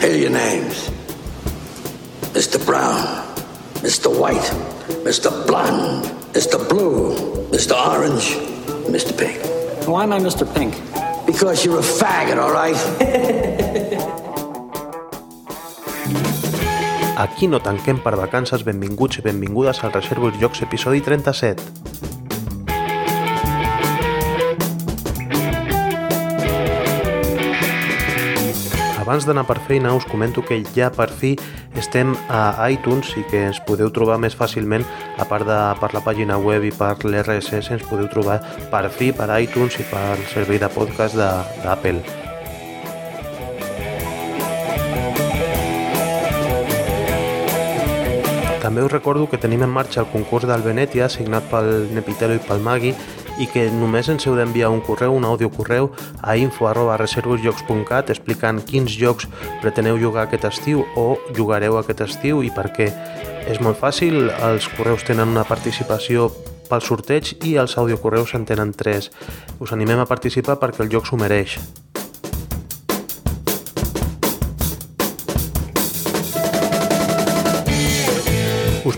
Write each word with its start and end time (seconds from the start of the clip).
Here 0.00 0.12
are 0.12 0.16
your 0.16 0.30
names 0.30 0.88
Mr. 2.32 2.56
Brown, 2.64 3.04
Mr. 3.84 4.08
White, 4.08 4.48
Mr. 5.04 5.28
Blonde, 5.46 6.06
Mr. 6.32 6.56
Blue, 6.68 7.14
Mr. 7.52 7.76
Orange, 7.76 8.36
Mr. 8.88 9.12
Pink. 9.12 9.36
Why 9.86 10.04
am 10.04 10.14
I 10.14 10.18
Mr. 10.18 10.48
Pink? 10.54 10.74
Because 11.26 11.66
you're 11.66 11.80
a 11.80 11.82
faggot, 11.82 12.38
all 12.38 12.50
right? 12.50 12.80
Aquí 17.18 17.46
no 17.46 17.60
tanquem 17.60 18.00
per 18.00 18.16
vacances, 18.16 18.64
benvinguts 18.64 19.20
i 19.20 19.22
benvingudes 19.28 19.84
al 19.84 19.92
Reservo 19.92 20.32
els 20.32 20.40
Jocs, 20.40 20.62
episodi 20.64 21.04
37. 21.04 22.09
Abans 29.10 29.24
d'anar 29.26 29.42
per 29.42 29.56
feina 29.66 29.90
us 29.90 30.04
comento 30.06 30.44
que 30.46 30.60
ja 30.70 30.86
per 30.94 31.08
fi 31.10 31.32
estem 31.80 32.12
a 32.30 32.68
iTunes 32.70 33.08
i 33.18 33.24
que 33.26 33.40
ens 33.48 33.58
podeu 33.66 33.90
trobar 33.90 34.20
més 34.22 34.36
fàcilment, 34.38 34.84
a 35.18 35.26
part 35.26 35.42
de 35.48 35.56
per 35.80 35.88
la 35.96 36.02
pàgina 36.04 36.36
web 36.38 36.68
i 36.68 36.70
per 36.70 36.92
l'RSS, 37.02 37.72
ens 37.74 37.82
podeu 37.90 38.06
trobar 38.06 38.38
per 38.70 38.84
fi 38.94 39.10
per 39.10 39.26
iTunes 39.42 39.80
i 39.82 39.88
per 39.90 40.14
servei 40.30 40.62
de 40.62 40.70
podcast 40.70 41.18
d'Apple. 41.18 42.04
També 48.62 48.84
us 48.86 48.92
recordo 48.92 49.26
que 49.26 49.42
tenim 49.42 49.66
en 49.66 49.74
marxa 49.74 50.04
el 50.04 50.12
concurs 50.14 50.46
del 50.46 50.62
Venetia, 50.62 51.10
signat 51.10 51.50
pel 51.50 51.88
Nepitelo 51.90 52.38
i 52.38 52.46
pel 52.46 52.62
Magui, 52.62 52.94
i 53.40 53.48
que 53.48 53.66
només 53.72 54.10
ens 54.12 54.26
heu 54.28 54.36
d'enviar 54.36 54.70
un 54.70 54.82
correu, 54.84 55.14
un 55.16 55.24
àudio 55.24 55.50
correu 55.50 55.90
a 56.20 56.36
info 56.36 56.68
arroba 56.68 56.98
reservosjocs.cat 57.00 58.12
explicant 58.12 58.60
quins 58.68 58.92
jocs 58.92 59.28
preteneu 59.64 59.98
jugar 59.98 60.26
aquest 60.28 60.46
estiu 60.50 60.84
o 60.96 61.16
jugareu 61.36 61.80
aquest 61.80 62.04
estiu 62.06 62.44
i 62.44 62.52
per 62.54 62.68
què. 62.76 62.90
És 63.50 63.60
molt 63.64 63.80
fàcil, 63.80 64.28
els 64.28 64.68
correus 64.76 65.06
tenen 65.08 65.32
una 65.32 65.46
participació 65.48 66.28
pel 66.70 66.84
sorteig 66.86 67.32
i 67.42 67.56
els 67.58 67.76
audiocorreus 67.80 68.36
en 68.38 68.46
tenen 68.46 68.76
tres. 68.76 69.10
Us 69.58 69.72
animem 69.74 70.04
a 70.04 70.10
participar 70.10 70.60
perquè 70.60 70.84
el 70.84 70.92
joc 70.92 71.08
s'ho 71.08 71.18
mereix. 71.18 71.58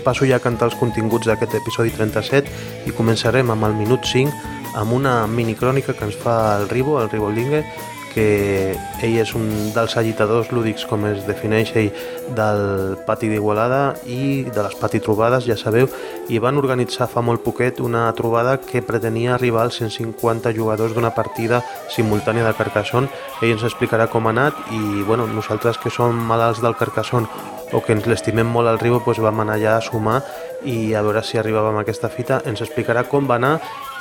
Passo 0.03 0.27
ja 0.29 0.37
a 0.37 0.43
cantar 0.43 0.69
els 0.69 0.77
continguts 0.79 1.29
d'aquest 1.29 1.55
episodi 1.61 1.95
37 1.95 2.87
i 2.89 2.95
començarem 2.95 3.49
amb 3.49 3.69
el 3.69 3.73
minut 3.79 4.05
5 4.05 4.53
amb 4.75 4.93
una 4.93 5.25
minicrònica 5.27 5.93
que 5.93 6.07
ens 6.07 6.17
fa 6.17 6.57
el 6.59 6.69
Ribo, 6.69 6.99
el 7.01 7.09
Ribo 7.09 7.29
Lingue, 7.29 7.63
que 8.13 8.75
ell 9.01 9.15
és 9.17 9.31
un 9.33 9.47
dels 9.73 9.95
agitadors 9.97 10.51
lúdics, 10.53 10.85
com 10.85 11.05
es 11.09 11.23
defineix 11.25 11.73
ell, 11.79 11.89
del 12.37 12.61
pati 13.07 13.29
d'Igualada 13.31 13.95
i 14.05 14.45
de 14.45 14.65
les 14.65 14.75
pati 14.77 15.01
trobades, 15.03 15.47
ja 15.49 15.57
sabeu, 15.57 15.89
i 16.29 16.39
van 16.43 16.59
organitzar 16.61 17.09
fa 17.09 17.23
molt 17.25 17.43
poquet 17.45 17.81
una 17.81 18.05
trobada 18.17 18.59
que 18.61 18.83
pretenia 18.85 19.33
arribar 19.33 19.65
als 19.65 19.81
150 19.81 20.53
jugadors 20.53 20.93
d'una 20.93 21.13
partida 21.17 21.63
simultània 21.89 22.45
de 22.45 22.53
Carcassonne. 22.57 23.09
Ell 23.41 23.57
ens 23.57 23.65
explicarà 23.65 24.07
com 24.07 24.29
ha 24.29 24.35
anat 24.35 24.61
i 24.71 25.01
bueno, 25.07 25.27
nosaltres 25.27 25.81
que 25.81 25.91
som 25.93 26.15
malalts 26.29 26.61
del 26.61 26.77
Carcassonne 26.77 27.29
o 27.73 27.81
que 27.81 27.93
ens 27.97 28.07
l'estimem 28.07 28.47
molt 28.47 28.69
al 28.69 28.79
riu, 28.81 28.99
doncs 29.01 29.21
vam 29.23 29.41
anar 29.43 29.57
allà 29.57 29.77
a 29.77 29.83
sumar 29.83 30.21
i 30.69 30.93
a 30.93 31.01
veure 31.03 31.23
si 31.25 31.39
arribàvem 31.41 31.77
a 31.79 31.83
aquesta 31.83 32.09
fita. 32.09 32.41
Ens 32.49 32.61
explicarà 32.61 33.03
com 33.09 33.27
va 33.29 33.39
anar 33.41 33.57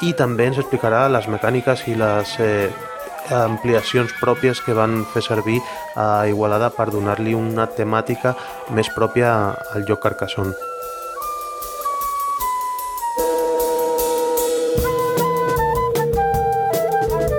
i 0.07 0.13
també 0.19 0.51
ens 0.51 0.61
explicarà 0.61 1.07
les 1.11 1.29
mecàniques 1.33 1.87
i 1.89 1.97
les 1.99 2.37
eh, 2.45 2.69
ampliacions 3.33 4.13
pròpies 4.21 4.61
que 4.65 4.77
van 4.77 5.03
fer 5.13 5.23
servir 5.25 5.61
a 5.97 6.27
Igualada 6.29 6.73
per 6.75 6.91
donar-li 6.93 7.35
una 7.39 7.67
temàtica 7.67 8.37
més 8.77 8.93
pròpia 8.95 9.33
al 9.73 9.89
joc 9.89 10.05
Carcassonne. 10.05 10.55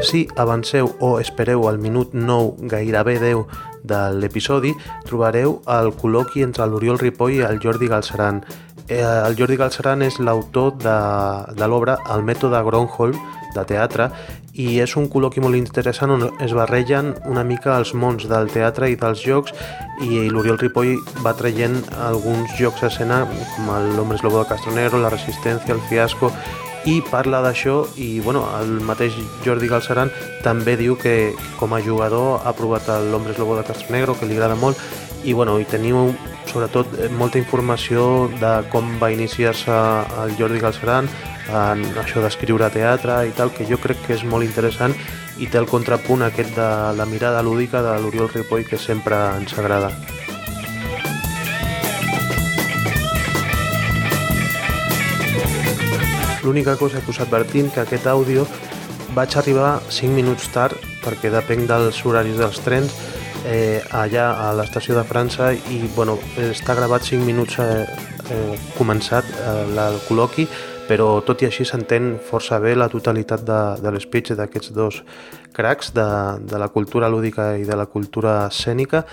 Si 0.04 0.28
avanceu 0.38 0.92
o 1.00 1.16
espereu 1.18 1.64
al 1.70 1.80
minut 1.82 2.12
9, 2.14 2.68
gairebé 2.70 3.16
10 3.18 3.73
de 3.84 4.02
l'episodi, 4.18 4.74
trobareu 5.08 5.60
el 5.78 5.94
col·loqui 6.00 6.44
entre 6.46 6.68
l'Oriol 6.68 7.02
Ripoll 7.02 7.40
i 7.40 7.44
el 7.48 7.62
Jordi 7.64 7.92
Galceran. 7.92 8.44
Eh, 8.88 9.00
el 9.00 9.38
Jordi 9.40 9.60
Galceran 9.60 10.04
és 10.04 10.20
l'autor 10.20 10.76
de, 10.82 10.98
de 11.56 11.70
l'obra 11.72 11.98
El 12.16 12.26
mètode 12.28 12.60
Gronholm, 12.68 13.20
de 13.54 13.64
teatre 13.70 14.10
i 14.54 14.80
és 14.84 14.94
un 15.00 15.08
col·loqui 15.10 15.42
molt 15.42 15.58
interessant 15.58 16.14
on 16.14 16.28
es 16.44 16.54
barregen 16.58 17.14
una 17.30 17.44
mica 17.48 17.78
els 17.78 17.94
mons 17.98 18.28
del 18.30 18.52
teatre 18.54 18.90
i 18.92 18.98
dels 19.00 19.24
jocs 19.26 19.54
i 20.06 20.28
l'Oriol 20.30 20.60
Ripoll 20.62 20.94
va 21.26 21.34
traient 21.38 21.80
alguns 22.10 22.54
jocs 22.60 22.84
a 22.84 22.92
escena 22.92 23.24
com 23.56 23.72
l'Hombre 23.96 24.20
Lobo 24.24 24.44
de 24.44 24.50
Castronero, 24.52 25.02
La 25.02 25.14
Resistència, 25.14 25.74
El 25.74 25.82
Fiasco 25.90 26.32
i 26.86 27.00
parla 27.08 27.42
d'això 27.44 27.84
i 27.96 28.20
bueno, 28.20 28.44
el 28.60 28.80
mateix 28.84 29.16
Jordi 29.46 29.70
Galceran 29.72 30.12
també 30.44 30.76
diu 30.80 30.98
que 31.00 31.34
com 31.60 31.74
a 31.74 31.82
jugador 31.82 32.44
ha 32.44 32.54
provat 32.58 32.90
l'Hombre 33.10 33.36
Lobo 33.40 33.56
de 33.56 33.66
Castronegro 33.68 34.18
que 34.20 34.28
li 34.28 34.36
agrada 34.36 34.60
molt 34.60 34.80
i, 35.24 35.34
bueno, 35.34 35.56
i 35.60 35.66
teniu 35.66 36.12
sobretot 36.52 36.98
molta 37.18 37.40
informació 37.40 38.28
de 38.42 38.56
com 38.74 38.98
va 39.02 39.14
iniciar-se 39.14 39.78
el 40.24 40.36
Jordi 40.40 40.60
Galceran 40.64 41.08
en 41.50 41.84
això 42.00 42.24
d'escriure 42.24 42.70
teatre 42.72 43.24
i 43.28 43.32
tal, 43.36 43.52
que 43.56 43.68
jo 43.68 43.80
crec 43.82 44.04
que 44.08 44.18
és 44.18 44.24
molt 44.28 44.46
interessant 44.48 44.96
i 45.40 45.48
té 45.48 45.60
el 45.60 45.70
contrapunt 45.70 46.24
aquest 46.28 46.56
de 46.56 46.70
la 46.98 47.08
mirada 47.10 47.42
lúdica 47.42 47.82
de 47.82 47.96
l'Oriol 48.00 48.32
Ripoll 48.36 48.68
que 48.68 48.78
sempre 48.78 49.18
ens 49.40 49.58
agrada. 49.58 49.92
L'única 56.44 56.76
cosa 56.76 57.02
que 57.02 57.12
us 57.12 57.22
advertim 57.24 57.70
que 57.72 57.84
aquest 57.84 58.08
àudio 58.08 58.46
vaig 59.16 59.36
arribar 59.38 59.80
5 59.90 60.12
minuts 60.12 60.50
tard 60.52 60.76
perquè 61.04 61.32
depèn 61.32 61.68
dels 61.70 62.02
horaris 62.06 62.40
dels 62.40 62.60
trens 62.66 62.94
eh, 63.46 63.80
allà 63.92 64.32
a 64.48 64.52
l'estació 64.58 64.98
de 64.98 65.06
França 65.08 65.52
i 65.54 65.84
bueno, 65.96 66.18
està 66.38 66.76
gravat 66.76 67.06
5 67.08 67.24
minuts 67.26 67.60
eh, 67.60 67.86
eh, 68.32 68.56
començat 68.78 69.28
eh, 69.38 69.56
el 69.88 70.00
col·loqui 70.08 70.48
però 70.88 71.22
tot 71.24 71.42
i 71.44 71.48
així 71.48 71.66
s'entén 71.68 72.18
força 72.28 72.60
bé 72.60 72.74
la 72.76 72.90
totalitat 72.92 73.46
de, 73.48 73.62
de 73.80 73.94
l'espeech 73.94 74.34
d'aquests 74.36 74.74
dos 74.76 75.00
cracs 75.54 75.94
de, 75.94 76.06
de 76.50 76.60
la 76.60 76.70
cultura 76.74 77.10
lúdica 77.10 77.54
i 77.58 77.64
de 77.68 77.78
la 77.78 77.86
cultura 77.86 78.48
escènica 78.48 79.04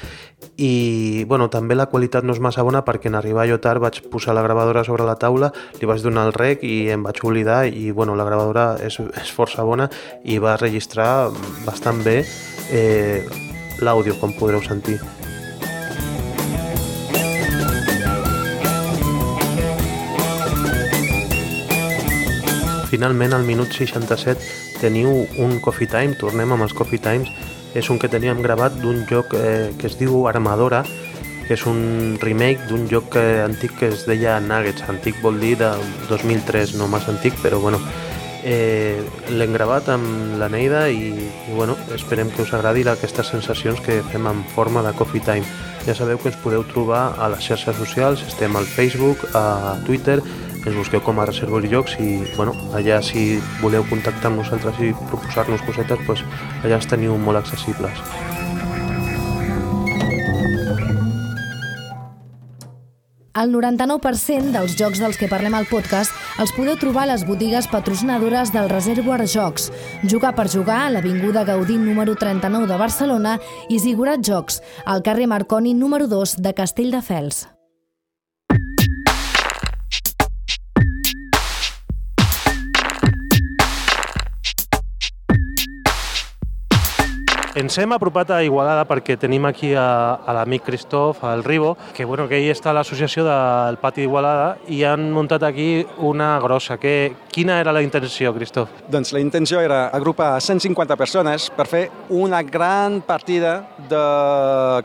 i 0.56 1.24
bueno, 1.28 1.48
també 1.52 1.76
la 1.76 1.86
qualitat 1.92 2.24
no 2.24 2.34
és 2.34 2.40
massa 2.40 2.64
bona 2.66 2.82
perquè 2.84 3.10
en 3.12 3.18
arribar 3.18 3.46
jo 3.48 3.60
tard 3.60 3.82
vaig 3.82 4.00
posar 4.12 4.34
la 4.34 4.44
gravadora 4.44 4.84
sobre 4.84 5.06
la 5.08 5.18
taula, 5.20 5.52
li 5.80 5.88
vaig 5.88 6.02
donar 6.04 6.26
el 6.28 6.36
rec 6.36 6.64
i 6.64 6.90
em 6.96 7.04
vaig 7.04 7.22
oblidar 7.24 7.62
i 7.68 7.90
bueno, 7.92 8.16
la 8.16 8.26
gravadora 8.28 8.74
és, 8.80 8.98
és 9.00 9.32
força 9.32 9.64
bona 9.64 9.90
i 10.24 10.40
va 10.42 10.58
registrar 10.60 11.30
bastant 11.66 12.02
bé 12.04 12.20
eh, 12.72 13.24
l'àudio 13.80 14.16
com 14.20 14.32
podreu 14.36 14.62
sentir. 14.64 15.00
Finalment, 22.90 23.32
al 23.32 23.44
minut 23.46 23.70
67, 23.70 24.59
teniu 24.80 25.26
un 25.38 25.58
Coffee 25.62 25.90
Time, 25.90 26.18
tornem 26.18 26.56
amb 26.56 26.66
els 26.66 26.74
Coffee 26.76 27.02
Times, 27.02 27.30
és 27.76 27.86
un 27.92 28.00
que 28.02 28.10
teníem 28.10 28.42
gravat 28.42 28.74
d'un 28.82 29.04
joc 29.10 29.36
eh, 29.38 29.70
que 29.78 29.86
es 29.90 29.98
diu 30.00 30.26
Armadora, 30.26 30.82
que 31.46 31.56
és 31.58 31.66
un 31.66 32.18
remake 32.22 32.68
d'un 32.70 32.86
joc 32.90 33.16
antic 33.18 33.74
que 33.78 33.90
es 33.90 34.06
deia 34.06 34.38
Nuggets, 34.42 34.86
antic 34.88 35.18
vol 35.22 35.40
dir 35.42 35.56
de 35.58 35.72
2003, 36.08 36.76
no 36.78 36.86
massa 36.90 37.10
antic, 37.10 37.34
però 37.42 37.58
bueno, 37.62 37.80
eh, 38.44 39.02
l'hem 39.30 39.52
gravat 39.52 39.88
amb 39.92 40.38
la 40.40 40.48
Neida 40.48 40.86
i, 40.88 41.10
i 41.10 41.54
bueno, 41.54 41.76
esperem 41.94 42.30
que 42.30 42.42
us 42.42 42.52
agradi 42.56 42.86
aquestes 42.88 43.32
sensacions 43.32 43.80
que 43.84 44.00
fem 44.12 44.26
en 44.30 44.44
forma 44.54 44.82
de 44.86 44.94
Coffee 44.96 45.20
Time. 45.20 45.46
Ja 45.86 45.94
sabeu 45.94 46.18
que 46.18 46.30
ens 46.30 46.38
podeu 46.40 46.64
trobar 46.68 47.16
a 47.18 47.28
les 47.32 47.44
xarxes 47.44 47.76
socials, 47.76 48.22
estem 48.28 48.56
al 48.56 48.68
Facebook, 48.68 49.26
a 49.34 49.76
Twitter, 49.86 50.20
ens 50.64 50.76
busqueu 50.76 51.00
com 51.04 51.20
a 51.20 51.26
Reservos 51.28 51.64
i 51.64 51.72
Llocs 51.72 51.96
i 52.00 52.10
bueno, 52.36 52.54
allà 52.76 53.00
si 53.04 53.38
voleu 53.62 53.86
contactar 53.88 54.30
amb 54.30 54.42
nosaltres 54.42 54.82
i 54.84 54.92
proposar-nos 55.06 55.64
cosetes, 55.66 56.04
doncs 56.06 56.26
allà 56.64 56.76
els 56.80 56.90
teniu 56.90 57.16
molt 57.20 57.40
accessibles. 57.40 58.04
El 63.40 63.52
99% 63.54 64.50
dels 64.52 64.74
jocs 64.76 64.98
dels 65.00 65.16
que 65.16 65.28
parlem 65.30 65.54
al 65.56 65.68
podcast 65.70 66.12
els 66.42 66.50
podeu 66.56 66.74
trobar 66.80 67.06
a 67.06 67.12
les 67.12 67.22
botigues 67.28 67.68
patrocinadores 67.70 68.50
del 68.52 68.68
Reservoir 68.68 69.22
Jocs. 69.24 69.70
Jugar 70.02 70.34
per 70.34 70.48
jugar 70.50 70.80
a 70.82 70.90
l'Avinguda 70.90 71.46
Gaudí 71.48 71.78
número 71.78 72.18
39 72.18 72.66
de 72.66 72.80
Barcelona 72.82 73.38
i 73.70 73.78
Zigurat 73.78 74.26
Jocs, 74.26 74.60
al 74.84 75.06
carrer 75.06 75.30
Marconi 75.30 75.72
número 75.78 76.10
2 76.10 76.36
de 76.42 76.54
Castelldefels. 76.58 77.46
Ens 87.50 87.74
hem 87.82 87.90
apropat 87.90 88.28
a 88.30 88.36
Igualada 88.46 88.84
perquè 88.86 89.16
tenim 89.18 89.42
aquí 89.48 89.72
a, 89.74 89.82
a 90.22 90.34
l'amic 90.36 90.62
Cristof, 90.68 91.24
al 91.26 91.42
Ribo, 91.42 91.72
que, 91.96 92.04
bueno, 92.06 92.28
que 92.30 92.38
ell 92.38 92.52
està 92.52 92.70
a 92.70 92.76
l'associació 92.76 93.24
del 93.26 93.74
Pati 93.82 94.04
d'Igualada 94.04 94.52
i 94.70 94.84
han 94.86 95.08
muntat 95.10 95.42
aquí 95.42 95.82
una 95.98 96.36
grossa. 96.38 96.76
Que, 96.78 97.10
quina 97.34 97.56
era 97.58 97.74
la 97.74 97.82
intenció, 97.82 98.30
Cristof? 98.36 98.70
Doncs 98.86 99.10
la 99.16 99.18
intenció 99.18 99.58
era 99.58 99.88
agrupar 99.90 100.36
150 100.38 100.94
persones 100.94 101.48
per 101.50 101.66
fer 101.66 101.80
una 102.14 102.44
gran 102.46 103.00
partida 103.02 103.56
de 103.90 104.04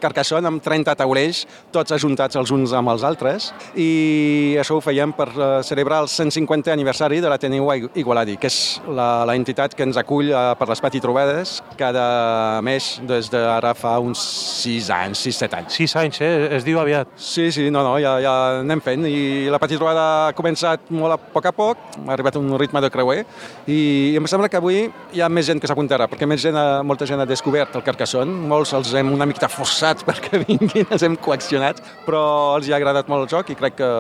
Carcassonne 0.02 0.50
amb 0.50 0.66
30 0.66 0.98
taulells, 0.98 1.44
tots 1.70 1.94
ajuntats 1.94 2.42
els 2.42 2.50
uns 2.50 2.74
amb 2.74 2.96
els 2.96 3.06
altres, 3.06 3.52
i 3.78 4.58
això 4.58 4.80
ho 4.80 4.82
fèiem 4.82 5.14
per 5.14 5.30
eh, 5.30 5.52
celebrar 5.70 6.02
el 6.08 6.10
150è 6.10 6.74
aniversari 6.74 7.22
de 7.22 7.30
l'Ateneu 7.30 7.70
Igualadi, 7.94 8.40
que 8.42 8.50
és 8.50 8.60
la 8.90 9.38
entitat 9.38 9.78
que 9.78 9.86
ens 9.86 10.02
acull 10.02 10.34
eh, 10.34 10.44
per 10.58 10.72
les 10.74 10.82
Pati 10.82 11.06
Trobades 11.06 11.60
cada 11.78 12.55
mes 12.64 12.90
des 13.08 13.30
d'ara 13.32 13.74
fa 13.78 13.98
uns 14.00 14.22
6 14.64 14.90
anys, 14.94 15.26
6-7 15.26 15.60
anys. 15.60 15.78
6 15.80 15.96
anys, 16.02 16.22
eh? 16.22 16.34
Es 16.58 16.66
diu 16.68 16.80
aviat. 16.80 17.12
Sí, 17.16 17.52
sí, 17.52 17.70
no, 17.72 17.84
no, 17.84 17.96
ja, 18.02 18.18
ja 18.24 18.36
anem 18.62 18.82
fent 18.84 19.06
i 19.10 19.48
la 19.52 19.60
Pati 19.62 19.80
Trobada 19.80 20.06
ha 20.28 20.34
començat 20.38 20.90
molt 20.94 21.16
a 21.16 21.18
poc 21.18 21.50
a 21.50 21.54
poc, 21.56 21.82
ha 22.06 22.14
arribat 22.14 22.38
un 22.40 22.54
ritme 22.60 22.82
de 22.84 22.92
creuer 22.94 23.24
i 23.72 24.16
em 24.18 24.28
sembla 24.30 24.50
que 24.52 24.60
avui 24.60 24.86
hi 24.86 25.24
ha 25.24 25.30
més 25.32 25.48
gent 25.50 25.62
que 25.62 25.70
s'apuntarà, 25.70 26.08
perquè 26.12 26.28
més 26.30 26.42
gent, 26.44 26.58
molta 26.88 27.08
gent 27.10 27.22
ha 27.22 27.28
descobert 27.30 27.76
el 27.76 27.84
Carcassonne, 27.86 28.48
molts 28.50 28.74
els 28.78 28.94
hem 28.96 29.12
una 29.14 29.28
mica 29.30 29.50
forçats 29.52 30.06
perquè 30.08 30.44
vinguin, 30.46 30.88
els 30.90 31.06
hem 31.06 31.18
coaccionat, 31.18 31.82
però 32.06 32.24
els 32.58 32.70
hi 32.70 32.76
ha 32.76 32.80
agradat 32.80 33.10
molt 33.12 33.26
el 33.26 33.32
joc 33.38 33.52
i 33.52 33.60
crec 33.60 33.80
que 33.82 33.92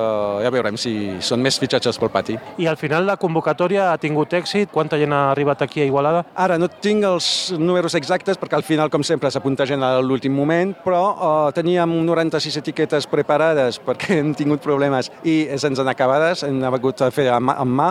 ja 0.45 0.53
veurem 0.53 0.77
si 0.79 0.95
són 1.25 1.43
més 1.43 1.59
fitxatges 1.61 1.99
pel 2.01 2.13
pati. 2.13 2.37
I 2.61 2.69
al 2.71 2.79
final 2.79 3.07
la 3.07 3.17
convocatòria 3.21 3.91
ha 3.91 3.99
tingut 4.01 4.33
èxit? 4.37 4.71
Quanta 4.73 4.99
gent 5.01 5.13
ha 5.15 5.29
arribat 5.31 5.63
aquí 5.65 5.81
a 5.83 5.87
Igualada? 5.89 6.25
Ara 6.35 6.59
no 6.61 6.69
tinc 6.69 7.05
els 7.07 7.27
números 7.59 7.95
exactes 7.97 8.39
perquè 8.45 8.59
al 8.59 8.65
final, 8.65 8.91
com 8.93 9.01
sempre, 9.01 9.31
s'apunta 9.33 9.65
gent 9.65 9.81
a 9.83 9.95
l'últim 10.05 10.33
moment, 10.35 10.75
però 10.85 11.01
uh, 11.09 11.51
teníem 11.55 11.89
96 12.05 12.59
etiquetes 12.61 13.07
preparades 13.09 13.79
perquè 13.81 14.17
hem 14.21 14.33
tingut 14.37 14.61
problemes 14.61 15.09
i 15.25 15.47
se'ns 15.57 15.81
han 15.81 15.89
acabades, 15.89 16.43
hem 16.45 16.61
hagut 16.69 17.01
de 17.01 17.09
fer 17.13 17.27
amb 17.33 17.55
mà. 17.65 17.89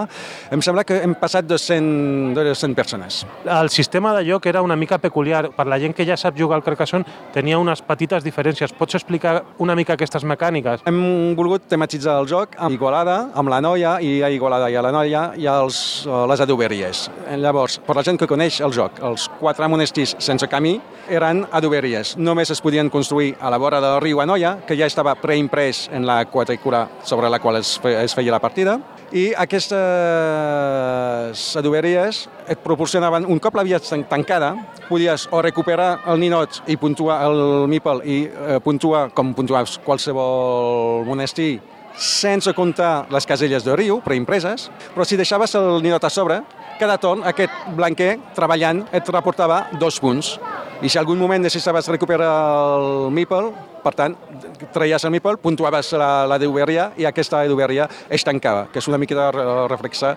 Em 0.54 0.62
sembla 0.62 0.84
que 0.86 1.00
hem 1.02 1.16
passat 1.18 1.48
de 1.48 1.58
100, 1.58 2.34
de 2.38 2.54
100 2.54 2.76
persones. 2.78 3.24
El 3.44 3.70
sistema 3.74 4.14
de 4.14 4.22
joc 4.28 4.46
era 4.46 4.62
una 4.62 4.76
mica 4.78 4.98
peculiar. 5.02 5.48
Per 5.54 5.66
la 5.66 5.78
gent 5.82 5.94
que 5.96 6.06
ja 6.06 6.16
sap 6.16 6.38
jugar 6.38 6.60
al 6.60 6.64
Carcassonne, 6.66 7.06
tenia 7.34 7.58
unes 7.58 7.82
petites 7.82 8.24
diferències. 8.24 8.72
Pots 8.78 8.94
explicar 9.00 9.40
una 9.58 9.74
mica 9.74 9.96
aquestes 9.98 10.24
mecàniques? 10.24 10.86
Hem 10.86 11.34
volgut 11.34 11.66
tematitzar 11.70 12.20
el 12.22 12.30
joc 12.30 12.54
amb 12.58 12.78
Igualada, 12.78 13.18
amb 13.34 13.50
la 13.50 13.60
noia, 13.64 13.96
i 14.02 14.20
a 14.22 14.30
Igualada 14.30 14.70
i 14.70 14.78
a 14.78 14.84
la 14.84 14.94
noia 14.94 15.24
hi 15.38 15.48
ha 15.50 15.58
els, 15.64 15.78
eh, 16.06 16.22
les 16.30 16.44
adoberies. 16.46 17.04
Llavors, 17.42 17.80
per 17.84 17.98
la 17.98 18.06
gent 18.06 18.20
que 18.20 18.30
coneix 18.30 18.60
el 18.64 18.74
joc, 18.74 19.02
els 19.02 19.26
quatre 19.40 19.68
monestirs 19.70 20.16
sense 20.22 20.43
camí 20.48 20.80
eren 21.08 21.44
adoberies. 21.52 22.16
Només 22.16 22.50
es 22.50 22.60
podien 22.64 22.90
construir 22.90 23.34
a 23.40 23.50
la 23.52 23.58
vora 23.60 23.80
del 23.80 24.00
riu 24.00 24.20
Anoia, 24.22 24.58
que 24.66 24.76
ja 24.76 24.86
estava 24.86 25.14
preimprès 25.20 25.88
en 25.92 26.06
la 26.06 26.24
quadrícula 26.30 26.88
sobre 27.04 27.28
la 27.30 27.38
qual 27.40 27.56
es, 27.60 27.78
feia 27.80 28.32
la 28.32 28.40
partida, 28.40 28.78
i 29.12 29.32
aquestes 29.36 29.76
adoberies 31.60 32.28
et 32.50 32.58
proporcionaven, 32.64 33.26
un 33.28 33.38
cop 33.38 33.54
l'havies 33.54 33.92
tancada, 34.08 34.54
podies 34.88 35.28
o 35.30 35.42
recuperar 35.44 36.00
el 36.10 36.18
ninot 36.20 36.62
i 36.66 36.76
puntuar 36.80 37.22
el 37.28 37.68
mípel 37.70 38.02
i 38.04 38.24
eh, 38.26 38.58
puntuar 38.64 39.10
com 39.14 39.34
puntuaves 39.36 39.78
qualsevol 39.84 41.04
monestir 41.06 41.60
sense 41.94 42.52
comptar 42.54 43.06
les 43.10 43.26
caselles 43.26 43.64
de 43.64 43.76
riu 43.76 44.00
preimpreses, 44.02 44.70
però 44.94 45.04
si 45.06 45.16
deixaves 45.16 45.54
el 45.54 45.82
ninot 45.82 46.04
a 46.04 46.10
sobre, 46.10 46.40
cada 46.80 46.96
torn 47.00 47.24
aquest 47.26 47.52
blanquer 47.76 48.16
treballant 48.36 48.84
et 48.92 49.08
reportava 49.14 49.64
dos 49.80 50.00
punts. 50.02 50.34
I 50.84 50.90
si 50.92 50.98
algun 51.00 51.16
moment 51.16 51.40
necessitaves 51.40 51.86
recuperar 51.88 52.28
el 52.76 53.08
mípel, 53.16 53.46
per 53.84 53.92
tant, 53.96 54.14
treies 54.72 55.04
el 55.04 55.12
mípel, 55.12 55.38
puntuaves 55.40 55.92
la, 56.00 56.24
la 56.28 56.36
d'Uberia 56.40 56.90
i 57.00 57.06
aquesta 57.08 57.42
d'Uberia 57.48 57.86
es 58.12 58.24
tancava, 58.24 58.66
que 58.72 58.80
és 58.80 58.88
una 58.88 58.98
mica 59.00 59.16
de 59.16 59.44
reflexar 59.68 60.14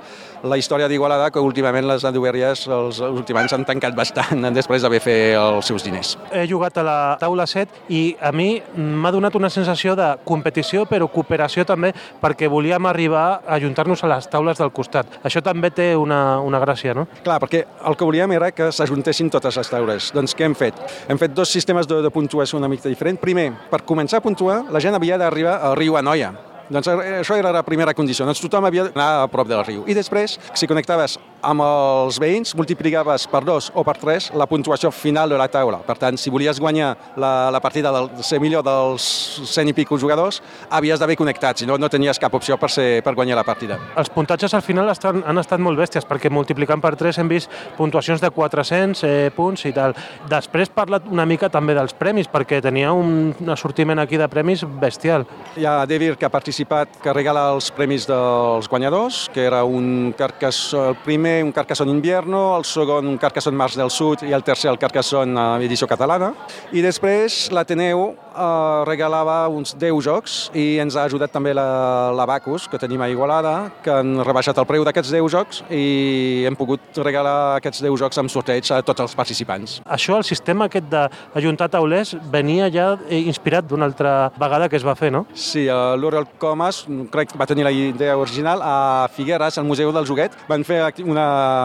la 0.48 0.58
història 0.60 0.88
d'Igualada, 0.92 1.30
que 1.32 1.44
últimament 1.44 1.88
les 1.88 2.04
d'Uberies 2.04 2.66
els 2.68 3.00
últims 3.04 3.42
anys 3.42 3.56
han 3.56 3.66
tancat 3.68 3.96
bastant 3.96 4.48
després 4.60 4.84
d'haver 4.84 5.00
fet 5.04 5.38
els 5.40 5.72
seus 5.72 5.88
diners. 5.88 6.16
He 6.32 6.44
jugat 6.52 6.80
a 6.80 6.86
la 6.88 6.98
taula 7.20 7.48
7 7.48 7.88
i 7.96 8.02
a 8.20 8.34
mi 8.36 8.50
m'ha 8.76 9.12
donat 9.16 9.36
una 9.40 9.52
sensació 9.52 9.96
de 10.00 10.10
competició 10.28 10.84
però 10.88 11.08
cooperació 11.12 11.64
també 11.68 11.94
perquè 12.22 12.52
volíem 12.52 12.92
arribar 12.92 13.26
a 13.40 13.56
ajuntar-nos 13.56 14.04
a 14.04 14.12
les 14.16 14.28
taules 14.32 14.60
del 14.60 14.72
costat. 14.76 15.20
Això 15.24 15.44
també 15.44 15.72
té 15.72 15.94
una, 15.96 16.42
una 16.44 16.60
gràcia, 16.64 16.96
no? 16.96 17.08
Clar, 17.24 17.40
perquè 17.44 17.64
el 17.88 17.96
que 17.96 18.08
volíem 18.08 18.36
era 18.36 18.52
que 18.52 18.72
s'ajuntessin 18.72 19.32
totes 19.32 19.60
les 19.60 19.72
taules. 19.72 20.12
Doncs 20.16 20.36
què 20.36 20.48
hem 20.48 20.56
fet? 20.58 20.82
Hem 21.08 21.22
fet 21.22 21.38
dos 21.38 21.54
sistemes 21.54 21.88
de, 21.90 22.02
de 22.04 22.14
puntuació 22.14 22.60
una 22.60 22.70
mica 22.72 22.90
diferent. 22.90 23.22
Primer, 23.22 23.52
per 23.72 23.84
començar 23.88 24.22
a 24.22 24.26
puntuar, 24.26 24.64
la 24.74 24.84
gent 24.84 24.98
havia 24.98 25.20
d'arribar 25.22 25.60
al 25.70 25.78
riu 25.80 25.98
Anoia, 26.00 26.34
doncs 26.70 26.88
eh, 26.92 27.20
això 27.22 27.38
era 27.40 27.52
la 27.56 27.64
primera 27.64 27.94
condició. 27.96 28.26
Doncs 28.28 28.42
tothom 28.44 28.68
havia 28.68 28.88
d'anar 28.90 29.08
a 29.24 29.28
prop 29.32 29.48
del 29.48 29.64
riu. 29.66 29.86
I 29.88 29.96
després, 29.96 30.38
si 30.54 30.68
connectaves 30.68 31.18
amb 31.42 31.62
els 31.62 32.18
veïns, 32.22 32.54
multiplicaves 32.58 33.28
per 33.30 33.44
dos 33.46 33.70
o 33.76 33.84
per 33.86 33.98
tres 34.02 34.30
la 34.38 34.48
puntuació 34.50 34.92
final 34.92 35.30
de 35.30 35.38
la 35.40 35.48
taula. 35.52 35.80
Per 35.86 35.98
tant, 36.00 36.18
si 36.18 36.32
volies 36.34 36.60
guanyar 36.60 36.94
la, 37.20 37.50
la 37.54 37.62
partida 37.64 37.92
del 37.94 38.10
ser 38.26 38.40
millor 38.44 38.66
dels 38.66 39.06
100 39.46 39.72
i 39.72 39.76
pico 39.78 39.98
jugadors, 40.00 40.42
havies 40.70 41.00
d'haver 41.00 41.18
connectat, 41.20 41.62
si 41.62 41.70
no, 41.70 41.78
no 41.78 41.90
tenies 41.90 42.20
cap 42.20 42.34
opció 42.34 42.58
per, 42.58 42.72
ser, 42.74 43.04
per 43.06 43.14
guanyar 43.18 43.38
la 43.40 43.46
partida. 43.48 43.78
Els 43.98 44.10
puntatges 44.14 44.56
al 44.58 44.66
final 44.66 44.90
estan, 44.94 45.22
han 45.28 45.42
estat 45.42 45.62
molt 45.64 45.80
bèsties, 45.80 46.08
perquè 46.08 46.32
multiplicant 46.34 46.82
per 46.84 46.96
3 46.98 47.22
hem 47.22 47.32
vist 47.32 47.54
puntuacions 47.78 48.24
de 48.24 48.32
400 48.34 49.04
eh, 49.08 49.16
punts 49.36 49.68
i 49.70 49.74
tal. 49.76 49.96
Després 50.30 50.74
parla 50.74 51.02
una 51.12 51.28
mica 51.30 51.52
també 51.54 51.78
dels 51.78 51.96
premis, 51.98 52.30
perquè 52.32 52.62
tenia 52.64 52.94
un 52.96 53.36
assortiment 53.54 54.02
aquí 54.02 54.18
de 54.18 54.28
premis 54.32 54.66
bestial. 54.82 55.28
Hi 55.58 55.68
ha 55.68 55.78
Devir 55.88 56.16
que 56.18 56.26
ha 56.28 56.34
participat 56.34 57.00
que 57.04 57.14
regala 57.14 57.48
els 57.54 57.70
premis 57.76 58.08
dels 58.10 58.68
guanyadors, 58.70 59.28
que 59.34 59.46
era 59.46 59.64
un 59.64 60.14
Carcassonne, 60.18 60.88
el 60.88 60.96
primer 61.04 61.27
un 61.44 61.52
Carcassonne 61.56 61.92
Invierno, 61.92 62.58
el 62.58 62.66
segon 62.68 63.08
un 63.08 63.18
Carcassonne 63.22 63.58
Mars 63.58 63.78
del 63.80 63.92
Sud 63.94 64.24
i 64.28 64.34
el 64.36 64.44
tercer 64.44 64.72
el 64.72 64.80
Carcassonne 64.82 65.48
edició 65.66 65.88
catalana. 65.90 66.34
I 66.72 66.84
després 66.86 67.48
l'Ateneu 67.56 68.10
eh, 68.12 68.84
regalava 68.88 69.38
uns 69.50 69.74
10 69.80 70.02
jocs 70.06 70.38
i 70.58 70.78
ens 70.84 70.98
ha 70.98 71.06
ajudat 71.08 71.34
també 71.34 71.54
la, 71.58 72.12
la 72.16 72.28
que 72.38 72.78
tenim 72.80 73.02
a 73.02 73.10
Igualada, 73.10 73.72
que 73.84 73.92
han 73.92 74.20
rebaixat 74.24 74.58
el 74.58 74.68
preu 74.70 74.84
d'aquests 74.86 75.12
10 75.12 75.32
jocs 75.34 75.64
i 75.74 76.44
hem 76.48 76.56
pogut 76.56 77.00
regalar 77.04 77.58
aquests 77.58 77.82
10 77.84 77.98
jocs 78.00 78.22
amb 78.22 78.32
sorteig 78.32 78.70
a 78.72 78.82
tots 78.86 79.02
els 79.02 79.16
participants. 79.18 79.80
Això, 79.86 80.18
el 80.18 80.28
sistema 80.28 80.68
aquest 80.68 80.88
d'ajuntar 80.92 81.70
taulers, 81.74 82.16
venia 82.32 82.70
ja 82.74 82.94
inspirat 83.10 83.68
d'una 83.68 83.88
altra 83.90 84.32
vegada 84.40 84.70
que 84.70 84.78
es 84.78 84.86
va 84.86 84.96
fer, 84.96 85.12
no? 85.12 85.26
Sí, 85.34 85.66
l'Oriol 85.68 86.28
Comas, 86.38 86.86
crec 87.12 87.34
que 87.34 87.40
va 87.40 87.50
tenir 87.50 87.66
la 87.66 87.74
idea 87.74 88.18
original, 88.18 88.62
a 88.64 89.08
Figueres, 89.14 89.58
al 89.58 89.66
Museu 89.66 89.92
del 89.96 90.08
Joguet, 90.08 90.36
van 90.48 90.64
fer 90.68 90.80
una 91.06 91.17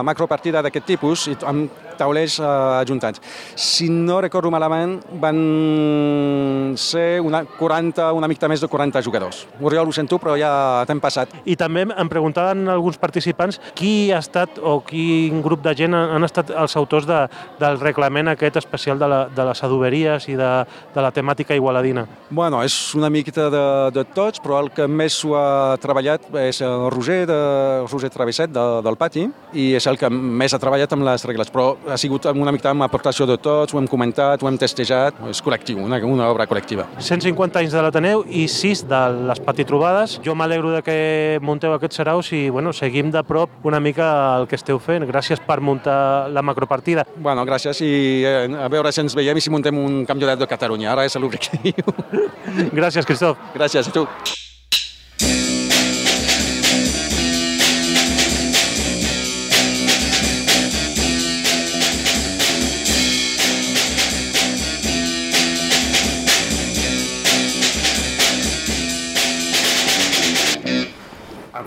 macropartida 0.06 0.62
d'aquest 0.64 0.86
tipus 0.88 1.28
i 1.30 1.36
amb 1.48 1.70
taulers 1.96 2.38
eh, 2.40 2.44
ajuntats. 2.82 3.20
Si 3.54 3.88
no 3.90 4.20
recordo 4.20 4.50
malament, 4.50 4.98
van 5.20 6.74
ser 6.76 7.20
una 7.20 7.44
40, 7.44 8.12
una 8.16 8.28
mica 8.28 8.48
més 8.50 8.62
de 8.62 8.68
40 8.68 9.02
jugadors. 9.04 9.44
Oriol, 9.60 9.88
ho 9.88 9.94
sento, 9.94 10.18
però 10.22 10.36
ja 10.38 10.52
t'hem 10.88 11.00
passat. 11.02 11.32
I 11.44 11.56
també 11.60 11.84
em 11.86 12.10
preguntaven 12.10 12.68
alguns 12.72 12.98
participants 13.00 13.60
qui 13.78 14.10
ha 14.12 14.20
estat 14.22 14.58
o 14.58 14.80
quin 14.86 15.42
grup 15.44 15.62
de 15.64 15.74
gent 15.78 15.94
han 15.96 16.26
estat 16.26 16.52
els 16.56 16.76
autors 16.80 17.06
de, 17.08 17.20
del 17.60 17.80
reglament 17.80 18.32
aquest 18.32 18.58
especial 18.62 18.98
de, 18.98 19.08
la, 19.08 19.22
de 19.32 19.46
les 19.48 19.64
adoberies 19.64 20.28
i 20.32 20.36
de, 20.38 20.50
de 20.94 21.04
la 21.04 21.12
temàtica 21.14 21.56
igualadina. 21.58 22.06
Bueno, 22.30 22.62
és 22.64 22.94
una 22.98 23.10
miqueta 23.12 23.48
de, 23.52 23.64
de 23.94 24.06
tots, 24.14 24.42
però 24.42 24.62
el 24.62 24.72
que 24.74 24.88
més 24.88 25.18
ho 25.26 25.36
ha 25.38 25.78
treballat 25.82 26.28
és 26.42 26.62
el 26.64 26.88
Roger, 26.92 27.22
de, 27.28 27.40
Roger 27.88 28.12
Travesset 28.12 28.52
de, 28.52 28.66
del 28.84 28.98
pati 28.98 29.28
i 29.52 29.72
és 29.76 29.86
el 29.90 29.98
que 30.00 30.08
més 30.12 30.54
ha 30.54 30.60
treballat 30.62 30.92
amb 30.94 31.06
les 31.06 31.24
regles, 31.28 31.50
però 31.52 31.72
ha 31.88 31.98
sigut 32.00 32.26
una 32.32 32.52
mica 32.54 32.70
amb 32.72 32.86
aportació 32.86 33.26
de 33.28 33.38
tots, 33.42 33.74
ho 33.74 33.80
hem 33.80 33.88
comentat, 33.90 34.42
ho 34.42 34.48
hem 34.48 34.58
testejat, 34.60 35.18
és 35.30 35.42
col·lectiu, 35.44 35.80
una, 35.84 36.00
una 36.06 36.28
obra 36.32 36.46
col·lectiva. 36.50 36.86
150 36.98 37.62
anys 37.62 37.76
de 37.76 37.84
l'Ateneu 37.84 38.24
i 38.28 38.46
6 38.50 38.84
de 38.90 39.02
les 39.30 39.42
Patitroubades. 39.42 40.18
Jo 40.24 40.36
m'alegro 40.38 40.72
de 40.74 40.82
que 40.86 40.98
munteu 41.44 41.74
aquests 41.76 42.02
saraus 42.02 42.32
i 42.36 42.44
bueno, 42.50 42.72
seguim 42.76 43.10
de 43.14 43.24
prop 43.26 43.66
una 43.68 43.80
mica 43.80 44.08
el 44.38 44.48
que 44.50 44.58
esteu 44.58 44.80
fent. 44.82 45.06
Gràcies 45.08 45.42
per 45.46 45.60
muntar 45.60 46.30
la 46.32 46.44
macropartida. 46.44 47.06
Bueno, 47.16 47.46
gràcies 47.48 47.82
i 47.84 47.92
eh, 48.26 48.46
a 48.58 48.70
veure 48.72 48.92
si 48.92 49.02
ens 49.04 49.16
veiem 49.18 49.38
i 49.38 49.44
si 49.44 49.52
muntem 49.52 49.78
un 49.78 50.02
campionat 50.08 50.40
de 50.40 50.50
Catalunya. 50.50 50.92
Ara 50.94 51.06
és 51.08 51.18
l'objectiu. 51.18 51.96
gràcies, 52.78 53.06
Cristof. 53.08 53.52
Gràcies 53.56 53.88
a 53.88 53.94
tu. 53.94 54.06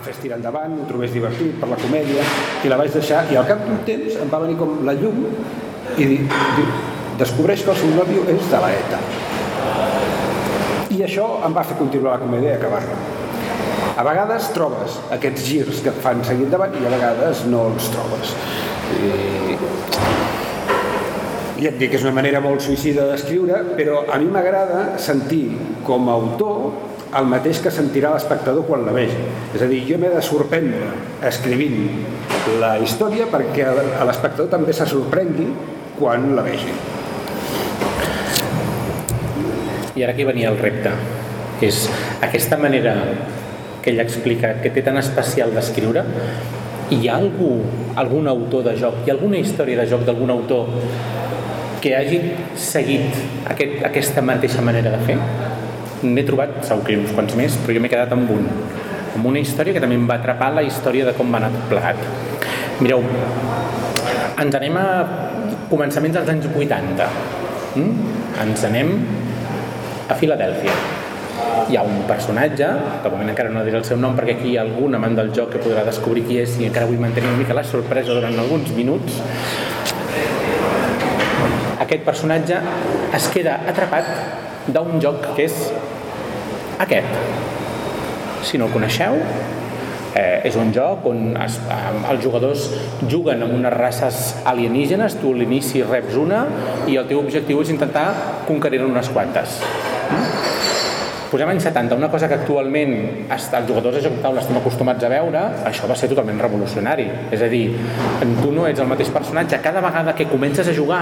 Fes 0.04 0.18
tirar 0.22 0.40
endavant, 0.40 0.74
ho 0.80 0.88
trobés 0.90 1.14
divertit 1.14 1.56
per 1.62 1.70
la 1.72 1.80
comèdia, 1.80 2.26
i 2.64 2.72
la 2.72 2.80
vaig 2.82 2.92
deixar, 2.96 3.26
i 3.32 3.40
al 3.40 3.48
cap 3.48 3.64
d'un 3.66 3.80
temps 3.88 4.20
em 4.22 4.32
va 4.32 4.42
venir 4.44 4.58
com 4.60 4.80
la 4.88 4.96
llum 4.98 5.24
i 5.96 6.08
diu, 6.10 6.28
descobreix 7.20 7.64
que 7.64 7.72
el 7.72 7.80
seu 7.80 7.94
nòvio 7.96 8.26
és 8.36 8.50
de 8.52 8.62
l'ETA. 8.64 9.02
I 10.96 11.04
això 11.06 11.28
em 11.46 11.56
va 11.56 11.64
fer 11.68 11.78
continuar 11.80 12.16
la 12.16 12.24
comèdia 12.24 12.56
i 12.56 12.58
acabar-la. 12.58 12.98
A 13.96 14.04
vegades 14.04 14.50
trobes 14.56 14.98
aquests 15.16 15.46
girs 15.48 15.78
que 15.84 15.92
et 15.92 16.00
fan 16.04 16.24
seguir 16.28 16.50
endavant 16.50 16.74
i 16.76 16.84
a 16.84 16.92
vegades 16.92 17.46
no 17.52 17.70
els 17.72 17.88
trobes. 17.94 18.34
I... 19.00 19.56
Ja 21.56 21.70
et 21.72 21.78
dic 21.80 21.94
que 21.94 21.96
és 21.96 22.04
una 22.04 22.16
manera 22.18 22.42
molt 22.44 22.60
suïcida 22.66 23.06
d'escriure, 23.08 23.62
però 23.78 24.02
a 24.12 24.20
mi 24.20 24.28
m'agrada 24.32 24.98
sentir 25.00 25.46
com 25.88 26.10
a 26.12 26.18
autor 26.20 26.95
el 27.16 27.30
mateix 27.32 27.62
que 27.64 27.72
sentirà 27.72 28.12
l'espectador 28.14 28.66
quan 28.68 28.84
la 28.86 28.94
vegi. 28.96 29.22
És 29.56 29.64
a 29.64 29.70
dir, 29.72 29.82
jo 29.88 30.00
m'he 30.02 30.12
de 30.12 30.22
sorprendre 30.26 30.90
escrivint 31.30 31.78
la 32.60 32.76
història 32.84 33.30
perquè 33.32 33.70
l'espectador 34.08 34.52
també 34.52 34.76
se 34.76 34.88
sorprengui 34.90 35.48
quan 36.00 36.34
la 36.36 36.44
vegi. 36.46 36.76
I 39.96 40.04
ara 40.04 40.12
aquí 40.12 40.28
venia 40.28 40.52
el 40.52 40.60
repte, 40.60 40.92
que 41.62 41.72
és 41.72 41.86
aquesta 42.26 42.60
manera 42.60 42.98
que 43.82 43.94
ell 43.94 44.02
ha 44.02 44.08
explicat, 44.10 44.60
que 44.64 44.74
té 44.76 44.84
tan 44.84 45.00
especial 45.00 45.54
d'escriure, 45.56 46.04
hi 46.92 47.08
ha 47.08 47.16
algú, 47.16 47.62
algun 47.96 48.28
autor 48.28 48.66
de 48.68 48.76
joc, 48.82 49.06
hi 49.06 49.14
ha 49.14 49.16
alguna 49.16 49.40
història 49.40 49.80
de 49.80 49.88
joc 49.90 50.04
d'algun 50.06 50.36
autor 50.36 50.68
que 51.80 51.94
hagi 51.96 52.20
seguit 52.60 53.16
aquest, 53.54 53.80
aquesta 53.88 54.22
mateixa 54.26 54.62
manera 54.66 54.92
de 54.92 55.00
fer? 55.06 55.16
N'he 56.04 56.26
trobat, 56.28 56.58
segur 56.68 56.84
que 56.88 56.98
uns 57.00 57.14
quants 57.16 57.36
més, 57.40 57.56
però 57.64 57.76
jo 57.78 57.82
m'he 57.84 57.92
quedat 57.92 58.12
amb 58.14 58.32
un, 58.36 58.50
amb 59.16 59.30
una 59.30 59.40
història 59.40 59.76
que 59.76 59.84
també 59.84 59.96
em 59.96 60.08
va 60.10 60.20
atrapar 60.20 60.52
la 60.54 60.64
història 60.66 61.06
de 61.08 61.14
com 61.16 61.32
va 61.32 61.40
anar 61.40 61.54
tot 61.54 61.70
plegat. 61.72 62.02
Mireu, 62.82 63.06
ens 64.44 64.58
anem 64.60 64.76
a 64.76 64.86
començaments 65.72 66.18
dels 66.18 66.34
anys 66.34 66.50
80. 66.52 67.08
Mm? 67.80 68.12
Ens 68.44 68.68
anem 68.68 68.92
a 70.12 70.18
Filadèlfia. 70.20 70.76
Hi 71.66 71.78
ha 71.80 71.84
un 71.88 72.04
personatge, 72.10 72.68
de 73.04 73.12
moment 73.12 73.32
encara 73.32 73.50
no 73.54 73.64
diré 73.66 73.80
el 73.80 73.88
seu 73.88 73.98
nom 73.98 74.14
perquè 74.18 74.36
aquí 74.36 74.52
hi 74.52 74.58
ha 74.60 74.66
algun 74.68 75.00
amant 75.00 75.16
del 75.18 75.32
joc 75.36 75.56
que 75.56 75.62
podrà 75.64 75.86
descobrir 75.88 76.26
qui 76.28 76.38
és 76.44 76.60
i 76.60 76.68
encara 76.68 76.90
vull 76.90 77.00
mantenir 77.02 77.32
una 77.32 77.40
mica 77.40 77.56
la 77.58 77.64
sorpresa 77.66 78.14
durant 78.14 78.38
alguns 78.44 78.72
minuts. 78.78 79.22
Aquest 81.86 82.04
personatge 82.06 82.60
es 83.16 83.30
queda 83.34 83.62
atrapat 83.72 84.45
d'un 84.68 85.02
joc 85.02 85.34
que 85.36 85.46
és 85.46 85.60
aquest. 86.82 87.20
Si 88.46 88.58
no 88.58 88.68
el 88.68 88.74
coneixeu, 88.74 89.18
eh, 90.16 90.48
és 90.48 90.56
un 90.56 90.72
joc 90.74 91.06
on 91.10 91.36
es, 91.44 91.60
eh, 91.70 92.12
els 92.12 92.24
jugadors 92.24 92.70
juguen 93.12 93.44
amb 93.44 93.54
unes 93.58 93.74
races 93.74 94.36
alienígenes, 94.46 95.20
tu 95.22 95.34
a 95.34 95.38
l'inici 95.38 95.84
reps 95.84 96.16
una 96.16 96.46
i 96.88 96.98
el 96.98 97.08
teu 97.10 97.20
objectiu 97.20 97.62
és 97.62 97.70
intentar 97.70 98.08
conquerir 98.48 98.84
unes 98.86 99.10
quantes. 99.10 99.60
Mm? 100.12 100.54
Posem 101.26 101.50
anys 101.50 101.66
70, 101.68 101.98
una 101.98 102.08
cosa 102.08 102.30
que 102.30 102.38
actualment 102.38 102.94
els 103.34 103.50
jugadors 103.68 103.98
de 103.98 104.02
joc 104.06 104.14
de 104.14 104.22
taula 104.24 104.40
estem 104.40 104.56
acostumats 104.56 105.04
a 105.04 105.10
veure, 105.12 105.42
això 105.68 105.90
va 105.90 105.98
ser 105.98 106.08
totalment 106.08 106.40
revolucionari. 106.40 107.10
És 107.34 107.42
a 107.42 107.50
dir, 107.52 107.76
tu 108.42 108.54
no 108.56 108.68
ets 108.70 108.80
el 108.80 108.88
mateix 108.88 109.10
personatge, 109.12 109.60
cada 109.60 109.82
vegada 109.84 110.14
que 110.16 110.30
comences 110.30 110.70
a 110.70 110.76
jugar 110.78 111.02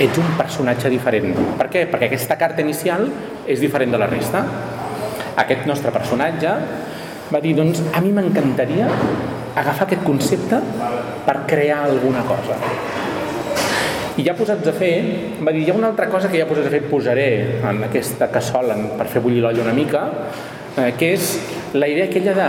ets 0.00 0.18
un 0.18 0.30
personatge 0.38 0.90
diferent. 0.92 1.34
Per 1.58 1.68
què? 1.72 1.84
Perquè 1.90 2.08
aquesta 2.08 2.38
carta 2.40 2.64
inicial 2.64 3.06
és 3.46 3.60
diferent 3.60 3.92
de 3.92 4.00
la 4.00 4.08
resta. 4.08 4.42
Aquest 5.40 5.66
nostre 5.68 5.92
personatge 5.92 6.54
va 7.30 7.40
dir, 7.44 7.54
doncs, 7.58 7.82
a 7.94 8.00
mi 8.02 8.12
m'encantaria 8.16 8.88
agafar 9.60 9.86
aquest 9.86 10.02
concepte 10.06 10.60
per 11.26 11.36
crear 11.50 11.84
alguna 11.84 12.24
cosa. 12.26 12.56
I 14.18 14.24
ja 14.26 14.34
posats 14.36 14.66
a 14.68 14.74
fer, 14.76 14.92
va 15.40 15.52
dir, 15.54 15.62
hi 15.64 15.70
ha 15.70 15.76
una 15.76 15.90
altra 15.92 16.08
cosa 16.10 16.28
que 16.28 16.40
ja 16.40 16.48
posats 16.48 16.68
a 16.68 16.72
fer 16.72 16.82
posaré 16.90 17.28
en 17.60 17.84
aquesta 17.86 18.28
cassola 18.32 18.76
per 18.98 19.06
fer 19.08 19.22
bullir 19.24 19.44
l'olla 19.44 19.64
una 19.64 19.76
mica, 19.76 20.02
eh, 20.76 20.92
que 20.98 21.12
és 21.14 21.36
la 21.72 21.88
idea 21.88 22.08
aquella 22.10 22.34
de 22.36 22.48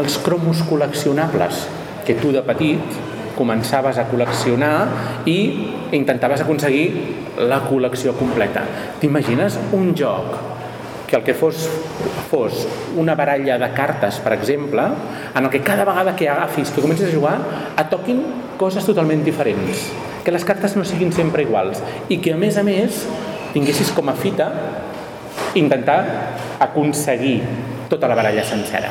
els 0.00 0.18
cromos 0.24 0.64
col·leccionables, 0.68 1.62
que 2.06 2.18
tu 2.20 2.32
de 2.34 2.42
petit 2.46 2.98
començaves 3.36 4.00
a 4.00 4.06
col·leccionar 4.10 4.74
i 5.28 5.38
intentaves 5.96 6.42
aconseguir 6.42 6.88
la 7.48 7.62
col·lecció 7.68 8.16
completa. 8.16 8.64
T'imagines 9.00 9.58
un 9.76 9.92
joc 9.96 10.36
que 11.06 11.16
el 11.16 11.22
que 11.22 11.34
fos, 11.34 11.68
fos 12.30 12.66
una 12.96 13.14
baralla 13.14 13.58
de 13.58 13.68
cartes, 13.76 14.18
per 14.24 14.32
exemple, 14.34 14.82
en 15.34 15.44
el 15.44 15.50
que 15.50 15.60
cada 15.62 15.84
vegada 15.84 16.16
que 16.16 16.28
agafis, 16.28 16.72
que 16.74 16.82
comencis 16.82 17.12
a 17.12 17.14
jugar, 17.14 17.36
et 17.78 17.90
toquin 17.92 18.24
coses 18.58 18.84
totalment 18.84 19.22
diferents. 19.24 19.86
Que 20.24 20.34
les 20.34 20.44
cartes 20.44 20.74
no 20.74 20.84
siguin 20.84 21.12
sempre 21.14 21.46
iguals 21.46 21.82
i 22.10 22.18
que, 22.18 22.34
a 22.34 22.40
més 22.40 22.58
a 22.58 22.64
més, 22.66 23.04
tinguessis 23.54 23.92
com 23.94 24.10
a 24.10 24.16
fita 24.18 24.50
intentar 25.54 26.00
aconseguir 26.60 27.38
tota 27.88 28.10
la 28.10 28.18
baralla 28.18 28.44
sencera. 28.44 28.90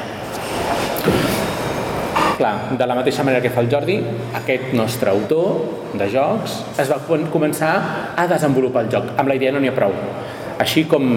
Clar, 2.35 2.75
de 2.75 2.85
la 2.85 2.95
mateixa 2.97 3.23
manera 3.23 3.39
que 3.39 3.49
fa 3.49 3.61
el 3.63 3.69
Jordi, 3.71 3.93
aquest 4.35 4.73
nostre 4.75 5.07
autor 5.07 5.93
de 5.95 6.09
jocs 6.11 6.57
es 6.83 6.89
va 6.91 6.97
començar 7.31 7.69
a 8.11 8.25
desenvolupar 8.27 8.83
el 8.83 8.91
joc. 8.91 9.13
Amb 9.15 9.31
la 9.31 9.37
idea 9.39 9.53
no 9.55 9.61
n'hi 9.63 9.71
ha 9.71 9.75
prou. 9.77 9.95
Així 10.59 10.83
com 10.91 11.07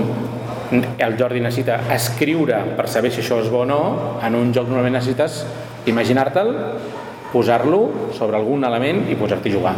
el 0.70 1.18
Jordi 1.18 1.42
necessita 1.42 1.80
escriure 1.96 2.60
per 2.78 2.86
saber 2.86 3.10
si 3.10 3.24
això 3.24 3.40
és 3.42 3.50
bo 3.50 3.64
o 3.64 3.66
no, 3.66 3.80
en 4.22 4.38
un 4.38 4.54
joc 4.54 4.70
normalment 4.70 4.94
necessites 5.00 5.42
imaginar-te'l, 5.90 6.54
posar-lo 7.32 7.82
sobre 8.14 8.38
algun 8.38 8.70
element 8.70 9.08
i 9.10 9.18
posar-t'hi 9.18 9.50
a 9.50 9.58
jugar. 9.58 9.76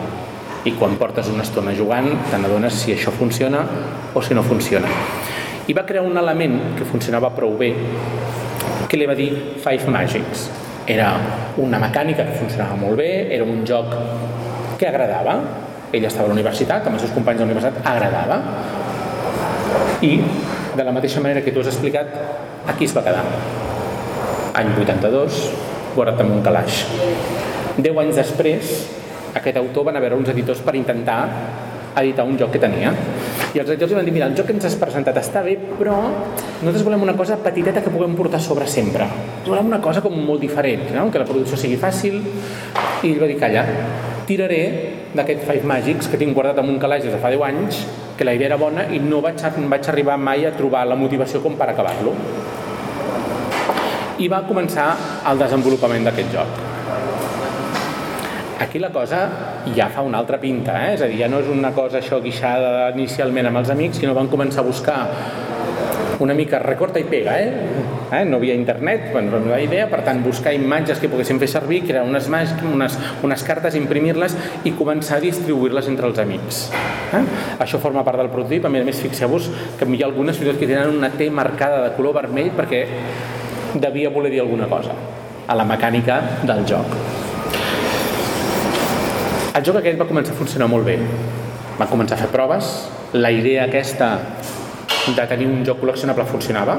I 0.68 0.76
quan 0.76 1.00
portes 1.00 1.32
una 1.32 1.48
estona 1.48 1.72
jugant, 1.72 2.12
te 2.28 2.36
n'adones 2.36 2.82
si 2.84 2.92
això 2.92 3.16
funciona 3.16 3.64
o 4.12 4.20
si 4.20 4.36
no 4.36 4.44
funciona. 4.44 4.92
I 5.64 5.72
va 5.72 5.88
crear 5.88 6.04
un 6.04 6.20
element 6.20 6.74
que 6.76 6.84
funcionava 6.84 7.32
prou 7.32 7.56
bé, 7.56 7.72
que 8.90 8.98
li 9.00 9.08
va 9.08 9.16
dir 9.16 9.32
Five 9.62 9.88
Magics 9.88 10.50
era 10.86 11.10
una 11.60 11.80
mecànica 11.82 12.24
que 12.26 12.38
funcionava 12.38 12.76
molt 12.80 12.96
bé, 13.00 13.10
era 13.34 13.44
un 13.44 13.64
joc 13.66 13.92
que 14.80 14.88
agradava, 14.88 15.36
ell 15.92 16.06
estava 16.06 16.28
a 16.28 16.30
la 16.30 16.36
universitat, 16.38 16.86
amb 16.86 16.96
els 16.96 17.04
seus 17.04 17.14
companys 17.14 17.40
de 17.40 17.46
la 17.46 17.50
universitat, 17.50 17.82
agradava. 17.86 18.38
I, 20.06 20.12
de 20.76 20.86
la 20.86 20.94
mateixa 20.96 21.20
manera 21.20 21.42
que 21.44 21.52
tu 21.52 21.60
has 21.60 21.70
explicat, 21.72 22.14
aquí 22.70 22.86
es 22.86 22.94
va 22.96 23.04
quedar. 23.04 23.24
Any 24.60 24.70
82, 24.78 25.40
guardat 25.94 26.22
amb 26.24 26.38
un 26.38 26.44
calaix. 26.46 26.84
Deu 27.76 27.98
anys 28.00 28.18
després, 28.22 28.72
aquest 29.34 29.58
autor 29.60 29.90
van 29.90 29.98
a 29.98 30.02
veure 30.02 30.18
uns 30.18 30.30
editors 30.32 30.62
per 30.64 30.74
intentar 30.78 31.20
editar 31.96 32.24
un 32.24 32.38
joc 32.38 32.52
que 32.54 32.60
tenia. 32.62 32.92
I 33.50 33.58
els 33.58 33.70
editors 33.72 33.90
li 33.90 33.98
van 33.98 34.06
dir, 34.06 34.14
mira, 34.14 34.28
el 34.30 34.36
joc 34.38 34.46
que 34.48 34.54
ens 34.54 34.66
has 34.68 34.76
presentat 34.78 35.16
està 35.18 35.42
bé, 35.42 35.56
però 35.78 35.96
nosaltres 36.60 36.84
volem 36.86 37.02
una 37.08 37.16
cosa 37.18 37.38
petiteta 37.42 37.82
que 37.82 37.90
puguem 37.90 38.14
portar 38.18 38.40
sobre 38.42 38.68
sempre. 38.70 39.08
Volem 39.46 39.72
una 39.72 39.80
cosa 39.82 40.02
com 40.04 40.14
molt 40.14 40.42
diferent, 40.44 40.86
no? 40.94 41.08
que 41.10 41.22
la 41.22 41.26
producció 41.28 41.58
sigui 41.58 41.80
fàcil. 41.80 42.20
I 43.02 43.10
ell 43.10 43.20
va 43.22 43.30
dir, 43.30 43.38
calla, 43.40 43.66
tiraré 44.28 44.62
d'aquest 45.16 45.42
Five 45.48 45.66
Magics 45.66 46.10
que 46.10 46.20
tinc 46.20 46.36
guardat 46.36 46.62
en 46.62 46.70
un 46.70 46.78
calaix 46.78 47.04
des 47.06 47.14
de 47.16 47.20
fa 47.22 47.32
10 47.32 47.46
anys, 47.48 47.82
que 48.16 48.26
la 48.28 48.36
idea 48.36 48.52
era 48.52 48.60
bona 48.60 48.86
i 48.94 49.00
no 49.02 49.22
vaig, 49.24 49.42
vaig 49.42 49.90
arribar 49.90 50.18
mai 50.20 50.46
a 50.46 50.54
trobar 50.54 50.86
la 50.86 50.98
motivació 50.98 51.42
com 51.42 51.58
per 51.58 51.72
acabar-lo. 51.72 52.14
I 54.20 54.28
va 54.28 54.44
començar 54.46 54.90
el 55.30 55.40
desenvolupament 55.40 56.04
d'aquest 56.06 56.36
joc 56.36 56.69
Aquí 58.60 58.78
la 58.78 58.90
cosa 58.92 59.22
ja 59.74 59.88
fa 59.88 60.02
una 60.04 60.18
altra 60.18 60.36
pinta, 60.38 60.74
eh? 60.84 60.94
és 60.94 61.00
a 61.00 61.06
dir, 61.08 61.16
ja 61.22 61.30
no 61.32 61.38
és 61.40 61.46
una 61.48 61.70
cosa 61.72 61.96
això 62.02 62.18
guixada 62.20 62.90
inicialment 62.92 63.48
amb 63.48 63.62
els 63.62 63.70
amics, 63.72 64.02
sinó 64.02 64.12
van 64.12 64.28
començar 64.28 64.60
a 64.60 64.66
buscar 64.66 64.98
una 66.20 66.34
mica 66.36 66.58
recorta 66.60 67.00
i 67.00 67.06
pega, 67.08 67.38
eh? 67.40 67.54
eh? 68.12 68.24
no 68.28 68.36
havia 68.36 68.52
internet, 68.54 69.08
bueno, 69.14 69.38
no 69.38 69.54
havia 69.54 69.64
idea, 69.64 69.86
per 69.88 70.02
tant, 70.04 70.20
buscar 70.20 70.52
imatges 70.52 71.00
que 71.00 71.08
poguessin 71.08 71.40
fer 71.40 71.48
servir, 71.48 71.80
crear 71.88 72.04
unes, 72.04 72.28
unes, 72.28 72.98
unes 73.24 73.46
cartes, 73.48 73.78
imprimir-les 73.80 74.36
i 74.68 74.74
començar 74.76 75.16
a 75.16 75.24
distribuir-les 75.24 75.88
entre 75.88 76.10
els 76.10 76.20
amics. 76.20 76.60
Eh? 77.16 77.22
Això 77.64 77.80
forma 77.80 78.04
part 78.04 78.20
del 78.20 78.28
prototip, 78.28 78.68
a 78.68 78.74
més 78.76 78.84
a 78.84 78.90
més, 78.90 79.00
fixeu-vos 79.00 79.48
que 79.80 79.88
hi 79.88 80.02
ha 80.02 80.10
algunes 80.10 80.36
fins 80.36 80.60
que 80.60 80.68
tenen 80.68 81.00
una 81.00 81.08
T 81.16 81.30
marcada 81.32 81.80
de 81.86 81.96
color 81.96 82.20
vermell 82.20 82.52
perquè 82.60 82.84
devia 83.80 84.12
voler 84.12 84.36
dir 84.36 84.44
alguna 84.44 84.68
cosa 84.68 84.92
a 85.48 85.56
la 85.56 85.64
mecànica 85.64 86.20
del 86.44 86.66
joc. 86.68 87.29
El 89.50 89.64
joc 89.66 89.80
aquest 89.80 89.98
va 89.98 90.06
començar 90.06 90.30
a 90.30 90.38
funcionar 90.38 90.68
molt 90.70 90.86
bé. 90.86 90.94
Va 91.74 91.88
començar 91.90 92.14
a 92.14 92.20
fer 92.20 92.28
proves, 92.30 92.68
la 93.18 93.32
idea 93.34 93.64
aquesta 93.66 94.12
de 95.16 95.24
tenir 95.26 95.48
un 95.50 95.64
joc 95.66 95.80
col·leccionable 95.82 96.26
funcionava, 96.28 96.76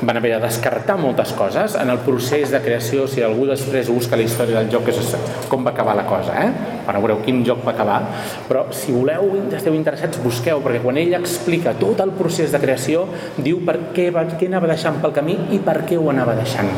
van 0.00 0.16
haver 0.16 0.30
de 0.34 0.38
descartar 0.46 0.96
moltes 0.96 1.34
coses. 1.36 1.76
En 1.76 1.92
el 1.92 2.00
procés 2.06 2.48
de 2.54 2.62
creació, 2.64 3.04
si 3.04 3.20
algú 3.20 3.44
després 3.50 3.92
busca 3.92 4.16
la 4.16 4.24
història 4.24 4.62
del 4.62 4.72
joc 4.72 4.88
és 4.88 5.12
com 5.52 5.68
va 5.68 5.74
acabar 5.76 5.98
la 6.00 6.06
cosa 6.08 6.32
eh? 6.40 6.48
ara 6.86 7.00
veureu 7.02 7.20
quin 7.26 7.44
joc 7.44 7.60
va 7.66 7.74
acabar. 7.76 8.00
Però 8.48 8.66
si 8.72 8.96
voleu, 8.96 9.34
esteu 9.52 9.76
interessats, 9.76 10.22
busqueu 10.24 10.64
perquè 10.64 10.80
quan 10.80 10.96
ell 11.02 11.12
explica 11.20 11.76
tot 11.76 12.00
el 12.00 12.16
procés 12.16 12.56
de 12.56 12.62
creació 12.62 13.04
diu 13.36 13.60
per 13.68 13.92
què, 13.92 14.08
va, 14.14 14.24
què 14.32 14.48
anava 14.48 14.72
deixant 14.72 15.02
pel 15.02 15.12
camí 15.12 15.36
i 15.52 15.60
per 15.60 15.82
què 15.84 16.00
ho 16.00 16.08
anava 16.14 16.38
deixant. 16.40 16.72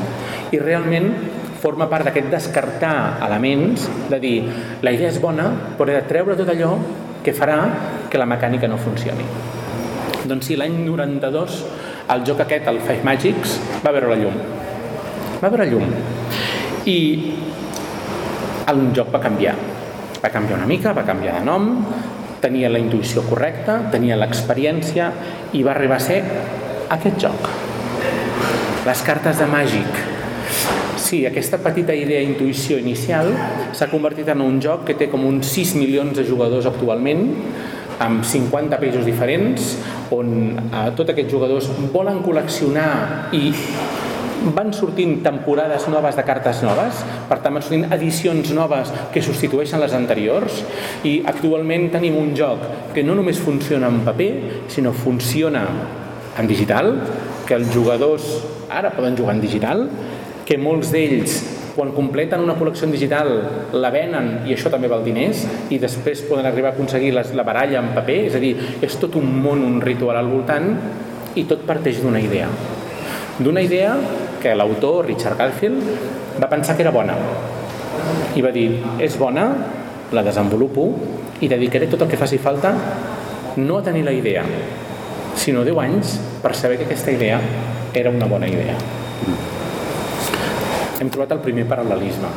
I 0.51 0.59
realment 0.59 1.13
forma 1.59 1.89
part 1.91 2.07
d'aquest 2.09 2.31
descartar 2.33 3.19
elements, 3.27 3.89
de 4.11 4.21
dir, 4.23 4.37
la 4.83 4.93
idea 4.95 5.11
és 5.11 5.21
bona, 5.23 5.51
però 5.79 5.91
he 5.91 5.99
de 5.99 6.07
treure 6.11 6.37
tot 6.39 6.51
allò 6.55 6.77
que 7.25 7.35
farà 7.35 7.59
que 8.11 8.21
la 8.21 8.29
mecànica 8.31 8.71
no 8.71 8.79
funcioni. 8.81 9.27
Doncs 10.29 10.51
sí, 10.51 10.57
l'any 10.59 10.81
92 10.87 11.63
el 12.09 12.25
joc 12.25 12.41
aquest, 12.41 12.69
el 12.71 12.81
Five 12.81 13.05
Magics, 13.05 13.59
va 13.85 13.93
veure 13.93 14.09
la 14.09 14.17
llum. 14.17 14.37
Va 15.43 15.51
veure 15.53 15.67
llum. 15.69 15.91
I 16.89 16.99
el 18.73 18.87
joc 18.97 19.13
va 19.13 19.21
canviar. 19.21 19.55
Va 20.23 20.31
canviar 20.33 20.59
una 20.59 20.69
mica, 20.71 20.95
va 20.97 21.05
canviar 21.07 21.39
de 21.39 21.45
nom, 21.47 21.69
tenia 22.41 22.71
la 22.73 22.81
intuïció 22.81 23.23
correcta, 23.29 23.79
tenia 23.93 24.17
l'experiència 24.19 25.11
i 25.53 25.63
va 25.67 25.75
arribar 25.75 25.99
a 25.99 26.07
ser 26.07 26.23
aquest 26.97 27.21
joc. 27.27 27.51
Les 28.89 29.05
cartes 29.05 29.43
de 29.43 29.51
màgic. 29.53 30.01
Sí, 31.09 31.23
aquesta 31.25 31.57
petita 31.65 31.95
idea 31.97 32.21
intuïció 32.21 32.77
inicial 32.77 33.31
s'ha 33.73 33.87
convertit 33.89 34.27
en 34.29 34.43
un 34.45 34.59
joc 34.61 34.83
que 34.91 34.97
té 34.99 35.07
com 35.09 35.23
uns 35.25 35.49
6 35.55 35.71
milions 35.81 36.19
de 36.19 36.25
jugadors 36.29 36.67
actualment, 36.69 37.23
amb 38.05 38.27
50 38.29 38.77
països 38.77 39.07
diferents, 39.09 39.71
on 40.13 40.35
eh, 40.59 40.83
tots 40.99 41.15
aquests 41.15 41.33
jugadors 41.33 41.71
volen 41.95 42.21
col·leccionar 42.27 42.91
i 43.33 43.55
van 44.53 44.75
sortint 44.77 45.23
temporades 45.25 45.89
noves 45.89 46.21
de 46.21 46.27
cartes 46.29 46.61
noves, 46.67 47.01
per 47.31 47.41
tant 47.41 47.57
van 47.57 47.65
sortint 47.65 47.89
edicions 47.97 48.53
noves 48.53 48.93
que 49.15 49.25
substitueixen 49.25 49.81
les 49.81 49.97
anteriors 49.97 50.61
i 51.09 51.23
actualment 51.33 51.89
tenim 51.97 52.21
un 52.21 52.35
joc 52.37 52.69
que 52.93 53.07
no 53.07 53.17
només 53.17 53.41
funciona 53.41 53.89
en 53.89 54.05
paper, 54.05 54.31
sinó 54.77 54.93
funciona 54.93 55.65
en 56.37 56.53
digital, 56.53 56.99
que 57.49 57.57
els 57.57 57.73
jugadors 57.73 58.29
ara 58.69 58.93
poden 58.93 59.17
jugar 59.17 59.39
en 59.39 59.41
digital, 59.41 59.87
que 60.49 60.57
molts 60.57 60.93
d'ells 60.95 61.35
quan 61.79 61.93
completen 61.95 62.41
una 62.43 62.57
col·lecció 62.59 62.89
digital 62.91 63.29
la 63.77 63.91
venen 63.95 64.49
i 64.49 64.55
això 64.55 64.71
també 64.73 64.89
val 64.91 65.05
diners 65.05 65.45
i 65.71 65.79
després 65.79 66.25
poden 66.27 66.49
arribar 66.49 66.73
a 66.73 66.75
aconseguir 66.75 67.13
les, 67.15 67.35
la 67.37 67.45
baralla 67.47 67.83
en 67.83 67.93
paper, 67.95 68.17
és 68.31 68.35
a 68.35 68.41
dir, 68.43 68.55
és 68.83 68.97
tot 68.99 69.15
un 69.21 69.29
món, 69.45 69.61
un 69.63 69.77
ritual 69.85 70.17
al 70.19 70.31
voltant 70.33 70.73
i 71.39 71.45
tot 71.47 71.63
parteix 71.69 72.01
d'una 72.03 72.23
idea. 72.25 72.49
D'una 73.39 73.63
idea 73.63 73.93
que 74.43 74.57
l'autor, 74.57 75.05
Richard 75.07 75.39
Garfield, 75.39 75.93
va 76.41 76.49
pensar 76.51 76.75
que 76.75 76.83
era 76.87 76.95
bona 76.95 77.15
i 78.35 78.43
va 78.43 78.51
dir, 78.55 78.71
és 79.05 79.19
bona, 79.21 79.47
la 80.17 80.25
desenvolupo 80.25 80.89
i 81.45 81.53
dedicaré 81.53 81.87
tot 81.93 82.03
el 82.03 82.11
que 82.11 82.19
faci 82.19 82.41
falta 82.43 82.73
no 83.59 83.79
a 83.79 83.85
tenir 83.85 84.03
la 84.07 84.17
idea, 84.17 84.43
sinó 85.37 85.63
10 85.67 85.85
anys 85.85 86.17
per 86.43 86.57
saber 86.57 86.81
que 86.81 86.89
aquesta 86.89 87.15
idea 87.15 87.39
era 87.95 88.11
una 88.11 88.27
bona 88.27 88.49
idea. 88.49 88.79
Hem 90.99 91.11
trobat 91.15 91.31
el 91.37 91.43
primer 91.45 91.63
paral·lelisme. 91.71 92.29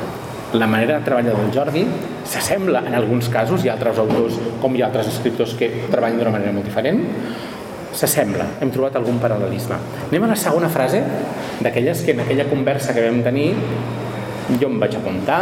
La 0.54 0.68
manera 0.70 1.00
de 1.00 1.06
treballar 1.06 1.34
del 1.34 1.50
Jordi 1.56 1.82
s'assembla 2.30 2.84
en 2.86 2.94
alguns 2.94 3.30
casos, 3.34 3.64
hi 3.64 3.72
ha 3.72 3.74
altres 3.74 3.98
autors 4.04 4.36
com 4.62 4.76
hi 4.76 4.84
ha 4.84 4.90
altres 4.92 5.08
escriptors 5.10 5.56
que 5.58 5.70
treballen 5.90 6.20
d'una 6.20 6.34
manera 6.36 6.54
molt 6.54 6.68
diferent, 6.70 7.00
s'assembla, 7.98 8.46
hem 8.62 8.70
trobat 8.76 9.00
algun 9.00 9.18
paral·lelisme. 9.24 9.80
Anem 10.12 10.28
a 10.28 10.32
la 10.34 10.38
segona 10.38 10.70
frase 10.70 11.02
d'aquelles 11.64 12.04
que 12.06 12.14
en 12.14 12.22
aquella 12.26 12.46
conversa 12.52 12.94
que 12.94 13.08
vam 13.08 13.24
tenir 13.26 13.48
jo 14.52 14.70
em 14.70 14.78
vaig 14.84 15.00
apuntar 15.00 15.42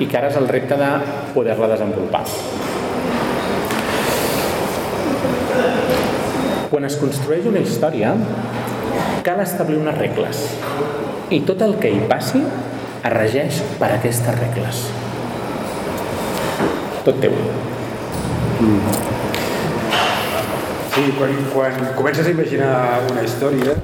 i 0.00 0.04
que 0.04 0.20
ara 0.20 0.28
és 0.28 0.36
el 0.36 0.48
repte 0.50 0.76
de 0.76 0.90
poder-la 1.32 1.70
desenvolupar. 1.72 2.24
Quan 6.70 6.84
es 6.86 7.00
construeix 7.00 7.48
una 7.48 7.64
història, 7.64 8.12
cal 9.24 9.40
establir 9.40 9.80
unes 9.80 9.96
regles 9.96 10.44
i 11.30 11.40
tot 11.46 11.62
el 11.62 11.76
que 11.78 11.90
hi 11.94 12.00
passi 12.10 12.40
es 12.42 13.12
regeix 13.14 13.60
per 13.78 13.92
aquestes 13.94 14.38
regles. 14.40 14.82
Tot 17.06 17.20
teu. 17.22 17.36
Mm. 18.60 18.96
Sí, 20.90 21.04
quan, 21.16 21.36
quan 21.54 21.78
comences 21.96 22.26
a 22.26 22.34
imaginar 22.34 22.72
una 23.12 23.22
història, 23.22 23.76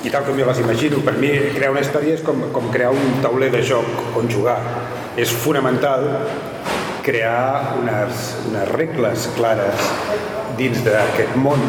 i 0.00 0.08
tal 0.08 0.24
com 0.24 0.38
jo 0.40 0.46
les 0.48 0.62
imagino, 0.62 1.02
per 1.04 1.12
mi 1.20 1.28
crear 1.52 1.74
una 1.74 1.84
història 1.84 2.16
és 2.16 2.24
com, 2.24 2.40
com 2.54 2.70
crear 2.72 2.94
un 2.96 3.20
tauler 3.20 3.50
de 3.52 3.60
joc 3.68 4.16
on 4.16 4.32
jugar. 4.32 4.56
És 5.20 5.32
fonamental 5.44 6.08
crear 7.04 7.76
unes, 7.82 8.30
unes 8.48 8.72
regles 8.72 9.28
clares 9.36 9.90
dins 10.56 10.80
d'aquest 10.86 11.36
món 11.40 11.60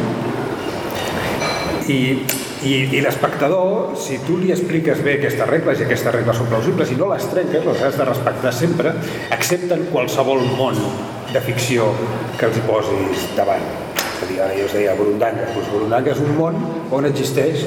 i, 1.91 1.99
i, 2.63 2.74
i 2.93 3.02
l'espectador, 3.02 3.95
si 3.97 4.19
tu 4.26 4.38
li 4.41 4.52
expliques 4.54 5.02
bé 5.06 5.17
aquestes 5.19 5.50
regles 5.50 5.82
i 5.82 5.88
aquestes 5.88 6.13
regles 6.17 6.38
són 6.38 6.52
plausibles 6.52 6.91
i 6.93 7.00
no 7.00 7.10
les 7.12 7.26
trenques, 7.32 7.65
les 7.65 7.86
has 7.88 7.97
de 7.97 8.10
respectar 8.10 8.54
sempre, 8.54 8.93
accepten 9.38 9.88
qualsevol 9.93 10.43
món 10.58 10.78
de 11.32 11.41
ficció 11.41 11.89
que 12.38 12.52
els 12.52 12.62
posis 12.67 13.32
davant 13.38 13.65
és 14.21 14.28
a 14.28 14.30
dir, 14.30 14.39
ara 14.45 14.54
jo 14.54 14.65
us 14.67 14.74
deia 14.76 14.93
Burundanga, 14.93 15.47
doncs 15.50 15.69
Burundanga 15.71 16.12
és 16.13 16.19
un 16.21 16.36
món 16.38 16.58
on 16.93 17.08
existeix 17.10 17.63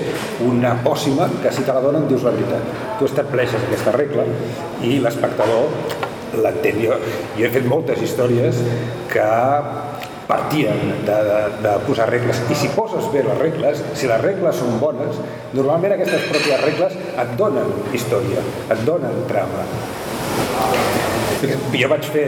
una 0.47 0.75
pòssima 0.85 1.27
que 1.43 1.51
si 1.51 1.65
te 1.67 1.75
la 1.75 1.83
donen 1.83 2.07
dius 2.07 2.23
la 2.23 2.31
veritat. 2.37 2.69
Tu 3.01 3.09
estableixes 3.09 3.67
aquesta 3.67 3.95
regla 3.97 4.27
i 4.87 5.01
l'espectador 5.03 5.67
l'entén. 6.39 6.79
Jo, 6.83 6.99
jo 7.35 7.47
he 7.47 7.51
fet 7.57 7.67
moltes 7.71 8.03
històries 8.07 8.61
que 9.11 9.27
partien 10.29 10.81
de, 11.07 11.19
de, 11.29 11.41
de 11.65 11.75
posar 11.87 12.09
regles 12.11 12.41
i 12.51 12.59
si 12.59 12.71
poses 12.77 13.11
bé 13.13 13.25
les 13.27 13.39
regles, 13.41 13.83
si 13.99 14.11
les 14.11 14.23
regles 14.25 14.61
són 14.63 14.79
bones 14.83 15.21
normalment 15.57 15.97
aquestes 15.99 16.29
pròpies 16.31 16.65
regles 16.65 16.97
et 16.97 17.37
donen 17.41 17.75
història, 17.93 18.45
et 18.73 18.87
donen 18.89 19.25
trama 19.31 19.67
jo 21.75 21.89
vaig 21.91 22.07
fer 22.09 22.27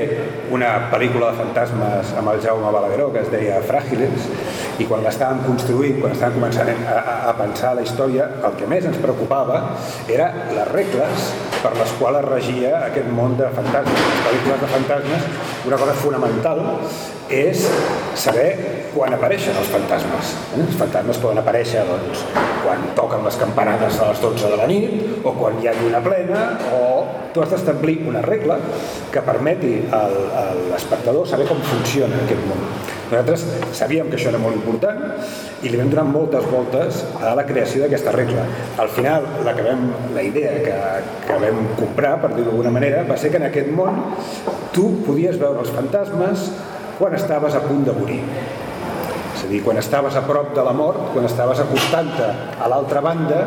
una 0.52 0.68
pel·lícula 0.90 1.30
de 1.30 1.38
fantasmes 1.40 2.12
amb 2.20 2.32
el 2.32 2.40
Jaume 2.44 2.70
Balagueró 2.74 3.08
que 3.14 3.22
es 3.22 3.30
deia 3.32 3.62
Fràgiles 3.64 4.26
i 4.82 4.86
quan 4.88 5.04
l'estàvem 5.04 5.40
construint, 5.46 6.00
quan 6.02 6.12
estàvem 6.12 6.40
començant 6.40 6.70
a, 6.84 6.98
a, 7.30 7.34
pensar 7.38 7.72
la 7.78 7.84
història, 7.86 8.28
el 8.44 8.56
que 8.60 8.68
més 8.68 8.84
ens 8.88 8.98
preocupava 9.00 9.62
era 10.12 10.28
les 10.52 10.72
regles 10.72 11.30
per 11.62 11.72
les 11.78 11.94
quals 12.00 12.20
es 12.20 12.28
regia 12.28 12.72
aquest 12.84 13.08
món 13.16 13.38
de 13.40 13.48
fantasmes. 13.56 14.02
Les 14.10 14.24
pel·lícules 14.26 14.64
de 14.64 14.72
fantasmes, 14.74 15.30
una 15.70 15.80
cosa 15.80 15.96
fonamental 16.02 16.62
és 17.32 17.66
saber 18.16 18.48
quan 18.94 19.12
apareixen 19.12 19.56
els 19.60 19.68
fantasmes. 19.68 20.32
Eh? 20.56 20.62
Els 20.64 20.76
fantasmes 20.80 21.20
poden 21.20 21.42
aparèixer 21.42 21.84
doncs, 21.88 22.24
quan 22.64 22.88
toquen 22.96 23.24
les 23.26 23.36
campanades 23.40 24.00
a 24.00 24.10
les 24.10 24.22
12 24.22 24.52
de 24.52 24.58
la 24.60 24.68
nit 24.70 25.24
o 25.26 25.34
quan 25.36 25.60
hi 25.60 25.68
ha 25.68 25.74
lluna 25.76 26.00
plena 26.04 26.42
o 26.72 26.82
tu 27.34 27.42
has 27.44 27.52
d'establir 27.52 27.98
una 28.08 28.22
regla 28.24 28.56
que 29.12 29.22
permeti 29.22 29.74
a 29.92 30.06
l'espectador 30.72 31.28
saber 31.28 31.48
com 31.50 31.60
funciona 31.60 32.22
aquest 32.24 32.46
món. 32.48 32.62
Nosaltres 33.10 33.44
sabíem 33.76 34.08
que 34.10 34.16
això 34.18 34.32
era 34.32 34.40
molt 34.42 34.56
important 34.56 35.02
i 35.62 35.70
li 35.70 35.78
vam 35.78 35.90
donar 35.92 36.06
moltes 36.08 36.46
voltes 36.50 37.02
a 37.20 37.34
la 37.38 37.44
creació 37.46 37.84
d'aquesta 37.84 38.14
regla. 38.16 38.46
Al 38.82 38.88
final, 38.96 39.28
la, 39.46 39.54
que 39.54 39.66
vam, 39.66 39.84
la 40.16 40.24
idea 40.26 40.56
que, 40.64 40.78
que 41.28 41.36
vam 41.44 41.60
comprar, 41.78 42.16
per 42.22 42.32
dir-ho 42.32 42.48
d'alguna 42.48 42.72
manera, 42.74 43.04
va 43.06 43.20
ser 43.20 43.30
que 43.34 43.38
en 43.42 43.46
aquest 43.50 43.70
món 43.76 44.00
tu 44.74 44.88
podies 45.06 45.38
veure 45.38 45.62
els 45.62 45.70
fantasmes 45.76 46.48
quan 46.98 47.14
estaves 47.14 47.54
a 47.54 47.62
punt 47.64 47.84
de 47.86 47.94
morir. 47.96 48.20
És 49.36 49.44
a 49.44 49.48
dir, 49.50 49.60
quan 49.64 49.78
estaves 49.78 50.16
a 50.16 50.22
prop 50.26 50.54
de 50.56 50.64
la 50.64 50.72
mort, 50.72 51.10
quan 51.12 51.28
estaves 51.28 51.60
acostant-te 51.60 52.28
a 52.60 52.70
l'altra 52.72 53.02
banda, 53.04 53.42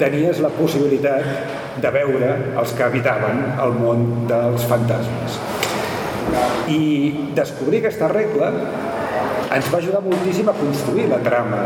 tenies 0.00 0.40
la 0.44 0.52
possibilitat 0.52 1.80
de 1.80 1.90
veure 1.94 2.30
els 2.60 2.72
que 2.76 2.86
habitaven 2.86 3.42
el 3.60 3.74
món 3.76 4.06
dels 4.28 4.64
fantasmes. 4.68 5.40
I 6.70 6.80
descobrir 7.36 7.80
aquesta 7.80 8.08
regla 8.12 8.52
ens 9.50 9.68
va 9.72 9.80
ajudar 9.80 10.02
moltíssim 10.04 10.48
a 10.48 10.54
construir 10.54 11.08
la 11.10 11.18
trama 11.24 11.64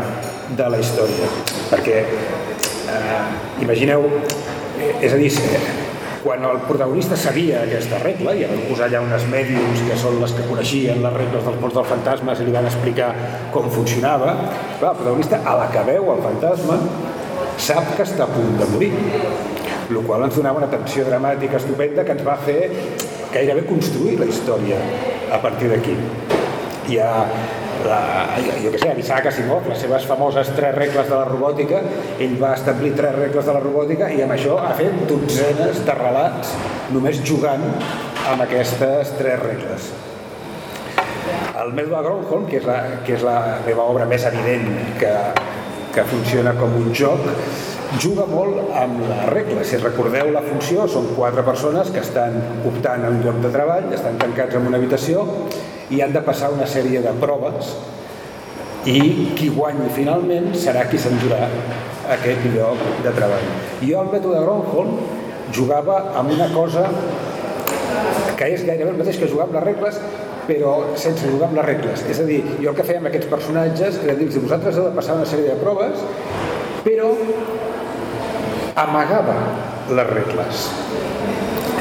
de 0.57 0.69
la 0.73 0.79
història, 0.81 1.27
perquè 1.69 1.99
eh, 2.01 3.25
imagineu, 3.61 4.07
eh, 4.79 4.95
és 5.05 5.13
a 5.13 5.19
dir, 5.21 5.29
quan 6.25 6.41
el 6.43 6.57
protagonista 6.65 7.13
sabia 7.15 7.59
aquesta 7.61 7.99
regla, 8.01 8.31
i 8.33 8.47
van 8.49 8.63
posar 8.65 8.87
allà 8.87 9.03
unes 9.05 9.27
mèdiums 9.29 9.83
que 9.85 9.97
són 10.01 10.15
les 10.23 10.31
que 10.33 10.45
coneixien 10.49 11.03
les 11.03 11.13
regles 11.13 11.43
dels 11.45 11.59
ports 11.61 11.75
dels 11.77 11.91
fantasmes 11.91 12.41
i 12.41 12.47
li 12.47 12.55
van 12.55 12.65
explicar 12.65 13.11
com 13.53 13.67
funcionava, 13.69 14.31
clar, 14.79 14.95
el 14.95 15.03
protagonista, 15.03 15.43
a 15.45 15.53
la 15.59 15.67
que 15.69 15.83
veu 15.91 16.09
el 16.15 16.23
fantasma, 16.25 16.79
sap 17.61 17.93
que 17.93 18.07
està 18.07 18.25
a 18.25 18.31
punt 18.33 18.57
de 18.57 18.71
morir, 18.73 18.89
el 19.85 20.01
qual 20.07 20.25
ens 20.25 20.39
donava 20.39 20.63
una 20.63 20.71
tensió 20.71 21.05
dramàtica 21.05 21.61
estupenda 21.61 22.07
que 22.07 22.17
ens 22.17 22.25
va 22.25 22.39
fer 22.41 22.71
gairebé 23.35 23.67
construir 23.69 24.17
la 24.17 24.25
història 24.31 24.81
a 25.29 25.37
partir 25.45 25.69
d'aquí. 25.69 25.93
Hi 26.89 26.99
ha 27.05 27.11
la, 27.87 27.99
jo 28.63 28.71
què 28.73 28.79
sé, 28.81 28.91
Isaac 29.01 29.29
Asimov, 29.31 29.67
les 29.69 29.79
seves 29.85 30.07
famoses 30.09 30.49
tres 30.57 30.73
regles 30.75 31.07
de 31.09 31.15
la 31.15 31.27
robòtica, 31.27 31.81
ell 32.21 32.35
va 32.41 32.55
establir 32.57 32.93
tres 32.97 33.15
regles 33.17 33.45
de 33.45 33.55
la 33.55 33.61
robòtica 33.63 34.09
i 34.13 34.23
amb 34.25 34.35
això 34.35 34.57
ha 34.61 34.73
fet 34.77 35.05
dotzenes 35.09 35.83
de 35.87 35.95
relats 35.99 36.55
només 36.95 37.21
jugant 37.27 37.63
amb 38.31 38.45
aquestes 38.45 39.13
tres 39.19 39.39
regles. 39.43 39.93
El 41.61 41.71
Melba 41.73 42.01
Gronholm, 42.03 42.49
que 42.49 42.59
és, 42.59 42.65
la, 42.67 42.79
que 43.05 43.15
és 43.15 43.23
la 43.25 43.37
meva 43.65 43.85
obra 43.89 44.05
més 44.09 44.25
evident 44.27 44.67
que, 44.99 45.13
que 45.95 46.03
funciona 46.09 46.53
com 46.59 46.75
un 46.81 46.91
joc, 46.93 47.23
juga 48.01 48.25
molt 48.27 48.73
amb 48.75 48.99
la 49.07 49.21
regla. 49.29 49.63
Si 49.63 49.79
recordeu 49.79 50.31
la 50.33 50.43
funció, 50.45 50.87
són 50.91 51.13
quatre 51.15 51.45
persones 51.47 51.91
que 51.95 52.03
estan 52.03 52.35
optant 52.67 53.05
a 53.05 53.13
un 53.13 53.21
lloc 53.23 53.39
de 53.45 53.53
treball, 53.53 53.87
estan 53.95 54.19
tancats 54.21 54.59
en 54.59 54.67
una 54.67 54.81
habitació 54.81 55.23
i 55.93 56.01
han 56.01 56.13
de 56.13 56.21
passar 56.25 56.51
una 56.53 56.65
sèrie 56.69 57.01
de 57.03 57.13
proves 57.21 57.75
i 58.89 58.99
qui 59.37 59.49
guanyi 59.53 59.89
finalment 59.93 60.51
serà 60.57 60.85
qui 60.89 60.97
s'endurà 61.01 61.47
aquest 62.15 62.45
lloc 62.53 62.81
de 63.03 63.13
treball. 63.17 63.47
Jo 63.81 64.03
el 64.03 64.11
mètode 64.13 64.41
Gronholm 64.43 64.99
jugava 65.53 65.97
amb 66.19 66.33
una 66.35 66.49
cosa 66.53 66.85
que 68.37 68.49
és 68.51 68.65
gairebé 68.67 68.91
el 68.91 68.99
mateix 68.99 69.17
que 69.21 69.29
jugar 69.31 69.47
amb 69.47 69.57
les 69.57 69.65
regles 69.65 69.99
però 70.45 70.73
sense 71.01 71.25
jugar 71.25 71.49
amb 71.49 71.57
les 71.57 71.65
regles. 71.65 72.03
És 72.11 72.19
a 72.21 72.25
dir, 72.27 72.41
jo 72.61 72.69
el 72.69 72.77
que 72.77 72.85
feia 72.85 73.01
amb 73.01 73.09
aquests 73.09 73.29
personatges 73.31 74.01
era 74.03 74.17
dir-los 74.17 74.43
vosaltres 74.43 74.77
heu 74.77 74.89
de 74.89 74.97
passar 74.97 75.17
una 75.17 75.29
sèrie 75.29 75.53
de 75.53 75.57
proves 75.61 76.03
però 76.85 77.09
amagava 78.85 79.37
les 79.89 80.09
regles. 80.11 80.67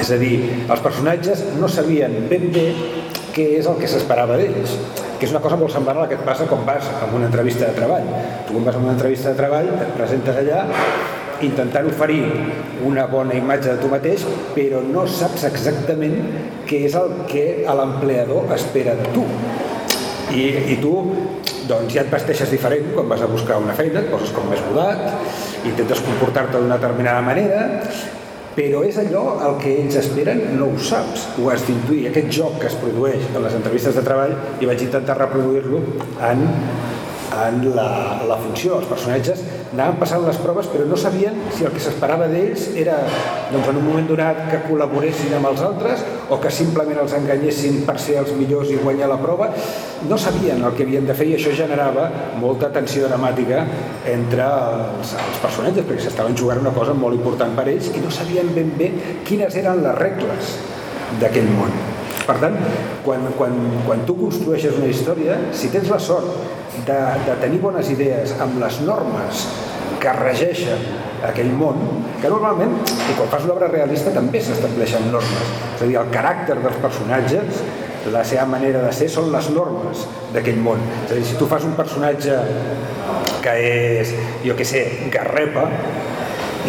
És 0.00 0.12
a 0.12 0.18
dir, 0.20 0.36
els 0.68 0.80
personatges 0.84 1.44
no 1.60 1.68
sabien 1.68 2.24
ben 2.30 2.48
bé 2.54 2.68
què 3.34 3.50
és 3.58 3.66
el 3.70 3.80
que 3.80 3.90
s'esperava 3.90 4.38
d'ells 4.40 4.78
que 5.18 5.26
és 5.28 5.32
una 5.32 5.42
cosa 5.42 5.56
molt 5.56 5.72
semblant 5.72 5.98
a 5.98 6.04
la 6.04 6.08
que 6.10 6.18
et 6.18 6.24
passa 6.26 6.46
quan 6.50 6.64
vas 6.66 6.88
a 6.90 7.06
una 7.14 7.28
entrevista 7.30 7.68
de 7.68 7.76
treball. 7.78 8.08
Tu 8.46 8.52
quan 8.52 8.64
vas 8.66 8.76
a 8.76 8.82
una 8.82 8.92
entrevista 8.92 9.30
de 9.30 9.38
treball 9.38 9.70
et 9.72 9.92
presentes 9.96 10.40
allà 10.40 10.64
intentant 11.44 11.86
oferir 11.88 12.22
una 12.86 13.06
bona 13.10 13.36
imatge 13.38 13.72
de 13.72 13.82
tu 13.82 13.90
mateix, 13.92 14.24
però 14.56 14.82
no 14.84 15.06
saps 15.10 15.46
exactament 15.48 16.18
què 16.68 16.84
és 16.88 16.96
el 16.98 17.10
que 17.30 17.46
l'empleador 17.64 18.52
espera 18.56 18.96
de 18.98 19.08
tu. 19.14 19.24
I, 20.34 20.44
i 20.74 20.76
tu 20.82 20.94
doncs 21.68 21.94
ja 21.94 22.02
et 22.02 22.12
vesteixes 22.12 22.50
diferent 22.52 22.90
quan 22.92 23.08
vas 23.08 23.22
a 23.24 23.30
buscar 23.30 23.56
una 23.62 23.76
feina, 23.76 24.02
et 24.02 24.10
poses 24.12 24.32
com 24.36 24.48
més 24.50 24.60
mudat, 24.68 25.06
intentes 25.64 26.02
comportar-te 26.04 26.58
d'una 26.58 26.76
determinada 26.76 27.24
manera, 27.24 27.64
però 28.54 28.82
és 28.86 28.98
allò 29.02 29.24
el 29.48 29.58
que 29.62 29.74
ells 29.82 29.98
esperen, 30.00 30.42
no 30.58 30.70
ho 30.72 30.78
saps, 30.78 31.28
ho 31.38 31.50
has 31.52 31.66
d'intuir. 31.66 32.08
Aquest 32.10 32.32
joc 32.38 32.60
que 32.62 32.70
es 32.70 32.78
produeix 32.80 33.28
en 33.32 33.42
les 33.42 33.56
entrevistes 33.58 33.98
de 33.98 34.04
treball 34.06 34.34
i 34.60 34.70
vaig 34.70 34.86
intentar 34.86 35.18
reproduir-lo 35.20 35.82
en 36.30 36.46
en 37.34 37.74
la, 37.74 38.22
la 38.28 38.36
funció. 38.38 38.78
Els 38.78 38.90
personatges 38.90 39.42
anaven 39.74 39.98
passant 39.98 40.22
les 40.22 40.38
proves 40.38 40.68
però 40.70 40.86
no 40.86 40.96
sabien 40.98 41.36
si 41.54 41.66
el 41.66 41.72
que 41.74 41.82
s'esperava 41.82 42.28
d'ells 42.30 42.68
era 42.78 43.00
doncs, 43.50 43.68
en 43.68 43.80
un 43.80 43.84
moment 43.84 44.06
donat 44.08 44.44
que 44.50 44.60
col·laboressin 44.68 45.34
amb 45.34 45.50
els 45.50 45.62
altres 45.66 46.04
o 46.30 46.38
que 46.42 46.52
simplement 46.54 47.00
els 47.02 47.14
enganyessin 47.18 47.82
per 47.88 47.98
ser 48.02 48.20
els 48.22 48.32
millors 48.38 48.70
i 48.70 48.78
guanyar 48.80 49.10
la 49.10 49.18
prova. 49.20 49.50
No 50.08 50.18
sabien 50.20 50.62
el 50.62 50.76
que 50.76 50.86
havien 50.86 51.08
de 51.08 51.16
fer 51.18 51.28
i 51.32 51.34
això 51.38 51.54
generava 51.56 52.06
molta 52.40 52.70
tensió 52.74 53.08
dramàtica 53.10 53.64
entre 54.12 54.46
els, 54.46 55.16
els 55.18 55.42
personatges 55.42 55.88
perquè 55.88 56.06
s'estaven 56.06 56.38
jugant 56.38 56.62
una 56.62 56.74
cosa 56.76 56.94
molt 56.94 57.18
important 57.18 57.56
per 57.58 57.66
ells 57.74 57.90
i 57.94 58.04
no 58.04 58.14
sabien 58.14 58.54
ben 58.54 58.72
bé 58.78 58.92
quines 59.26 59.58
eren 59.60 59.82
les 59.84 60.00
regles 60.00 60.56
d'aquell 61.20 61.50
món. 61.58 61.93
Per 62.24 62.36
tant, 62.40 62.56
quan, 63.04 63.26
quan, 63.38 63.56
quan 63.84 64.04
tu 64.08 64.16
construeixes 64.16 64.78
una 64.80 64.88
història, 64.88 65.36
si 65.52 65.68
tens 65.72 65.90
la 65.92 66.00
sort 66.00 66.30
de, 66.86 66.98
de 67.26 67.36
tenir 67.42 67.60
bones 67.62 67.90
idees 67.92 68.32
amb 68.40 68.56
les 68.62 68.80
normes 68.86 69.44
que 70.00 70.12
regeixen 70.16 70.80
aquell 71.24 71.52
món, 71.56 71.80
que 72.20 72.30
normalment, 72.32 72.74
i 72.84 73.16
quan 73.16 73.30
fas 73.32 73.46
una 73.46 73.54
obra 73.56 73.70
realista 73.72 74.12
també 74.12 74.40
s'estableixen 74.44 75.10
normes. 75.12 75.52
És 75.76 75.84
a 75.84 75.88
dir, 75.88 75.98
el 76.00 76.12
caràcter 76.12 76.58
dels 76.60 76.80
personatges, 76.82 77.62
la 78.12 78.24
seva 78.28 78.44
manera 78.48 78.82
de 78.84 78.90
ser, 78.92 79.08
són 79.12 79.30
les 79.32 79.48
normes 79.52 80.04
d'aquell 80.34 80.60
món. 80.64 80.80
És 81.06 81.12
a 81.12 81.20
dir, 81.20 81.28
si 81.28 81.38
tu 81.40 81.48
fas 81.48 81.64
un 81.64 81.76
personatge 81.78 82.36
que 83.44 83.54
és, 84.00 84.12
jo 84.44 84.56
què 84.58 84.66
sé, 84.68 84.84
garrepa, 85.12 85.68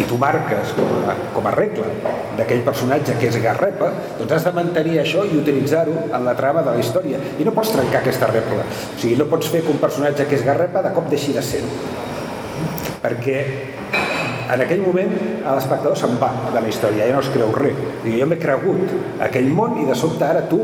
i 0.00 0.04
tu 0.08 0.18
marques 0.20 0.72
com 0.76 1.08
a, 1.08 1.14
com 1.34 1.46
a 1.48 1.52
regla 1.54 1.86
d'aquell 2.36 2.62
personatge 2.66 3.16
que 3.20 3.30
és 3.30 3.38
Garrepa, 3.42 3.90
doncs 4.18 4.34
has 4.36 4.46
de 4.46 4.52
mantenir 4.56 4.98
això 5.00 5.24
i 5.24 5.38
utilitzar-ho 5.40 6.08
en 6.10 6.26
la 6.26 6.36
trama 6.38 6.64
de 6.66 6.74
la 6.76 6.82
història. 6.82 7.20
I 7.40 7.46
no 7.46 7.54
pots 7.56 7.72
trencar 7.72 8.02
aquesta 8.02 8.28
regla. 8.32 8.66
O 8.66 8.98
sigui, 9.00 9.16
no 9.20 9.28
pots 9.30 9.48
fer 9.52 9.62
que 9.64 9.72
un 9.72 9.80
personatge 9.82 10.28
que 10.28 10.36
és 10.36 10.44
Garrepa 10.46 10.84
de 10.84 10.92
cop 10.96 11.08
deixi 11.12 11.36
de 11.36 11.44
ser 11.44 11.64
Perquè 13.02 13.38
en 14.52 14.62
aquell 14.62 14.82
moment 14.82 15.10
l'espectador 15.44 15.96
se'n 15.98 16.16
va 16.20 16.30
de 16.52 16.60
la 16.60 16.68
història, 16.70 17.08
ja 17.08 17.16
no 17.16 17.22
es 17.24 17.32
creu 17.34 17.50
res. 17.54 17.80
Jo 18.06 18.28
m'he 18.28 18.38
cregut 18.42 18.94
aquell 19.26 19.50
món 19.54 19.80
i 19.82 19.88
de 19.88 19.96
sobte 19.98 20.26
ara 20.26 20.44
tu 20.50 20.60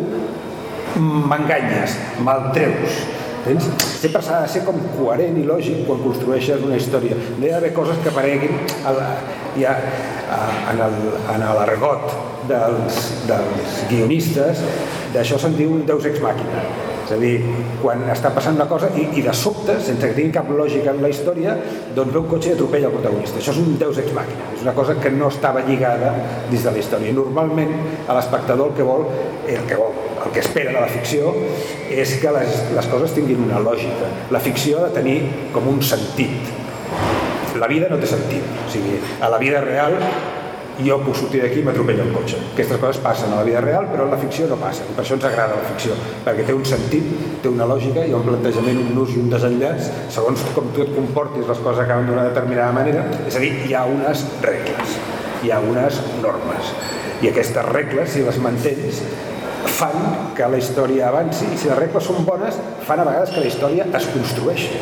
m'enganyes, 0.98 1.96
me'l 2.24 2.50
treus 2.54 3.02
Tens? 3.42 3.66
Sempre 3.98 4.22
s'ha 4.22 4.42
de 4.44 4.50
ser 4.52 4.62
com 4.66 4.76
coherent 4.94 5.38
i 5.40 5.46
lògic 5.46 5.82
quan 5.88 6.02
construeixes 6.04 6.62
una 6.62 6.78
història. 6.78 7.16
No 7.38 7.46
hi 7.46 7.50
ha 7.50 7.56
d'haver 7.56 7.72
coses 7.74 7.98
que 8.04 8.12
apareguin 8.12 8.54
a 8.86 8.94
la, 8.94 9.08
ja, 9.58 9.74
a, 10.30 10.38
en, 10.70 11.44
l'argot 11.58 12.06
dels, 12.48 13.02
dels 13.26 13.82
guionistes, 13.90 14.62
d'això 15.14 15.40
se'n 15.42 15.58
diu 15.58 15.74
un 15.74 15.82
deus 15.88 16.06
ex 16.08 16.22
màquina. 16.22 16.62
És 17.02 17.10
a 17.16 17.18
dir, 17.18 17.32
quan 17.82 18.04
està 18.12 18.30
passant 18.30 18.54
una 18.54 18.68
cosa 18.70 18.92
i, 18.94 19.08
i 19.18 19.24
de 19.26 19.34
sobte, 19.34 19.74
sense 19.82 20.06
que 20.06 20.14
tingui 20.14 20.36
cap 20.38 20.46
lògica 20.54 20.94
en 20.94 21.02
la 21.02 21.10
història, 21.10 21.56
doncs 21.96 22.14
ve 22.14 22.22
un 22.22 22.30
cotxe 22.30 22.52
i 22.52 22.54
atropella 22.54 22.92
el 22.92 22.94
protagonista. 22.94 23.42
Això 23.42 23.56
és 23.56 23.60
un 23.64 23.74
deus 23.82 23.98
ex 24.04 24.14
màquina, 24.14 24.52
és 24.54 24.62
una 24.62 24.76
cosa 24.78 24.94
que 25.02 25.10
no 25.10 25.34
estava 25.34 25.66
lligada 25.66 26.14
dins 26.46 26.62
de 26.62 26.70
la 26.70 26.78
història. 26.78 27.18
Normalment 27.18 27.74
a 28.06 28.16
l'espectador 28.20 28.70
el 28.70 28.78
que 28.78 28.86
vol, 28.86 29.06
el 29.50 29.66
que 29.66 29.82
vol 29.82 30.11
el 30.24 30.32
que 30.34 30.42
espera 30.42 30.72
de 30.72 30.80
la 30.80 30.90
ficció 30.90 31.32
és 31.90 32.16
que 32.22 32.34
les, 32.34 32.60
les 32.76 32.90
coses 32.92 33.14
tinguin 33.16 33.42
una 33.44 33.62
lògica. 33.62 34.10
La 34.34 34.42
ficció 34.42 34.80
ha 34.80 34.90
de 34.90 35.00
tenir 35.00 35.16
com 35.54 35.66
un 35.70 35.82
sentit. 35.82 36.52
La 37.60 37.68
vida 37.68 37.90
no 37.90 37.98
té 38.00 38.08
sentit. 38.10 38.46
O 38.66 38.70
sigui, 38.72 39.00
a 39.20 39.28
la 39.32 39.40
vida 39.42 39.60
real 39.64 39.98
jo 40.80 40.96
puc 41.04 41.16
sortir 41.18 41.42
d'aquí 41.42 41.60
i 41.60 41.64
m'atropella 41.66 42.04
un 42.06 42.12
cotxe. 42.14 42.38
Aquestes 42.54 42.80
coses 42.80 43.00
passen 43.04 43.32
a 43.32 43.40
la 43.40 43.46
vida 43.46 43.60
real, 43.64 43.88
però 43.90 44.06
en 44.06 44.14
la 44.14 44.18
ficció 44.20 44.46
no 44.48 44.56
passen. 44.60 44.88
I 44.88 44.96
per 44.96 45.04
això 45.04 45.18
ens 45.18 45.26
agrada 45.28 45.58
la 45.58 45.66
ficció, 45.68 45.96
perquè 46.24 46.46
té 46.48 46.56
un 46.56 46.64
sentit, 46.68 47.10
té 47.42 47.50
una 47.50 47.66
lògica, 47.68 48.06
i 48.08 48.14
un 48.16 48.24
plantejament, 48.26 48.80
un 48.80 48.94
nus 48.96 49.12
i 49.14 49.20
un 49.20 49.28
desenllaç, 49.32 49.90
segons 50.14 50.46
com 50.56 50.70
tu 50.74 50.86
et 50.86 50.94
comportis, 50.96 51.44
les 51.48 51.60
coses 51.60 51.84
acaben 51.84 52.08
d'una 52.08 52.24
determinada 52.30 52.72
manera. 52.76 53.04
És 53.26 53.36
a 53.36 53.44
dir, 53.44 53.52
hi 53.66 53.76
ha 53.76 53.84
unes 53.90 54.24
regles, 54.44 54.96
hi 55.44 55.52
ha 55.52 55.60
unes 55.60 56.00
normes. 56.24 56.72
I 57.22 57.30
aquestes 57.30 57.68
regles, 57.68 58.16
si 58.16 58.24
les 58.26 58.40
mantens, 58.42 59.04
fan 59.66 60.32
que 60.36 60.48
la 60.48 60.58
història 60.60 61.08
avanci 61.08 61.46
i 61.48 61.58
si 61.58 61.70
les 61.70 61.78
regles 61.78 62.06
són 62.06 62.26
bones 62.26 62.58
fan 62.86 63.02
a 63.02 63.06
vegades 63.08 63.32
que 63.34 63.42
la 63.44 63.50
història 63.50 63.86
es 63.98 64.08
construeixi 64.14 64.80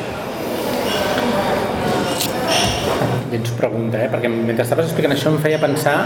i 3.31 3.39
ens 3.39 3.53
pregunta, 3.55 4.01
eh? 4.01 4.09
perquè 4.11 4.31
mentre 4.31 4.65
estaves 4.65 4.89
explicant 4.89 5.15
això 5.15 5.31
em 5.31 5.39
feia 5.43 5.61
pensar 5.63 5.97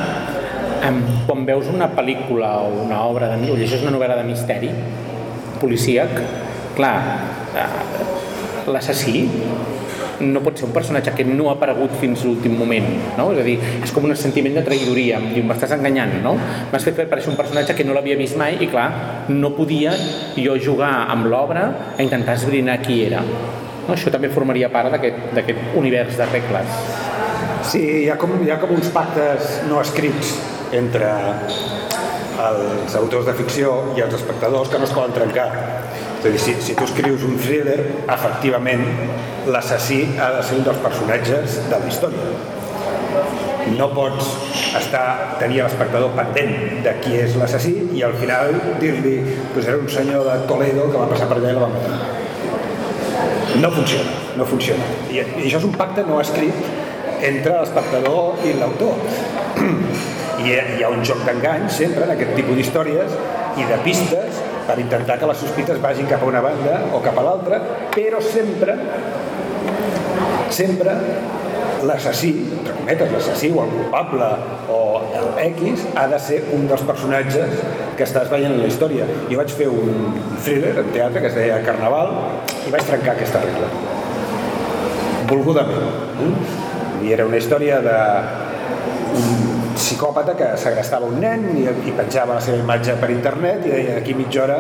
en 0.85 1.01
quan 1.25 1.47
veus 1.49 1.71
una 1.73 1.89
pel·lícula 1.97 2.51
o 2.67 2.83
una 2.85 3.01
obra 3.09 3.31
de 3.33 3.39
o 3.49 3.57
llegeixes 3.57 3.85
una 3.87 3.95
novel·la 3.95 4.19
de 4.21 4.27
misteri 4.29 4.73
policíac 5.63 6.19
clar, 6.77 6.97
eh, 7.57 7.69
l'assassí 8.69 9.25
no 10.21 10.43
pot 10.45 10.59
ser 10.59 10.67
un 10.69 10.75
personatge 10.75 11.15
que 11.17 11.25
no 11.27 11.49
ha 11.51 11.57
aparegut 11.57 11.95
fins 12.01 12.25
l'últim 12.27 12.57
moment, 12.59 12.87
no? 13.19 13.31
És 13.35 13.41
a 13.41 13.47
dir, 13.47 13.57
és 13.83 13.93
com 13.95 14.07
un 14.07 14.15
sentiment 14.19 14.55
de 14.59 14.65
traïdoria, 14.67 15.19
em 15.21 15.33
diu, 15.35 15.47
m'estàs 15.49 15.75
enganyant, 15.77 16.17
no? 16.25 16.37
M'has 16.73 16.87
fet 16.87 17.01
aparèixer 17.07 17.33
un 17.33 17.39
personatge 17.41 17.77
que 17.77 17.87
no 17.87 17.97
l'havia 17.97 18.19
vist 18.21 18.39
mai 18.41 18.59
i, 18.61 18.71
clar, 18.71 18.89
no 19.29 19.55
podia 19.57 19.95
jo 20.37 20.57
jugar 20.61 20.93
amb 21.13 21.29
l'obra 21.31 21.67
a 21.97 22.03
intentar 22.03 22.39
esbrinar 22.39 22.81
qui 22.85 23.03
era. 23.07 23.23
No? 23.25 23.93
Això 23.95 24.13
també 24.13 24.31
formaria 24.33 24.71
part 24.73 24.95
d'aquest 24.95 25.77
univers 25.77 26.19
de 26.21 26.29
regles. 26.33 26.79
Sí, 27.65 27.81
hi 28.05 28.11
ha, 28.13 28.19
com, 28.21 28.37
hi 28.45 28.53
ha 28.53 28.61
com 28.61 28.75
uns 28.77 28.91
pactes 28.93 29.63
no 29.71 29.81
escrits 29.81 30.35
entre 30.77 31.09
els 32.45 32.95
autors 32.99 33.29
de 33.29 33.35
ficció 33.39 33.75
i 33.97 34.03
els 34.05 34.15
espectadors 34.17 34.71
que 34.71 34.81
no 34.81 34.89
es 34.89 34.95
poden 34.95 35.15
trencar 35.17 35.49
és 36.25 36.31
a 36.31 36.33
dir, 36.33 36.41
si, 36.41 36.55
si 36.65 36.75
tu 36.75 36.85
escrius 36.87 37.25
un 37.27 37.35
thriller, 37.37 37.81
efectivament 38.09 38.85
l'assassí 39.53 39.99
ha 40.17 40.31
de 40.39 40.43
ser 40.47 40.57
un 40.57 40.65
dels 40.65 40.79
personatges 40.81 41.59
de 41.69 41.81
la 41.81 41.89
història. 41.91 42.31
No 43.77 43.91
pots 43.97 44.31
estar, 44.79 45.37
tenir 45.41 45.63
l'espectador 45.63 46.15
pendent 46.17 46.81
de 46.85 46.95
qui 47.03 47.19
és 47.21 47.37
l'assassí 47.41 47.75
i 47.97 48.01
al 48.07 48.17
final 48.21 48.55
dir-li 48.81 49.19
pues 49.53 49.69
era 49.69 49.77
un 49.81 49.91
senyor 49.93 50.25
de 50.29 50.39
Toledo 50.49 50.89
que 50.89 51.03
va 51.03 51.11
passar 51.13 51.29
per 51.29 51.39
allà 51.41 51.53
i 51.53 51.59
la 51.59 51.67
va 51.67 51.71
matar. 51.75 52.01
No 53.61 53.71
funciona, 53.77 54.17
no 54.41 54.49
funciona. 54.49 54.89
I, 55.11 55.21
I 55.21 55.45
això 55.45 55.61
és 55.61 55.69
un 55.69 55.77
pacte 55.77 56.07
no 56.09 56.23
escrit 56.25 57.21
entre 57.25 57.59
l'espectador 57.61 58.49
i 58.49 58.57
l'autor. 58.63 58.97
I 60.45 60.57
hi 60.57 60.83
ha 60.85 60.91
un 60.93 61.05
joc 61.07 61.21
d'engany 61.29 61.69
sempre 61.73 62.09
en 62.09 62.17
aquest 62.17 62.35
tipus 62.37 62.57
d'històries 62.59 63.15
i 63.61 63.69
de 63.69 63.79
pistes 63.85 64.44
per 64.67 64.79
intentar 64.81 65.19
que 65.21 65.29
les 65.29 65.41
sospites 65.45 65.81
vagin 65.83 66.09
cap 66.11 66.23
a 66.25 66.29
una 66.31 66.43
banda 66.45 66.81
o 66.97 67.03
cap 67.05 67.19
a 67.21 67.25
l'altra, 67.27 67.61
però 67.95 68.21
sempre 68.25 68.79
sempre 70.55 70.95
l'assassí, 71.85 72.31
entre 72.59 72.75
cometes, 72.79 73.11
l'assassí 73.13 73.51
o 73.53 73.65
el 73.65 73.73
culpable 73.75 74.29
o 74.73 74.79
el 75.19 75.27
X 75.51 75.85
ha 76.01 76.07
de 76.09 76.19
ser 76.23 76.41
un 76.57 76.69
dels 76.71 76.85
personatges 76.89 77.59
que 77.99 78.07
estàs 78.07 78.31
veient 78.33 78.55
en 78.55 78.63
la 78.63 78.71
història. 78.71 79.09
Jo 79.31 79.41
vaig 79.41 79.53
fer 79.59 79.69
un 79.69 80.15
thriller 80.45 80.75
en 80.81 80.93
teatre 80.95 81.21
que 81.25 81.33
es 81.33 81.37
deia 81.37 81.61
Carnaval 81.67 82.15
i 82.67 82.73
vaig 82.73 82.87
trencar 82.89 83.17
aquesta 83.17 83.43
regla. 83.45 83.69
Volgudament. 85.29 86.39
I 87.05 87.13
era 87.13 87.27
una 87.29 87.41
història 87.41 87.83
de 87.85 87.99
un 89.15 89.54
psicòpata 89.75 90.35
que 90.39 90.51
segrestava 90.61 91.09
un 91.11 91.21
nen 91.23 91.47
i, 91.55 91.65
i 91.67 91.95
penjava 91.97 92.39
la 92.39 92.43
seva 92.45 92.61
imatge 92.63 92.97
per 93.01 93.11
internet 93.15 93.67
i 93.67 93.73
deia 93.75 93.97
d'aquí 93.99 94.15
mitja 94.19 94.45
hora 94.45 94.59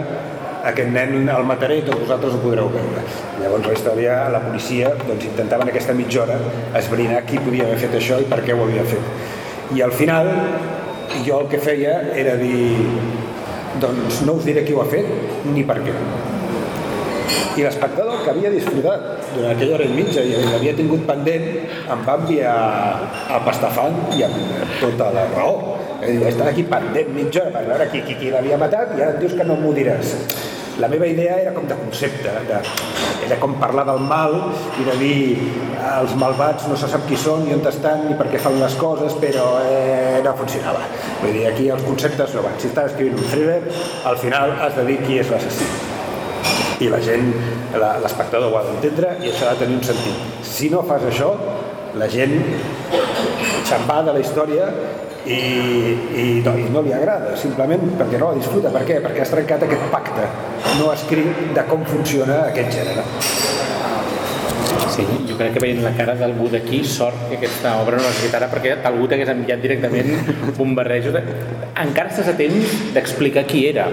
aquest 0.70 0.90
nen 0.94 1.28
el 1.28 1.46
mataré 1.48 1.78
i 1.80 1.84
tots 1.84 2.00
vosaltres 2.06 2.36
ho 2.36 2.42
podreu 2.42 2.70
veure. 2.72 3.02
Llavors 3.40 3.66
la 3.68 3.74
història, 3.76 4.14
la 4.32 4.40
policia 4.44 4.94
doncs, 5.04 5.26
intentava 5.28 5.66
en 5.66 5.72
aquesta 5.74 5.96
mitja 5.96 6.22
hora 6.24 6.38
esbrinar 6.80 7.24
qui 7.28 7.42
podia 7.44 7.66
haver 7.68 7.82
fet 7.84 7.98
això 8.00 8.20
i 8.22 8.28
per 8.30 8.40
què 8.46 8.56
ho 8.56 8.64
havia 8.64 8.86
fet. 8.88 9.10
I 9.76 9.84
al 9.84 9.92
final 9.92 10.30
jo 11.26 11.42
el 11.42 11.50
que 11.52 11.60
feia 11.62 11.98
era 12.16 12.38
dir 12.40 12.88
doncs 13.82 14.22
no 14.24 14.38
us 14.38 14.46
diré 14.48 14.64
qui 14.64 14.74
ho 14.74 14.80
ha 14.82 14.88
fet 14.88 15.44
ni 15.50 15.66
per 15.68 15.82
què. 15.84 15.94
I 17.54 17.62
l'espectador 17.62 18.24
que 18.24 18.32
havia 18.32 18.50
disfrutat 18.50 19.04
durant 19.30 19.52
aquella 19.52 19.76
hora 19.76 19.84
i 19.86 19.92
mitja 19.94 20.24
i 20.26 20.32
l'havia 20.42 20.72
tingut 20.74 21.04
pendent 21.06 21.44
em 21.94 22.00
va 22.06 22.16
enviar 22.18 22.54
a 23.30 23.38
Pastafant 23.46 24.00
i 24.16 24.24
amb 24.26 24.74
tota 24.80 25.12
la 25.14 25.28
raó. 25.36 25.76
Estar 26.02 26.48
aquí 26.50 26.64
pendent 26.66 27.12
mitja 27.14 27.44
hora 27.44 27.54
per 27.54 27.62
veure 27.68 27.86
qui, 27.92 28.02
qui, 28.08 28.18
qui 28.18 28.32
l'havia 28.34 28.58
matat 28.58 28.96
i 28.98 29.04
ara 29.04 29.14
em 29.14 29.22
dius 29.22 29.38
que 29.38 29.46
no 29.46 29.60
m'ho 29.60 29.70
diràs. 29.76 30.16
La 30.82 30.88
meva 30.90 31.06
idea 31.06 31.36
era 31.38 31.52
com 31.54 31.68
de 31.70 31.76
concepte, 31.78 32.32
de, 32.48 32.58
era 33.28 33.38
com 33.38 33.54
parlar 33.62 33.86
del 33.86 34.02
mal 34.02 34.34
i 34.82 34.88
de 34.88 34.98
dir 34.98 35.20
els 35.92 36.16
malvats 36.18 36.66
no 36.66 36.74
se 36.80 36.90
sap 36.90 37.06
qui 37.06 37.14
són 37.20 37.46
ni 37.46 37.54
on 37.54 37.62
estan 37.70 38.08
ni 38.08 38.18
per 38.18 38.26
què 38.34 38.42
fan 38.42 38.58
les 38.58 38.74
coses, 38.82 39.14
però 39.22 39.46
eh, 39.62 40.18
no 40.26 40.34
funcionava. 40.42 40.82
Vull 41.22 41.38
dir, 41.38 41.46
aquí 41.54 41.70
els 41.70 41.86
conceptes 41.86 42.34
no 42.34 42.42
van. 42.50 42.58
Si 42.58 42.72
estàs 42.72 42.90
escrivint 42.90 43.22
un 43.22 43.30
thriller, 43.30 43.60
al 44.10 44.18
final 44.26 44.58
has 44.58 44.74
de 44.82 44.90
dir 44.90 45.02
qui 45.06 45.22
és 45.22 45.30
l'assassí 45.30 45.83
i 46.82 46.90
la 46.90 47.00
gent, 47.04 47.30
l'espectador 47.74 48.50
ho 48.50 48.58
ha 48.58 48.64
d'entendre 48.66 49.14
i 49.22 49.30
això 49.30 49.48
ha 49.48 49.54
de 49.54 49.64
tenir 49.64 49.78
un 49.78 49.86
sentit. 49.86 50.42
Si 50.46 50.70
no 50.72 50.82
fas 50.88 51.06
això, 51.10 51.30
la 52.00 52.08
gent 52.10 52.34
se'n 53.68 53.86
va 53.88 54.00
de 54.06 54.14
la 54.16 54.22
història 54.22 54.66
i, 55.24 55.38
i, 55.38 56.24
no, 56.44 56.56
i 56.58 56.66
no 56.72 56.82
li 56.84 56.92
agrada, 56.92 57.36
simplement 57.40 57.94
perquè 58.00 58.20
no 58.20 58.32
la 58.32 58.40
disfruta. 58.40 58.72
Per 58.74 58.82
què? 58.88 59.00
Perquè 59.04 59.22
has 59.24 59.32
trencat 59.32 59.64
aquest 59.66 59.86
pacte 59.92 60.28
no 60.80 60.90
escrit 60.92 61.54
de 61.56 61.66
com 61.70 61.84
funciona 61.88 62.44
aquest 62.50 62.74
gènere. 62.80 63.06
Sí, 64.94 65.04
jo 65.26 65.36
crec 65.38 65.56
que 65.56 65.62
veient 65.62 65.80
la 65.82 65.90
cara 65.96 66.14
d'algú 66.18 66.46
d'aquí, 66.52 66.84
sort 66.86 67.24
que 67.28 67.38
aquesta 67.38 67.72
obra 67.82 67.98
no 67.98 68.04
necessitarà 68.04 68.46
perquè 68.50 68.76
algú 68.90 69.08
t'hagués 69.10 69.32
enviat 69.32 69.62
directament 69.62 70.12
un 70.62 70.74
barrejo. 70.78 71.14
De... 71.14 71.22
Encara 71.82 72.12
estàs 72.12 72.30
a 72.30 72.36
temps 72.38 72.76
d'explicar 72.94 73.42
qui 73.48 73.64
era, 73.70 73.88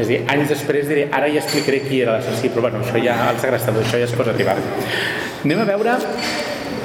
és 0.00 0.10
dir, 0.10 0.20
anys 0.32 0.50
després 0.54 0.88
diré, 0.88 1.06
ara 1.12 1.28
ja 1.30 1.42
explicaré 1.42 1.82
qui 1.84 2.02
era 2.02 2.16
l'assassí, 2.16 2.50
però 2.52 2.66
bueno, 2.66 2.82
això 2.84 3.00
ja, 3.02 3.16
el 3.30 3.40
segrestador, 3.42 3.84
això 3.84 4.00
ja 4.00 4.08
és 4.08 4.16
cosa 4.16 4.34
arribar. 4.34 4.56
Anem 5.44 5.62
a 5.62 5.68
veure 5.68 5.96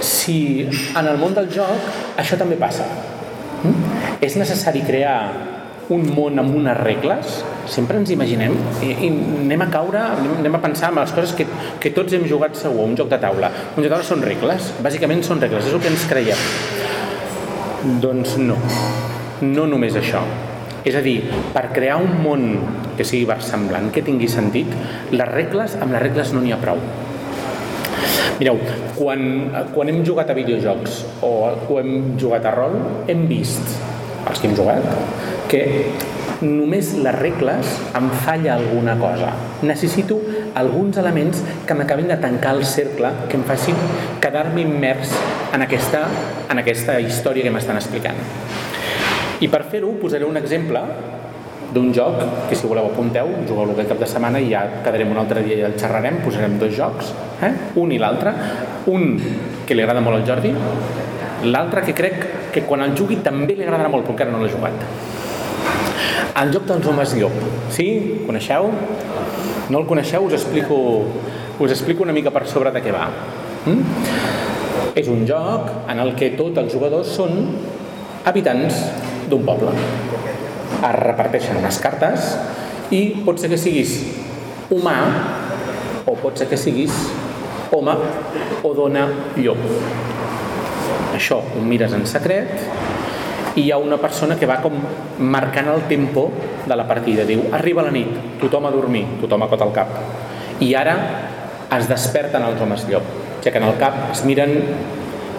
si 0.06 0.38
en 0.66 1.08
el 1.08 1.20
món 1.20 1.36
del 1.36 1.50
joc 1.54 2.18
això 2.22 2.38
també 2.40 2.58
passa. 2.60 2.88
Mm? 3.64 4.18
És 4.26 4.38
necessari 4.40 4.84
crear 4.86 5.20
un 5.94 6.08
món 6.16 6.40
amb 6.42 6.56
unes 6.58 6.78
regles? 6.80 7.42
Sempre 7.70 7.98
ens 8.02 8.12
imaginem 8.14 8.56
i, 8.86 8.92
i 8.94 9.10
anem 9.10 9.66
a 9.66 9.70
caure, 9.74 10.02
anem 10.40 10.58
a 10.58 10.62
pensar 10.62 10.92
en 10.92 11.00
les 11.02 11.14
coses 11.16 11.36
que, 11.38 11.46
que 11.82 11.92
tots 11.94 12.14
hem 12.18 12.26
jugat 12.30 12.58
segur, 12.58 12.86
un 12.86 12.98
joc 12.98 13.12
de 13.12 13.20
taula. 13.22 13.52
Un 13.76 13.82
joc 13.82 13.88
de 13.88 13.94
taula 13.94 14.08
són 14.08 14.26
regles, 14.26 14.72
bàsicament 14.86 15.24
són 15.26 15.42
regles, 15.44 15.70
és 15.70 15.78
el 15.78 15.84
que 15.84 15.94
ens 15.94 16.08
creiem. 16.10 16.44
Doncs 18.02 18.38
no, 18.42 18.58
no 19.46 19.70
només 19.70 19.98
això. 20.00 20.24
És 20.86 20.98
a 20.98 21.02
dir, 21.06 21.20
per 21.54 21.68
crear 21.74 21.98
un 22.02 22.20
món 22.22 22.44
que 22.98 23.08
sigui 23.08 23.28
versemblant, 23.30 23.92
que 23.94 24.04
tingui 24.06 24.30
sentit, 24.32 24.72
les 25.12 25.30
regles, 25.32 25.78
amb 25.82 25.96
les 25.96 26.04
regles 26.08 26.34
no 26.36 26.44
n'hi 26.44 26.56
ha 26.56 26.62
prou. 26.62 26.82
Mireu, 28.40 28.60
quan, 28.98 29.22
quan 29.72 29.92
hem 29.92 30.02
jugat 30.04 30.32
a 30.32 30.36
videojocs 30.36 31.04
o, 31.24 31.32
o 31.70 31.80
hem 31.80 32.18
jugat 32.20 32.50
a 32.50 32.52
rol, 32.56 32.76
hem 33.08 33.24
vist, 33.30 33.78
els 34.28 34.42
que 34.42 34.50
hem 34.50 34.58
jugat, 34.58 34.84
que 35.48 35.62
només 36.42 36.92
les 37.00 37.16
regles 37.16 37.70
em 37.96 38.10
falla 38.26 38.56
alguna 38.58 38.98
cosa. 39.00 39.32
Necessito 39.64 40.20
alguns 40.56 40.98
elements 41.00 41.42
que 41.68 41.78
m'acabin 41.78 42.10
de 42.12 42.20
tancar 42.20 42.56
el 42.58 42.66
cercle, 42.68 43.12
que 43.30 43.40
em 43.40 43.46
facin 43.48 43.80
quedar-me 44.22 44.66
immers 44.66 45.14
en 45.56 45.64
aquesta, 45.64 46.06
en 46.52 46.60
aquesta 46.60 47.00
història 47.00 47.46
que 47.46 47.54
m'estan 47.56 47.80
explicant. 47.80 48.20
I 49.40 49.48
per 49.52 49.64
fer-ho 49.72 49.94
posaré 50.02 50.28
un 50.28 50.40
exemple 50.40 50.82
d'un 51.74 51.92
joc 51.94 52.22
que 52.50 52.56
si 52.56 52.68
voleu 52.68 52.90
apunteu, 52.92 53.28
jugueu 53.48 53.74
aquest 53.74 53.90
cap 53.94 54.00
de 54.00 54.08
setmana 54.10 54.40
i 54.40 54.52
ja 54.52 54.64
quedarem 54.84 55.12
un 55.12 55.20
altre 55.22 55.44
dia 55.46 55.58
i 55.58 55.66
el 55.68 55.78
xerrarem, 55.80 56.22
posarem 56.24 56.58
dos 56.62 56.74
jocs, 56.76 57.12
eh? 57.42 57.52
un 57.82 57.92
i 57.92 58.00
l'altre, 58.02 58.34
un 58.92 59.16
que 59.66 59.76
li 59.76 59.84
agrada 59.84 60.04
molt 60.06 60.22
al 60.22 60.28
Jordi, 60.28 60.54
l'altre 61.50 61.84
que 61.86 61.96
crec 61.98 62.26
que 62.54 62.64
quan 62.68 62.86
el 62.86 62.96
jugui 62.98 63.20
també 63.26 63.56
li 63.56 63.66
agradarà 63.66 63.90
molt, 63.92 64.06
però 64.06 64.16
encara 64.16 64.32
no 64.32 64.44
l'ha 64.44 64.52
jugat. 64.52 64.86
El 66.36 66.52
joc 66.52 66.66
dels 66.68 66.88
homes 66.92 67.16
llop, 67.16 67.36
sí? 67.72 67.88
Coneixeu? 68.28 68.70
No 69.72 69.80
el 69.82 69.88
coneixeu? 69.88 70.26
Us 70.28 70.36
explico, 70.38 70.78
us 71.60 71.72
explico 71.72 72.04
una 72.04 72.16
mica 72.16 72.32
per 72.32 72.46
sobre 72.48 72.74
de 72.76 72.84
què 72.84 72.94
va. 72.94 73.08
Mm? 73.66 74.94
És 75.00 75.08
un 75.12 75.26
joc 75.28 75.90
en 75.92 76.00
el 76.04 76.14
que 76.20 76.34
tots 76.40 76.60
els 76.62 76.72
jugadors 76.76 77.16
són 77.18 77.40
habitants 78.28 78.84
d'un 79.30 79.44
poble. 79.48 79.74
Es 80.76 80.96
reparteixen 81.00 81.60
unes 81.62 81.80
cartes 81.82 82.34
i 82.94 83.02
pot 83.26 83.40
ser 83.42 83.50
que 83.52 83.60
siguis 83.60 83.98
humà 84.74 84.98
o 86.06 86.14
pot 86.20 86.38
ser 86.38 86.48
que 86.50 86.58
siguis 86.60 86.94
home 87.74 87.96
o 88.64 88.74
dona 88.78 89.08
llop. 89.38 89.62
Això 91.16 91.40
ho 91.42 91.64
mires 91.64 91.94
en 91.96 92.06
secret 92.10 93.56
i 93.56 93.64
hi 93.64 93.72
ha 93.72 93.80
una 93.80 93.98
persona 93.98 94.36
que 94.36 94.48
va 94.50 94.60
com 94.64 94.76
marcant 95.20 95.70
el 95.72 95.86
tempo 95.90 96.28
de 96.66 96.76
la 96.76 96.88
partida. 96.88 97.24
Diu, 97.26 97.48
arriba 97.56 97.86
la 97.86 97.94
nit, 97.96 98.12
tothom 98.42 98.68
a 98.68 98.74
dormir, 98.74 99.06
tothom 99.22 99.46
a 99.46 99.50
cot 99.52 99.64
al 99.64 99.74
cap. 99.76 99.96
I 100.60 100.74
ara 100.76 100.96
es 101.78 101.88
desperten 101.90 102.44
els 102.44 102.62
homes 102.62 102.86
llop. 102.90 103.08
Aixequen 103.40 103.64
el 103.68 103.80
cap, 103.80 103.98
es 104.12 104.24
miren 104.28 104.56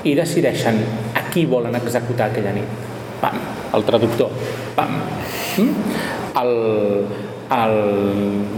i 0.06 0.14
decideixen 0.14 0.80
a 1.18 1.26
qui 1.32 1.44
volen 1.50 1.74
executar 1.76 2.30
aquella 2.30 2.54
nit. 2.56 2.84
Pam, 3.20 3.38
el 3.76 3.84
traductor, 3.84 4.30
pam. 4.74 4.98
Mm? 5.60 5.72
El, 6.40 6.52
el 7.56 7.76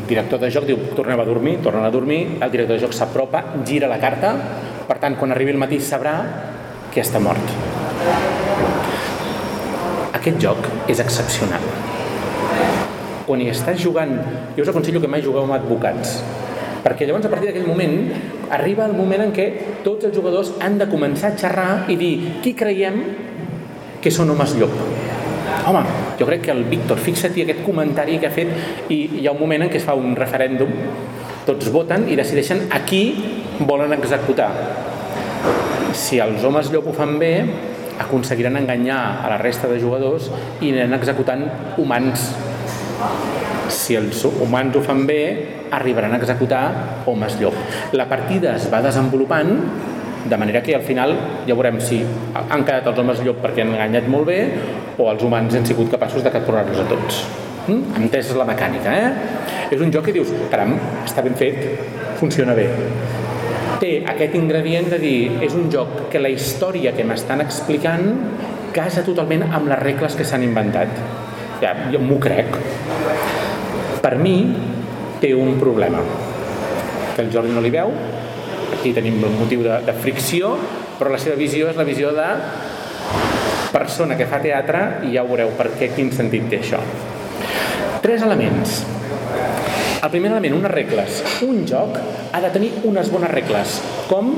director 0.09 0.41
de 0.41 0.51
joc 0.55 0.67
diu 0.69 0.79
tornem 0.97 1.21
a 1.21 1.27
dormir, 1.27 1.59
tornen 1.63 1.85
a 1.85 1.93
dormir, 1.93 2.39
el 2.41 2.51
director 2.51 2.79
de 2.79 2.83
joc 2.87 2.95
s'apropa, 2.97 3.43
gira 3.67 3.91
la 3.91 4.01
carta, 4.01 4.33
per 4.89 4.99
tant, 5.03 5.19
quan 5.21 5.35
arribi 5.35 5.53
el 5.53 5.61
matí 5.61 5.81
sabrà 5.83 6.17
que 6.95 7.03
està 7.05 7.21
mort. 7.21 7.53
Aquest 10.17 10.41
joc 10.43 10.65
és 10.89 11.03
excepcional. 11.05 11.65
Quan 13.29 13.43
hi 13.45 13.51
estàs 13.53 13.77
jugant, 13.83 14.15
jo 14.57 14.65
us 14.65 14.71
aconsello 14.73 15.03
que 15.03 15.11
mai 15.11 15.23
jugueu 15.23 15.45
amb 15.45 15.59
advocats, 15.59 16.23
perquè 16.83 17.05
llavors 17.05 17.29
a 17.29 17.33
partir 17.33 17.51
d'aquell 17.51 17.69
moment 17.69 17.99
arriba 18.55 18.87
el 18.89 18.97
moment 18.97 19.27
en 19.27 19.35
què 19.37 19.49
tots 19.85 20.09
els 20.09 20.17
jugadors 20.17 20.55
han 20.65 20.79
de 20.81 20.89
començar 20.89 21.35
a 21.35 21.37
xerrar 21.37 21.73
i 21.93 21.99
dir 22.01 22.15
qui 22.41 22.55
creiem 22.57 23.03
que 24.01 24.15
són 24.15 24.33
homes 24.33 24.57
llop. 24.57 24.73
Home, 25.69 25.83
jo 26.19 26.25
crec 26.25 26.47
que 26.47 26.53
el 26.55 26.63
Víctor, 26.65 26.97
fixa-t'hi 26.97 27.43
aquest 27.45 27.59
comentari 27.61 28.15
que 28.17 28.31
ha 28.31 28.33
fet 28.33 28.89
i 28.89 28.97
hi 29.21 29.27
ha 29.29 29.35
un 29.35 29.41
moment 29.43 29.67
en 29.67 29.69
què 29.69 29.77
es 29.77 29.85
fa 29.85 29.93
un 29.99 30.15
referèndum, 30.17 30.71
tots 31.45 31.69
voten 31.75 32.07
i 32.09 32.17
decideixen 32.17 32.71
a 32.73 32.81
qui 32.89 33.03
volen 33.69 33.93
executar. 33.99 34.49
Si 35.93 36.23
els 36.25 36.47
homes 36.49 36.71
llop 36.73 36.89
ho 36.89 36.95
fan 36.97 37.19
bé, 37.21 37.33
aconseguiran 38.01 38.57
enganyar 38.63 39.03
a 39.21 39.29
la 39.35 39.39
resta 39.43 39.69
de 39.69 39.77
jugadors 39.83 40.31
i 40.63 40.71
aniran 40.71 40.97
executant 40.97 41.45
humans. 41.77 42.31
Si 43.69 43.99
els 43.99 44.25
humans 44.31 44.79
ho 44.79 44.85
fan 44.89 45.05
bé, 45.05 45.21
arribaran 45.69 46.17
a 46.17 46.23
executar 46.23 46.65
homes 47.05 47.37
llop. 47.43 47.57
La 47.93 48.09
partida 48.09 48.57
es 48.57 48.71
va 48.73 48.81
desenvolupant 48.81 49.53
de 50.29 50.37
manera 50.37 50.63
que 50.63 50.75
al 50.77 50.85
final 50.87 51.15
ja 51.47 51.57
veurem 51.57 51.81
si 51.81 52.01
han 52.39 52.65
quedat 52.65 52.87
els 52.91 52.99
homes 53.01 53.23
llop 53.25 53.41
perquè 53.45 53.65
han 53.65 53.75
enganyat 53.75 54.09
molt 54.11 54.29
bé 54.29 54.41
o 54.99 55.09
els 55.11 55.23
humans 55.25 55.55
han 55.57 55.67
sigut 55.67 55.91
capaços 55.93 56.25
de 56.25 56.33
capturar-los 56.35 56.83
a 56.83 56.87
tots. 56.91 57.23
Mm? 57.69 57.97
Entès 58.03 58.33
la 58.37 58.47
mecànica, 58.49 58.93
eh? 58.93 59.69
És 59.71 59.81
un 59.85 59.93
joc 59.93 60.09
que 60.09 60.15
dius, 60.17 60.31
caram, 60.53 60.75
està 61.05 61.25
ben 61.25 61.37
fet, 61.39 61.59
funciona 62.21 62.57
bé. 62.57 62.69
Té 63.79 63.93
aquest 64.11 64.35
ingredient 64.35 64.89
de 64.91 64.99
dir, 64.99 65.19
és 65.45 65.55
un 65.55 65.69
joc 65.71 66.09
que 66.13 66.23
la 66.23 66.33
història 66.33 66.95
que 66.97 67.05
m'estan 67.07 67.45
explicant 67.45 68.09
casa 68.75 69.05
totalment 69.07 69.47
amb 69.49 69.69
les 69.71 69.81
regles 69.83 70.17
que 70.19 70.27
s'han 70.27 70.45
inventat. 70.47 70.91
Ja, 71.63 71.75
jo 71.93 72.01
m'ho 72.03 72.19
crec. 72.23 72.57
Per 74.03 74.15
mi, 74.19 74.37
té 75.21 75.35
un 75.35 75.59
problema 75.61 76.03
que 77.15 77.25
el 77.25 77.31
Jordi 77.35 77.55
no 77.55 77.63
li 77.63 77.73
veu, 77.75 77.93
aquí 78.77 78.93
tenim 78.97 79.23
un 79.25 79.39
motiu 79.39 79.63
de, 79.65 79.81
de 79.87 79.95
fricció, 80.03 80.55
però 80.99 81.13
la 81.15 81.21
seva 81.23 81.39
visió 81.39 81.71
és 81.71 81.79
la 81.79 81.87
visió 81.89 82.13
de 82.17 82.29
persona 83.73 84.17
que 84.19 84.27
fa 84.29 84.41
teatre 84.43 84.85
i 85.09 85.15
ja 85.17 85.25
veureu 85.27 85.53
per 85.59 85.71
què, 85.79 85.91
quin 85.97 86.13
sentit 86.15 86.49
té 86.51 86.63
això. 86.63 86.81
Tres 88.03 88.23
elements. 88.25 88.81
El 89.99 90.11
primer 90.13 90.31
element, 90.31 90.55
unes 90.61 90.73
regles. 90.73 91.23
Un 91.47 91.65
joc 91.67 91.97
ha 92.33 92.41
de 92.41 92.51
tenir 92.55 92.71
unes 92.87 93.11
bones 93.11 93.33
regles, 93.33 93.79
com 94.07 94.31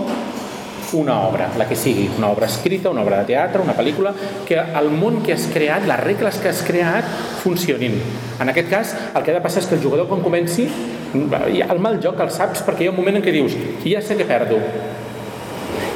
una 0.94 1.20
obra, 1.28 1.50
la 1.58 1.66
que 1.68 1.76
sigui, 1.76 2.08
una 2.18 2.30
obra 2.30 2.46
escrita, 2.46 2.90
una 2.90 3.02
obra 3.02 3.20
de 3.20 3.30
teatre, 3.32 3.62
una 3.62 3.76
pel·lícula, 3.76 4.14
que 4.46 4.58
el 4.58 4.90
món 4.90 5.20
que 5.22 5.34
has 5.34 5.46
creat, 5.52 5.86
les 5.88 6.00
regles 6.00 6.40
que 6.42 6.50
has 6.50 6.62
creat, 6.66 7.06
funcionin. 7.42 7.98
En 8.40 8.48
aquest 8.50 8.70
cas, 8.70 8.96
el 9.14 9.22
que 9.22 9.34
ha 9.34 9.38
de 9.38 9.44
passar 9.44 9.62
és 9.62 9.68
que 9.70 9.76
el 9.78 9.84
jugador 9.84 10.08
quan 10.08 10.24
comenci, 10.24 10.68
el 11.14 11.82
mal 11.82 12.00
joc 12.02 12.20
el 12.22 12.30
saps 12.30 12.64
perquè 12.66 12.86
hi 12.86 12.90
ha 12.90 12.94
un 12.94 13.00
moment 13.00 13.18
en 13.18 13.24
què 13.24 13.32
dius 13.34 13.56
ja 13.82 13.98
sé 14.04 14.14
que 14.14 14.28
perdo, 14.28 14.60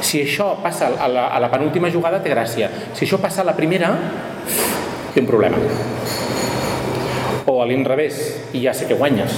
si 0.05 0.21
això 0.21 0.51
passa 0.61 0.91
a 1.01 1.07
la, 1.09 1.27
a 1.33 1.39
la 1.41 1.49
penúltima 1.49 1.89
jugada 1.91 2.21
té 2.21 2.29
gràcia. 2.33 2.69
Si 2.93 3.07
això 3.07 3.17
passa 3.21 3.41
a 3.41 3.47
la 3.47 3.55
primera, 3.57 3.89
té 5.13 5.23
un 5.23 5.29
problema. 5.29 5.57
O 7.49 7.57
a 7.61 7.65
l'inrevés, 7.69 8.21
i 8.53 8.63
ja 8.65 8.73
sé 8.73 8.87
que 8.89 8.97
guanyes. 8.99 9.33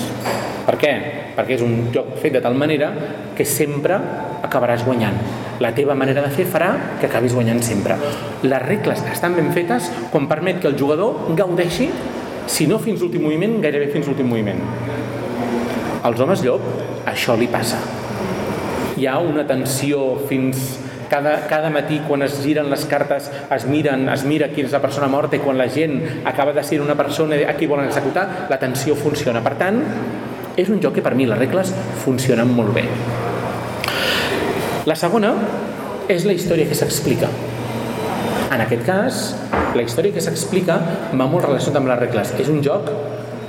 Per 0.68 0.76
què? 0.80 0.94
Perquè 1.38 1.56
és 1.56 1.64
un 1.64 1.88
joc 1.96 2.18
fet 2.22 2.36
de 2.36 2.42
tal 2.44 2.58
manera 2.60 2.92
que 3.38 3.46
sempre 3.48 3.98
acabaràs 4.44 4.84
guanyant. 4.86 5.16
La 5.64 5.72
teva 5.74 5.96
manera 5.98 6.22
de 6.26 6.32
fer 6.34 6.46
farà 6.46 6.74
que 7.00 7.08
acabis 7.08 7.34
guanyant 7.34 7.64
sempre. 7.66 7.96
Les 8.44 8.66
regles 8.66 9.02
estan 9.14 9.38
ben 9.38 9.54
fetes 9.56 9.88
quan 10.12 10.28
permet 10.28 10.60
que 10.62 10.70
el 10.70 10.78
jugador 10.78 11.32
gaudeixi, 11.40 11.88
si 12.48 12.68
no 12.68 12.82
fins 12.84 13.02
l'últim 13.02 13.24
moviment, 13.26 13.62
gairebé 13.64 13.90
fins 13.96 14.12
l'últim 14.12 14.28
moviment. 14.28 14.60
Als 16.04 16.20
homes 16.22 16.44
llop, 16.46 16.68
això 17.08 17.40
li 17.40 17.50
passa 17.52 17.80
hi 18.98 19.06
ha 19.06 19.20
una 19.22 19.46
tensió 19.46 20.18
fins 20.28 20.80
cada, 21.10 21.48
cada 21.48 21.70
matí 21.70 22.00
quan 22.08 22.26
es 22.26 22.40
giren 22.42 22.72
les 22.72 22.84
cartes 22.90 23.30
es 23.54 23.66
miren, 23.70 24.08
es 24.10 24.26
mira 24.28 24.50
qui 24.50 24.66
és 24.66 24.74
la 24.74 24.82
persona 24.84 25.08
morta 25.12 25.38
i 25.38 25.44
quan 25.44 25.60
la 25.60 25.70
gent 25.72 26.02
acaba 26.26 26.52
de 26.54 26.64
ser 26.66 26.82
una 26.82 26.98
persona 26.98 27.38
a 27.48 27.54
qui 27.56 27.70
volen 27.70 27.88
executar, 27.88 28.48
la 28.50 28.58
tensió 28.60 28.96
funciona. 28.98 29.44
Per 29.46 29.54
tant, 29.62 29.80
és 30.58 30.70
un 30.74 30.82
joc 30.82 30.98
que 30.98 31.04
per 31.06 31.14
mi 31.16 31.28
les 31.30 31.40
regles 31.40 31.72
funcionen 32.04 32.50
molt 32.58 32.74
bé. 32.76 32.84
La 34.90 34.96
segona 34.98 35.34
és 36.10 36.26
la 36.26 36.34
història 36.34 36.68
que 36.68 36.76
s'explica. 36.76 37.30
En 38.52 38.64
aquest 38.64 38.84
cas, 38.88 39.24
la 39.76 39.84
història 39.84 40.16
que 40.16 40.24
s'explica 40.24 40.80
va 41.14 41.28
molt 41.30 41.46
relacionat 41.46 41.82
amb 41.82 41.92
les 41.92 42.04
regles. 42.08 42.34
És 42.42 42.50
un 42.50 42.62
joc 42.66 42.90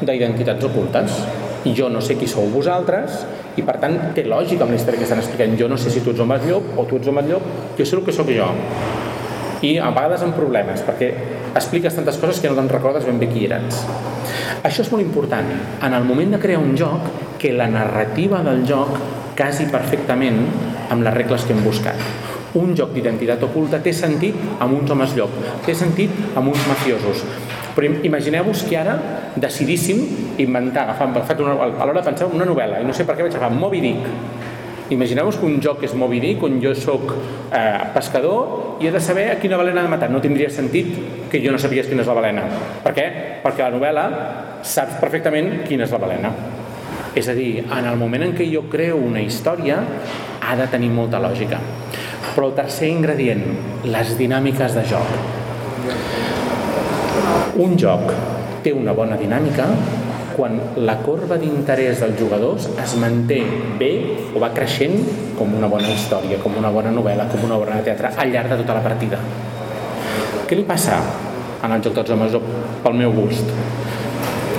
d'identitats 0.02 0.66
ocultes. 0.68 1.20
Jo 1.74 1.88
no 1.90 2.00
sé 2.04 2.14
qui 2.18 2.28
sou 2.30 2.46
vosaltres, 2.52 3.22
i 3.58 3.64
per 3.66 3.78
tant 3.82 3.96
té 4.14 4.24
lògica 4.28 4.64
amb 4.64 4.74
la 4.74 4.78
història 4.78 5.00
que 5.00 5.06
estan 5.08 5.22
explicant 5.22 5.56
jo 5.58 5.68
no 5.70 5.78
sé 5.80 5.90
si 5.90 6.02
tu 6.04 6.14
ets 6.14 6.22
home 6.22 6.38
llop 6.44 6.78
o 6.78 6.84
tu 6.86 6.98
ets 7.00 7.10
home 7.10 7.24
llop 7.26 7.48
jo 7.78 7.86
sé 7.86 7.96
el 7.96 8.04
que 8.06 8.14
sóc 8.14 8.30
jo 8.34 8.46
i 9.66 9.72
a 9.82 9.90
vegades 9.90 10.22
amb 10.26 10.38
problemes 10.38 10.84
perquè 10.86 11.10
expliques 11.58 11.96
tantes 11.98 12.20
coses 12.22 12.38
que 12.42 12.52
no 12.52 12.58
te'n 12.58 12.70
recordes 12.70 13.08
ben 13.08 13.18
bé 13.18 13.30
qui 13.32 13.48
eres 13.48 13.82
això 14.62 14.84
és 14.84 14.90
molt 14.92 15.04
important. 15.04 15.48
En 15.84 15.94
el 15.94 16.04
moment 16.04 16.34
de 16.34 16.40
crear 16.42 16.61
un 16.62 16.76
joc 16.76 17.38
que 17.38 17.52
la 17.52 17.68
narrativa 17.70 18.42
del 18.46 18.64
joc 18.66 18.98
casi 19.38 19.68
perfectament 19.70 20.40
amb 20.90 21.04
les 21.06 21.14
regles 21.14 21.44
que 21.46 21.54
hem 21.54 21.62
buscat. 21.62 22.00
Un 22.58 22.72
joc 22.74 22.94
d'identitat 22.94 23.42
oculta 23.44 23.78
té 23.84 23.92
sentit 23.92 24.34
amb 24.58 24.74
uns 24.80 24.90
homes 24.90 25.14
llop, 25.14 25.34
té 25.66 25.74
sentit 25.76 26.11
amb 26.34 26.48
uns 26.48 26.64
mafiosos, 26.66 27.22
però 27.76 27.92
imagineu-vos 28.08 28.64
que 28.66 28.78
ara 28.80 28.96
decidíssim 29.38 30.00
inventar, 30.42 30.88
agafar, 30.88 31.11
agafat 31.12 31.42
una, 31.44 31.54
a 31.61 31.87
l'hora 31.87 32.00
de 32.00 32.06
pensar 32.08 32.26
una 32.32 32.48
novel·la, 32.48 32.80
i 32.82 32.88
no 32.88 32.96
sé 32.96 33.06
per 33.06 33.14
què 33.14 33.28
vaig 33.28 33.37
agafar 33.37 33.54
Moby 33.54 33.82
Dick. 33.84 34.08
Imagineu-vos 34.88 35.37
que 35.37 35.44
un 35.44 35.59
joc 35.61 35.83
és 35.85 35.92
Moby 35.92 36.16
Dick, 36.22 36.42
on 36.46 36.55
jo 36.62 36.70
sóc 36.72 37.11
eh, 37.53 37.81
pescador 37.92 38.79
i 38.81 38.88
he 38.88 38.92
de 38.94 39.01
saber 39.05 39.27
a 39.35 39.37
quina 39.40 39.59
balena 39.61 39.83
de 39.85 39.90
matar. 39.92 40.09
No 40.09 40.22
tindria 40.24 40.48
sentit 40.48 40.94
que 41.29 41.42
jo 41.44 41.53
no 41.53 41.61
sapies 41.61 41.90
quina 41.90 42.01
és 42.05 42.09
la 42.09 42.16
balena. 42.16 42.46
Per 42.85 42.94
què? 42.96 43.05
Perquè 43.44 43.66
la 43.66 43.74
novel·la 43.74 44.07
saps 44.64 44.96
perfectament 45.03 45.66
quina 45.68 45.85
és 45.85 45.92
la 45.92 46.01
balena. 46.01 46.33
És 47.18 47.29
a 47.29 47.35
dir, 47.37 47.64
en 47.64 47.90
el 47.90 48.01
moment 48.01 48.24
en 48.31 48.33
què 48.38 48.48
jo 48.48 48.64
creo 48.72 48.96
una 48.96 49.20
història, 49.20 49.83
ha 50.40 50.57
de 50.57 50.68
tenir 50.72 50.88
molta 50.94 51.20
lògica. 51.20 51.61
Però 52.33 52.48
el 52.48 52.57
tercer 52.57 52.88
ingredient, 52.88 53.44
les 53.92 54.16
dinàmiques 54.16 54.72
de 54.72 54.85
joc. 54.88 55.09
Un 57.61 57.77
joc 57.77 58.12
té 58.64 58.72
una 58.72 58.94
bona 58.96 59.18
dinàmica 59.20 59.66
quan 60.38 60.55
la 60.87 60.94
corba 61.03 61.35
d'interès 61.40 61.98
dels 61.98 62.14
jugadors 62.20 62.68
es 62.79 62.92
manté 63.03 63.40
bé 63.81 63.90
o 64.31 64.38
va 64.38 64.53
creixent 64.55 64.94
com 65.35 65.57
una 65.59 65.66
bona 65.70 65.90
història, 65.90 66.38
com 66.38 66.55
una 66.61 66.70
bona 66.70 66.92
novel·la, 66.94 67.27
com 67.33 67.42
una 67.48 67.57
obra 67.59 67.81
de 67.81 67.88
teatre 67.88 68.12
al 68.14 68.31
llarg 68.31 68.55
de 68.55 68.61
tota 68.61 68.77
la 68.79 68.85
partida. 68.85 69.18
Què 70.46 70.55
li 70.55 70.66
passa 70.68 71.01
en 71.66 71.74
el 71.74 71.83
joc 71.83 71.98
dels 71.98 72.14
homes 72.14 72.38
pel 72.85 72.96
meu 73.01 73.16
gust? 73.16 73.51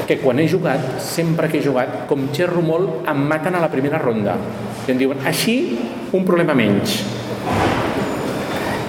Que 0.09 0.19
quan 0.19 0.41
he 0.41 0.49
jugat, 0.51 0.83
sempre 0.99 1.47
que 1.47 1.61
he 1.61 1.63
jugat, 1.63 2.03
com 2.11 2.27
xerro 2.35 2.61
molt, 2.65 3.07
em 3.07 3.23
maten 3.31 3.55
a 3.55 3.63
la 3.63 3.71
primera 3.71 4.01
ronda. 4.03 4.35
I 4.83 4.91
em 4.91 4.99
diuen, 4.99 5.23
així, 5.29 5.55
un 6.11 6.27
problema 6.27 6.57
menys. 6.57 6.99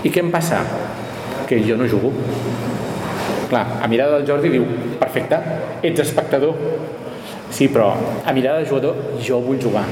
I 0.02 0.10
què 0.10 0.24
em 0.24 0.32
passa? 0.32 0.64
Que 1.46 1.60
jo 1.62 1.76
no 1.78 1.86
jugo 1.90 2.10
Clar, 3.50 3.64
a 3.82 3.88
mirada 3.90 4.18
del 4.18 4.28
Jordi 4.28 4.52
diu, 4.52 4.64
perfecte, 5.00 5.40
ets 5.82 6.04
espectador. 6.04 6.54
Sí, 7.50 7.66
però 7.66 7.90
a 8.24 8.32
mirada 8.32 8.62
de 8.62 8.68
jugador 8.70 9.18
jo 9.18 9.40
vull 9.42 9.58
jugar. 9.58 9.82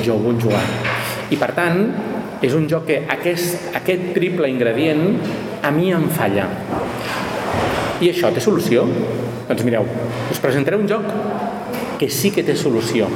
Jo 0.00 0.16
vull 0.16 0.40
jugar. 0.40 0.62
I 1.28 1.36
per 1.36 1.50
tant, 1.52 1.82
és 2.42 2.56
un 2.56 2.64
joc 2.70 2.88
que 2.88 3.02
aquest, 3.12 3.68
aquest 3.76 4.08
triple 4.16 4.48
ingredient 4.48 5.04
a 5.62 5.70
mi 5.70 5.92
em 5.92 6.08
falla. 6.16 6.48
I 8.02 8.08
això 8.08 8.32
té 8.32 8.40
solució? 8.42 8.86
Doncs 9.50 9.62
mireu, 9.68 9.84
us 10.32 10.40
presentaré 10.40 10.80
un 10.80 10.88
joc 10.88 11.04
que 12.00 12.08
sí 12.10 12.32
que 12.34 12.42
té 12.42 12.56
solució 12.58 13.06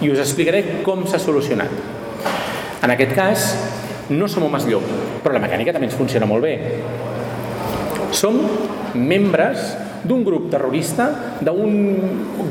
i 0.00 0.08
us 0.10 0.24
explicaré 0.24 0.80
com 0.86 1.04
s'ha 1.06 1.20
solucionat. 1.22 1.70
En 2.82 2.94
aquest 2.94 3.14
cas, 3.14 3.46
no 4.08 4.26
som 4.32 4.48
homes 4.48 4.64
llop, 4.64 4.88
però 5.22 5.36
la 5.36 5.44
mecànica 5.44 5.74
també 5.76 5.90
ens 5.90 5.98
funciona 5.98 6.26
molt 6.26 6.48
bé. 6.48 6.54
Som 8.16 8.40
membres 8.94 9.74
d'un 10.04 10.22
grup 10.24 10.48
terrorista 10.52 11.08
d'un 11.42 11.72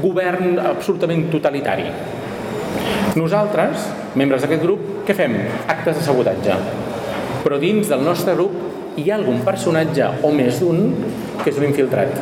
govern 0.02 0.60
absolutament 0.60 1.28
totalitari. 1.32 1.88
Nosaltres, 3.18 3.88
membres 4.20 4.44
d'aquest 4.44 4.62
grup, 4.62 4.84
què 5.08 5.16
fem? 5.18 5.38
Actes 5.68 5.98
de 5.98 6.06
sabotatge. 6.06 6.58
Però 7.44 7.58
dins 7.62 7.90
del 7.90 8.04
nostre 8.06 8.36
grup 8.38 8.98
hi 8.98 9.08
ha 9.10 9.18
algun 9.18 9.42
personatge 9.46 10.10
o 10.26 10.32
més 10.34 10.60
d'un 10.62 10.92
que 11.44 11.52
és 11.52 11.58
un 11.58 11.68
infiltrat. 11.70 12.14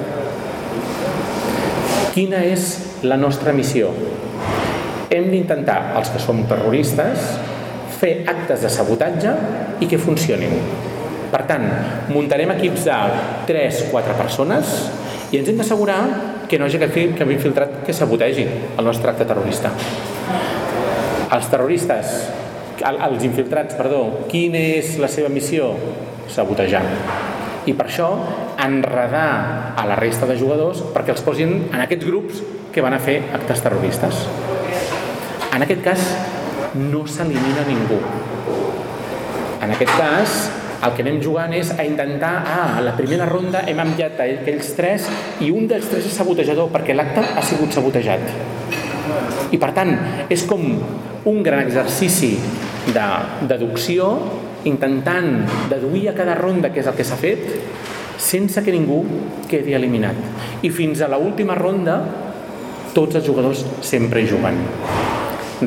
Quina 2.16 2.44
és 2.48 2.70
la 3.04 3.18
nostra 3.20 3.52
missió? 3.56 3.92
Hem 5.12 5.30
d'intentar, 5.32 5.96
els 6.00 6.12
que 6.12 6.22
som 6.24 6.42
terroristes, 6.48 7.32
fer 8.00 8.18
actes 8.28 8.64
de 8.64 8.72
sabotatge 8.72 9.34
i 9.84 9.88
que 9.92 10.00
funcionin 10.00 10.60
per 11.36 11.44
tant, 11.50 11.66
muntarem 12.16 12.54
equips 12.54 12.86
de 12.88 12.96
3-4 13.50 14.14
persones 14.16 14.70
i 15.36 15.42
ens 15.42 15.50
hem 15.52 15.58
d'assegurar 15.60 16.00
que 16.48 16.56
no 16.62 16.70
hi 16.70 16.78
hagi 16.78 17.10
cap 17.18 17.32
infiltrat 17.34 17.82
que 17.84 17.96
sabotegi 17.98 18.46
el 18.48 18.88
nostre 18.88 19.12
acte 19.12 19.28
terrorista. 19.28 19.74
Els 21.36 21.52
terroristes, 21.52 22.16
els 22.86 23.28
infiltrats, 23.28 23.76
perdó, 23.76 24.02
quina 24.32 24.64
és 24.80 24.96
la 25.02 25.12
seva 25.12 25.28
missió? 25.34 25.74
Sabotejar. 26.32 26.86
I 27.68 27.76
per 27.76 27.90
això 27.90 28.08
enredar 28.64 29.76
a 29.76 29.88
la 29.90 30.00
resta 30.00 30.30
de 30.30 30.40
jugadors 30.40 30.86
perquè 30.96 31.12
els 31.18 31.24
posin 31.26 31.66
en 31.66 31.80
aquests 31.84 32.08
grups 32.08 32.44
que 32.72 32.84
van 32.86 32.96
a 32.96 33.04
fer 33.04 33.20
actes 33.36 33.66
terroristes. 33.66 34.24
En 35.52 35.68
aquest 35.68 35.84
cas, 35.84 36.12
no 36.80 37.04
s'elimina 37.10 37.68
ningú. 37.68 38.00
En 39.66 39.74
aquest 39.76 39.98
cas, 40.00 40.46
el 40.86 40.94
que 40.94 41.04
anem 41.06 41.18
jugant 41.24 41.54
és 41.56 41.72
a 41.74 41.84
intentar, 41.88 42.34
ah, 42.46 42.78
a 42.78 42.84
la 42.86 42.94
primera 42.98 43.26
ronda 43.30 43.64
hem 43.66 43.80
enviat 43.82 44.20
aquells 44.22 44.74
tres 44.78 45.10
i 45.42 45.50
un 45.54 45.68
dels 45.70 45.88
tres 45.90 46.06
és 46.10 46.18
sabotejador 46.20 46.70
perquè 46.74 46.96
l'acte 46.96 47.24
ha 47.24 47.44
sigut 47.46 47.74
sabotejat. 47.74 48.26
I 49.54 49.58
per 49.62 49.72
tant, 49.74 49.94
és 50.30 50.46
com 50.50 50.64
un 51.26 51.44
gran 51.46 51.64
exercici 51.66 52.36
de 52.94 53.06
deducció 53.50 54.12
intentant 54.70 55.46
deduir 55.70 56.10
a 56.10 56.16
cada 56.18 56.36
ronda 56.38 56.72
què 56.74 56.82
és 56.82 56.90
el 56.90 56.98
que 56.98 57.06
s'ha 57.06 57.18
fet 57.18 57.46
sense 58.22 58.62
que 58.64 58.74
ningú 58.74 59.02
quedi 59.50 59.76
eliminat. 59.78 60.18
I 60.66 60.72
fins 60.74 61.02
a 61.02 61.10
l'última 61.12 61.58
ronda 61.58 62.00
tots 62.96 63.18
els 63.20 63.26
jugadors 63.28 63.66
sempre 63.86 64.24
juguen. 64.26 64.62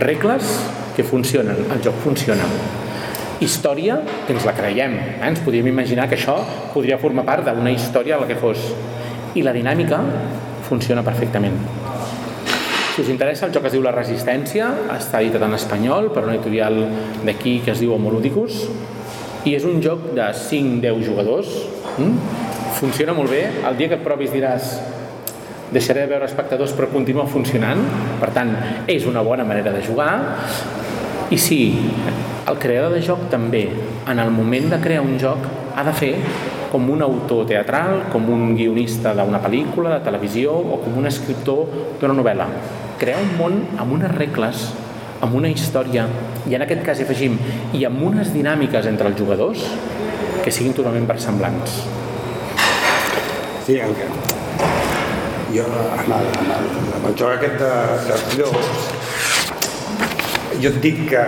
Regles 0.01 0.59
que 0.97 1.05
funcionen, 1.07 1.66
el 1.74 1.82
joc 1.84 1.99
funciona 2.03 2.47
història 3.41 4.01
que 4.26 4.34
ens 4.34 4.47
la 4.47 4.55
creiem. 4.57 4.97
Eh? 4.99 5.14
Ens 5.28 5.43
podríem 5.45 5.70
imaginar 5.70 6.09
que 6.09 6.18
això 6.18 6.39
podria 6.74 6.99
formar 6.99 7.26
part 7.28 7.47
d'una 7.47 7.72
història 7.74 8.18
la 8.18 8.26
que 8.26 8.39
fos. 8.39 8.70
I 9.39 9.45
la 9.47 9.55
dinàmica 9.55 10.01
funciona 10.68 11.05
perfectament. 11.07 11.57
Si 12.95 13.05
us 13.05 13.11
interessa, 13.12 13.47
el 13.47 13.55
joc 13.55 13.68
es 13.68 13.76
diu 13.76 13.82
La 13.84 13.95
Resistència, 13.95 14.72
està 14.97 15.20
editat 15.22 15.45
en 15.47 15.55
espanyol 15.55 16.11
per 16.11 16.24
una 16.24 16.34
editorial 16.34 16.80
d'aquí 17.22 17.61
que 17.62 17.70
es 17.70 17.78
diu 17.78 17.95
Homoludicus, 17.95 18.64
i 19.47 19.55
és 19.55 19.64
un 19.64 19.78
joc 19.84 20.11
de 20.16 20.26
5-10 20.34 21.05
jugadors. 21.07 21.53
Mm? 21.95 22.16
Funciona 22.80 23.14
molt 23.14 23.30
bé. 23.30 23.45
El 23.68 23.78
dia 23.78 23.93
que 23.93 24.01
et 24.01 24.03
provis 24.05 24.34
diràs 24.34 24.74
deixaré 25.70 26.07
de 26.07 26.11
veure 26.11 26.26
espectadors 26.26 26.74
però 26.74 26.89
continua 26.91 27.28
funcionant. 27.30 27.80
Per 28.18 28.32
tant, 28.34 28.51
és 28.91 29.07
una 29.07 29.22
bona 29.22 29.47
manera 29.47 29.72
de 29.74 29.84
jugar 29.84 30.11
I 31.30 31.36
sí, 31.36 31.61
el 32.49 32.57
creador 32.57 32.94
de 32.96 33.03
joc 33.05 33.26
també, 33.28 33.66
en 34.09 34.18
el 34.22 34.30
moment 34.32 34.70
de 34.72 34.78
crear 34.80 35.03
un 35.05 35.18
joc, 35.20 35.42
ha 35.76 35.84
de 35.84 35.92
fer 35.92 36.14
com 36.72 36.88
un 36.90 37.03
autor 37.05 37.44
teatral, 37.49 38.07
com 38.12 38.28
un 38.32 38.55
guionista 38.57 39.12
d'una 39.16 39.40
pel·lícula, 39.44 39.99
de 39.99 40.05
televisió 40.07 40.55
o 40.57 40.78
com 40.80 40.96
un 41.01 41.09
escriptor 41.11 41.66
d'una 42.01 42.16
novel·la. 42.16 42.46
Crear 43.01 43.20
un 43.20 43.34
món 43.36 43.59
amb 43.76 43.92
unes 43.99 44.14
regles, 44.16 44.64
amb 45.20 45.36
una 45.36 45.51
història, 45.53 46.07
i 46.49 46.57
en 46.57 46.64
aquest 46.64 46.82
cas 46.86 47.01
hi 47.01 47.05
afegim, 47.05 47.36
i 47.76 47.84
amb 47.88 48.03
unes 48.09 48.32
dinàmiques 48.32 48.88
entre 48.88 49.12
els 49.12 49.20
jugadors 49.20 49.64
que 50.44 50.53
siguin 50.55 50.76
totalment 50.76 51.09
versemblants. 51.09 51.82
Sí, 53.66 53.76
el 53.76 53.92
que... 53.99 54.09
Jo, 55.53 55.64
amb 55.64 56.11
el, 56.12 56.26
amb 56.40 56.51
el, 56.53 56.66
amb 56.96 57.07
el 57.09 57.14
joc 57.16 57.38
aquest 57.38 57.57
de, 57.61 57.70
dels 58.09 58.24
llops, 58.36 58.66
jo 60.61 60.68
et 60.68 60.82
dic 60.84 61.07
que, 61.09 61.22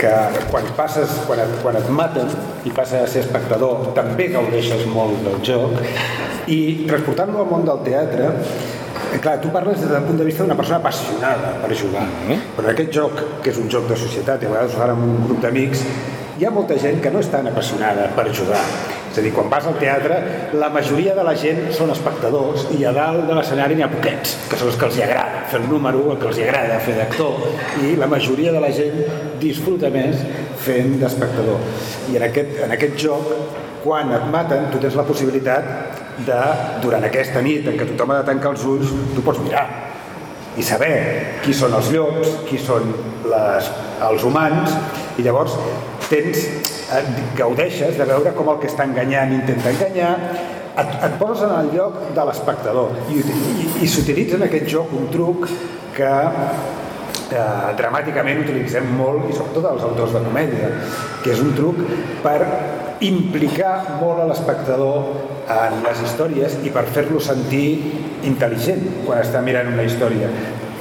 que 0.00 0.12
quan 0.50 0.66
passes, 0.78 1.12
quan 1.28 1.42
et, 1.44 1.54
quan 1.62 1.76
et 1.76 1.88
maten 1.92 2.30
i 2.64 2.72
passes 2.72 3.04
a 3.04 3.08
ser 3.10 3.24
espectador, 3.26 3.90
també 3.96 4.30
gaudeixes 4.32 4.86
molt 4.88 5.20
del 5.26 5.40
joc. 5.44 5.76
I 6.50 6.60
transportant-lo 6.88 7.44
al 7.44 7.50
món 7.50 7.66
del 7.68 7.82
teatre 7.86 8.30
clar, 9.20 9.40
tu 9.42 9.50
parles 9.52 9.80
des 9.80 9.90
del 9.90 10.04
punt 10.06 10.18
de 10.18 10.24
vista 10.24 10.44
d'una 10.44 10.56
persona 10.56 10.78
apassionada 10.78 11.52
per 11.62 11.74
jugar, 11.76 12.06
però 12.56 12.68
en 12.68 12.72
aquest 12.72 12.92
joc, 12.94 13.20
que 13.42 13.50
és 13.50 13.58
un 13.58 13.68
joc 13.72 13.88
de 13.90 13.98
societat, 13.98 14.42
i 14.42 14.48
a 14.48 14.54
vegades 14.54 14.74
ho 14.74 14.80
fan 14.80 14.94
amb 14.94 15.04
un 15.08 15.20
grup 15.26 15.42
d'amics, 15.42 15.84
hi 16.38 16.46
ha 16.46 16.54
molta 16.54 16.78
gent 16.78 17.02
que 17.02 17.10
no 17.10 17.20
és 17.20 17.28
tan 17.32 17.50
apassionada 17.50 18.08
per 18.16 18.30
jugar. 18.32 18.62
És 19.10 19.18
a 19.18 19.24
dir, 19.24 19.32
quan 19.34 19.48
vas 19.50 19.66
al 19.66 19.74
teatre, 19.80 20.18
la 20.54 20.68
majoria 20.70 21.16
de 21.16 21.24
la 21.26 21.34
gent 21.38 21.64
són 21.74 21.90
espectadors 21.90 22.68
i 22.76 22.84
a 22.86 22.92
dalt 22.94 23.26
de 23.26 23.34
l'escenari 23.34 23.74
n'hi 23.74 23.82
ha 23.82 23.90
poquets, 23.90 24.36
que 24.46 24.58
són 24.60 24.70
els 24.70 24.78
que 24.78 24.86
els 24.86 25.00
hi 25.00 25.02
agrada 25.06 25.42
fer 25.50 25.58
el 25.58 25.66
número, 25.72 26.04
el 26.12 26.20
que 26.20 26.28
els 26.30 26.38
hi 26.38 26.46
agrada 26.46 26.78
fer 26.84 26.94
d'actor, 27.00 27.42
i 27.82 27.96
la 27.98 28.06
majoria 28.10 28.54
de 28.54 28.62
la 28.62 28.70
gent 28.76 29.02
disfruta 29.42 29.90
més 29.90 30.22
fent 30.62 30.94
d'espectador. 31.02 31.58
I 32.12 32.20
en 32.20 32.28
aquest, 32.30 32.56
en 32.68 32.78
aquest 32.78 32.98
joc, 33.02 33.34
quan 33.82 34.14
et 34.14 34.30
maten, 34.30 34.70
tu 34.70 34.78
tens 34.78 34.94
la 34.94 35.06
possibilitat 35.08 36.00
de, 36.26 36.40
durant 36.84 37.04
aquesta 37.10 37.42
nit 37.42 37.66
en 37.66 37.80
què 37.80 37.90
tothom 37.92 38.14
ha 38.14 38.22
de 38.22 38.30
tancar 38.30 38.54
els 38.54 38.66
ulls, 38.68 38.94
tu 39.16 39.26
pots 39.26 39.42
mirar 39.42 39.66
i 40.58 40.64
saber 40.66 40.94
qui 41.44 41.54
són 41.54 41.74
els 41.78 41.90
llops, 41.94 42.34
qui 42.48 42.58
són 42.60 42.90
les, 43.30 43.70
els 44.06 44.26
humans, 44.26 44.74
i 45.18 45.24
llavors 45.24 45.54
tens, 46.10 46.69
gaudeixes 47.38 47.98
de 47.98 48.06
veure 48.08 48.32
com 48.36 48.50
el 48.52 48.58
que 48.62 48.70
està 48.70 48.86
enganyant 48.88 49.34
intenta 49.36 49.70
enganyar, 49.74 50.14
et, 50.80 50.92
et 51.06 51.16
poses 51.20 51.44
en 51.46 51.54
el 51.56 51.72
lloc 51.74 51.98
de 52.16 52.26
l'espectador 52.28 52.94
i, 53.10 53.20
i, 53.20 53.68
i 53.84 53.90
s'utilitza 53.90 54.38
en 54.38 54.46
aquest 54.46 54.68
joc 54.70 54.92
un 54.96 55.08
truc 55.12 55.48
que 55.96 56.10
eh, 57.30 57.70
dramàticament 57.78 58.42
utilitzem 58.44 58.90
molt, 58.98 59.28
i 59.30 59.36
sobretot 59.36 59.70
els 59.72 59.86
autors 59.86 60.14
de 60.16 60.22
comèdia, 60.26 60.70
que 61.24 61.34
és 61.34 61.42
un 61.44 61.54
truc 61.56 61.80
per 62.24 62.38
implicar 63.06 64.00
molt 64.00 64.24
a 64.24 64.28
l'espectador 64.28 65.14
en 65.50 65.80
les 65.86 66.02
històries 66.04 66.58
i 66.66 66.72
per 66.74 66.84
fer-lo 66.90 67.22
sentir 67.24 67.68
intel·ligent 68.28 68.84
quan 69.06 69.22
està 69.22 69.40
mirant 69.44 69.72
una 69.72 69.86
història, 69.86 70.28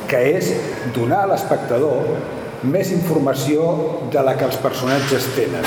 que 0.09 0.19
és 0.35 0.51
donar 0.95 1.23
a 1.23 1.31
l'espectador 1.33 2.67
més 2.69 2.91
informació 2.91 3.71
de 4.11 4.23
la 4.25 4.35
que 4.35 4.49
els 4.49 4.59
personatges 4.59 5.31
tenen. 5.37 5.65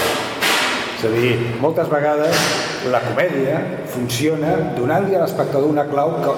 És 1.03 1.09
a 1.09 1.17
dir, 1.19 1.31
moltes 1.59 1.89
vegades 1.91 2.43
la 2.93 3.01
comèdia 3.03 3.57
funciona 3.91 4.53
donant-li 4.77 5.17
a 5.19 5.25
l'espectador 5.25 5.73
una 5.73 5.83
clau 5.89 6.13
que... 6.23 6.35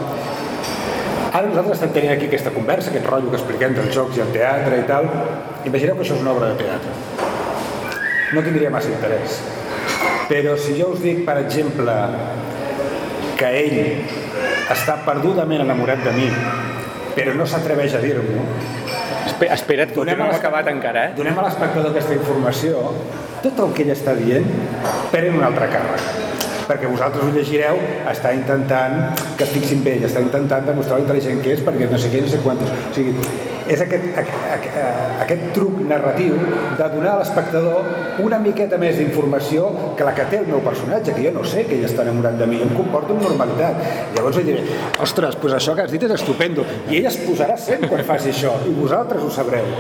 Ara 1.35 1.51
nosaltres 1.51 1.75
estem 1.75 1.93
tenint 1.93 2.15
aquí 2.15 2.31
aquesta 2.31 2.53
conversa, 2.55 2.89
aquest 2.89 3.05
rotllo 3.11 3.29
que 3.29 3.37
expliquem 3.37 3.75
dels 3.77 3.93
jocs 3.93 4.17
i 4.17 4.23
el 4.25 4.31
teatre 4.33 4.79
i 4.81 4.87
tal. 4.89 5.11
Imagineu 5.69 5.99
que 5.99 6.07
això 6.07 6.17
és 6.17 6.25
una 6.25 6.33
obra 6.33 6.49
de 6.55 6.63
teatre. 6.63 6.95
No 8.33 8.47
tindria 8.47 8.73
massa 8.73 8.89
interès. 8.95 9.37
Però 10.31 10.57
si 10.57 10.79
jo 10.79 10.95
us 10.95 11.05
dic, 11.05 11.21
per 11.29 11.37
exemple, 11.43 11.99
que 13.37 13.53
ell 13.61 13.77
està 14.73 14.97
perdudament 15.05 15.67
enamorat 15.67 16.01
de 16.09 16.17
mi, 16.17 16.31
però 17.19 17.37
no 17.37 17.45
s'atreveix 17.45 17.99
a 17.99 18.01
dir-m'ho, 18.01 18.49
Espera't, 19.41 19.91
que 19.95 20.05
no 20.05 20.13
hem 20.13 20.37
acabat 20.37 20.69
encara, 20.71 21.09
eh? 21.09 21.17
Donem 21.19 21.39
a 21.39 21.49
l'espectador 21.49 21.91
aquesta 21.91 22.15
informació, 22.17 22.85
tot 23.43 23.59
el 23.67 23.75
que 23.77 23.85
ell 23.85 23.93
està 23.95 24.15
dient 24.19 24.47
pren 25.13 25.41
un 25.41 25.45
altre 25.47 25.69
càrrec 25.73 26.33
perquè 26.65 26.89
vosaltres 26.89 27.27
ho 27.27 27.33
llegireu, 27.35 27.77
està 28.09 28.33
intentant 28.33 28.95
que 29.37 29.45
es 29.45 29.51
fixin 29.53 29.83
bé, 29.85 29.99
està 30.09 30.23
intentant 30.25 30.65
demostrar 30.65 30.97
l'intel·ligent 31.01 31.43
que 31.45 31.53
és 31.59 31.65
perquè 31.65 31.91
no 31.91 32.01
sé 32.01 32.09
què, 32.13 32.23
no 32.25 32.31
sé 32.33 32.41
quantos. 32.45 32.71
O 32.73 32.95
sigui, 32.97 33.13
és 33.69 33.81
aquest, 33.81 34.05
aquest, 34.21 34.79
aquest 35.25 35.45
truc 35.57 35.79
narratiu 35.89 36.37
de 36.79 36.89
donar 36.93 37.15
a 37.15 37.21
l'espectador 37.23 37.89
una 38.25 38.39
miqueta 38.43 38.79
més 38.81 38.99
d'informació 39.01 39.71
que 39.99 40.07
la 40.07 40.15
que 40.17 40.27
té 40.31 40.43
el 40.43 40.49
meu 40.51 40.61
personatge, 40.65 41.15
que 41.17 41.25
jo 41.27 41.35
no 41.35 41.45
sé 41.49 41.65
que 41.69 41.79
ell 41.79 41.87
està 41.89 42.05
enamorat 42.05 42.39
de 42.41 42.49
mi, 42.51 42.61
em 42.65 42.75
comporto 42.77 43.17
amb 43.17 43.25
normalitat. 43.29 43.81
Llavors 44.17 44.41
li 44.41 44.49
diré, 44.51 44.81
ostres, 45.05 45.39
pues 45.41 45.57
això 45.57 45.77
que 45.77 45.87
has 45.87 45.95
dit 45.95 46.05
és 46.05 46.17
estupendo, 46.19 46.67
i 46.91 47.01
ell 47.01 47.13
es 47.13 47.21
posarà 47.25 47.57
sent 47.61 47.89
quan 47.89 48.05
faci 48.07 48.35
això, 48.35 48.59
i 48.69 48.75
vosaltres 48.77 49.25
ho 49.25 49.33
sabreu. 49.33 49.73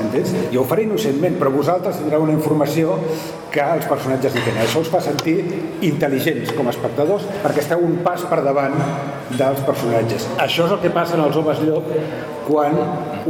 Entens? 0.00 0.32
Jo 0.52 0.62
ho 0.62 0.68
faré 0.68 0.86
innocentment, 0.86 1.36
però 1.40 1.52
vosaltres 1.52 2.00
tindreu 2.00 2.24
una 2.24 2.34
informació 2.36 2.96
que 3.52 3.62
els 3.62 3.86
personatges 3.90 4.34
no 4.34 4.44
tenen. 4.46 4.62
Això 4.64 4.80
us 4.80 4.90
fa 4.92 5.02
sentir 5.04 5.36
intel·ligents 5.84 6.54
com 6.56 6.68
a 6.68 6.72
espectadors 6.72 7.26
perquè 7.42 7.64
esteu 7.64 7.82
un 7.84 7.98
pas 8.06 8.24
per 8.30 8.40
davant 8.44 8.76
dels 9.36 9.60
personatges. 9.66 10.28
Això 10.40 10.66
és 10.66 10.76
el 10.76 10.80
que 10.82 10.92
passa 10.94 11.18
en 11.18 11.24
els 11.26 11.36
homes 11.36 11.60
llop 11.66 11.88
quan 12.46 12.74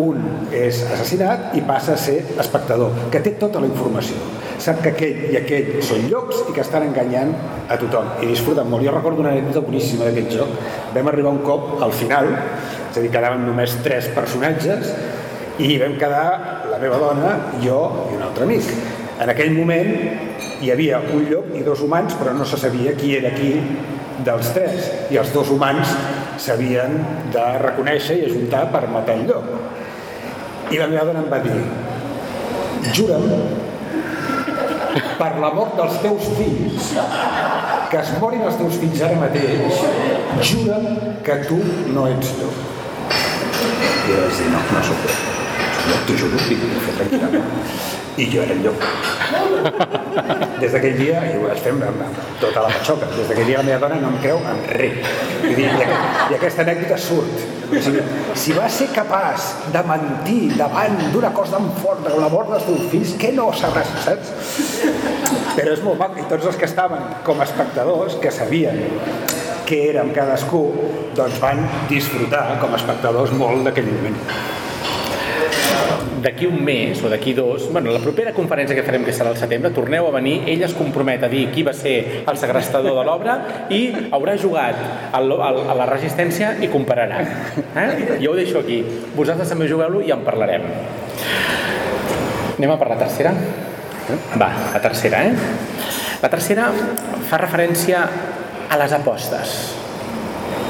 un 0.01 0.23
és 0.55 0.83
assassinat 0.87 1.53
i 1.59 1.65
passa 1.67 1.97
a 1.97 2.01
ser 2.01 2.21
espectador, 2.41 2.95
que 3.13 3.21
té 3.25 3.35
tota 3.41 3.61
la 3.61 3.69
informació. 3.69 4.17
Sap 4.63 4.79
que 4.85 4.93
aquell 4.93 5.33
i 5.33 5.39
aquell 5.41 5.73
són 5.85 6.07
llocs 6.11 6.45
i 6.47 6.55
que 6.55 6.63
estan 6.63 6.87
enganyant 6.87 7.33
a 7.69 7.79
tothom 7.81 8.23
i 8.23 8.29
disfruten 8.31 8.69
molt. 8.71 8.85
Jo 8.87 8.95
recordo 8.95 9.25
una 9.25 9.33
anècdota 9.35 9.65
boníssima 9.67 10.07
d'aquest 10.07 10.37
joc. 10.39 10.55
Vam 10.95 11.11
arribar 11.11 11.35
un 11.35 11.43
cop 11.43 11.83
al 11.83 11.93
final, 11.93 12.31
és 12.93 12.97
a 12.97 13.03
dir, 13.03 13.11
quedaven 13.11 13.43
només 13.49 13.75
tres 13.83 14.09
personatges 14.15 14.93
i 15.61 15.77
vam 15.81 15.97
quedar 16.01 16.67
la 16.71 16.79
meva 16.81 16.99
dona, 17.01 17.33
jo 17.63 17.81
i 18.11 18.17
un 18.17 18.23
altre 18.25 18.47
amic. 18.49 18.69
En 19.21 19.31
aquell 19.31 19.53
moment 19.55 19.91
hi 20.63 20.71
havia 20.73 21.01
un 21.13 21.27
llop 21.29 21.53
i 21.57 21.63
dos 21.67 21.83
humans, 21.85 22.15
però 22.19 22.33
no 22.37 22.47
se 22.49 22.59
sabia 22.61 22.95
qui 22.99 23.17
era 23.19 23.33
qui 23.35 23.53
dels 24.25 24.53
tres. 24.57 24.89
I 25.13 25.19
els 25.21 25.33
dos 25.35 25.51
humans 25.53 25.93
s'havien 26.43 26.97
de 27.35 27.47
reconèixer 27.63 28.19
i 28.21 28.29
ajuntar 28.31 28.67
per 28.73 28.87
matar 28.91 29.19
el 29.19 29.27
llop. 29.29 29.51
I 30.73 30.81
la 30.81 30.89
meva 30.89 31.05
dona 31.11 31.25
em 31.25 31.29
va 31.31 31.43
dir, 31.45 31.59
jura'm 32.97 33.29
per 35.19 35.33
la 35.41 35.51
mort 35.55 35.77
dels 35.79 35.99
teus 36.03 36.31
fills, 36.39 36.93
que 37.93 38.01
es 38.01 38.15
morin 38.21 38.47
els 38.49 38.57
teus 38.61 38.79
fills 38.81 39.05
ara 39.09 39.21
mateix, 39.21 39.83
jura'm 40.53 40.89
que 41.27 41.43
tu 41.51 41.61
no 41.93 42.09
ets 42.15 42.33
llop. 42.41 42.65
I 43.13 44.09
jo 44.09 44.25
vaig 44.25 44.41
dir, 44.41 44.49
no, 44.55 44.65
no 44.73 44.89
sóc 44.89 45.07
llop. 45.07 45.32
T'ho 45.83 46.14
juro, 46.18 46.39
i 46.51 46.57
ho 46.57 46.80
fer 46.85 46.95
tranquil·lament. 46.99 47.47
I 48.20 48.26
jo 48.28 48.43
era 48.43 48.55
el 48.55 48.61
llop. 48.62 48.83
Des 50.61 50.74
d'aquell 50.74 50.99
dia, 50.99 51.22
i 51.30 51.39
ho 51.41 51.49
fer 51.59 51.72
amb, 51.72 51.87
amb 51.89 52.20
tota 52.43 52.62
la 52.66 52.70
patxoca, 52.74 53.09
des 53.16 53.30
d'aquell 53.30 53.49
dia 53.49 53.62
la 53.62 53.66
meva 53.66 53.80
dona 53.87 53.99
no 54.03 54.12
em 54.12 54.18
creu 54.22 54.39
en 54.53 54.62
res. 54.76 55.11
I, 55.49 55.55
i, 55.55 55.66
I 55.66 56.37
aquesta 56.37 56.62
anècdota 56.66 56.99
surt. 57.01 57.43
O 57.72 57.80
sigui, 57.83 58.03
si 58.37 58.55
va 58.55 58.68
ser 58.70 58.91
capaç 58.93 59.49
de 59.74 59.83
mentir 59.89 60.53
davant 60.59 60.99
d'una 61.14 61.33
cosa 61.35 61.57
tan 61.57 61.70
forta 61.80 62.12
com 62.12 62.20
la 62.20 62.30
mort 62.33 62.53
dels 62.53 62.66
teus 62.68 62.89
fills, 62.93 63.14
què 63.18 63.33
no 63.35 63.49
sabràs, 63.57 63.95
saps? 64.05 64.35
Però 65.57 65.72
és 65.72 65.83
molt 65.85 65.99
maco, 66.03 66.20
i 66.20 66.28
tots 66.28 66.51
els 66.53 66.61
que 66.61 66.68
estaven 66.68 67.09
com 67.26 67.41
a 67.41 67.49
espectadors, 67.49 68.20
que 68.22 68.35
sabien 68.35 68.85
què 69.66 69.87
érem 69.89 70.12
cadascú, 70.12 70.66
doncs 71.16 71.41
van 71.41 71.64
disfrutar 71.89 72.59
com 72.61 72.74
a 72.74 72.80
espectadors 72.80 73.33
molt 73.41 73.64
d'aquell 73.66 73.89
moment 73.89 74.20
d'aquí 76.23 76.47
un 76.47 76.62
mes 76.64 77.03
o 77.03 77.11
d'aquí 77.11 77.35
dos, 77.35 77.66
bueno, 77.73 77.93
la 77.93 78.01
propera 78.03 78.33
conferència 78.33 78.77
que 78.79 78.85
farem, 78.87 79.05
que 79.05 79.14
serà 79.14 79.33
al 79.33 79.39
setembre, 79.41 79.73
torneu 79.75 80.07
a 80.09 80.14
venir, 80.14 80.39
ell 80.51 80.62
es 80.64 80.77
compromet 80.79 81.25
a 81.27 81.31
dir 81.33 81.49
qui 81.53 81.64
va 81.66 81.75
ser 81.77 82.23
el 82.23 82.39
segrestador 82.39 82.97
de 82.99 83.05
l'obra 83.07 83.37
i 83.75 83.83
haurà 84.14 84.37
jugat 84.41 84.79
a 85.12 85.20
la 85.23 85.89
resistència 85.91 86.55
i 86.62 86.70
compararà. 86.73 87.20
Eh? 87.83 88.18
Jo 88.23 88.33
ho 88.33 88.39
deixo 88.39 88.62
aquí. 88.62 88.83
Vosaltres 89.16 89.51
també 89.53 89.68
jugueu-lo 89.70 90.03
i 90.07 90.14
en 90.14 90.25
parlarem. 90.27 90.66
Anem 92.57 92.73
a 92.73 92.79
per 92.79 92.91
la 92.93 92.99
tercera? 93.01 93.35
Va, 94.39 94.51
la 94.75 94.81
tercera, 94.83 95.23
eh? 95.27 95.35
La 96.23 96.31
tercera 96.31 96.68
fa 97.29 97.39
referència 97.43 98.03
a 98.70 98.79
les 98.79 98.93
apostes 98.95 99.57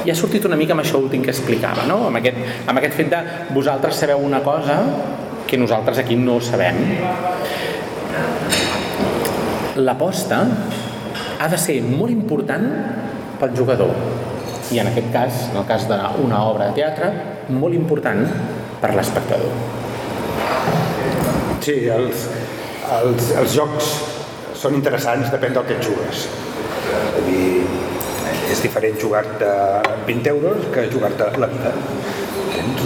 i 0.03 0.11
ha 0.11 0.15
sortit 0.15 0.43
una 0.47 0.57
mica 0.59 0.75
amb 0.75 0.83
això 0.83 0.99
últim 0.99 1.21
que 1.23 1.31
explicava, 1.31 1.85
no? 1.87 2.01
amb, 2.09 2.19
aquest, 2.19 2.39
amb 2.67 2.79
aquest 2.79 2.97
fet 2.97 3.11
de 3.13 3.19
vosaltres 3.55 4.01
sabeu 4.03 4.19
una 4.19 4.41
cosa 4.43 4.79
que 5.53 5.57
nosaltres 5.61 5.99
aquí 6.01 6.15
no 6.17 6.39
sabem. 6.41 6.79
L'aposta 9.85 10.39
ha 11.37 11.49
de 11.51 11.59
ser 11.61 11.75
molt 11.85 12.09
important 12.09 12.65
pel 13.37 13.53
jugador 13.59 13.93
i 14.73 14.81
en 14.81 14.89
aquest 14.89 15.11
cas, 15.13 15.43
en 15.51 15.59
el 15.61 15.67
cas 15.69 15.85
d'una 15.91 16.39
obra 16.49 16.71
de 16.71 16.79
teatre, 16.79 17.11
molt 17.53 17.77
important 17.77 18.23
per 18.81 18.95
l'espectador. 18.97 19.53
Sí, 21.61 21.77
els, 21.99 22.25
els, 22.97 23.29
els 23.43 23.53
jocs 23.53 23.93
són 24.57 24.81
interessants, 24.81 25.29
depèn 25.37 25.53
del 25.53 25.69
que 25.69 25.77
et 25.77 25.85
jugues. 25.85 26.25
És 27.21 27.29
dir, 27.29 27.47
és 28.57 28.65
diferent 28.65 28.97
jugar-te 29.05 29.53
20 30.09 30.33
euros 30.33 30.69
que 30.73 30.89
jugar-te 30.97 31.29
la 31.37 31.53
vida. 31.53 31.77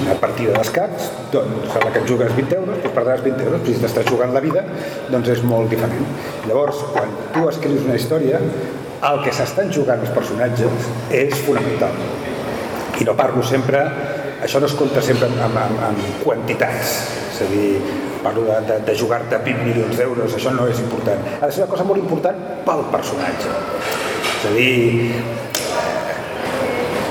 Una 0.08 0.16
partida 0.22 0.54
d'escacs, 0.56 1.10
doncs 1.34 1.74
a 1.76 1.82
la 1.84 1.92
que 1.92 2.00
et 2.00 2.08
jugues 2.08 2.30
20 2.32 2.54
euros, 2.56 2.78
doncs 2.80 2.94
perdràs 2.96 3.24
20 3.26 3.44
euros, 3.44 3.64
però 3.66 3.74
si 3.76 3.82
t'estàs 3.84 4.08
jugant 4.08 4.32
la 4.32 4.42
vida, 4.46 4.64
doncs 5.12 5.34
és 5.34 5.42
molt 5.44 5.68
diferent. 5.74 6.08
Llavors, 6.48 6.80
quan 6.94 7.12
tu 7.34 7.44
escrius 7.52 7.84
una 7.84 7.98
història, 8.00 8.40
el 9.10 9.20
que 9.26 9.34
s'estan 9.36 9.68
jugant 9.76 10.00
els 10.06 10.14
personatges 10.16 10.88
és 11.12 11.36
fonamental. 11.44 12.00
I 12.98 13.06
no 13.10 13.18
parlo 13.20 13.44
sempre, 13.44 13.84
això 14.48 14.64
no 14.64 14.72
es 14.72 14.78
compta 14.80 15.04
sempre 15.04 15.28
amb, 15.28 15.60
amb, 15.60 15.84
amb 15.90 16.24
quantitats, 16.24 16.96
és 17.34 17.44
a 17.44 17.50
dir, 17.52 17.68
parlo 18.24 18.48
de, 18.48 18.62
de, 18.72 18.80
de 18.88 18.96
jugar-te 18.98 19.44
20 19.44 19.68
milions 19.68 20.00
d'euros, 20.00 20.40
això 20.40 20.56
no 20.56 20.72
és 20.72 20.80
important. 20.88 21.28
Ha 21.42 21.46
de 21.46 21.52
ser 21.52 21.66
una 21.66 21.72
cosa 21.76 21.86
molt 21.92 22.00
important 22.00 22.40
pel 22.66 22.88
personatge. 22.96 23.52
És 24.38 24.48
a 24.48 24.56
dir, 24.56 25.12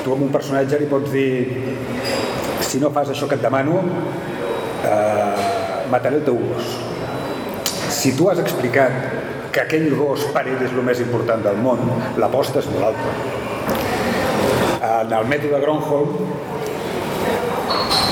tu 0.02 0.16
amb 0.16 0.30
un 0.30 0.32
personatge 0.32 0.80
li 0.80 0.88
pots 0.90 1.12
dir 1.12 1.30
si 2.66 2.80
no 2.82 2.90
fas 2.94 3.12
això 3.12 3.28
que 3.30 3.38
et 3.38 3.44
demano 3.44 3.78
eh, 4.84 5.86
mataré 5.90 6.20
el 6.20 6.26
teu 6.26 6.38
gos. 6.40 6.74
Si 7.94 8.12
tu 8.18 8.28
has 8.30 8.42
explicat 8.42 8.92
que 9.54 9.62
aquell 9.62 9.88
gos 9.96 10.26
per 10.34 10.44
ell 10.50 10.60
és 10.60 10.74
el 10.74 10.82
més 10.84 11.00
important 11.00 11.42
del 11.46 11.58
món 11.64 11.80
l'aposta 12.20 12.60
és 12.60 12.68
molt 12.74 12.90
alta. 12.90 13.14
En 14.86 15.12
el 15.16 15.30
mètode 15.30 15.60
Gronholm 15.62 16.10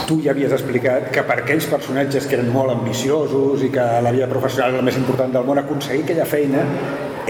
tu 0.08 0.18
ja 0.24 0.32
havies 0.34 0.52
explicat 0.52 1.10
que 1.12 1.24
per 1.24 1.38
aquells 1.40 1.66
personatges 1.70 2.26
que 2.28 2.36
eren 2.38 2.50
molt 2.52 2.72
ambiciosos 2.74 3.64
i 3.64 3.70
que 3.72 3.84
la 4.04 4.12
vida 4.12 4.28
professional 4.28 4.74
era 4.74 4.82
el 4.82 4.88
més 4.88 4.98
important 5.00 5.32
del 5.32 5.46
món 5.48 5.60
aconseguir 5.60 6.04
aquella 6.04 6.26
feina 6.28 6.64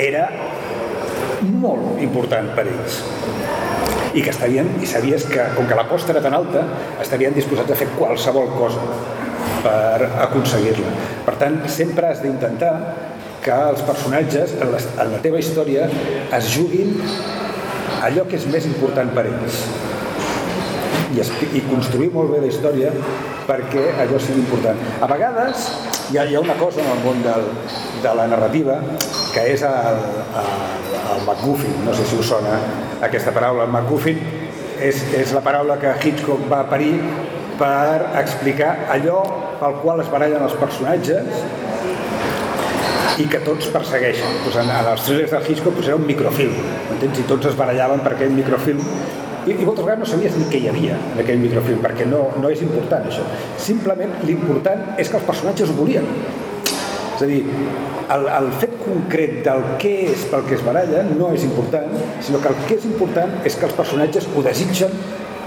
era 0.08 0.26
molt 1.62 2.02
important 2.02 2.50
per 2.56 2.66
ells 2.66 2.98
i 4.14 4.22
que 4.22 4.30
estarien, 4.30 4.68
i 4.82 4.86
sabies 4.86 5.26
que 5.30 5.48
com 5.56 5.66
que 5.68 5.78
l'aposta 5.78 6.14
era 6.14 6.22
tan 6.24 6.36
alta 6.36 6.64
estarien 7.02 7.34
disposats 7.34 7.74
a 7.74 7.78
fer 7.78 7.88
qualsevol 7.98 8.52
cosa 8.54 8.82
per 9.64 10.10
aconseguir-la 10.26 10.92
per 11.26 11.34
tant 11.40 11.58
sempre 11.72 12.10
has 12.10 12.22
d'intentar 12.22 12.74
que 13.44 13.56
els 13.70 13.82
personatges 13.84 14.54
en 14.56 14.70
la, 14.72 14.78
en 15.04 15.10
la 15.16 15.22
teva 15.24 15.40
història 15.42 15.88
es 16.38 16.52
juguin 16.54 16.94
allò 18.04 18.24
que 18.28 18.38
és 18.38 18.46
més 18.52 18.68
important 18.70 19.10
per 19.16 19.26
ells 19.28 19.58
i, 21.14 21.48
i 21.58 21.62
construir 21.68 22.10
molt 22.14 22.32
bé 22.32 22.40
la 22.42 22.50
història 22.50 22.92
perquè 23.48 23.84
allò 24.02 24.18
sigui 24.18 24.42
important. 24.42 24.80
A 25.04 25.08
vegades 25.10 25.68
hi 26.10 26.18
ha, 26.18 26.24
hi 26.24 26.34
ha 26.36 26.40
una 26.42 26.56
cosa 26.60 26.82
en 26.82 26.90
el 26.90 27.02
món 27.04 27.22
del, 27.24 27.46
de 28.02 28.14
la 28.18 28.26
narrativa 28.30 28.78
que 29.34 29.44
és 29.52 29.62
el, 29.68 30.02
el, 30.40 30.50
el 31.14 31.22
MacGuffin, 31.28 31.76
no 31.86 31.94
sé 31.94 32.06
si 32.08 32.18
us 32.20 32.32
sona 32.34 32.58
aquesta 33.08 33.32
paraula. 33.34 33.66
MacGuffin 33.70 34.20
és, 34.82 35.00
és 35.16 35.34
la 35.36 35.42
paraula 35.44 35.78
que 35.80 35.92
Hitchcock 36.02 36.48
va 36.50 36.64
parir 36.70 36.94
per 37.58 38.10
explicar 38.18 38.74
allò 38.90 39.20
pel 39.60 39.78
qual 39.82 40.02
es 40.02 40.10
barallen 40.10 40.42
els 40.42 40.56
personatges 40.58 41.44
i 43.22 43.28
que 43.30 43.40
tots 43.46 43.68
persegueixen. 43.70 44.40
Pues 44.42 44.56
en, 44.58 44.70
en 44.70 44.88
els 44.90 45.04
thrillers 45.06 45.36
del 45.36 45.50
Hitchcock 45.50 45.76
pues 45.78 45.90
era 45.90 45.98
un 46.00 46.06
microfilm, 46.08 46.56
entens? 46.96 47.20
I 47.22 47.28
tots 47.30 47.52
es 47.52 47.58
barallaven 47.58 48.02
per 48.02 48.16
aquell 48.16 48.34
microfilm 48.34 48.82
i, 49.44 49.52
i 49.52 49.66
moltes 49.66 49.84
vegades 49.84 50.00
no 50.00 50.08
sabies 50.08 50.36
ni 50.40 50.46
què 50.48 50.62
hi 50.62 50.70
havia 50.70 50.96
en 50.96 51.20
aquell 51.20 51.42
microfilm, 51.42 51.82
perquè 51.84 52.06
no, 52.08 52.22
no 52.40 52.50
és 52.52 52.62
important 52.64 53.04
això. 53.10 53.26
Simplement 53.60 54.16
l'important 54.24 54.94
és 54.96 55.10
que 55.10 55.20
els 55.20 55.28
personatges 55.28 55.70
ho 55.70 55.76
volien. 55.76 56.06
A 57.24 57.26
dir, 57.26 57.40
el, 58.12 58.26
el 58.28 58.46
fet 58.60 58.72
concret 58.82 59.38
del 59.46 59.62
què 59.80 59.92
és 60.12 60.26
pel 60.28 60.42
que 60.44 60.58
es 60.58 60.64
barallen 60.64 61.14
no 61.16 61.30
és 61.32 61.46
important, 61.46 61.86
sinó 62.20 62.40
que 62.42 62.50
el 62.50 62.58
que 62.66 62.76
és 62.76 62.84
important 62.84 63.38
és 63.48 63.54
que 63.56 63.64
els 63.64 63.76
personatges 63.78 64.26
ho 64.28 64.42
desitgen 64.44 64.92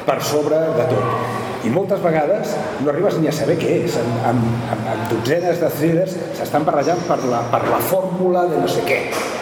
per 0.07 0.15
sobre 0.25 0.63
de 0.79 0.87
tot. 0.89 1.35
I 1.67 1.73
moltes 1.73 2.01
vegades 2.01 2.55
no 2.81 2.89
arribes 2.89 3.19
ni 3.21 3.29
a 3.29 3.35
saber 3.35 3.59
què 3.61 3.75
és. 3.83 3.99
En, 4.01 4.09
en, 4.31 4.41
en, 4.73 4.81
en 4.93 5.03
dotzenes 5.11 5.61
de 5.61 5.69
thrillers 5.75 6.17
s'estan 6.39 6.65
barrejant 6.65 7.05
per 7.05 7.19
la, 7.29 7.43
per 7.53 7.61
la 7.69 7.79
fórmula 7.91 8.47
de 8.49 8.63
no 8.63 8.71
sé 8.73 8.81
què. 8.87 8.99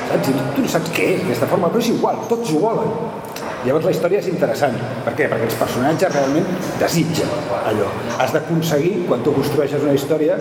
Saps? 0.10 0.34
I 0.34 0.36
tu 0.58 0.66
no 0.66 0.74
saps 0.76 0.92
què 0.98 1.08
és 1.14 1.24
aquesta 1.24 1.48
fórmula, 1.54 1.72
però 1.72 1.86
és 1.86 1.94
igual, 1.94 2.20
tots 2.34 2.52
ho 2.52 2.62
volen. 2.66 2.92
Llavors 3.64 3.88
la 3.88 3.96
història 3.96 4.20
és 4.20 4.28
interessant. 4.34 4.76
Per 5.08 5.16
què? 5.16 5.32
Perquè 5.32 5.48
els 5.48 5.58
personatges 5.64 6.12
realment 6.20 6.52
desitgen 6.84 7.32
allò. 7.64 7.88
Has 8.20 8.36
d'aconseguir, 8.36 9.06
quan 9.08 9.24
tu 9.24 9.34
construeixes 9.40 9.88
una 9.88 9.96
història, 9.96 10.38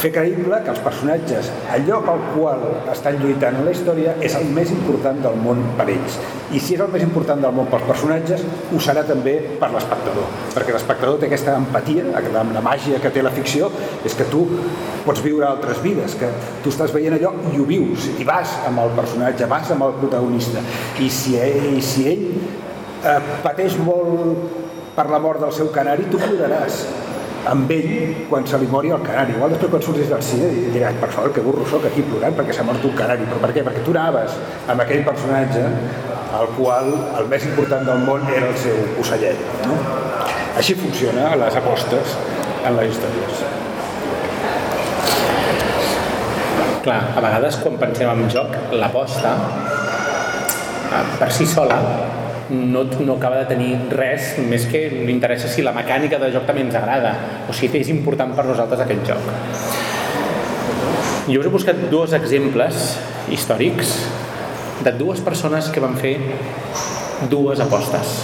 fer 0.00 0.10
creïble 0.14 0.58
que 0.64 0.72
els 0.72 0.80
personatges, 0.84 1.50
allò 1.72 2.00
pel 2.04 2.22
qual 2.34 2.64
estan 2.92 3.18
lluitant 3.22 3.56
en 3.60 3.66
la 3.66 3.74
història, 3.74 4.14
és 4.24 4.36
el 4.38 4.48
més 4.56 4.72
important 4.74 5.18
del 5.24 5.38
món 5.42 5.62
per 5.78 5.88
ells. 5.92 6.18
I 6.54 6.60
si 6.62 6.76
és 6.76 6.82
el 6.84 6.92
més 6.92 7.04
important 7.04 7.40
del 7.42 7.54
món 7.56 7.70
pels 7.72 7.86
personatges, 7.88 8.44
ho 8.44 8.80
serà 8.82 9.06
també 9.08 9.36
per 9.60 9.70
l'espectador. 9.74 10.28
Perquè 10.54 10.74
l'espectador 10.76 11.20
té 11.20 11.30
aquesta 11.30 11.56
empatia, 11.60 12.04
la 12.34 12.64
màgia 12.64 13.00
que 13.02 13.12
té 13.14 13.24
la 13.24 13.32
ficció, 13.34 13.70
és 14.04 14.14
que 14.16 14.28
tu 14.30 14.44
pots 15.06 15.22
viure 15.24 15.46
altres 15.48 15.80
vides, 15.84 16.18
que 16.20 16.30
tu 16.64 16.72
estàs 16.74 16.92
veient 16.94 17.16
allò 17.16 17.32
i 17.52 17.60
ho 17.62 17.66
vius, 17.68 18.10
i 18.20 18.26
vas 18.28 18.58
amb 18.68 18.84
el 18.84 18.94
personatge, 18.98 19.48
vas 19.50 19.72
amb 19.74 19.88
el 19.88 19.98
protagonista. 20.02 20.62
I 21.02 21.10
si 21.10 21.36
ell, 21.40 21.72
i 21.78 21.82
si 21.84 22.06
ell 22.12 22.24
eh, 23.06 23.18
pateix 23.44 23.78
molt 23.80 24.62
per 24.96 25.08
la 25.12 25.20
mort 25.20 25.42
del 25.44 25.52
seu 25.52 25.68
canari, 25.74 26.08
tu 26.10 26.20
ploraràs 26.20 26.84
amb 27.50 27.70
ell 27.70 27.90
quan 28.30 28.46
se 28.48 28.58
li 28.60 28.68
mori 28.70 28.90
el 28.94 29.02
canari. 29.06 29.36
Igual 29.36 29.54
després 29.54 29.72
quan 29.74 29.84
surtis 29.86 30.10
del 30.10 30.22
cine 30.28 30.50
diràs, 30.74 30.98
per 31.02 31.10
favor, 31.14 31.32
que 31.34 31.44
burro 31.44 31.66
soc 31.70 31.86
aquí 31.88 32.04
plorant 32.06 32.36
perquè 32.38 32.56
s'ha 32.56 32.66
mort 32.66 32.84
un 32.84 32.94
canari. 32.98 33.26
Però 33.30 33.40
per 33.42 33.52
què? 33.54 33.64
Perquè 33.66 33.84
tu 33.86 33.94
anaves 33.94 34.36
amb 34.72 34.84
aquell 34.84 35.04
personatge 35.06 35.64
al 36.36 36.50
qual 36.56 36.90
el 37.20 37.30
més 37.30 37.46
important 37.48 37.86
del 37.86 38.02
món 38.08 38.26
era 38.32 38.50
el 38.50 38.58
seu 38.60 38.82
ocellet. 39.02 39.40
No? 39.66 39.78
Així 40.56 40.74
funciona 40.78 41.30
les 41.38 41.56
apostes 41.62 42.16
en 42.64 42.76
les 42.78 42.92
històries. 42.92 43.44
Clar, 46.86 47.00
a 47.18 47.22
vegades 47.22 47.58
quan 47.62 47.78
pensem 47.80 48.10
en 48.12 48.28
joc, 48.30 48.52
l'aposta 48.78 49.32
eh, 50.94 51.02
per 51.18 51.32
si 51.34 51.46
sola 51.50 51.80
no, 52.50 52.84
no 52.84 53.16
acaba 53.16 53.40
de 53.42 53.46
tenir 53.50 53.72
res 53.90 54.36
més 54.46 54.66
que 54.70 54.86
l'interessa 55.08 55.48
si 55.50 55.64
la 55.66 55.74
mecànica 55.74 56.20
de 56.22 56.30
joc 56.34 56.46
també 56.46 56.62
ens 56.66 56.76
agrada 56.78 57.14
o 57.48 57.54
si 57.56 57.70
és 57.72 57.90
important 57.90 58.34
per 58.36 58.46
nosaltres 58.46 58.84
aquest 58.84 59.10
joc. 59.10 59.30
Jo 61.26 61.40
us 61.40 61.48
he 61.48 61.50
buscat 61.50 61.80
dos 61.90 62.12
exemples 62.14 62.92
històrics 63.34 63.96
de 64.84 64.92
dues 64.94 65.20
persones 65.26 65.70
que 65.74 65.82
van 65.82 65.96
fer 65.98 66.14
dues 67.30 67.60
apostes. 67.64 68.20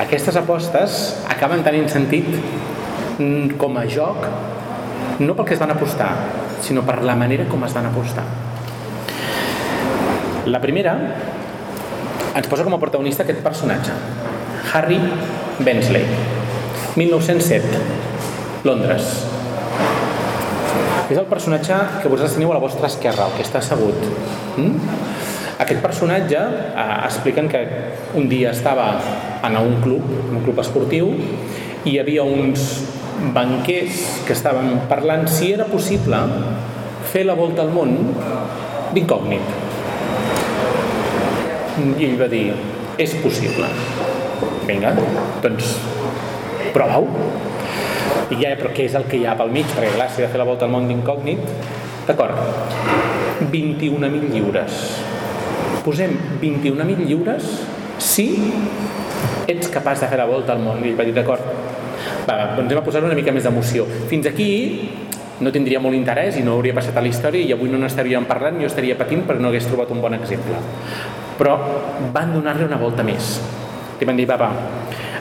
Aquestes 0.00 0.36
apostes 0.40 1.02
acaben 1.28 1.62
tenint 1.66 1.90
sentit 1.92 2.30
com 3.60 3.76
a 3.76 3.84
joc 3.90 4.24
no 5.20 5.36
pel 5.36 5.46
que 5.46 5.54
es 5.54 5.60
van 5.60 5.70
apostar, 5.74 6.10
sinó 6.64 6.82
per 6.86 7.02
la 7.04 7.14
manera 7.14 7.44
com 7.50 7.62
es 7.66 7.74
van 7.76 7.86
apostar. 7.92 8.24
La 10.46 10.60
primera 10.60 10.96
ens 12.34 12.48
posa 12.50 12.64
com 12.66 12.74
a 12.74 12.80
protagonista 12.82 13.22
aquest 13.22 13.42
personatge, 13.44 13.94
Harry 14.72 14.98
Bensley, 15.58 16.04
1907, 16.96 17.64
Londres. 18.64 19.12
És 21.10 21.18
el 21.20 21.28
personatge 21.30 21.76
que 22.00 22.08
vosaltres 22.08 22.34
teniu 22.38 22.50
a 22.50 22.56
la 22.56 22.62
vostra 22.62 22.88
esquerra, 22.88 23.28
el 23.28 23.36
que 23.36 23.44
està 23.44 23.60
assegut. 23.60 23.98
Mm? 24.56 24.78
Aquest 25.62 25.82
personatge 25.84 26.40
eh, 26.40 26.86
expliquen 27.04 27.48
que 27.52 27.60
un 28.18 28.26
dia 28.28 28.50
estava 28.50 28.88
en 29.46 29.58
un 29.60 29.76
club, 29.84 30.08
un 30.32 30.42
club 30.42 30.58
esportiu, 30.64 31.12
i 31.84 31.92
hi 31.92 31.98
havia 32.00 32.24
uns 32.24 32.82
banquers 33.34 34.00
que 34.26 34.34
estaven 34.34 34.88
parlant 34.90 35.28
si 35.30 35.52
era 35.54 35.68
possible 35.70 36.18
fer 37.12 37.22
la 37.28 37.36
volta 37.38 37.62
al 37.62 37.70
món 37.70 37.94
d'incògnit 38.96 39.63
i 41.74 42.06
ell 42.06 42.18
va 42.20 42.28
dir, 42.30 42.52
és 43.00 43.14
possible. 43.22 43.66
Vinga, 44.68 44.92
doncs 45.42 45.74
prova-ho. 46.74 47.08
I 48.30 48.38
ja, 48.40 48.54
però 48.58 48.70
què 48.74 48.86
és 48.88 48.94
el 48.98 49.06
que 49.10 49.18
hi 49.18 49.26
ha 49.26 49.34
pel 49.38 49.50
mig? 49.54 49.66
Perquè 49.74 49.94
clar, 49.96 50.08
si 50.10 50.22
de 50.22 50.30
fer 50.30 50.40
la 50.40 50.46
volta 50.48 50.66
al 50.66 50.72
món 50.72 50.86
d'incògnit, 50.88 51.42
d'acord, 52.06 52.38
21.000 53.50 54.30
lliures. 54.32 54.80
Posem 55.84 56.14
21.000 56.40 57.08
lliures 57.08 57.50
si 58.00 58.28
ets 59.50 59.68
capaç 59.72 60.04
de 60.04 60.12
fer 60.12 60.20
la 60.20 60.28
volta 60.30 60.54
al 60.54 60.62
món. 60.62 60.80
I 60.84 60.92
ell 60.92 61.00
va 61.00 61.06
dir, 61.08 61.16
d'acord, 61.16 61.42
va, 62.28 62.38
doncs 62.54 62.68
anem 62.68 62.80
a 62.80 62.86
posar 62.86 63.04
una 63.04 63.18
mica 63.18 63.34
més 63.34 63.44
d'emoció. 63.44 63.88
Fins 64.10 64.30
aquí 64.30 64.48
no 65.42 65.50
tindria 65.50 65.82
molt 65.82 65.98
interès 65.98 66.38
i 66.38 66.46
no 66.46 66.54
hauria 66.54 66.76
passat 66.76 66.96
a 66.96 67.02
la 67.02 67.10
història 67.10 67.42
i 67.42 67.52
avui 67.52 67.68
no 67.72 67.80
n'estaríem 67.82 68.26
parlant 68.30 68.60
jo 68.62 68.70
estaria 68.70 68.94
patint 68.94 69.24
perquè 69.26 69.42
no 69.42 69.50
hagués 69.50 69.66
trobat 69.66 69.90
un 69.90 69.98
bon 70.04 70.14
exemple 70.14 70.60
però 71.38 71.56
van 72.14 72.32
donar-li 72.34 72.66
una 72.66 72.78
volta 72.80 73.04
més. 73.06 73.38
Li 74.00 74.06
van 74.08 74.18
dir, 74.18 74.26
va, 74.28 74.50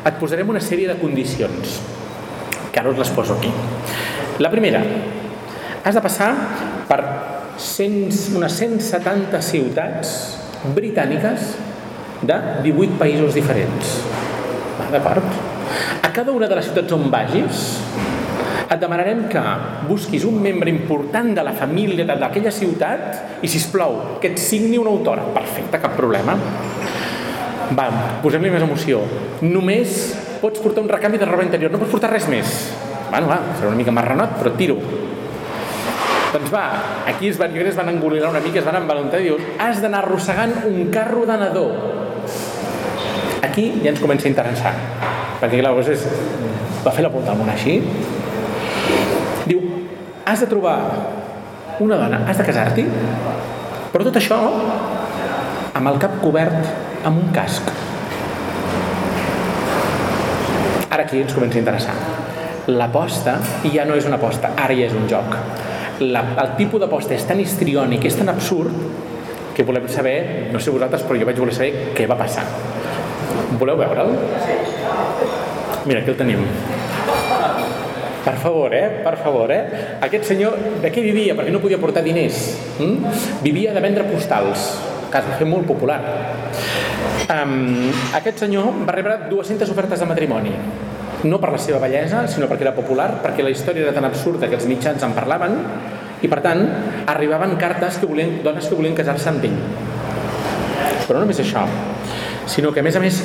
et 0.03 0.15
posarem 0.19 0.49
una 0.49 0.61
sèrie 0.63 0.89
de 0.89 0.97
condicions, 0.99 1.77
que 2.71 2.81
ara 2.81 2.91
us 2.91 2.99
les 2.99 3.11
poso 3.15 3.37
aquí. 3.37 3.51
La 4.43 4.51
primera, 4.51 4.81
has 5.83 5.95
de 5.95 6.01
passar 6.03 6.31
per 6.89 6.99
100, 7.59 8.35
unes 8.39 8.57
170 8.59 9.41
ciutats 9.45 10.13
britàniques 10.75 11.53
de 12.23 12.37
18 12.63 12.97
països 12.99 13.35
diferents. 13.35 13.97
Va, 14.79 14.89
D'acord? 14.93 15.27
A 16.03 16.11
cada 16.13 16.33
una 16.35 16.47
de 16.49 16.57
les 16.57 16.67
ciutats 16.67 16.95
on 16.95 17.09
vagis, 17.13 17.63
et 18.73 18.81
demanarem 18.81 19.25
que 19.29 19.41
busquis 19.87 20.25
un 20.25 20.39
membre 20.41 20.71
important 20.71 21.33
de 21.35 21.43
la 21.45 21.53
família 21.53 22.05
d'aquella 22.07 22.51
ciutat 22.53 23.41
i, 23.43 23.47
si 23.47 23.61
plau 23.71 24.19
que 24.21 24.33
et 24.33 24.41
signi 24.41 24.79
un 24.81 24.89
autògraf. 24.89 25.31
Perfecte, 25.35 25.81
cap 25.83 25.95
problema. 25.97 26.35
Va, 27.73 27.87
posem-li 28.23 28.51
més 28.53 28.65
emoció. 28.65 29.01
Només 29.45 30.13
pots 30.41 30.61
portar 30.63 30.83
un 30.83 30.91
recanvi 30.91 31.21
de 31.21 31.29
roba 31.29 31.45
interior, 31.45 31.71
no 31.71 31.79
pots 31.81 31.93
portar 31.93 32.11
res 32.11 32.27
més. 32.31 32.57
Bueno, 33.09 33.29
va, 33.29 33.39
serà 33.55 33.69
una 33.69 33.79
mica 33.79 33.93
marranot, 33.95 34.37
però 34.41 34.53
tiro. 34.57 34.79
Doncs 36.33 36.49
va, 36.49 36.63
aquí 37.07 37.29
es 37.29 37.37
van, 37.37 37.53
jo 37.53 37.61
es 37.61 37.77
van 37.77 37.91
engolinar 37.93 38.31
una 38.33 38.41
mica, 38.41 38.59
es 38.59 38.65
van 38.65 38.79
envalentar 38.81 39.21
i 39.21 39.29
dius, 39.29 39.43
has 39.61 39.83
d'anar 39.83 40.01
arrossegant 40.01 40.63
un 40.65 40.89
carro 40.93 41.27
de 41.29 41.37
nadó. 41.37 41.67
Aquí 43.45 43.67
ja 43.83 43.91
ens 43.91 44.01
comença 44.01 44.25
a 44.25 44.31
interessar, 44.33 44.73
perquè 45.39 45.61
clar, 45.61 45.75
cosa 45.77 45.93
és, 45.93 46.07
va 46.81 46.93
fer 46.95 47.05
la 47.05 47.13
volta 47.13 47.35
al 47.35 47.39
món 47.39 47.53
així. 47.53 47.77
Has 50.25 50.39
de 50.39 50.47
trobar 50.47 50.77
una 51.83 51.97
dona, 51.99 52.21
has 52.29 52.37
de 52.39 52.45
casar-t'hi, 52.47 52.83
però 53.91 54.05
tot 54.07 54.15
això 54.15 54.37
amb 55.75 55.89
el 55.89 55.97
cap 55.99 56.15
cobert 56.21 57.03
amb 57.03 57.19
un 57.19 57.31
casc. 57.35 57.67
Ara 60.87 61.03
aquí 61.03 61.19
ens 61.19 61.33
comença 61.35 61.59
a 61.59 61.63
interessar. 61.63 61.95
L'aposta 62.71 63.35
ja 63.73 63.83
no 63.83 63.97
és 63.99 64.07
una 64.07 64.15
aposta, 64.15 64.53
ara 64.55 64.77
ja 64.77 64.87
és 64.87 64.95
un 64.95 65.09
joc. 65.11 65.35
La, 66.07 66.23
el 66.45 66.53
tipus 66.55 66.79
d'aposta 66.79 67.17
és 67.17 67.25
tan 67.27 67.41
histriònic, 67.43 68.05
és 68.07 68.15
tan 68.15 68.31
absurd, 68.31 68.71
que 69.53 69.65
volem 69.67 69.89
saber, 69.91 70.15
no 70.53 70.61
sé 70.63 70.71
vosaltres, 70.71 71.03
però 71.03 71.19
jo 71.19 71.27
vaig 71.27 71.41
voler 71.43 71.57
saber 71.57 71.89
què 71.97 72.07
va 72.09 72.17
passar. 72.17 72.45
Voleu 73.59 73.75
veure'l? 73.77 74.15
Mira, 75.83 75.99
aquí 75.99 76.15
el 76.15 76.17
tenim. 76.17 76.47
Per 78.23 78.35
favor, 78.39 78.73
eh? 78.73 79.01
Per 79.03 79.17
favor, 79.19 79.51
eh? 79.51 79.97
Aquest 80.05 80.29
senyor, 80.31 80.55
de 80.81 80.91
què 80.93 81.03
vivia? 81.03 81.35
Perquè 81.35 81.51
no 81.51 81.59
podia 81.63 81.79
portar 81.81 82.05
diners. 82.05 82.39
Mm? 82.79 83.15
Vivia 83.43 83.75
de 83.75 83.83
vendre 83.83 84.07
postals. 84.07 84.69
Cas 85.11 85.27
de 85.27 85.35
fer 85.41 85.47
molt 85.49 85.67
popular. 85.67 85.99
Um, 87.33 87.91
aquest 88.15 88.45
senyor 88.45 88.71
va 88.87 88.95
rebre 88.95 89.17
200 89.29 89.69
ofertes 89.71 89.99
de 89.99 90.07
matrimoni 90.07 90.55
no 91.23 91.39
per 91.39 91.53
la 91.53 91.59
seva 91.61 91.79
bellesa, 91.79 92.25
sinó 92.27 92.49
perquè 92.49 92.65
era 92.67 92.75
popular, 92.75 93.07
perquè 93.23 93.43
la 93.45 93.51
història 93.53 93.85
era 93.85 93.93
tan 93.95 94.03
absurda 94.03 94.49
que 94.51 94.57
els 94.59 94.67
mitjans 94.67 95.03
en 95.05 95.13
parlaven 95.15 95.55
i, 96.19 96.27
per 96.27 96.41
tant, 96.43 96.63
arribaven 97.07 97.55
cartes 97.59 97.99
que 97.99 98.09
volien, 98.09 98.41
dones 98.43 98.67
que 98.67 98.75
volien 98.75 98.95
casar-se 98.97 99.29
amb 99.31 99.45
ell. 99.47 99.55
Però 101.07 101.17
no 101.17 101.23
només 101.23 101.39
això, 101.43 101.63
sinó 102.51 102.73
que, 102.75 102.83
a 102.83 102.87
més 102.87 102.99
a 102.99 103.03
més, 103.03 103.21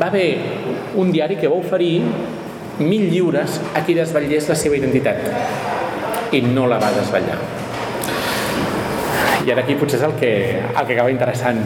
va 0.00 0.08
haver 0.08 0.26
un 1.00 1.12
diari 1.12 1.36
que 1.40 1.48
va 1.48 1.60
oferir 1.60 2.00
mil 2.84 3.08
lliures 3.10 3.58
a 3.74 3.82
qui 3.86 3.96
desvetllés 3.96 4.48
la 4.50 4.56
seva 4.58 4.78
identitat 4.78 6.32
i 6.32 6.40
no 6.44 6.66
la 6.70 6.78
va 6.82 6.90
desvetllar. 6.94 7.38
I 9.42 9.50
ara 9.52 9.64
aquí 9.64 9.74
potser 9.78 9.98
és 9.98 10.04
el 10.06 10.14
que, 10.20 10.32
el 10.62 10.86
que 10.86 10.94
acaba 10.94 11.10
interessant. 11.10 11.58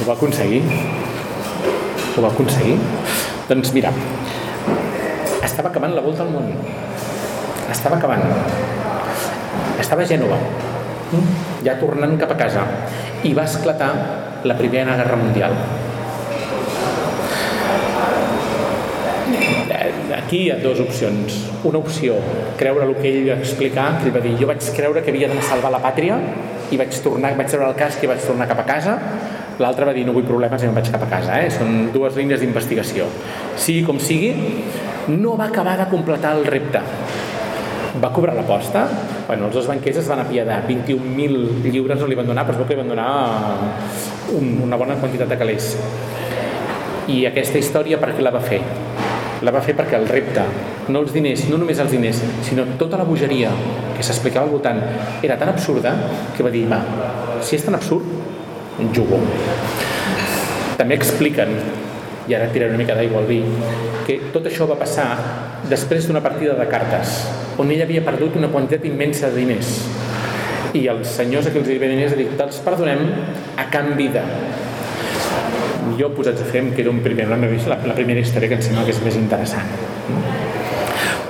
Ho 0.00 0.08
va 0.08 0.16
aconseguir? 0.16 0.60
Ho 2.14 2.22
va 2.22 2.30
aconseguir? 2.30 2.76
Doncs 3.48 3.72
mira, 3.76 3.92
estava 5.42 5.70
acabant 5.70 5.96
la 5.96 6.04
volta 6.04 6.24
al 6.24 6.30
món. 6.34 6.52
Estava 7.72 7.96
acabant. 7.96 8.22
Estava 9.80 10.04
a 10.04 10.08
Gènova, 10.08 10.38
ja 11.64 11.78
tornant 11.80 12.14
cap 12.20 12.32
a 12.34 12.38
casa, 12.38 12.62
i 13.24 13.32
va 13.36 13.48
esclatar 13.48 13.90
la 14.44 14.56
Primera 14.60 14.96
Guerra 15.00 15.18
Mundial. 15.20 15.56
Aquí 20.12 20.44
hi 20.44 20.50
ha 20.52 20.58
dues 20.60 20.80
opcions. 20.82 21.36
Una 21.64 21.78
opció, 21.80 22.18
creure 22.60 22.84
el 22.84 22.96
que 22.98 23.08
ell 23.08 23.30
va 23.30 23.38
explicar, 23.40 23.86
que 24.00 24.10
ell 24.10 24.16
va 24.16 24.20
dir, 24.24 24.34
jo 24.40 24.48
vaig 24.50 24.66
creure 24.76 25.02
que 25.02 25.14
havia 25.14 25.30
a 25.32 25.44
salvar 25.48 25.72
la 25.72 25.80
pàtria 25.80 26.18
i 26.70 26.76
vaig 26.80 26.92
tornar, 27.04 27.32
vaig 27.38 27.48
treure 27.48 27.70
el 27.70 27.78
casc 27.78 28.04
i 28.04 28.10
vaig 28.10 28.20
tornar 28.26 28.48
cap 28.50 28.60
a 28.60 28.66
casa. 28.68 28.98
L'altre 29.62 29.86
va 29.88 29.94
dir, 29.96 30.04
no 30.04 30.12
vull 30.12 30.26
problemes 30.28 30.62
i 30.62 30.68
me'n 30.68 30.76
vaig 30.76 30.90
cap 30.92 31.06
a 31.06 31.10
casa. 31.10 31.38
Eh? 31.40 31.50
Són 31.54 31.92
dues 31.94 32.18
línies 32.18 32.42
d'investigació. 32.42 33.06
Sigui 33.56 33.84
com 33.86 34.00
sigui, 34.02 34.34
no 35.14 35.38
va 35.40 35.48
acabar 35.48 35.78
de 35.80 35.88
completar 35.92 36.34
el 36.36 36.44
repte. 36.48 36.82
Va 38.02 38.10
cobrar 38.12 38.34
l'aposta? 38.34 38.88
Bueno, 39.28 39.46
els 39.46 39.54
dos 39.54 39.68
banquers 39.70 40.02
es 40.02 40.08
van 40.10 40.24
apiadar. 40.24 40.64
21.000 40.68 41.70
lliures 41.70 42.00
no 42.00 42.10
li 42.10 42.18
van 42.18 42.26
donar, 42.26 42.44
però 42.44 42.58
es 42.58 42.60
veu 42.60 42.68
que 42.68 42.74
li 42.74 42.82
van 42.82 42.90
donar 42.90 43.08
un, 44.34 44.58
una 44.66 44.76
bona 44.76 44.98
quantitat 45.00 45.30
de 45.30 45.38
calés. 45.38 45.76
I 47.08 47.22
aquesta 47.30 47.60
història 47.60 48.00
per 48.02 48.12
què 48.16 48.24
la 48.24 48.34
va 48.34 48.42
fer? 48.42 48.60
La 49.42 49.52
va 49.52 49.62
fer 49.64 49.74
perquè 49.76 49.98
el 49.98 50.06
repte, 50.08 50.44
no 50.94 51.00
els 51.02 51.12
diners, 51.14 51.46
no 51.50 51.58
només 51.58 51.80
els 51.82 51.90
diners, 51.90 52.20
sinó 52.46 52.66
tota 52.78 53.00
la 53.00 53.06
bogeria 53.08 53.50
que 53.96 54.04
s'explicava 54.06 54.46
al 54.46 54.52
voltant 54.54 54.80
era 55.22 55.38
tan 55.40 55.50
absurda 55.50 55.94
que 56.36 56.46
va 56.46 56.52
dir, 56.54 56.66
va, 56.70 56.80
si 57.42 57.56
és 57.58 57.64
tan 57.64 57.74
absurd, 57.74 58.06
jugo. 58.94 59.20
També 60.78 60.96
expliquen 60.98 61.54
i 62.28 62.34
ara 62.34 62.48
tiraré 62.52 62.72
una 62.72 62.80
mica 62.80 62.96
d'aigua 62.96 63.20
al 63.20 63.28
vi, 63.28 63.42
que 64.06 64.18
tot 64.32 64.46
això 64.48 64.68
va 64.68 64.78
passar 64.80 65.08
després 65.68 66.08
d'una 66.08 66.22
partida 66.24 66.56
de 66.58 66.66
cartes, 66.70 67.18
on 67.60 67.70
ell 67.72 67.84
havia 67.84 68.04
perdut 68.04 68.38
una 68.40 68.50
quantitat 68.52 68.86
immensa 68.88 69.30
de 69.30 69.42
diners. 69.42 69.74
I 70.74 70.86
els 70.90 71.12
senyors 71.18 71.46
a 71.46 71.52
qui 71.52 71.60
els 71.60 71.70
hi 71.70 71.78
diners 71.78 72.16
te'ls 72.38 72.62
perdonem 72.64 73.04
a 73.60 73.68
canvi 73.70 74.08
de... 74.16 74.24
Jo 75.98 76.10
posats 76.16 76.42
a 76.42 76.46
fer 76.48 76.62
em 76.64 76.72
quedo 76.76 76.92
un 76.94 77.02
primer, 77.04 77.28
la, 77.28 77.38
la 77.38 77.96
primera 77.96 78.20
història 78.20 78.50
que 78.50 78.58
em 78.58 78.64
sembla 78.64 78.86
que 78.86 78.94
és 78.94 79.02
més 79.04 79.18
interessant. 79.20 79.68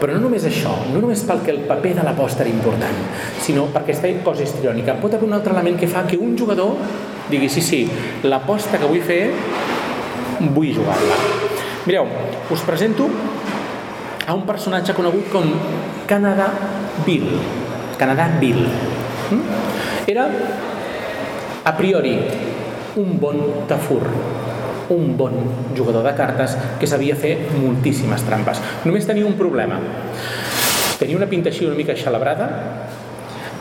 Però 0.01 0.13
no 0.13 0.21
només 0.27 0.45
això, 0.45 0.75
no 0.93 1.01
només 1.01 1.23
perquè 1.25 1.53
el 1.55 1.63
paper 1.69 1.95
de 1.97 2.05
l'aposta 2.05 2.45
era 2.45 2.53
important, 2.53 2.99
sinó 3.41 3.69
perquè 3.73 3.95
aquesta 3.95 4.11
cosa 4.27 4.45
histriònica. 4.45 4.99
Pot 5.01 5.17
haver 5.17 5.29
un 5.29 5.37
altre 5.37 5.55
element 5.55 5.79
que 5.81 5.89
fa 5.89 6.03
que 6.09 6.19
un 6.21 6.37
jugador 6.37 6.75
digui, 7.31 7.49
sí, 7.49 7.63
sí, 7.65 7.85
l'aposta 8.25 8.79
que 8.81 8.89
vull 8.91 9.05
fer 9.05 9.23
vull 10.53 10.73
jugar-la. 10.77 11.19
Mireu, 11.87 12.09
us 12.53 12.65
presento 12.67 13.09
a 14.27 14.35
un 14.35 14.45
personatge 14.49 14.95
conegut 14.97 15.31
com 15.33 15.49
Canadà 16.09 16.51
Bill. 17.07 17.29
Canadà 18.01 18.29
Bill. 18.41 18.65
Era, 20.09 20.29
a 21.65 21.73
priori, 21.77 22.19
un 23.01 23.17
bon 23.21 23.41
tafur, 23.69 24.03
un 24.91 25.17
bon 25.17 25.33
jugador 25.77 26.05
de 26.05 26.15
cartes 26.19 26.57
que 26.81 26.87
sabia 26.87 27.17
fer 27.17 27.37
moltíssimes 27.57 28.25
trampes. 28.27 28.61
Només 28.85 29.07
tenia 29.07 29.27
un 29.27 29.39
problema. 29.39 29.81
Tenia 30.99 31.17
una 31.17 31.31
pinta 31.31 31.51
així 31.51 31.67
una 31.67 31.79
mica 31.79 31.97
xalabrada, 31.99 32.51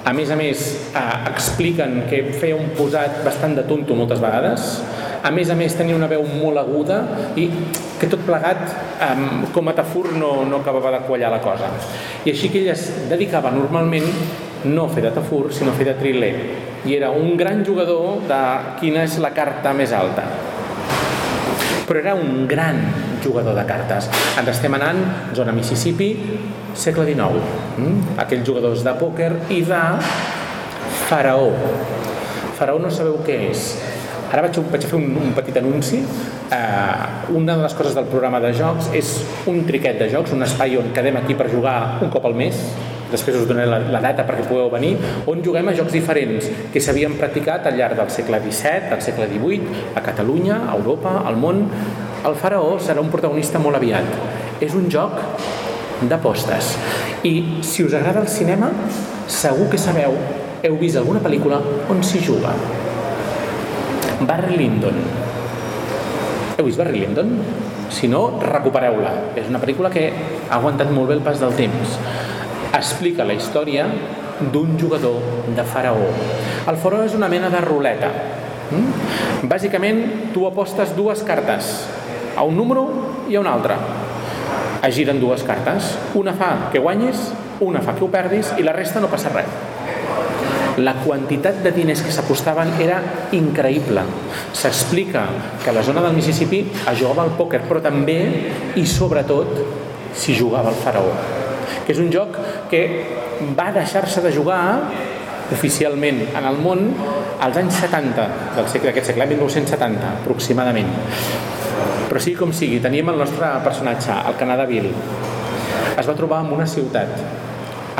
a 0.03 0.11
més 0.11 0.29
a 0.31 0.35
més, 0.35 0.91
eh, 0.91 1.01
expliquen 1.31 2.03
que 2.09 2.25
feia 2.35 2.57
un 2.59 2.73
posat 2.75 3.21
bastant 3.23 3.55
de 3.55 3.63
tonto 3.63 3.95
moltes 3.95 4.19
vegades, 4.19 4.81
a 5.23 5.31
més 5.31 5.49
a 5.49 5.55
més 5.55 5.77
tenia 5.79 5.95
una 5.95 6.09
veu 6.11 6.25
molt 6.27 6.59
aguda 6.59 6.97
i 7.39 7.47
que 7.99 8.09
tot 8.11 8.25
plegat 8.27 8.59
um, 9.07 9.45
com 9.55 9.71
a 9.71 9.73
tafur 9.77 10.11
no, 10.17 10.43
no 10.43 10.59
acabava 10.59 10.91
de 10.97 11.05
quallar 11.07 11.31
la 11.31 11.39
cosa. 11.39 11.71
I 12.25 12.33
així 12.33 12.51
que 12.51 12.59
ell 12.59 12.73
es 12.73 12.89
dedicava 13.07 13.53
normalment 13.55 14.09
no 14.65 14.89
a 14.89 14.91
fer 14.91 15.05
de 15.07 15.13
tafur 15.15 15.45
sinó 15.55 15.71
a 15.71 15.79
fer 15.79 15.87
de 15.93 15.95
triler. 16.01 16.33
I 16.83 16.97
era 16.97 17.11
un 17.15 17.37
gran 17.39 17.63
jugador 17.63 18.25
de 18.27 18.41
quina 18.81 19.07
és 19.07 19.15
la 19.23 19.31
carta 19.31 19.71
més 19.71 19.95
alta 19.95 20.27
però 21.87 21.99
era 21.99 22.13
un 22.15 22.47
gran 22.47 22.79
jugador 23.23 23.55
de 23.55 23.65
cartes. 23.69 24.09
Ens 24.39 24.51
estem 24.53 24.73
anant, 24.77 24.99
zona 25.35 25.55
Mississippi, 25.55 26.11
segle 26.75 27.07
XIX. 27.09 27.41
Mm? 27.77 28.19
Aquells 28.23 28.45
jugadors 28.47 28.85
de 28.85 28.93
pòquer 28.99 29.31
i 29.53 29.61
de 29.67 29.81
faraó. 31.07 31.51
Faraó 32.57 32.79
no 32.81 32.91
sabeu 32.93 33.19
què 33.25 33.39
és. 33.49 33.73
Ara 34.33 34.47
vaig, 34.47 34.57
vaig 34.73 34.85
fer 34.89 34.97
un, 34.97 35.11
un 35.21 35.33
petit 35.37 35.57
anunci. 35.61 35.99
Uh, 36.53 37.35
una 37.37 37.55
de 37.57 37.61
les 37.65 37.75
coses 37.77 37.93
del 37.97 38.07
programa 38.09 38.39
de 38.41 38.49
jocs 38.57 38.89
és 38.97 39.13
un 39.49 39.61
triquet 39.67 39.99
de 40.01 40.09
jocs, 40.09 40.33
un 40.33 40.45
espai 40.45 40.77
on 40.79 40.89
quedem 40.95 41.17
aquí 41.21 41.37
per 41.37 41.51
jugar 41.51 41.99
un 42.01 42.09
cop 42.13 42.25
al 42.29 42.37
mes, 42.37 42.57
després 43.13 43.37
us 43.39 43.47
donaré 43.49 43.69
la, 43.69 43.79
la 43.93 44.01
data 44.03 44.25
perquè 44.27 44.47
pugueu 44.49 44.71
venir, 44.73 44.95
on 45.29 45.43
juguem 45.45 45.69
a 45.69 45.75
jocs 45.77 45.93
diferents 45.95 46.49
que 46.73 46.81
s'havien 46.83 47.15
practicat 47.19 47.69
al 47.69 47.77
llarg 47.79 47.99
del 47.99 48.11
segle 48.13 48.41
XVII, 48.43 48.89
del 48.91 49.03
segle 49.05 49.29
XVIII, 49.31 49.83
a 49.95 50.03
Catalunya, 50.05 50.63
a 50.67 50.77
Europa, 50.77 51.19
al 51.23 51.37
món. 51.39 51.67
El 52.23 52.37
faraó 52.39 52.77
serà 52.81 53.03
un 53.03 53.11
protagonista 53.13 53.61
molt 53.61 53.77
aviat. 53.79 54.07
És 54.63 54.75
un 54.77 54.89
joc 54.91 55.19
d'apostes. 56.09 56.73
I 57.27 57.63
si 57.63 57.83
us 57.85 57.93
agrada 57.95 58.23
el 58.23 58.31
cinema, 58.31 58.71
segur 59.27 59.69
que 59.71 59.79
sabeu, 59.79 60.15
heu 60.63 60.79
vist 60.79 60.99
alguna 60.99 61.21
pel·lícula 61.23 61.59
on 61.91 62.01
s'hi 62.03 62.23
juga. 62.23 62.53
Barry 64.23 64.57
Lyndon. 64.57 64.99
Heu 66.57 66.65
vist 66.67 66.79
Barry 66.79 67.01
Lyndon? 67.03 67.37
Si 67.93 68.07
no, 68.07 68.25
recupereu-la. 68.41 69.13
És 69.39 69.49
una 69.51 69.61
pel·lícula 69.61 69.91
que 69.93 70.07
ha 70.13 70.57
aguantat 70.57 70.91
molt 70.91 71.11
bé 71.11 71.17
el 71.19 71.25
pas 71.25 71.41
del 71.41 71.55
temps. 71.57 71.97
Explica 72.73 73.25
la 73.25 73.35
història 73.37 73.85
d'un 74.51 74.77
jugador 74.79 75.19
de 75.55 75.63
faraó. 75.63 76.07
El 76.67 76.79
faraó 76.81 77.03
és 77.05 77.15
una 77.17 77.29
mena 77.29 77.51
de 77.53 77.61
ruleta. 77.61 78.09
Mm? 78.71 79.47
Bàsicament, 79.49 80.31
tu 80.33 80.47
apostes 80.47 80.95
dues 80.97 81.21
cartes, 81.27 81.73
a 82.35 82.43
un 82.43 82.57
número 82.57 82.87
i 83.29 83.35
a 83.35 83.43
un 83.43 83.47
altre. 83.47 83.77
Es 84.83 84.95
giren 84.95 85.19
dues 85.21 85.43
cartes. 85.47 85.93
Una 86.19 86.33
fa 86.35 86.69
que 86.71 86.81
guanyis, 86.81 87.29
una 87.63 87.81
fa 87.83 87.95
que 87.95 88.03
ho 88.03 88.11
perdis 88.11 88.53
i 88.57 88.65
la 88.65 88.73
resta 88.75 88.99
no 89.03 89.11
passa 89.11 89.31
res. 89.31 89.51
La 90.81 90.95
quantitat 91.03 91.59
de 91.61 91.71
diners 91.71 92.01
que 92.01 92.11
s'apostaven 92.11 92.73
era 92.81 92.97
increïble. 93.37 94.01
S'explica 94.57 95.27
que 95.61 95.69
a 95.69 95.75
la 95.75 95.83
zona 95.85 96.01
del 96.01 96.17
Mississippi 96.17 96.63
es 96.73 96.97
jugava 96.99 97.27
al 97.27 97.35
pòquer, 97.37 97.61
però 97.69 97.81
també 97.83 98.17
i 98.75 98.85
sobretot 98.89 99.61
s'hi 100.17 100.33
jugava 100.37 100.73
al 100.73 100.81
faraó, 100.81 101.13
que 101.85 101.93
és 101.93 102.01
un 102.01 102.09
joc 102.13 102.39
que 102.73 103.53
va 103.53 103.69
deixar-se 103.69 104.21
de 104.25 104.31
jugar 104.33 104.63
oficialment 105.53 106.23
en 106.33 106.45
el 106.49 106.55
món 106.57 106.87
als 107.43 107.59
anys 107.61 107.77
70 107.83 108.23
del 108.55 108.69
segle 108.71 108.89
d'aquest 108.89 109.11
segle, 109.11 109.27
1970 109.29 110.07
aproximadament. 110.23 110.89
Però 112.09 112.21
sigui 112.23 112.39
com 112.39 112.53
sigui, 112.55 112.79
teníem 112.81 113.11
el 113.13 113.19
nostre 113.21 113.51
personatge, 113.65 114.15
el 114.15 114.39
Canadà 114.39 114.65
Bill. 114.69 114.89
Es 115.93 116.09
va 116.09 116.15
trobar 116.17 116.41
en 116.45 116.53
una 116.55 116.65
ciutat. 116.69 117.13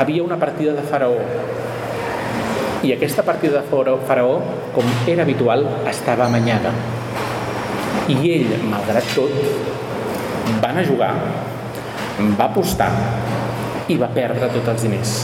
Havia 0.02 0.24
una 0.26 0.40
partida 0.42 0.74
de 0.74 0.82
faraó. 0.90 1.22
I 2.82 2.90
aquesta 2.96 3.22
partida 3.22 3.62
de 3.62 3.94
faraó, 4.08 4.40
com 4.74 4.90
era 5.06 5.22
habitual, 5.22 5.68
estava 5.90 6.26
amanyada. 6.26 6.74
I 8.10 8.18
ell, 8.34 8.58
malgrat 8.72 9.06
tot, 9.14 9.38
va 10.58 10.74
anar 10.74 10.82
a 10.82 10.88
jugar, 10.90 11.14
va 12.34 12.50
apostar 12.50 12.90
i 13.88 13.96
va 14.00 14.08
perdre 14.14 14.48
tots 14.52 14.70
els 14.72 14.86
diners. 14.86 15.16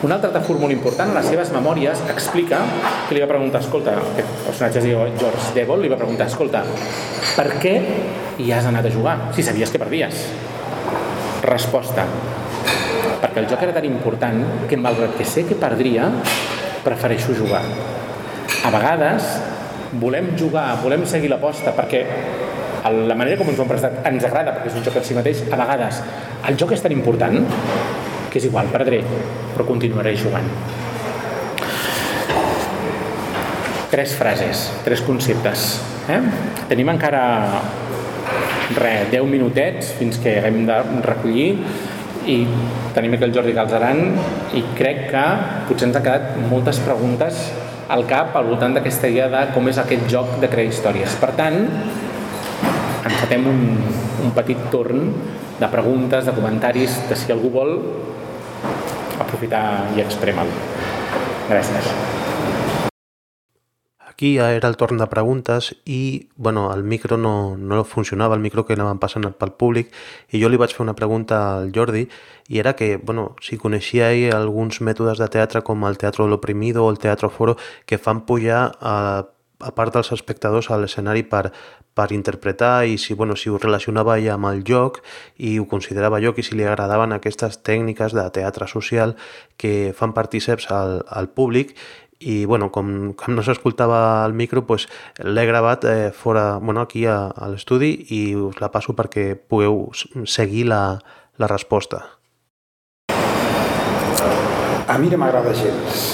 Un 0.00 0.14
altre 0.14 0.30
tafur 0.32 0.56
molt 0.56 0.72
important, 0.72 1.10
a 1.12 1.18
les 1.18 1.26
seves 1.28 1.50
memòries, 1.52 2.00
explica 2.08 2.62
que 3.08 3.16
li 3.16 3.20
va 3.20 3.28
preguntar, 3.28 3.60
escolta, 3.60 3.98
aquest 4.14 4.30
personatge 4.46 4.80
es 4.80 4.86
diu 4.88 5.02
George 5.20 5.52
Devil, 5.56 5.82
li 5.84 5.90
va 5.92 5.98
preguntar, 6.00 6.30
escolta, 6.30 6.62
per 7.36 7.46
què 7.60 7.74
hi 8.40 8.48
has 8.56 8.68
anat 8.70 8.88
a 8.88 8.92
jugar 8.94 9.16
si 9.36 9.44
sabies 9.44 9.72
que 9.72 9.80
perdies? 9.82 10.24
Resposta, 11.44 12.06
perquè 13.20 13.42
el 13.44 13.50
joc 13.52 13.66
era 13.66 13.76
tan 13.76 13.88
important 13.88 14.40
que 14.70 14.80
malgrat 14.80 15.18
que 15.18 15.28
sé 15.28 15.44
que 15.48 15.58
perdria, 15.60 16.08
prefereixo 16.84 17.36
jugar. 17.36 17.62
A 18.64 18.72
vegades 18.72 19.28
volem 20.00 20.32
jugar, 20.38 20.78
volem 20.80 21.04
seguir 21.08 21.28
l'aposta 21.32 21.76
perquè 21.76 22.04
la 22.88 23.14
manera 23.14 23.36
com 23.36 23.50
ens 23.52 23.58
ho 23.58 23.64
hem 23.66 23.70
prestat 23.70 24.06
ens 24.08 24.24
agrada 24.24 24.54
perquè 24.56 24.70
és 24.72 24.78
un 24.78 24.86
joc 24.86 24.96
en 24.96 25.04
si 25.04 25.16
mateix, 25.16 25.42
a 25.52 25.58
vegades 25.60 26.00
el 26.48 26.56
joc 26.60 26.72
és 26.76 26.84
tan 26.84 26.94
important 26.94 27.36
que 28.30 28.38
és 28.38 28.46
igual, 28.46 28.70
perdré, 28.70 29.02
però 29.52 29.66
continuaré 29.66 30.14
jugant. 30.16 30.46
Tres 33.90 34.14
frases, 34.14 34.68
tres 34.86 35.02
conceptes. 35.02 35.80
Eh? 36.06 36.20
Tenim 36.70 36.92
encara 36.92 37.24
re, 38.78 38.92
10 39.10 39.26
minutets 39.26 39.90
fins 39.98 40.20
que 40.22 40.36
haguem 40.38 40.62
de 40.68 40.76
recollir 41.02 41.48
i 42.30 42.36
tenim 42.94 43.16
aquí 43.16 43.26
el 43.26 43.34
Jordi 43.34 43.56
Galzeran 43.56 44.04
i 44.54 44.62
crec 44.78 45.08
que 45.10 45.24
potser 45.66 45.88
ens 45.88 45.98
han 45.98 46.06
quedat 46.06 46.38
moltes 46.52 46.78
preguntes 46.84 47.42
al 47.90 48.04
cap 48.06 48.36
al 48.38 48.46
voltant 48.46 48.76
d'aquesta 48.76 49.10
idea 49.10 49.26
de 49.32 49.40
com 49.56 49.66
és 49.66 49.80
aquest 49.82 50.06
joc 50.12 50.36
de 50.42 50.50
crear 50.52 50.70
històries. 50.70 51.16
Per 51.18 51.32
tant, 51.34 51.64
encetem 53.30 53.46
un, 53.46 53.78
un 54.24 54.30
petit 54.34 54.58
torn 54.70 55.12
de 55.60 55.68
preguntes, 55.68 56.26
de 56.26 56.32
comentaris, 56.32 57.08
de 57.08 57.14
si 57.14 57.30
algú 57.30 57.50
vol 57.54 57.78
aprofitar 59.20 59.94
i 59.94 60.02
expremar 60.02 60.46
Gràcies. 61.50 61.86
Aquí 64.06 64.36
ja 64.36 64.50
era 64.52 64.68
el 64.68 64.76
torn 64.76 64.98
de 64.98 65.06
preguntes 65.06 65.74
i 65.86 66.28
bueno, 66.36 66.72
el 66.74 66.82
micro 66.84 67.16
no, 67.16 67.56
no 67.56 67.84
funcionava, 67.84 68.34
el 68.34 68.42
micro 68.42 68.66
que 68.66 68.74
anaven 68.74 68.98
passant 68.98 69.26
pel 69.38 69.54
públic 69.54 69.90
i 70.30 70.42
jo 70.42 70.50
li 70.50 70.58
vaig 70.58 70.74
fer 70.74 70.84
una 70.84 70.94
pregunta 70.94 71.40
al 71.56 71.72
Jordi 71.74 72.06
i 72.48 72.58
era 72.58 72.74
que, 72.76 72.96
bueno, 72.98 73.34
si 73.40 73.58
coneixia 73.58 74.10
alguns 74.36 74.80
mètodes 74.80 75.18
de 75.18 75.28
teatre 75.28 75.62
com 75.62 75.86
el 75.86 75.98
teatre 75.98 76.26
l'oprimido 76.26 76.84
o 76.84 76.90
el 76.90 76.98
teatre 76.98 77.30
foro 77.30 77.56
que 77.86 77.98
fan 77.98 78.26
pujar 78.26 78.72
a, 78.80 79.24
a 79.60 79.72
part 79.76 79.94
dels 79.94 80.12
espectadors 80.16 80.70
a 80.70 80.78
l'escenari 80.80 81.22
per, 81.22 81.50
per 81.94 82.10
interpretar 82.16 82.86
i 82.88 82.98
si, 82.98 83.14
bueno, 83.14 83.36
si 83.36 83.50
ho 83.50 83.58
relacionava 83.58 84.18
ja 84.20 84.34
amb 84.36 84.50
el 84.50 84.62
joc 84.66 85.00
i 85.38 85.58
ho 85.58 85.66
considerava 85.70 86.20
joc 86.24 86.40
i 86.40 86.46
si 86.46 86.56
li 86.56 86.66
agradaven 86.66 87.12
aquestes 87.16 87.60
tècniques 87.66 88.16
de 88.16 88.26
teatre 88.34 88.68
social 88.68 89.16
que 89.56 89.92
fan 89.96 90.14
partíceps 90.16 90.70
al, 90.74 91.00
al 91.08 91.28
públic 91.28 91.76
i 92.20 92.44
bueno, 92.44 92.68
com, 92.70 93.12
com 93.16 93.34
no 93.34 93.42
s'escoltava 93.42 94.26
el 94.26 94.34
micro 94.36 94.66
pues, 94.68 94.86
l'he 95.24 95.46
gravat 95.48 95.86
eh, 95.88 96.10
fora, 96.12 96.58
bueno, 96.58 96.84
aquí 96.84 97.06
a, 97.08 97.32
a 97.32 97.48
l'estudi 97.48 97.94
i 98.12 98.20
us 98.36 98.60
la 98.60 98.68
passo 98.72 98.92
perquè 98.92 99.32
pugueu 99.36 99.88
seguir 100.28 100.66
la, 100.68 100.82
la 101.40 101.48
resposta. 101.48 102.04
A 104.90 104.98
mi 104.98 105.08
no 105.08 105.20
m'agrada 105.22 105.54
gens. 105.54 106.04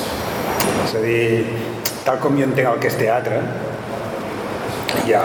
És 0.84 0.94
a 0.94 1.00
dir, 1.02 1.75
tal 2.06 2.20
com 2.22 2.36
jo 2.38 2.46
entenc 2.46 2.70
el 2.70 2.82
que 2.82 2.90
és 2.92 2.96
teatre, 3.00 3.40
hi 5.06 5.14
ha 5.18 5.24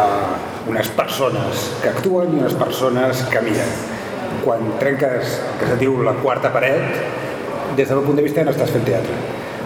unes 0.70 0.90
persones 0.98 1.68
que 1.82 1.92
actuen 1.92 2.34
i 2.34 2.42
unes 2.42 2.56
persones 2.58 3.22
que 3.30 3.42
miren. 3.46 3.76
Quan 4.42 4.64
trenques, 4.82 5.36
que 5.60 5.68
se 5.70 5.78
diu 5.78 6.00
la 6.02 6.16
quarta 6.24 6.50
paret, 6.54 7.04
des 7.78 7.88
del 7.88 8.02
punt 8.06 8.18
de 8.18 8.26
vista 8.26 8.46
no 8.48 8.54
estàs 8.56 8.74
fent 8.74 8.88
teatre. 8.88 9.18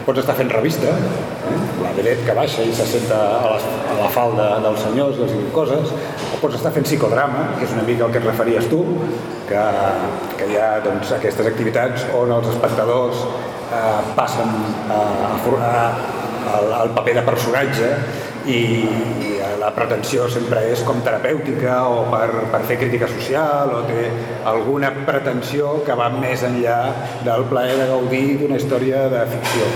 Pots 0.05 0.22
estar 0.22 0.36
fent 0.38 0.51
revista, 0.51 0.91
eh? 0.91 1.61
la 1.82 1.93
vedet 1.95 2.20
que 2.28 2.36
baixa 2.38 2.66
i 2.68 2.74
se 2.76 2.86
senta 2.86 3.16
a 3.39 3.53
la, 3.53 3.72
a 3.93 3.95
la 4.01 4.09
falda 4.13 4.49
dels 4.61 4.84
senyors 4.84 5.18
i 5.18 5.30
diu 5.32 5.47
coses, 5.55 5.95
o 6.36 6.41
pots 6.41 6.59
estar 6.59 6.74
fent 6.76 6.86
psicodrama, 6.86 7.47
que 7.55 7.66
és 7.66 7.74
una 7.74 7.88
mica 7.88 8.05
el 8.05 8.13
que 8.13 8.22
et 8.22 8.28
referies 8.28 8.68
tu, 8.70 8.84
que, 9.49 9.63
que 10.36 10.51
hi 10.51 10.59
ha 10.61 10.70
doncs, 10.86 11.16
aquestes 11.16 11.49
activitats 11.49 12.05
on 12.20 12.36
els 12.38 12.51
espectadors 12.51 13.24
eh, 13.26 14.13
passen 14.20 14.53
a, 14.93 15.01
a, 15.32 15.80
a, 16.46 16.62
al 16.82 16.93
paper 16.96 17.20
de 17.20 17.26
personatge 17.28 17.91
i 18.46 18.62
la 19.60 19.72
pretensió 19.74 20.28
sempre 20.30 20.62
és 20.70 20.82
com 20.86 21.00
terapèutica 21.06 21.80
o 21.89 22.04
per, 22.12 22.28
per 22.52 22.62
fer 22.70 22.78
crítica 22.82 23.08
social 23.10 23.72
o 23.74 23.82
té 23.88 24.04
alguna 24.52 24.91
pretensió 25.08 25.80
que 25.88 25.96
va 25.98 26.12
més 26.14 26.43
enllà 26.46 26.80
del 27.26 27.48
plaer 27.50 27.80
de 27.80 27.88
gaudir 27.89 28.26
d'una 28.41 28.60
història 28.62 29.08
de 29.10 29.24
ficció. 29.32 29.70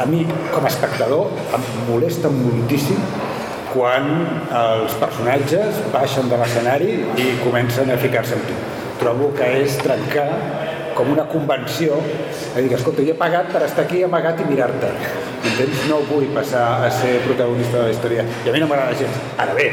A 0.00 0.06
mi, 0.08 0.22
com 0.52 0.64
a 0.64 0.72
espectador, 0.72 1.32
em 1.56 1.68
molesta 1.90 2.32
moltíssim 2.32 3.00
quan 3.74 4.08
els 4.56 4.96
personatges 5.00 5.82
baixen 5.92 6.32
de 6.32 6.40
l'escenari 6.40 6.92
i 7.20 7.30
comencen 7.44 7.92
a 7.92 8.00
ficar-se 8.00 8.38
amb 8.38 8.48
tu. 8.48 8.58
Trobo 9.02 9.32
que 9.36 9.52
és 9.60 9.76
trencar 9.84 10.30
com 10.96 11.12
una 11.12 11.28
convenció, 11.28 12.00
a 12.56 12.62
dir, 12.64 12.72
escolta, 12.72 13.04
jo 13.04 13.12
he 13.12 13.20
pagat 13.20 13.52
per 13.52 13.66
estar 13.68 13.84
aquí 13.84 14.00
amagat 14.06 14.40
i 14.40 14.48
mirar-te. 14.48 14.94
Entens? 15.46 15.84
No 15.90 16.00
vull 16.08 16.26
passar 16.34 16.64
a 16.86 16.90
ser 16.90 17.20
protagonista 17.26 17.78
de 17.78 17.84
la 17.88 17.94
història. 17.94 18.24
I 18.44 18.50
a 18.50 18.54
mi 18.54 18.62
no 18.62 18.68
m'agrada 18.70 18.96
gens. 18.98 19.20
Ara 19.42 19.54
bé, 19.56 19.68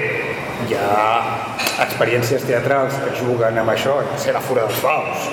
hi 0.67 0.77
ha 0.77 0.97
experiències 1.83 2.45
teatrals 2.47 2.99
que 3.01 3.15
juguen 3.19 3.57
amb 3.59 3.73
això, 3.73 3.97
ser 4.21 4.35
la 4.35 4.41
fura 4.43 4.67
dels 4.67 4.83
baus, 4.83 5.25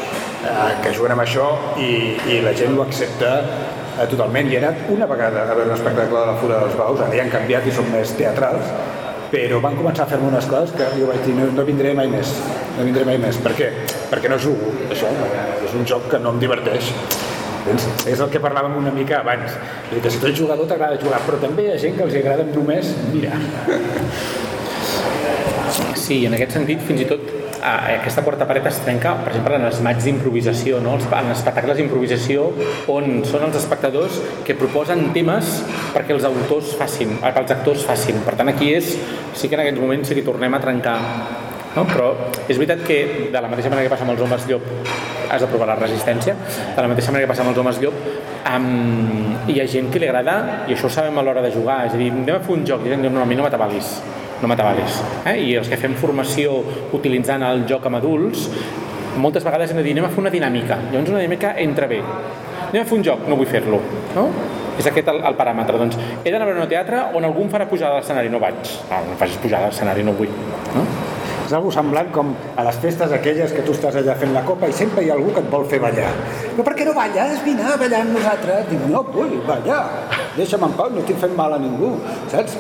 eh, 0.45 0.70
que 0.84 0.95
juguen 0.97 1.14
amb 1.16 1.24
això 1.26 1.51
i, 1.78 1.91
i 2.32 2.41
la 2.45 2.55
gent 2.57 2.76
ho 2.76 2.86
accepta 2.86 3.34
eh, 3.43 4.07
totalment. 4.11 4.49
I 4.51 4.57
he 4.57 4.62
anat 4.62 4.88
una 4.95 5.09
vegada 5.11 5.45
a 5.45 5.59
veure 5.59 5.70
un 5.70 5.76
espectacle 5.76 6.16
de 6.16 6.32
la 6.32 6.38
fura 6.41 6.62
dels 6.64 6.78
baus, 6.80 7.05
ara 7.05 7.16
ja 7.16 7.26
han 7.26 7.34
canviat 7.34 7.68
i 7.68 7.76
són 7.76 7.91
més 7.93 8.14
teatrals, 8.18 8.72
però 9.30 9.61
van 9.62 9.76
començar 9.78 10.07
a 10.07 10.11
fer-me 10.11 10.30
unes 10.32 10.49
coses 10.51 10.72
que 10.74 10.88
jo 10.97 11.11
vaig 11.11 11.20
dir 11.26 11.36
no, 11.36 11.51
no 11.55 11.66
vindré 11.68 11.93
mai 11.95 12.11
més, 12.11 12.32
no 12.78 12.86
vindré 12.86 13.05
mai 13.07 13.20
més. 13.22 13.38
Per 13.45 13.55
què? 13.59 13.70
Perquè 14.11 14.32
no 14.32 14.41
jugo, 14.43 14.72
això, 14.91 15.12
és 15.61 15.76
un 15.76 15.86
joc 15.86 16.09
que 16.11 16.22
no 16.22 16.34
em 16.34 16.41
diverteix. 16.43 16.91
És 18.09 18.21
el 18.21 18.31
que 18.33 18.41
parlàvem 18.43 18.79
una 18.81 18.93
mica 18.95 19.21
abans. 19.21 19.57
Que 19.91 20.11
si 20.11 20.21
tu 20.21 20.31
ets 20.31 20.39
jugador 20.39 20.69
t'agrada 20.71 21.01
jugar, 21.01 21.21
però 21.27 21.41
també 21.43 21.67
hi 21.67 21.75
ha 21.75 21.81
gent 21.81 21.99
que 21.99 22.07
els 22.07 22.17
agrada 22.23 22.47
només 22.49 22.95
mirar. 23.13 23.37
Sí, 25.95 26.25
en 26.27 26.35
aquest 26.35 26.57
sentit, 26.57 26.81
fins 26.83 27.05
i 27.05 27.07
tot 27.09 27.29
aquesta 27.61 28.25
quarta 28.25 28.47
paret 28.49 28.65
es 28.71 28.79
trenca, 28.81 29.13
per 29.21 29.35
exemple, 29.35 29.59
en 29.59 29.67
els 29.69 29.83
mats 29.85 30.07
d'improvisació, 30.09 30.81
no? 30.81 30.97
en 30.97 31.29
els 31.31 31.37
espectacles 31.37 31.77
d'improvisació, 31.77 32.47
on 32.93 33.21
són 33.29 33.45
els 33.51 33.59
espectadors 33.61 34.17
que 34.47 34.57
proposen 34.57 35.11
temes 35.17 35.61
perquè 35.95 36.17
els 36.17 36.25
autors 36.29 36.73
facin, 36.81 37.19
perquè 37.21 37.45
els 37.45 37.55
actors 37.59 37.85
facin. 37.87 38.25
Per 38.27 38.35
tant, 38.41 38.51
aquí 38.51 38.73
és, 38.75 38.95
sí 39.37 39.49
que 39.49 39.59
en 39.59 39.67
aquests 39.67 39.83
moments 39.83 40.09
sí 40.09 40.17
que 40.17 40.27
tornem 40.27 40.57
a 40.57 40.63
trencar 40.63 40.97
no? 41.77 41.85
però 41.87 42.13
és 42.49 42.57
veritat 42.57 42.85
que 42.87 43.01
de 43.31 43.41
la 43.41 43.49
mateixa 43.51 43.71
manera 43.71 43.87
que 43.87 43.95
passa 43.95 44.07
amb 44.07 44.17
els 44.17 44.25
homes 44.25 44.49
llop 44.51 45.20
has 45.31 45.45
de 45.45 45.49
provar 45.51 45.70
la 45.72 45.78
resistència 45.81 46.35
de 46.35 46.76
la 46.83 46.89
mateixa 46.91 47.14
manera 47.14 47.26
que 47.26 47.33
passa 47.33 47.47
amb 47.47 47.55
els 47.55 47.62
homes 47.62 47.81
llop 47.83 47.97
um, 48.51 49.37
hi 49.49 49.61
ha 49.61 49.68
gent 49.70 49.91
que 49.93 50.03
li 50.03 50.11
agrada 50.11 50.66
i 50.66 50.76
això 50.76 50.91
ho 50.91 50.95
sabem 50.99 51.18
a 51.18 51.26
l'hora 51.26 51.45
de 51.45 51.53
jugar 51.55 51.85
és 51.87 51.97
a 51.97 52.01
dir, 52.01 52.11
anem 52.12 52.37
a 52.37 52.43
fer 52.45 52.57
un 52.59 52.66
joc 52.66 52.87
i 52.87 52.93
diu, 52.93 53.09
no, 53.09 53.22
a 53.22 53.28
mi 53.28 53.39
no 53.39 53.47
m'atabalis 53.47 53.97
no 54.41 54.49
m'atabalis 54.49 55.03
eh? 55.24 55.37
i 55.41 55.57
els 55.61 55.68
que 55.68 55.78
fem 55.81 55.97
formació 56.01 56.61
utilitzant 56.97 57.45
el 57.47 57.66
joc 57.68 57.89
amb 57.89 58.01
adults 58.01 58.49
moltes 59.16 59.45
vegades 59.45 59.70
hem 59.70 59.81
de 59.81 59.85
dir 59.85 59.93
anem 59.97 60.07
a 60.07 60.12
fer 60.12 60.22
una 60.22 60.33
dinàmica, 60.33 60.78
llavors 60.91 61.11
una 61.11 61.20
dinàmica 61.22 61.55
entra 61.59 61.89
bé. 61.91 62.01
Anem 62.70 62.83
a 62.83 62.87
fer 62.87 62.99
un 62.99 63.05
joc, 63.07 63.26
no 63.28 63.39
vull 63.39 63.49
fer-lo, 63.51 63.81
no? 64.14 64.26
És 64.78 64.87
aquest 64.87 65.09
el, 65.12 65.20
el 65.26 65.37
paràmetre. 65.39 65.78
Doncs 65.81 65.99
he 66.24 66.31
d'anar 66.31 66.47
a 66.47 66.51
veure 66.51 66.62
un 66.62 66.70
teatre 66.70 67.03
on 67.18 67.26
algú 67.26 67.45
em 67.45 67.51
farà 67.53 67.66
pujar 67.68 67.91
a 67.91 67.99
l'escenari, 67.99 68.31
no 68.33 68.41
vaig. 68.43 68.61
No, 68.91 69.01
no 69.09 69.16
em 69.16 69.18
facis 69.20 69.41
pujar 69.43 69.61
a 69.61 69.68
l'escenari, 69.68 70.07
no 70.07 70.14
vull. 70.16 70.31
No? 70.76 70.85
És 71.51 71.55
algo 71.59 71.73
semblant 71.75 72.13
com 72.15 72.29
a 72.31 72.63
les 72.63 72.77
festes 72.79 73.11
aquelles 73.11 73.51
que 73.51 73.65
tu 73.67 73.73
estàs 73.75 73.97
allà 73.99 74.15
fent 74.21 74.31
la 74.37 74.45
copa 74.47 74.69
i 74.71 74.75
sempre 74.81 75.03
hi 75.03 75.09
ha 75.11 75.17
algú 75.17 75.33
que 75.35 75.41
et 75.43 75.49
vol 75.51 75.65
fer 75.67 75.81
ballar. 75.83 76.13
Però 76.55 76.63
per 76.69 76.75
què 76.79 76.85
no 76.87 76.93
balles? 76.95 77.41
Vine 77.43 77.65
a 77.67 77.73
ballar 77.81 78.05
amb 78.05 78.15
nosaltres. 78.15 78.69
Dic, 78.69 78.85
no 78.87 79.01
vull 79.09 79.33
ballar. 79.49 79.81
Deixa'm 80.37 80.63
en 80.69 80.77
pau, 80.79 80.93
no 80.95 81.03
estic 81.03 81.19
fent 81.19 81.35
mal 81.35 81.57
a 81.57 81.59
ningú. 81.59 81.89
Saps? 82.31 82.55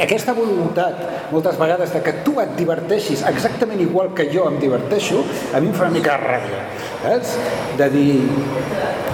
Aquesta 0.00 0.32
voluntat, 0.38 1.04
moltes 1.34 1.60
vegades, 1.60 1.92
de 1.92 2.00
que 2.06 2.14
tu 2.24 2.38
et 2.40 2.56
diverteixis 2.56 3.26
exactament 3.28 3.84
igual 3.84 4.14
que 4.16 4.30
jo 4.32 4.48
em 4.48 4.56
diverteixo, 4.62 5.20
a 5.52 5.60
mi 5.60 5.68
em 5.68 5.76
fa 5.76 5.84
una 5.90 5.98
mica 5.98 6.16
de 6.16 6.32
ràbia. 6.32 6.64
Saps? 7.04 7.36
De 7.76 7.90
dir, 7.92 8.08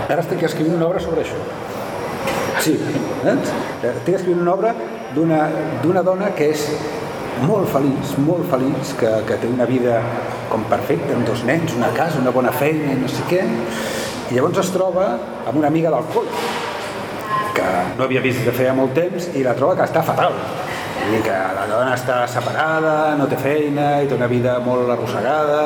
ara 0.07 0.23
estic 0.23 0.47
escrivint 0.53 0.79
una 0.79 0.87
obra 0.93 1.03
sobre 1.03 1.27
això. 1.27 1.43
Sí, 2.63 2.79
saps? 3.27 3.59
Estic 3.83 4.21
escrivint 4.21 4.47
una 4.47 4.55
obra 4.55 4.71
d'una 5.19 6.07
dona 6.07 6.31
que 6.39 6.53
és 6.55 6.69
molt 7.47 7.71
feliç, 7.73 8.15
molt 8.25 8.47
feliç, 8.51 8.95
que, 9.01 9.11
que 9.29 9.39
té 9.41 9.49
una 9.51 9.67
vida 9.69 10.01
com 10.51 10.65
perfecta, 10.71 11.15
amb 11.17 11.27
dos 11.29 11.45
nens, 11.49 11.75
una 11.79 11.93
casa, 11.97 12.21
una 12.21 12.35
bona 12.35 12.53
feina 12.53 12.97
no 13.01 13.09
sé 13.11 13.27
què, 13.31 13.45
i 14.31 14.37
llavors 14.37 14.61
es 14.63 14.73
troba 14.75 15.07
amb 15.47 15.57
una 15.59 15.71
amiga 15.71 15.93
del 15.95 16.09
col, 16.15 16.29
que 17.57 17.71
no 17.97 18.05
havia 18.07 18.23
vist 18.25 18.45
de 18.47 18.55
feia 18.55 18.75
molt 18.77 18.95
temps, 18.97 19.31
i 19.35 19.45
la 19.47 19.57
troba 19.59 19.79
que 19.79 19.89
està 19.89 20.05
fatal. 20.07 20.37
I 21.01 21.19
que 21.25 21.37
la 21.57 21.65
dona 21.67 21.95
està 21.97 22.21
separada, 22.31 23.17
no 23.19 23.25
té 23.27 23.39
feina, 23.41 23.87
i 24.05 24.07
té 24.07 24.15
una 24.15 24.29
vida 24.31 24.59
molt 24.63 24.93
arrossegada, 24.93 25.63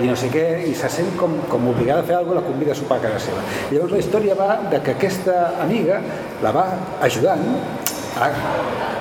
i 0.00 0.08
no 0.08 0.14
sé 0.16 0.30
què, 0.32 0.46
i 0.70 0.72
se 0.78 0.88
sent 0.92 1.10
com, 1.20 1.34
com 1.50 1.66
obligada 1.72 2.04
a 2.04 2.06
fer 2.06 2.16
alguna 2.16 2.40
cosa, 2.40 2.46
la 2.46 2.52
convida 2.52 2.72
a 2.72 2.78
sopar 2.78 3.00
a 3.00 3.04
casa 3.08 3.20
seva. 3.26 3.42
I 3.66 3.74
llavors 3.74 3.96
la 3.96 4.00
història 4.04 4.38
va 4.38 4.48
de 4.70 4.80
que 4.86 4.94
aquesta 4.94 5.36
amiga 5.64 6.00
la 6.44 6.54
va 6.56 6.68
ajudant 7.04 7.44
a, 8.20 8.30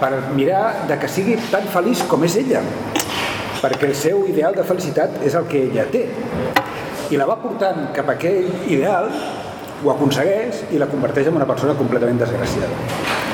per 0.01 0.11
mirar 0.35 0.87
de 0.89 0.97
que 1.01 1.09
sigui 1.11 1.37
tan 1.51 1.67
feliç 1.73 2.03
com 2.11 2.23
és 2.27 2.37
ella. 2.41 2.63
Perquè 3.61 3.89
el 3.89 3.95
seu 3.97 4.25
ideal 4.29 4.55
de 4.57 4.65
felicitat 4.67 5.21
és 5.25 5.35
el 5.39 5.47
que 5.51 5.65
ella 5.69 5.87
té. 5.91 6.05
I 7.11 7.19
la 7.21 7.27
va 7.29 7.37
portant 7.41 7.87
cap 7.95 8.09
a 8.09 8.17
aquell 8.17 8.49
ideal 8.65 9.11
ho 9.83 9.91
aconsegueix 9.93 10.65
i 10.73 10.81
la 10.81 10.89
converteix 10.91 11.29
en 11.29 11.37
una 11.41 11.47
persona 11.49 11.77
completament 11.77 12.21
desgraciada 12.21 13.24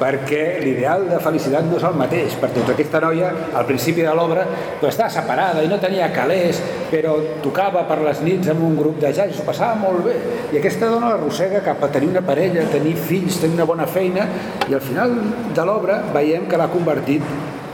perquè 0.00 0.60
l'ideal 0.62 1.06
de 1.10 1.18
felicitat 1.22 1.66
no 1.68 1.78
és 1.78 1.86
el 1.88 1.96
mateix, 1.98 2.36
perquè 2.40 2.60
tota 2.60 2.74
aquesta 2.76 3.00
noia 3.04 3.30
al 3.58 3.66
principi 3.68 4.04
de 4.04 4.14
l'obra 4.16 4.44
doncs, 4.46 4.88
estava 4.92 5.10
separada 5.12 5.62
i 5.64 5.70
no 5.70 5.78
tenia 5.82 6.10
calés, 6.14 6.60
però 6.90 7.16
tocava 7.44 7.84
per 7.88 8.00
les 8.04 8.22
nits 8.26 8.52
amb 8.52 8.64
un 8.66 8.76
grup 8.78 9.00
de 9.02 9.12
jazz 9.12 9.32
i 9.32 9.38
s'ho 9.38 9.46
passava 9.48 9.78
molt 9.80 10.04
bé. 10.06 10.16
I 10.52 10.60
aquesta 10.60 10.90
dona 10.92 11.12
l'arrossega 11.14 11.62
cap 11.64 11.82
a 11.82 11.90
tenir 11.92 12.10
una 12.12 12.24
parella, 12.26 12.66
tenir 12.72 12.94
fills, 12.98 13.40
tenir 13.42 13.58
una 13.60 13.68
bona 13.68 13.86
feina 13.86 14.28
i 14.68 14.76
al 14.76 14.84
final 14.84 15.16
de 15.54 15.66
l'obra 15.68 16.02
veiem 16.14 16.48
que 16.50 16.60
l'ha 16.60 16.70
convertit 16.72 17.24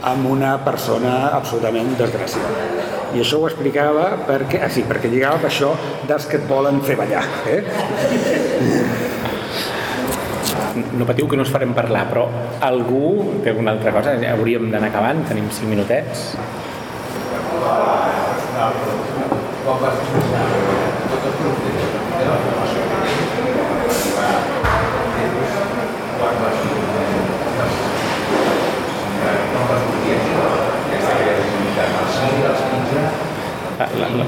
en 0.09 0.25
una 0.25 0.53
persona 0.63 1.35
absolutament 1.35 1.95
desgraciada. 1.99 2.87
I 3.15 3.23
això 3.23 3.39
ho 3.41 3.47
explicava 3.49 4.11
perquè, 4.27 4.61
ah, 4.63 4.69
sí, 4.71 4.83
perquè 4.87 5.09
lligava 5.09 5.39
amb 5.39 5.49
això 5.49 5.73
dels 6.07 6.29
que 6.29 6.37
et 6.37 6.49
volen 6.49 6.81
fer 6.85 6.97
ballar. 6.99 7.25
Eh? 7.49 9.07
No 10.99 11.07
patiu 11.07 11.27
que 11.31 11.37
no 11.39 11.45
us 11.47 11.51
farem 11.53 11.71
parlar, 11.73 12.05
però 12.11 12.25
algú 12.67 13.39
té 13.43 13.53
alguna 13.53 13.71
altra 13.77 13.93
cosa? 13.95 14.17
Hauríem 14.33 14.67
d'anar 14.73 14.91
acabant, 14.91 15.23
tenim 15.29 15.47
5 15.47 15.71
minutets. 15.71 16.33
La, 33.79 34.07
la, 34.11 34.25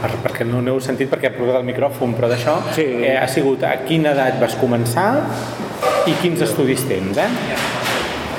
per, 0.00 0.10
perquè 0.24 0.44
no 0.48 0.62
n'heu 0.64 0.78
sentit 0.80 1.10
perquè 1.12 1.28
ha 1.28 1.34
provat 1.34 1.58
el 1.60 1.66
micròfon, 1.68 2.14
però 2.16 2.30
d'això 2.30 2.54
sí. 2.72 2.86
eh, 3.04 3.16
ha 3.20 3.26
sigut 3.28 3.64
a 3.68 3.74
quina 3.84 4.14
edat 4.16 4.38
vas 4.40 4.56
començar 4.56 5.08
i 6.10 6.14
quins 6.20 6.42
estudis 6.44 6.84
tens, 6.88 7.18
eh? 7.18 7.30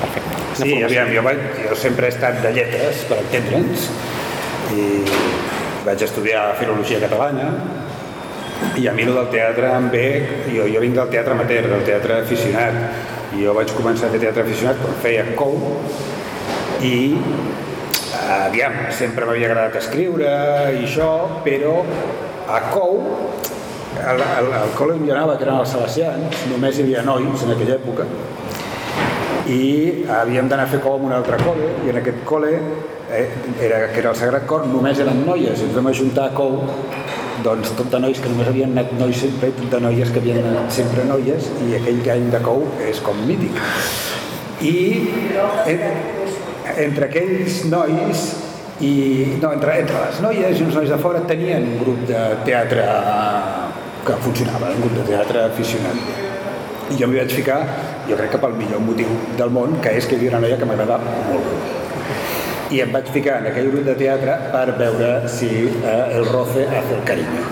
Perfecte. 0.01 0.43
Sí, 0.59 0.75
aviam, 0.85 1.09
jo, 1.13 1.23
vaig, 1.25 1.41
jo 1.65 1.77
sempre 1.79 2.07
he 2.07 2.13
estat 2.13 2.37
de 2.43 2.51
lletres, 2.55 3.03
per 3.09 3.19
entendre'ns, 3.23 3.89
i 4.75 4.85
vaig 5.85 6.05
estudiar 6.05 6.45
Filologia 6.59 7.01
Catalana, 7.03 7.49
i 8.79 8.87
a 8.87 8.93
mi 8.95 9.05
del 9.07 9.27
teatre 9.33 9.71
em 9.75 9.89
ve, 9.93 10.05
jo, 10.53 10.67
jo 10.71 10.83
vinc 10.83 10.95
del 10.97 11.11
teatre 11.11 11.35
amateur, 11.35 11.67
del 11.73 11.83
teatre 11.87 12.21
aficionat, 12.23 12.79
i 13.35 13.43
jo 13.43 13.55
vaig 13.57 13.73
començar 13.75 14.07
a 14.07 14.13
fer 14.13 14.21
teatre 14.23 14.45
aficionat 14.45 14.79
quan 14.81 14.95
feia 15.03 15.25
cou, 15.35 15.57
i 16.85 16.95
aviam, 18.35 18.77
sempre 18.95 19.27
m'havia 19.27 19.49
agradat 19.51 19.81
escriure 19.81 20.29
i 20.75 20.85
això, 20.85 21.11
però 21.45 21.81
a 22.47 22.61
cou 22.71 23.01
al, 24.01 24.21
al, 24.21 24.51
al 24.61 24.73
col·le 24.77 24.97
on 24.99 25.05
jo 25.07 25.13
anava, 25.15 25.37
que 25.37 25.47
eren 25.47 25.61
els 25.61 25.71
salesians, 25.75 26.43
només 26.51 26.77
hi 26.77 26.85
havia 26.85 27.03
nois 27.05 27.45
en 27.45 27.53
aquella 27.55 27.77
època, 27.77 28.07
i 29.45 29.61
havíem 30.09 30.49
d'anar 30.49 30.65
a 30.65 30.71
fer 30.71 30.81
col 30.81 30.97
amb 30.97 31.09
un 31.09 31.15
altre 31.17 31.37
col·le, 31.43 31.71
i 31.85 31.91
en 31.93 31.99
aquest 32.01 32.23
col·le, 32.27 32.53
eh, 33.11 33.25
era, 33.61 33.81
que 33.91 34.01
era 34.01 34.11
el 34.11 34.17
Sagrat 34.19 34.47
Cor, 34.49 34.65
només 34.69 34.99
eren 35.01 35.21
noies, 35.27 35.59
i 35.59 35.67
ens 35.67 35.75
vam 35.77 35.91
ajuntar 35.91 36.29
a 36.29 36.35
cou, 36.37 36.57
doncs 37.45 37.75
tot 37.77 37.91
de 37.91 37.99
nois 38.01 38.19
que 38.21 38.31
només 38.31 38.49
havien 38.49 38.71
anat 38.73 38.93
nois 38.99 39.19
sempre, 39.21 39.51
tot 39.59 39.75
de 39.75 39.81
noies 39.83 40.11
que 40.11 40.23
havien 40.23 40.41
anat 40.49 40.71
sempre 40.73 41.05
noies, 41.05 41.51
i 41.67 41.75
aquell 41.77 42.01
any 42.15 42.31
de 42.33 42.41
cou 42.45 42.65
és 42.87 43.01
com 43.05 43.19
mític. 43.27 43.59
I 44.65 44.75
eh, 45.67 45.77
entre 46.87 47.09
aquells 47.09 47.65
nois 47.69 48.25
i 48.83 49.37
no, 49.39 49.53
entre, 49.53 49.77
entre 49.83 49.99
les 50.01 50.17
noies 50.23 50.57
i 50.59 50.65
uns 50.65 50.75
nois 50.75 50.89
de 50.91 50.97
fora 50.99 51.21
tenien 51.27 51.63
un 51.63 51.77
grup 51.79 52.01
de 52.09 52.23
teatre 52.47 52.83
que 54.05 54.13
funcionava, 54.21 54.69
un 54.69 54.81
grup 54.83 54.93
de 54.99 55.03
teatre 55.09 55.41
aficionat. 55.49 55.97
I 56.93 56.97
jo 56.99 57.07
m'hi 57.09 57.17
vaig 57.17 57.31
ficar, 57.33 57.57
jo 58.05 58.17
crec 58.19 58.35
que 58.35 58.41
pel 58.43 58.53
millor 58.59 58.83
motiu 58.85 59.09
del 59.39 59.53
món, 59.55 59.79
que 59.81 59.95
és 59.97 60.05
que 60.05 60.15
hi 60.15 60.19
havia 60.19 60.35
una 60.35 60.41
noia 60.45 60.59
que 60.61 60.67
m'agradava 60.69 61.15
molt. 61.31 61.73
I 62.75 62.81
em 62.83 62.93
vaig 62.93 63.09
ficar 63.13 63.39
en 63.41 63.49
aquell 63.49 63.71
grup 63.73 63.85
de 63.89 63.95
teatre 63.97 64.37
per 64.53 64.65
veure 64.77 65.09
si 65.29 65.49
eh, 65.65 66.17
el 66.19 66.25
roce 66.29 66.67
hace 66.67 66.97
el 66.99 67.03
cariño. 67.09 67.45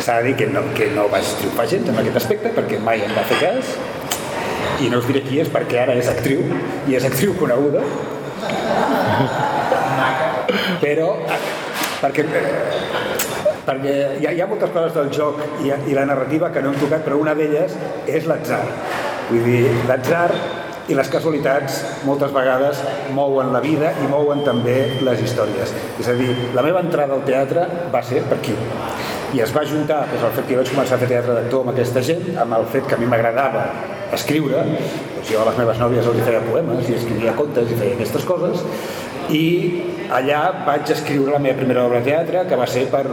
S'ha 0.00 0.20
de 0.20 0.30
dir 0.30 0.36
que 0.40 0.48
no, 0.48 0.64
que 0.76 0.88
no 0.96 1.06
vaig 1.12 1.28
triomfar 1.40 1.68
gens 1.68 1.92
en 1.92 2.00
aquest 2.00 2.20
aspecte 2.22 2.52
perquè 2.56 2.80
mai 2.84 3.04
em 3.04 3.12
va 3.16 3.24
fer 3.28 3.40
cas 3.44 3.74
i 4.80 4.88
no 4.88 5.00
us 5.00 5.08
diré 5.08 5.20
qui 5.26 5.40
és 5.42 5.48
perquè 5.52 5.82
ara 5.82 5.96
és 6.00 6.08
actriu 6.08 6.40
i 6.88 6.96
és 6.96 7.04
actriu 7.04 7.34
coneguda 7.36 7.82
però 10.80 11.10
perquè 12.00 12.24
perquè 13.66 13.94
hi 14.20 14.26
ha, 14.26 14.32
hi 14.32 14.40
ha 14.40 14.48
moltes 14.50 14.72
coses 14.74 14.96
del 14.96 15.12
joc 15.14 15.40
i, 15.64 15.72
i 15.90 15.96
la 15.96 16.06
narrativa 16.08 16.50
que 16.54 16.62
no 16.64 16.72
hem 16.72 16.80
tocat, 16.80 17.04
però 17.06 17.20
una 17.20 17.36
d'elles 17.38 17.76
és 18.08 18.26
l'atzar. 18.30 18.64
Vull 19.30 19.46
dir, 19.46 19.62
l'atzar 19.88 20.28
i 20.90 20.96
les 20.98 21.10
casualitats 21.12 21.76
moltes 22.06 22.32
vegades 22.34 22.80
mouen 23.14 23.52
la 23.54 23.60
vida 23.62 23.92
i 24.02 24.08
mouen 24.10 24.42
també 24.46 24.76
les 25.06 25.22
històries. 25.22 25.74
És 26.02 26.08
a 26.10 26.16
dir, 26.18 26.32
la 26.56 26.64
meva 26.66 26.82
entrada 26.82 27.14
al 27.14 27.22
teatre 27.26 27.66
va 27.92 28.02
ser 28.06 28.24
per 28.26 28.40
aquí. 28.40 28.56
I 29.30 29.44
es 29.44 29.52
va 29.54 29.62
juntar 29.62 30.00
doncs, 30.10 30.24
el 30.26 30.34
fet 30.34 30.48
que 30.48 30.58
vaig 30.58 30.72
començar 30.72 30.96
a 30.96 31.02
fer 31.04 31.12
teatre 31.12 31.36
d'actor 31.36 31.62
amb 31.62 31.72
aquesta 31.74 32.02
gent, 32.02 32.24
amb 32.42 32.58
el 32.58 32.66
fet 32.72 32.88
que 32.90 32.96
a 32.96 32.98
mi 32.98 33.06
m'agradava 33.10 33.68
escriure, 34.16 34.64
doncs 35.14 35.30
jo 35.30 35.38
a 35.38 35.46
les 35.46 35.60
meves 35.60 35.78
nòvies 35.78 36.08
els 36.10 36.24
feia 36.26 36.40
poemes 36.48 36.88
i 36.90 36.96
escrivia 36.98 37.36
contes 37.38 37.70
i 37.70 37.78
feia 37.78 37.94
aquestes 37.94 38.26
coses, 38.26 38.64
i 39.34 39.46
allà 40.10 40.40
vaig 40.66 40.90
escriure 40.90 41.32
la 41.32 41.38
meva 41.42 41.58
primera 41.60 41.84
obra 41.86 42.00
de 42.00 42.10
teatre, 42.10 42.44
que 42.48 42.58
va 42.58 42.66
ser 42.70 42.86
per 42.90 43.04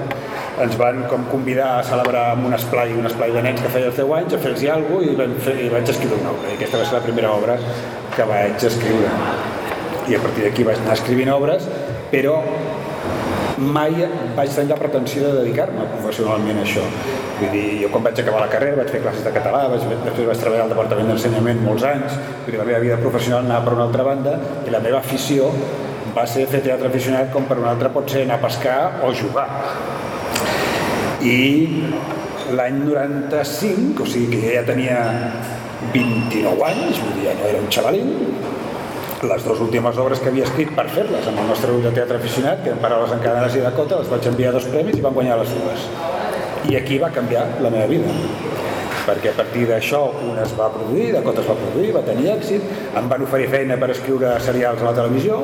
ens 0.63 0.77
van 0.79 1.03
com 1.11 1.27
convidar 1.29 1.67
a 1.77 1.83
celebrar 1.85 2.23
amb 2.33 2.47
un 2.49 2.55
esplai, 2.57 2.93
un 2.97 3.05
esplai 3.05 3.33
de 3.35 3.43
nens 3.45 3.61
que 3.61 3.69
feia 3.73 3.91
els 3.91 3.99
10 3.99 4.13
anys, 4.19 4.33
a 4.33 4.41
fer-los 4.41 4.63
alguna 4.73 4.95
cosa 4.95 5.11
i, 5.11 5.15
vam 5.19 5.35
fer, 5.45 5.55
i 5.61 5.69
vaig 5.73 5.93
escriure 5.93 6.17
una 6.17 6.33
obra. 6.33 6.49
I 6.49 6.57
aquesta 6.57 6.81
va 6.81 6.89
ser 6.89 6.97
la 6.97 7.03
primera 7.05 7.33
obra 7.35 7.59
que 8.15 8.27
vaig 8.31 8.67
escriure. 8.71 9.13
I 10.07 10.17
a 10.17 10.23
partir 10.23 10.47
d'aquí 10.47 10.65
vaig 10.65 10.81
anar 10.81 10.97
escrivint 10.97 11.33
obres, 11.35 11.69
però 12.09 12.39
mai 13.57 13.93
vaig 14.37 14.51
tenir 14.53 14.69
la 14.69 14.77
pretensió 14.77 15.23
de 15.27 15.39
dedicar-me 15.41 15.85
professionalment 15.95 16.61
a 16.61 16.65
això. 16.65 16.83
Vull 17.37 17.51
dir, 17.53 17.65
jo 17.83 17.89
quan 17.93 18.05
vaig 18.05 18.19
acabar 18.21 18.41
la 18.41 18.51
carrera 18.51 18.79
vaig 18.81 18.93
fer 18.93 19.01
classes 19.03 19.25
de 19.25 19.33
català, 19.33 19.65
vaig, 19.69 19.83
després 20.05 20.29
vaig 20.29 20.41
treballar 20.41 20.65
al 20.65 20.73
Departament 20.73 21.11
d'Ensenyament 21.11 21.61
molts 21.65 21.85
anys, 21.85 22.17
vull 22.45 22.53
dir, 22.53 22.61
la 22.61 22.69
meva 22.69 22.81
vida 22.85 23.01
professional 23.01 23.45
anava 23.45 23.65
per 23.67 23.75
una 23.77 23.85
altra 23.89 24.05
banda 24.07 24.37
i 24.65 24.73
la 24.73 24.81
meva 24.81 25.01
afició 25.05 25.51
va 26.17 26.25
ser 26.29 26.47
fer 26.49 26.63
teatre 26.65 26.89
aficionat 26.89 27.29
com 27.33 27.45
per 27.45 27.59
una 27.61 27.71
altra 27.75 27.93
pot 27.93 28.09
ser 28.09 28.25
anar 28.25 28.39
a 28.39 28.45
pescar 28.47 28.79
o 29.05 29.13
jugar 29.13 29.47
i 31.21 31.37
l'any 32.57 32.77
95, 32.85 34.03
o 34.03 34.07
sigui 34.07 34.39
que 34.41 34.53
ja 34.55 34.63
tenia 34.67 34.99
29 35.93 36.63
anys, 36.69 37.01
vull 37.03 37.17
dir, 37.19 37.33
no 37.37 37.49
era 37.49 37.59
un 37.61 37.67
xavalín, 37.73 38.13
les 39.27 39.43
dues 39.43 39.61
últimes 39.65 39.97
obres 39.97 40.21
que 40.21 40.29
havia 40.31 40.45
escrit 40.45 40.71
per 40.77 40.85
fer-les 40.93 41.27
amb 41.27 41.41
el 41.41 41.49
nostre 41.51 41.71
grup 41.73 41.87
de 41.87 41.93
teatre 41.97 42.19
aficionat, 42.21 42.61
que 42.63 42.71
eren 42.71 42.81
Paraules 42.83 43.13
encadenades 43.17 43.57
i 43.57 43.65
Dakota, 43.65 43.99
les 44.01 44.11
vaig 44.13 44.29
enviar 44.31 44.53
dos 44.55 44.69
premis 44.71 44.97
i 44.97 45.03
van 45.03 45.17
guanyar 45.17 45.39
les 45.41 45.53
dues. 45.57 45.89
I 46.69 46.77
aquí 46.79 47.01
va 47.01 47.09
canviar 47.13 47.47
la 47.65 47.73
meva 47.73 47.89
vida 47.89 48.13
perquè 49.07 49.31
a 49.31 49.37
partir 49.37 49.63
d'això 49.69 50.01
un 50.27 50.35
es 50.43 50.51
va 50.57 50.65
produir, 50.73 51.13
Dakota 51.13 51.39
es 51.39 51.47
va 51.47 51.53
produir, 51.55 51.93
va 51.95 52.01
tenir 52.03 52.27
èxit, 52.33 52.65
em 52.99 53.07
van 53.07 53.23
oferir 53.23 53.47
feina 53.53 53.77
per 53.79 53.93
escriure 53.93 54.33
serials 54.43 54.83
a 54.83 54.89
la 54.89 54.95
televisió, 54.97 55.39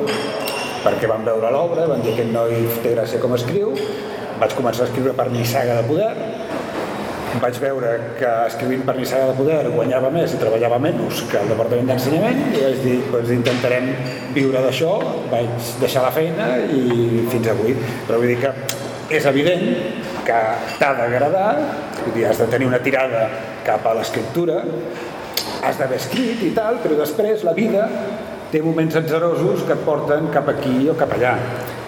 perquè 0.84 1.08
van 1.08 1.24
veure 1.24 1.50
l'obra, 1.52 1.88
van 1.88 2.02
dir 2.04 2.12
que 2.12 2.26
aquest 2.26 2.34
noi 2.34 2.66
té 2.84 2.92
gràcia 2.92 3.20
com 3.22 3.34
escriu, 3.36 3.72
vaig 4.40 4.54
començar 4.58 4.84
a 4.84 4.90
escriure 4.90 5.14
per 5.16 5.30
Nissaga 5.32 5.80
de 5.80 5.86
Poder, 5.88 6.12
vaig 7.42 7.56
veure 7.58 7.92
que 8.18 8.30
escrivint 8.50 8.84
per 8.86 8.94
Nissaga 8.98 9.32
de 9.32 9.36
Poder 9.38 9.58
guanyava 9.72 10.10
més 10.14 10.34
i 10.36 10.40
treballava 10.40 10.78
menys 10.82 11.24
que 11.30 11.40
el 11.40 11.50
Departament 11.50 11.90
d'Ensenyament 11.90 12.42
i 12.52 12.62
vaig 12.62 12.82
dir, 12.84 12.98
doncs 13.10 13.32
intentarem 13.34 13.90
viure 14.36 14.62
d'això, 14.66 14.92
vaig 15.32 15.72
deixar 15.80 16.04
la 16.04 16.12
feina 16.14 16.52
i 16.68 17.24
fins 17.32 17.50
avui. 17.54 17.74
Però 18.06 18.20
vull 18.20 18.34
dir 18.34 18.38
que 18.44 18.52
és 19.18 19.26
evident 19.30 19.64
que 20.24 20.38
t'ha 20.78 20.92
d'agradar, 21.00 21.48
has 22.28 22.38
de 22.40 22.46
tenir 22.52 22.68
una 22.68 22.80
tirada 22.84 23.26
cap 23.64 23.84
a 23.88 23.96
l'escriptura, 23.98 24.60
has 25.64 25.80
d'haver 25.80 25.98
escrit 26.00 26.42
i 26.44 26.52
tal, 26.56 26.78
però 26.84 26.96
després 27.00 27.44
la 27.44 27.56
vida 27.56 27.88
té 28.54 28.62
moments 28.62 28.94
atzerosos 28.94 29.64
que 29.66 29.74
et 29.74 29.82
porten 29.82 30.28
cap 30.34 30.46
aquí 30.52 30.86
o 30.86 30.94
cap 30.98 31.10
allà. 31.16 31.34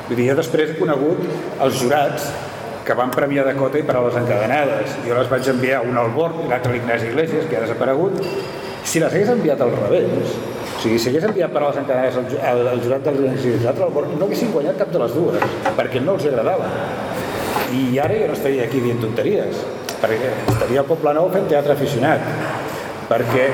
Vull 0.09 0.19
dir, 0.19 0.33
després 0.35 0.73
he 0.73 0.79
conegut 0.81 1.23
els 1.63 1.79
jurats 1.79 2.27
que 2.87 2.95
van 2.99 3.13
premiar 3.15 3.45
Dakota 3.47 3.79
i 3.79 3.87
Paraules 3.87 4.19
encadenades. 4.19 4.97
Jo 5.07 5.15
les 5.19 5.31
vaig 5.31 5.47
enviar 5.53 5.85
un 5.87 5.99
al 5.99 6.11
Borg 6.15 6.43
l'altre 6.51 6.73
a 6.73 6.75
l'Ignasi 6.75 7.11
Iglesias, 7.13 7.47
que 7.51 7.59
ha 7.59 7.63
desaparegut. 7.63 8.19
Si 8.87 9.03
les 9.03 9.15
hagués 9.15 9.31
enviat 9.31 9.63
al 9.63 9.73
revés, 9.75 10.35
o 10.77 10.83
sigui, 10.83 10.99
si 10.99 11.11
hagués 11.11 11.27
enviat 11.31 11.55
Paraules 11.55 11.79
encadenades 11.83 12.43
al, 12.51 12.67
al 12.75 12.83
jurat 12.83 13.07
del 13.07 13.21
Iglesias 13.23 13.63
i 13.63 13.67
l'altre 13.67 13.87
al 13.87 13.95
Borg, 13.95 14.15
no 14.19 14.27
haguessin 14.27 14.55
guanyat 14.55 14.79
cap 14.83 14.95
de 14.95 15.03
les 15.03 15.15
dues, 15.19 15.59
perquè 15.79 16.03
no 16.03 16.19
els 16.19 16.27
agradava. 16.31 16.71
I 17.75 17.85
ara 18.03 18.19
jo 18.19 18.31
no 18.31 18.39
estaria 18.39 18.67
aquí 18.67 18.83
dient 18.83 19.03
tonteries, 19.03 19.63
perquè 20.03 20.35
estaria 20.55 20.83
al 20.83 20.91
Poble 20.91 21.15
Nou 21.15 21.31
fent 21.35 21.47
teatre 21.51 21.79
aficionat, 21.79 22.27
perquè 23.11 23.51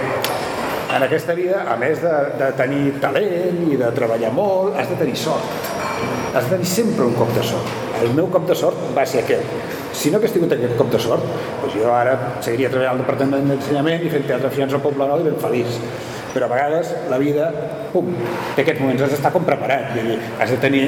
en 0.97 1.03
aquesta 1.07 1.35
vida, 1.35 1.63
a 1.73 1.77
més 1.81 2.01
de, 2.03 2.13
de 2.41 2.49
tenir 2.59 2.97
talent 3.01 3.63
i 3.65 3.79
de 3.81 3.89
treballar 3.97 4.33
molt, 4.37 4.77
has 4.79 4.91
de 4.91 4.99
tenir 5.01 5.17
sort. 5.17 5.71
Has 6.33 6.47
de 6.47 6.57
tenir 6.57 6.69
sempre 6.69 7.07
un 7.07 7.15
cop 7.17 7.33
de 7.37 7.45
sort. 7.47 7.79
El 8.03 8.13
meu 8.17 8.29
cop 8.33 8.49
de 8.49 8.57
sort 8.59 8.79
va 8.97 9.05
ser 9.09 9.23
aquest. 9.23 9.57
Si 9.97 10.11
no 10.11 10.19
hagués 10.19 10.35
tingut 10.35 10.53
aquest 10.57 10.75
cop 10.79 10.91
de 10.93 11.01
sort, 11.01 11.25
doncs 11.63 11.77
jo 11.77 11.93
ara 11.95 12.17
seguiria 12.45 12.71
treballant 12.73 12.97
al 12.97 13.05
Departament 13.05 13.53
d'Ensenyament 13.53 14.05
i 14.05 14.11
fent 14.13 14.27
teatre 14.29 14.49
aficionats 14.51 14.77
al 14.77 14.85
Poble 14.85 15.09
Nou 15.09 15.23
i 15.23 15.29
ben 15.29 15.39
feliç. 15.41 15.79
Però 16.33 16.49
a 16.49 16.53
vegades 16.53 16.93
la 17.13 17.21
vida, 17.21 17.51
pum, 17.93 18.09
té 18.57 18.65
aquests 18.65 18.81
moments, 18.81 19.05
has 19.05 19.13
d'estar 19.13 19.33
com 19.35 19.45
preparat. 19.49 19.93
Dir, 19.97 20.19
has 20.41 20.53
de 20.53 20.59
tenir 20.61 20.87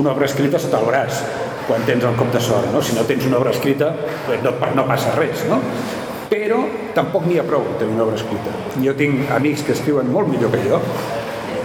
una 0.00 0.14
obra 0.14 0.28
escrita 0.28 0.60
sota 0.60 0.80
el 0.80 0.88
braç 0.88 1.24
quan 1.68 1.84
tens 1.86 2.04
el 2.04 2.16
cop 2.18 2.32
de 2.34 2.40
sort, 2.42 2.72
no? 2.74 2.80
Si 2.82 2.96
no 2.96 3.04
tens 3.06 3.28
una 3.28 3.38
obra 3.38 3.52
escrita, 3.54 3.92
doncs 4.26 4.46
no, 4.46 4.54
no 4.80 4.86
passa 4.88 5.12
res, 5.14 5.44
no? 5.52 5.60
Però 6.30 6.60
tampoc 6.94 7.24
n'hi 7.26 7.40
ha 7.40 7.46
prou 7.46 7.64
tenir 7.80 7.96
una 7.96 8.04
obra 8.06 8.18
escrita. 8.20 8.52
Jo 8.84 8.94
tinc 8.98 9.30
amics 9.34 9.64
que 9.66 9.74
escriuen 9.74 10.12
molt 10.14 10.30
millor 10.30 10.52
que 10.54 10.60
jo, 10.62 10.78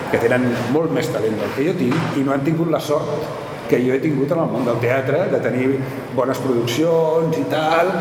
que 0.09 0.22
tenen 0.22 0.47
molt 0.74 0.93
més 0.95 1.09
talent 1.13 1.38
del 1.38 1.51
que 1.53 1.68
jo 1.68 1.76
tinc 1.78 2.18
i 2.18 2.24
no 2.26 2.34
han 2.34 2.45
tingut 2.45 2.72
la 2.74 2.82
sort 2.82 3.43
que 3.70 3.80
jo 3.82 3.93
he 3.93 4.01
tingut 4.01 4.32
en 4.34 4.41
el 4.41 4.49
món 4.49 4.66
del 4.66 4.78
teatre, 4.82 5.24
de 5.32 5.39
tenir 5.41 5.70
bones 6.18 6.41
produccions 6.41 7.38
i 7.38 7.45
tal, 7.49 7.93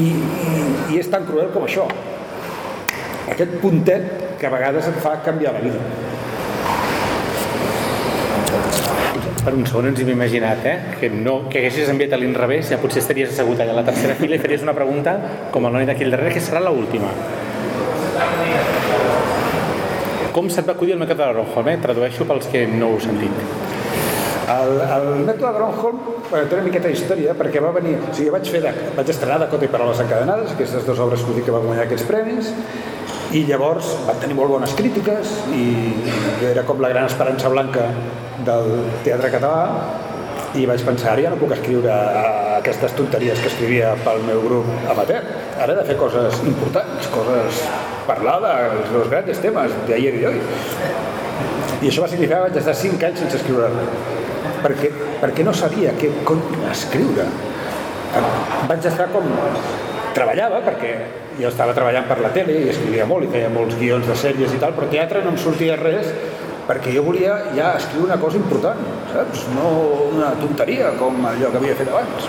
i, 0.00 0.08
i, 0.08 0.64
i 0.94 1.00
és 1.00 1.08
tan 1.12 1.24
cruel 1.28 1.52
com 1.54 1.64
això. 1.68 1.86
Aquest 3.32 3.56
puntet 3.62 4.08
que 4.40 4.48
a 4.48 4.52
vegades 4.52 4.88
et 4.90 5.00
fa 5.04 5.16
canviar 5.24 5.54
la 5.56 5.64
vida. 5.64 5.80
Per 9.44 9.52
un 9.52 9.66
segon 9.68 9.90
ens 9.90 9.98
hem 10.00 10.08
imaginat, 10.08 10.62
eh? 10.64 10.76
Que, 10.96 11.10
no, 11.12 11.34
que 11.52 11.60
haguessis 11.60 11.90
enviat 11.92 12.14
a 12.16 12.18
l'inrevés, 12.20 12.70
ja 12.72 12.78
potser 12.80 13.02
estaries 13.02 13.34
assegut 13.34 13.60
allà 13.60 13.74
a 13.74 13.80
la 13.82 13.84
tercera 13.84 14.14
fila 14.16 14.38
i 14.38 14.40
faries 14.40 14.64
una 14.64 14.72
pregunta 14.76 15.18
com 15.52 15.68
el 15.68 15.74
noi 15.76 15.84
d'aquí 15.84 16.06
al 16.06 16.14
darrere, 16.16 16.32
que 16.32 16.40
serà 16.40 16.62
l'última. 16.64 17.10
Com 20.32 20.48
se't 20.48 20.64
va 20.64 20.72
acudir 20.72 20.96
el 20.96 21.02
mètode 21.02 21.20
de 21.20 21.34
Gronholm? 21.34 21.68
Eh? 21.74 21.76
Tradueixo 21.82 22.24
pels 22.30 22.48
que 22.54 22.64
no 22.72 22.88
ho 22.88 22.96
heu 22.96 23.04
sentit. 23.04 23.36
El, 24.54 24.80
el 24.80 25.10
mètode 25.28 25.52
Gronholm 25.58 26.00
bueno, 26.30 26.48
té 26.48 26.56
una 26.56 26.64
miqueta 26.64 26.88
d'història 26.88 27.36
perquè 27.36 27.60
va 27.64 27.74
venir, 27.76 27.98
o 28.00 28.16
sigui, 28.16 28.32
vaig, 28.32 28.48
fer 28.48 28.64
de, 28.64 28.72
vaig 28.96 29.12
estrenar 29.12 29.42
Dakota 29.44 29.68
i 29.68 29.72
Paraules 29.76 30.00
encadenades, 30.06 30.56
aquestes 30.56 30.88
dues 30.88 31.04
obres 31.04 31.28
que 31.28 31.44
que 31.44 31.52
va 31.52 31.60
guanyar 31.66 31.84
aquests 31.84 32.08
premis, 32.08 32.48
i 33.34 33.42
llavors 33.48 33.88
van 34.06 34.18
tenir 34.22 34.36
molt 34.38 34.52
bones 34.52 34.74
crítiques 34.78 35.30
i 35.54 35.64
era 36.52 36.62
com 36.68 36.78
la 36.82 36.90
gran 36.92 37.08
esperança 37.08 37.50
blanca 37.50 37.88
del 38.46 38.68
teatre 39.02 39.30
català 39.32 39.62
i 40.54 40.66
vaig 40.70 40.84
pensar, 40.86 41.14
ara 41.16 41.24
ja 41.24 41.32
no 41.32 41.38
puc 41.40 41.50
escriure 41.56 41.94
aquestes 42.60 42.94
tonteries 42.94 43.40
que 43.42 43.50
escrivia 43.50 43.88
pel 44.04 44.22
meu 44.22 44.38
grup 44.44 44.68
amateur, 44.92 45.24
ara 45.58 45.74
he 45.74 45.78
de 45.80 45.86
fer 45.88 45.96
coses 45.98 46.38
importants, 46.46 47.08
coses 47.10 47.58
parlar 48.06 48.36
dels 48.44 49.10
grans 49.10 49.42
temes 49.42 49.74
d'ayer 49.88 50.14
i 50.20 50.22
hoy. 50.30 50.38
I 51.82 51.90
això 51.90 52.04
va 52.04 52.12
significar 52.12 52.38
que 52.38 52.52
vaig 52.52 52.60
estar 52.62 52.76
5 52.84 53.08
anys 53.08 53.24
sense 53.24 53.40
escriure 53.40 53.72
res, 53.74 53.98
perquè, 54.62 54.92
perquè 55.24 55.48
no 55.48 55.56
sabia 55.58 55.96
què 55.98 56.12
escriure. 56.70 57.26
Vaig 58.70 58.86
estar 58.94 59.10
com 59.10 59.26
treballava 60.14 60.62
perquè 60.62 60.94
jo 61.40 61.50
estava 61.50 61.74
treballant 61.74 62.06
per 62.08 62.20
la 62.22 62.30
tele 62.34 62.54
i 62.62 62.70
escrivia 62.70 63.06
molt 63.10 63.26
i 63.26 63.30
feia 63.32 63.50
molts 63.52 63.76
guions 63.80 64.06
de 64.06 64.16
sèries 64.18 64.54
i 64.54 64.60
tal, 64.62 64.74
però 64.76 64.88
teatre 64.90 65.24
no 65.24 65.34
em 65.34 65.38
sortia 65.40 65.78
res 65.80 66.10
perquè 66.68 66.94
jo 66.94 67.04
volia 67.04 67.36
ja 67.56 67.74
escriure 67.78 68.08
una 68.08 68.20
cosa 68.20 68.40
important, 68.40 68.80
saps? 69.12 69.44
No 69.52 69.68
una 70.14 70.32
tonteria 70.40 70.94
com 71.00 71.26
allò 71.28 71.50
que 71.52 71.60
havia 71.60 71.76
fet 71.76 71.90
abans. 71.92 72.28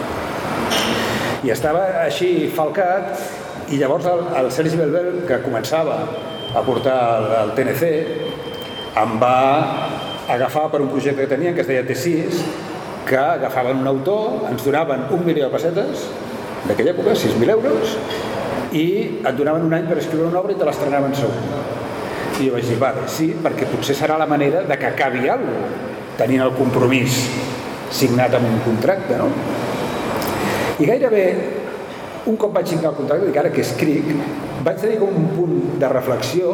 I 1.46 1.54
estava 1.54 1.86
així 2.04 2.50
falcat 2.56 3.72
i 3.72 3.80
llavors 3.80 4.08
el, 4.10 4.26
el 4.42 4.52
Sergi 4.52 4.78
Belbel, 4.78 5.24
que 5.30 5.40
començava 5.46 6.02
a 6.56 6.64
portar 6.66 6.98
el, 7.20 7.32
el 7.44 7.54
TNC, 7.58 7.92
em 9.02 9.18
va 9.22 9.38
agafar 10.32 10.68
per 10.74 10.82
un 10.82 10.92
projecte 10.92 11.24
que 11.24 11.32
tenien 11.32 11.56
que 11.56 11.64
es 11.64 11.70
deia 11.70 11.86
T6, 11.86 12.44
que 13.06 13.18
agafaven 13.22 13.82
un 13.84 13.88
autor, 13.88 14.48
ens 14.50 14.64
donaven 14.66 15.06
un 15.14 15.26
milió 15.26 15.48
de 15.48 15.54
pessetes, 15.54 16.08
d'aquella 16.66 16.96
època, 16.96 17.14
6.000 17.14 17.54
euros, 17.54 17.98
i 18.76 18.86
et 19.22 19.34
donaven 19.38 19.66
un 19.68 19.74
any 19.78 19.88
per 19.90 19.98
escriure 20.02 20.28
una 20.28 20.42
obra 20.42 20.54
i 20.54 20.60
te 20.60 20.68
l'estrenaven 20.68 21.16
segur. 21.16 21.64
I 22.36 22.50
jo 22.50 22.54
vaig 22.56 22.68
dir, 22.68 22.80
vale, 22.82 23.06
sí, 23.08 23.30
perquè 23.44 23.68
potser 23.72 23.96
serà 23.96 24.18
la 24.20 24.28
manera 24.28 24.66
de 24.68 24.78
que 24.78 24.90
acabi 24.92 25.30
alguna 25.30 25.60
cosa, 25.64 25.94
tenint 26.16 26.42
el 26.46 26.54
compromís 26.56 27.20
signat 27.92 28.36
amb 28.38 28.48
un 28.48 28.60
contracte, 28.64 29.18
no? 29.20 29.30
I 30.80 30.88
gairebé 30.88 31.24
un 32.32 32.38
cop 32.42 32.54
vaig 32.56 32.68
signar 32.72 32.92
el 32.92 33.00
contracte, 33.00 33.30
dic 33.30 33.40
ara 33.40 33.52
que 33.54 33.64
escric, 33.64 34.08
vaig 34.66 34.80
tenir 34.82 35.00
com 35.02 35.16
un 35.16 35.28
punt 35.36 35.58
de 35.82 35.90
reflexió 35.92 36.54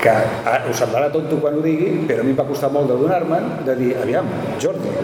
que 0.00 0.10
ah, 0.10 0.62
us 0.70 0.80
semblarà 0.80 1.10
tonto 1.12 1.36
quan 1.42 1.58
ho 1.58 1.64
digui, 1.64 2.06
però 2.08 2.24
a 2.24 2.26
mi 2.26 2.32
em 2.32 2.38
va 2.38 2.48
costar 2.48 2.70
molt 2.72 2.88
de 2.88 2.96
donar-me'n, 3.00 3.50
de 3.66 3.76
dir, 3.76 3.90
aviam, 4.00 4.28
Jordi, 4.62 4.94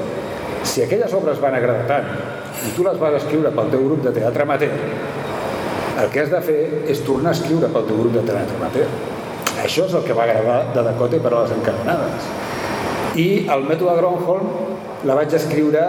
si 0.66 0.82
aquelles 0.82 1.12
obres 1.14 1.40
van 1.42 1.54
agradar 1.54 1.84
tant 1.90 2.08
i 2.66 2.72
tu 2.74 2.84
les 2.86 2.96
vas 2.98 3.18
escriure 3.20 3.52
pel 3.54 3.68
teu 3.70 3.84
grup 3.84 4.02
de 4.06 4.14
teatre 4.16 4.46
amateur, 4.46 4.72
el 5.96 6.10
que 6.12 6.20
has 6.20 6.30
de 6.30 6.40
fer 6.44 6.60
és 6.92 7.00
tornar 7.06 7.32
a 7.32 7.36
escriure 7.36 7.70
pel 7.72 7.86
teu 7.88 8.00
grup 8.02 8.16
de 8.18 8.24
teatre 8.28 8.58
amateur. 8.58 8.88
Això 9.62 9.86
és 9.88 9.94
el 9.96 10.04
que 10.04 10.16
va 10.16 10.26
agradar 10.26 10.58
de 10.74 10.84
Dakota 10.84 11.20
per 11.24 11.32
a 11.32 11.42
les 11.42 11.54
encadenades. 11.56 12.26
I 13.16 13.28
el 13.52 13.64
mètode 13.64 13.96
Gronholm 13.96 15.06
la 15.08 15.16
vaig 15.16 15.32
escriure 15.38 15.84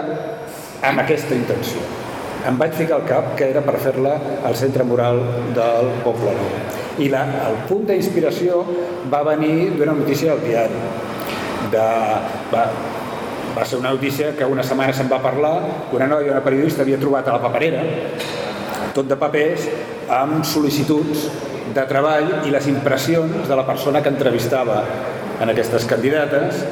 amb 0.88 1.02
aquesta 1.04 1.36
intenció. 1.36 1.82
Em 2.48 2.56
vaig 2.56 2.72
ficar 2.78 2.96
al 2.96 3.04
cap 3.08 3.34
que 3.36 3.50
era 3.52 3.60
per 3.66 3.76
fer-la 3.82 4.14
al 4.48 4.56
centre 4.56 4.86
moral 4.88 5.20
del 5.56 5.92
Poble 6.06 6.32
Nou. 6.38 6.52
I 7.04 7.10
la, 7.12 7.24
el 7.50 7.60
punt 7.68 7.84
d'inspiració 7.90 8.62
va 9.12 9.24
venir 9.26 9.74
d'una 9.76 9.92
notícia 9.98 10.32
del 10.32 10.46
diari. 10.46 10.80
De, 11.74 11.86
va, 12.54 12.64
va 13.58 13.66
ser 13.66 13.82
una 13.82 13.92
notícia 13.92 14.32
que 14.38 14.46
una 14.48 14.64
setmana 14.64 14.94
se'n 14.96 15.10
va 15.12 15.20
parlar, 15.20 15.56
una 15.92 16.08
noia, 16.08 16.32
una 16.32 16.44
periodista, 16.46 16.86
havia 16.86 16.98
trobat 17.02 17.28
a 17.28 17.36
la 17.36 17.42
paperera 17.44 17.84
tot 18.98 19.06
de 19.06 19.16
papers 19.18 19.68
amb 20.08 20.44
sol·licituds 20.46 21.28
de 21.74 21.84
treball 21.88 22.48
i 22.48 22.52
les 22.52 22.68
impressions 22.70 23.48
de 23.48 23.56
la 23.56 23.66
persona 23.66 24.02
que 24.02 24.12
entrevistava 24.12 24.82
en 25.38 25.52
aquestes 25.52 25.84
candidates 25.86 26.62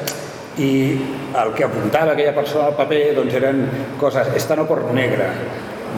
i 0.57 0.71
el 1.37 1.53
que 1.53 1.67
apuntava 1.67 2.15
aquella 2.15 2.33
persona 2.35 2.71
al 2.71 2.75
paper 2.77 3.03
doncs 3.19 3.37
eren 3.37 3.61
coses, 4.01 4.31
esta 4.35 4.57
no 4.57 4.65
por 4.65 4.81
negra, 4.93 5.29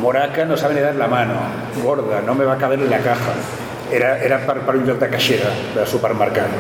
moraca 0.02 0.46
no 0.46 0.58
sabe 0.58 0.76
ni 0.76 0.82
dar 0.82 0.96
la 0.96 1.08
mano, 1.08 1.40
gorda, 1.84 2.22
no 2.22 2.36
me 2.36 2.46
va 2.46 2.58
caber 2.58 2.80
en 2.80 2.90
la 2.90 3.00
caja. 3.00 3.34
Era, 3.92 4.20
era 4.22 4.38
per, 4.46 4.60
per 4.68 4.76
un 4.78 4.86
lloc 4.86 5.00
de 5.02 5.10
caixera 5.10 5.50
de 5.74 5.86
supermercat. 5.90 6.52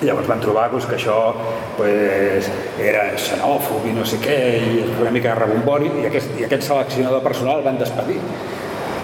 Llavors 0.00 0.30
van 0.30 0.40
trobar 0.40 0.70
pues, 0.72 0.86
que 0.88 0.96
això 0.96 1.34
pues, 1.76 2.48
era 2.80 3.10
xenòfob 3.20 3.84
i 3.90 3.92
no 3.92 4.06
sé 4.08 4.16
què, 4.22 4.38
i 4.56 4.84
una 5.02 5.12
mica 5.12 5.34
rebombori, 5.36 5.90
i 6.00 6.06
aquest, 6.08 6.32
i 6.40 6.48
aquest 6.48 6.70
seleccionador 6.70 7.20
personal 7.26 7.60
el 7.60 7.66
van 7.68 7.82
despedir 7.82 8.16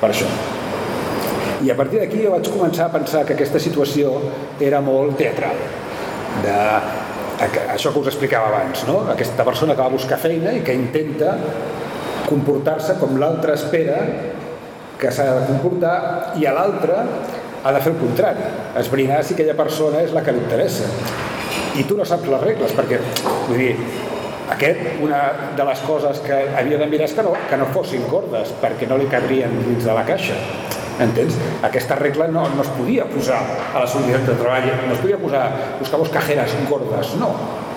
per 0.01 0.15
això. 0.15 0.31
I 1.65 1.71
a 1.73 1.77
partir 1.79 2.03
d'aquí 2.03 2.23
jo 2.25 2.35
vaig 2.35 2.49
començar 2.53 2.91
a 2.91 2.93
pensar 2.93 3.25
que 3.25 3.37
aquesta 3.37 3.61
situació 3.63 4.19
era 4.61 4.83
molt 4.85 5.17
teatral. 5.17 5.57
de 6.43 6.57
això 7.73 7.93
que 7.93 8.01
us 8.01 8.09
explicava 8.11 8.49
abans, 8.49 8.83
no? 8.89 9.03
aquesta 9.13 9.45
persona 9.45 9.75
que 9.75 9.83
va 9.83 9.93
buscar 9.93 10.19
feina 10.21 10.53
i 10.57 10.63
que 10.65 10.75
intenta 10.77 11.37
comportar-se 12.27 12.97
com 13.01 13.17
l'altre 13.21 13.55
espera 13.55 13.99
que 15.01 15.13
s'ha 15.13 15.27
de 15.35 15.47
comportar 15.51 15.97
i 16.41 16.47
a 16.49 16.55
l'altre 16.57 16.97
ha 17.67 17.73
de 17.73 17.81
fer 17.83 17.93
el 17.93 17.99
contrari, 18.01 18.51
esbrinar 18.81 19.23
si 19.25 19.35
aquella 19.35 19.57
persona 19.59 20.03
és 20.07 20.13
la 20.15 20.23
que 20.25 20.33
li 20.33 20.43
interessa. 20.45 20.87
I 21.77 21.85
tu 21.85 21.97
no 21.99 22.05
saps 22.09 22.29
les 22.31 22.45
regles, 22.45 22.73
perquè, 22.77 23.01
vull 23.49 23.59
dir, 23.59 23.73
aquest, 24.55 25.01
una 25.03 25.21
de 25.59 25.67
les 25.67 25.83
coses 25.85 26.21
que 26.25 26.39
havia 26.57 26.79
de 26.79 26.87
mirar 26.89 27.09
és 27.09 27.17
que 27.17 27.25
no, 27.27 27.35
que 27.51 27.59
no 27.59 27.67
fossin 27.75 28.07
cordes, 28.11 28.55
perquè 28.63 28.89
no 28.89 29.01
li 29.01 29.11
cabrien 29.11 29.53
dins 29.67 29.85
de 29.85 29.97
la 29.97 30.07
caixa. 30.07 30.39
Entens? 31.01 31.37
Aquesta 31.67 31.97
regla 31.99 32.27
no, 32.33 32.47
no 32.49 32.63
es 32.65 32.73
podia 32.79 33.05
posar 33.11 33.43
a 33.75 33.83
la 33.83 33.87
solidaritat 33.87 34.33
de 34.33 34.37
treball, 34.41 34.69
no 34.89 34.95
es 34.95 35.03
podia 35.03 35.19
posar, 35.21 35.45
buscar 35.81 36.01
vos 36.01 36.13
cajeres 36.15 36.57
gordes, 36.71 37.15
no. 37.21 37.35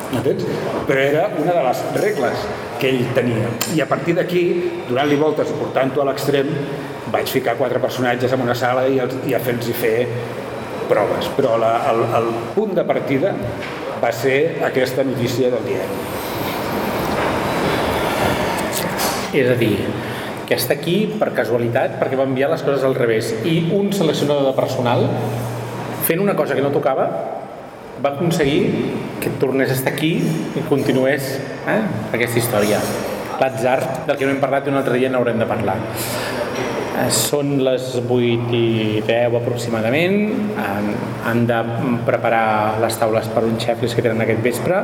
Entens? 0.09 0.45
Però 0.88 1.01
era 1.03 1.28
una 1.38 1.53
de 1.53 1.63
les 1.67 1.82
regles 1.99 2.45
que 2.80 2.89
ell 2.89 3.09
tenia. 3.13 3.49
I 3.76 3.84
a 3.84 3.88
partir 3.89 4.15
d'aquí, 4.17 4.43
donant-li 4.88 5.20
voltes 5.20 5.51
i 5.51 5.57
portant-ho 5.59 6.01
a 6.01 6.07
l'extrem, 6.09 6.49
vaig 7.13 7.30
ficar 7.30 7.57
quatre 7.59 7.82
personatges 7.84 8.34
en 8.34 8.45
una 8.45 8.55
sala 8.57 8.88
i, 8.88 8.97
els, 9.03 9.20
i 9.28 9.36
a 9.36 9.41
fer-los 9.43 9.70
fer 9.78 10.07
proves. 10.89 11.30
Però 11.38 11.59
la, 11.61 11.76
el, 11.91 12.05
el 12.22 12.32
punt 12.55 12.74
de 12.78 12.86
partida 12.88 13.36
va 14.01 14.13
ser 14.15 14.63
aquesta 14.65 15.05
notícia 15.05 15.51
del 15.53 15.67
diari. 15.67 15.99
És 19.39 19.45
a 19.45 19.55
dir, 19.59 19.76
que 20.50 20.58
està 20.58 20.74
aquí 20.74 21.04
per 21.20 21.30
casualitat 21.38 22.00
perquè 22.02 22.18
va 22.18 22.26
enviar 22.26 22.50
les 22.50 22.64
coses 22.66 22.82
al 22.86 22.95
revés. 22.97 23.30
I 23.45 23.70
un 23.78 23.93
seleccionador 23.93 24.50
de 24.50 24.56
personal 24.58 25.06
fent 26.08 26.24
una 26.24 26.34
cosa 26.36 26.58
que 26.58 26.64
no 26.66 26.74
tocava 26.74 27.06
va 28.02 28.14
aconseguir 28.16 28.95
que 29.22 29.30
tornés 29.38 29.70
a 29.70 29.76
estar 29.78 29.93
aquí 29.93 30.16
i 30.58 30.66
continués 30.70 31.36
eh, 31.70 31.82
aquesta 32.16 32.41
història. 32.41 32.80
L'atzar 33.39 33.78
del 34.08 34.18
que 34.18 34.26
no 34.26 34.34
hem 34.34 34.41
parlat 34.41 34.66
i 34.66 34.74
un 34.74 34.80
altre 34.80 34.97
dia 34.97 35.12
n'haurem 35.14 35.38
de 35.38 35.47
parlar. 35.47 35.78
Eh, 35.84 37.06
són 37.14 37.60
les 37.62 37.91
8 38.02 38.50
i 38.58 39.04
10 39.06 39.38
aproximadament. 39.43 40.18
Han, 40.66 40.89
han 41.30 41.45
de 41.52 41.62
preparar 42.10 42.80
les 42.82 42.97
taules 42.97 43.30
per 43.36 43.45
un 43.45 43.62
xef 43.62 43.86
que 43.86 44.02
tenen 44.02 44.26
aquest 44.26 44.41
vespre 44.50 44.82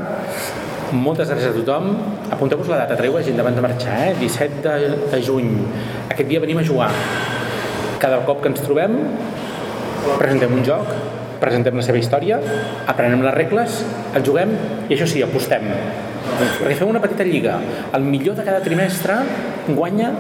moltes 0.96 1.30
gràcies 1.30 1.52
a 1.52 1.56
tothom. 1.56 1.92
Apunteu-vos 2.34 2.70
la 2.72 2.84
data, 2.84 2.98
traieu 2.98 3.18
la 3.18 3.24
gent 3.26 3.40
abans 3.42 3.58
de 3.58 3.64
marxar, 3.64 3.98
eh? 4.08 4.14
17 4.20 4.64
de, 4.64 4.94
de 5.12 5.20
juny. 5.24 5.52
Aquest 6.10 6.30
dia 6.30 6.42
venim 6.44 6.62
a 6.62 6.66
jugar. 6.68 6.92
Cada 8.02 8.22
cop 8.28 8.42
que 8.44 8.52
ens 8.52 8.64
trobem, 8.64 8.98
presentem 10.20 10.54
un 10.54 10.64
joc, 10.66 10.90
presentem 11.42 11.76
la 11.78 11.86
seva 11.86 12.00
història, 12.00 12.40
aprenem 12.92 13.24
les 13.26 13.36
regles, 13.36 13.82
el 14.16 14.26
juguem 14.26 14.54
i 14.88 14.96
això 14.96 15.08
sí, 15.10 15.24
apostem. 15.26 15.68
Perquè 16.26 16.78
fem 16.80 16.90
una 16.90 17.02
petita 17.04 17.26
lliga. 17.28 17.60
El 17.94 18.08
millor 18.08 18.38
de 18.40 18.46
cada 18.48 18.64
trimestre 18.66 19.20
guanya 19.68 20.12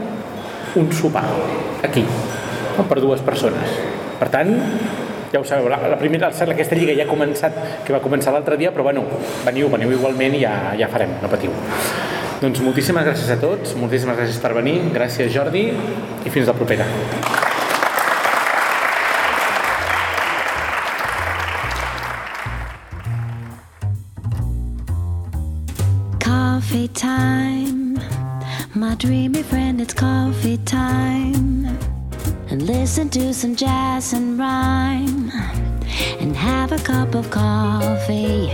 un 0.76 0.92
sopar, 0.92 1.26
aquí, 1.88 2.04
per 2.76 3.00
dues 3.00 3.24
persones. 3.26 3.80
Per 4.20 4.28
tant, 4.32 4.52
ja 5.36 5.42
ho 5.42 5.48
sabeu, 5.48 5.68
la, 5.68 5.80
la 5.92 5.98
primera, 6.00 6.30
aquesta 6.32 6.78
lliga 6.80 6.96
ja 6.96 7.04
ha 7.04 7.12
començat, 7.12 7.58
que 7.84 7.94
va 7.94 8.00
començar 8.04 8.32
l'altre 8.32 8.56
dia, 8.62 8.72
però 8.72 8.86
bueno, 8.88 9.04
veniu, 9.44 9.68
veniu 9.74 9.92
igualment 9.98 10.38
i 10.38 10.46
ja, 10.46 10.56
ja 10.80 10.88
farem, 10.92 11.18
no 11.22 11.32
patiu. 11.32 11.52
Doncs 12.40 12.62
moltíssimes 12.64 13.04
gràcies 13.08 13.32
a 13.34 13.40
tots, 13.42 13.76
moltíssimes 13.80 14.16
gràcies 14.20 14.40
per 14.44 14.54
venir, 14.56 14.78
gràcies 14.96 15.34
Jordi 15.34 15.68
i 15.72 16.32
fins 16.32 16.48
la 16.48 16.56
propera. 16.56 16.88
Coffee 26.24 26.88
time, 26.94 28.00
my 28.76 28.96
dreamy 28.96 29.44
friend, 29.44 29.82
it's 29.82 29.94
coffee 29.94 30.60
time. 30.64 31.95
And 32.56 32.68
listen 32.68 33.10
to 33.10 33.34
some 33.34 33.54
jazz 33.54 34.14
and 34.14 34.40
rhyme 34.40 35.30
and 36.22 36.34
have 36.38 36.72
a 36.72 36.78
cup 36.78 37.14
of 37.14 37.30
coffee. 37.30 38.50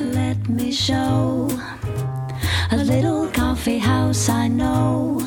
Let 0.00 0.48
me 0.48 0.72
show 0.72 1.50
a 2.70 2.76
little 2.78 3.28
coffee 3.32 3.76
house 3.76 4.30
I 4.30 4.48
know 4.48 5.20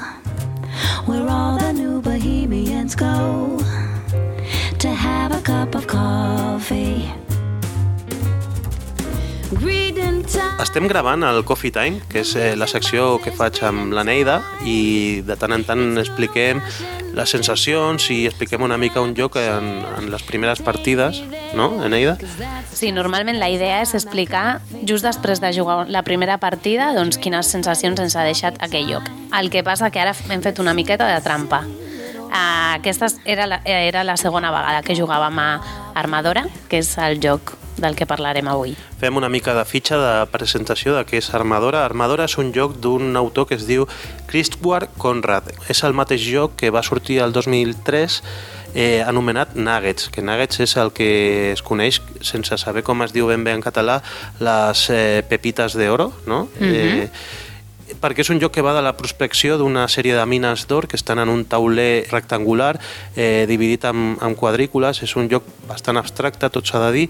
where 1.06 1.28
all 1.30 1.60
the 1.60 1.74
new 1.74 2.02
bohemians 2.02 2.96
go 2.96 3.60
to 4.80 4.90
have 4.90 5.32
a 5.32 5.42
cup 5.42 5.76
of 5.76 5.86
coffee. 5.86 7.08
Estem 9.52 10.88
gravant 10.88 11.26
el 11.28 11.44
Coffee 11.44 11.74
Time, 11.76 12.00
que 12.08 12.22
és 12.24 12.30
eh, 12.40 12.54
la 12.56 12.68
secció 12.72 13.18
que 13.20 13.34
faig 13.36 13.58
amb 13.68 13.92
la 13.92 14.06
Neida 14.08 14.38
i 14.64 15.20
de 15.28 15.36
tant 15.36 15.52
en 15.52 15.66
tant 15.68 15.82
expliquem 16.00 16.62
les 17.18 17.34
sensacions 17.36 18.06
i 18.16 18.22
expliquem 18.30 18.64
una 18.64 18.78
mica 18.80 19.04
un 19.04 19.12
joc 19.18 19.36
en, 19.42 19.68
en 19.98 20.08
les 20.14 20.24
primeres 20.24 20.62
partides, 20.64 21.20
no, 21.58 21.68
Eneida? 21.84 22.16
Sí, 22.72 22.94
normalment 22.96 23.42
la 23.42 23.50
idea 23.52 23.82
és 23.84 23.92
explicar 23.98 24.62
just 24.88 25.04
després 25.04 25.44
de 25.44 25.52
jugar 25.58 25.90
la 25.92 26.06
primera 26.08 26.38
partida 26.40 26.94
doncs 26.96 27.20
quines 27.20 27.52
sensacions 27.52 28.00
ens 28.00 28.16
ha 28.16 28.24
deixat 28.24 28.62
aquell 28.64 28.88
joc. 28.88 29.12
El 29.36 29.52
que 29.52 29.66
passa 29.68 29.92
que 29.92 30.00
ara 30.00 30.16
hem 30.30 30.46
fet 30.46 30.64
una 30.64 30.78
miqueta 30.78 31.10
de 31.12 31.20
trampa. 31.26 31.66
Aquesta 32.32 33.12
era 33.28 33.50
la, 33.52 33.60
era 33.66 34.06
la 34.08 34.16
segona 34.16 34.54
vegada 34.56 34.80
que 34.88 34.96
jugàvem 34.96 35.44
a 35.44 35.50
Armadora, 36.00 36.46
que 36.72 36.80
és 36.80 36.96
el 37.04 37.20
joc 37.20 37.58
del 37.82 37.98
que 37.98 38.08
parlarem 38.08 38.48
avui. 38.48 38.76
Fem 39.02 39.18
una 39.18 39.30
mica 39.30 39.56
de 39.58 39.66
fitxa 39.66 40.00
de 40.00 40.14
presentació 40.32 40.96
de 40.96 41.04
què 41.10 41.20
és 41.20 41.32
Armadora. 41.36 41.84
Armadora 41.86 42.30
és 42.30 42.38
un 42.38 42.54
joc 42.56 42.78
d'un 42.80 43.18
autor 43.20 43.50
que 43.50 43.58
es 43.58 43.68
diu 43.68 43.88
Christward 44.30 44.94
Conrad. 45.02 45.52
És 45.68 45.84
el 45.84 45.98
mateix 45.98 46.24
joc 46.24 46.56
que 46.62 46.72
va 46.72 46.86
sortir 46.86 47.20
el 47.26 47.34
2003 47.34 48.22
eh, 48.74 49.04
anomenat 49.06 49.56
Nuggets, 49.56 50.10
que 50.10 50.24
Nuggets 50.24 50.62
és 50.64 50.76
el 50.80 50.92
que 50.96 51.12
es 51.52 51.62
coneix, 51.66 52.02
sense 52.24 52.58
saber 52.62 52.86
com 52.88 53.04
es 53.04 53.14
diu 53.16 53.28
ben 53.28 53.44
bé 53.44 53.56
en 53.58 53.64
català, 53.64 54.00
les 54.40 54.90
eh, 54.90 55.24
pepites 55.28 55.76
d'oro, 55.78 56.12
no? 56.26 56.48
Mm 56.60 56.68
-hmm. 56.68 56.76
eh, 57.04 57.10
perquè 58.00 58.24
és 58.24 58.30
un 58.30 58.40
joc 58.40 58.54
que 58.56 58.64
va 58.64 58.74
de 58.74 58.82
la 58.82 58.96
prospecció 58.96 59.58
d'una 59.58 59.88
sèrie 59.88 60.16
de 60.16 60.26
mines 60.26 60.68
d'or 60.68 60.88
que 60.88 60.96
estan 60.96 61.20
en 61.20 61.30
un 61.30 61.46
tauler 61.46 62.08
rectangular 62.12 62.80
eh, 63.16 63.46
dividit 63.48 63.84
en, 63.86 64.18
en 64.22 64.36
quadrícules. 64.36 65.04
És 65.04 65.16
un 65.16 65.30
joc 65.30 65.44
bastant 65.68 65.98
abstracte, 65.98 66.50
tot 66.50 66.66
s'ha 66.66 66.80
de 66.88 66.92
dir, 66.92 67.10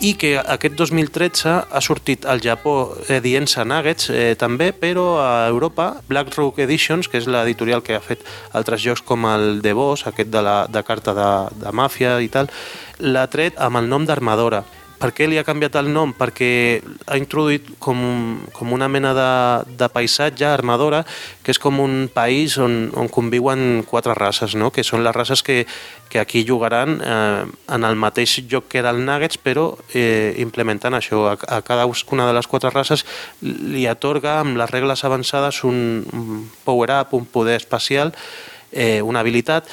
i 0.00 0.14
que 0.18 0.34
aquest 0.38 0.74
2013 0.78 1.54
ha 1.70 1.80
sortit 1.84 2.26
al 2.26 2.42
Japó 2.42 2.94
eh, 3.08 3.20
dient-se 3.22 3.64
Nuggets 3.64 4.10
eh, 4.10 4.34
també, 4.38 4.72
però 4.74 5.06
a 5.22 5.46
Europa 5.48 5.92
BlackRock 6.08 6.58
Editions, 6.64 7.08
que 7.08 7.20
és 7.22 7.28
l'editorial 7.30 7.82
que 7.84 7.94
ha 7.96 8.02
fet 8.02 8.24
altres 8.52 8.82
jocs 8.82 9.04
com 9.06 9.26
el 9.30 9.60
The 9.62 9.74
Boss, 9.76 10.06
aquest 10.10 10.32
de, 10.34 10.42
la, 10.42 10.56
de 10.68 10.82
carta 10.82 11.14
de, 11.14 11.30
de 11.62 11.74
màfia 11.74 12.18
i 12.20 12.28
tal, 12.28 12.50
l'ha 12.98 13.28
tret 13.30 13.60
amb 13.62 13.82
el 13.82 13.90
nom 13.90 14.06
d'Armadora. 14.08 14.64
Per 15.00 15.10
què 15.12 15.26
li 15.28 15.38
ha 15.40 15.44
canviat 15.44 15.74
el 15.80 15.90
nom? 15.92 16.12
Perquè 16.16 16.80
ha 17.10 17.16
introduït 17.18 17.66
com, 17.82 17.98
com 18.54 18.72
una 18.72 18.88
mena 18.88 19.10
de, 19.16 19.30
de 19.76 19.88
paisatge 19.92 20.46
armadora, 20.46 21.02
que 21.44 21.52
és 21.52 21.60
com 21.60 21.80
un 21.82 22.06
país 22.12 22.56
on, 22.62 22.88
on 22.96 23.10
conviuen 23.12 23.82
quatre 23.90 24.14
races, 24.16 24.54
no? 24.54 24.70
que 24.70 24.84
són 24.86 25.04
les 25.04 25.16
races 25.16 25.42
que, 25.44 25.64
que 26.08 26.22
aquí 26.22 26.44
jugaran 26.46 27.00
eh, 27.02 27.44
en 27.74 27.84
el 27.84 27.98
mateix 27.98 28.38
joc 28.50 28.70
que 28.70 28.80
era 28.80 28.94
el 28.94 29.02
Nuggets, 29.04 29.40
però 29.42 29.72
eh, 29.92 30.32
implementant 30.40 30.96
això. 30.96 31.24
A, 31.32 31.36
a 31.58 31.60
cada 31.66 31.84
una 31.84 32.26
de 32.28 32.38
les 32.38 32.46
quatre 32.46 32.70
races 32.70 33.04
li 33.42 33.86
atorga 33.90 34.38
amb 34.40 34.58
les 34.60 34.70
regles 34.70 35.04
avançades 35.04 35.64
un, 35.64 36.04
un 36.12 36.44
power-up, 36.64 37.12
un 37.18 37.26
poder 37.26 37.58
especial, 37.58 38.14
eh, 38.70 39.02
una 39.02 39.20
habilitat, 39.20 39.68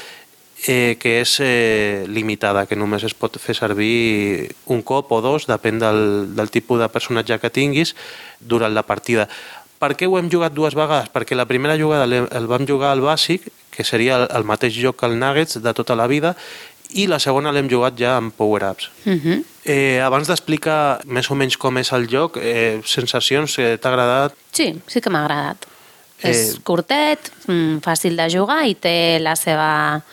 eh, 0.68 0.98
que 1.00 1.22
és 1.22 1.38
eh, 1.42 2.06
limitada, 2.08 2.66
que 2.70 2.78
només 2.78 3.04
es 3.08 3.16
pot 3.18 3.38
fer 3.42 3.56
servir 3.58 4.52
un 4.66 4.84
cop 4.86 5.12
o 5.12 5.22
dos, 5.22 5.48
depèn 5.50 5.82
del, 5.82 6.02
del 6.36 6.52
tipus 6.54 6.82
de 6.82 6.90
personatge 6.92 7.40
que 7.42 7.54
tinguis 7.54 7.96
durant 8.40 8.74
la 8.74 8.86
partida. 8.86 9.28
Per 9.82 9.96
què 9.98 10.06
ho 10.06 10.20
hem 10.20 10.30
jugat 10.30 10.54
dues 10.54 10.78
vegades? 10.78 11.10
Perquè 11.10 11.34
la 11.34 11.48
primera 11.50 11.78
jugada 11.80 12.06
el 12.06 12.50
vam 12.50 12.68
jugar 12.70 12.92
al 12.94 13.02
bàsic, 13.02 13.50
que 13.74 13.84
seria 13.88 14.20
el, 14.20 14.28
el 14.30 14.46
mateix 14.46 14.78
joc 14.78 15.00
que 15.00 15.10
el 15.10 15.18
Nuggets 15.18 15.58
de 15.64 15.74
tota 15.74 15.98
la 15.98 16.06
vida, 16.12 16.36
i 16.94 17.08
la 17.08 17.22
segona 17.24 17.54
l'hem 17.56 17.70
jugat 17.72 17.98
ja 17.98 18.18
amb 18.20 18.36
power-ups. 18.36 18.92
Uh 19.06 19.12
mhm. 19.12 19.20
-huh. 19.26 19.44
eh, 19.64 20.02
abans 20.04 20.28
d'explicar 20.28 21.02
més 21.06 21.32
o 21.32 21.36
menys 21.36 21.58
com 21.58 21.78
és 21.78 21.92
el 21.92 22.08
joc, 22.08 22.38
eh, 22.38 22.82
sensacions, 22.86 23.58
eh, 23.58 23.78
t'ha 23.78 23.90
agradat? 23.90 24.34
Sí, 24.52 24.80
sí 24.88 25.02
que 25.02 25.10
m'ha 25.10 25.24
agradat. 25.26 25.66
Eh... 26.22 26.30
És 26.30 26.60
curtet, 26.64 27.32
mm, 27.48 27.78
fàcil 27.82 28.16
de 28.16 28.30
jugar 28.30 28.68
i 28.68 28.76
té 28.76 29.20
la 29.20 29.36
seva 29.36 30.04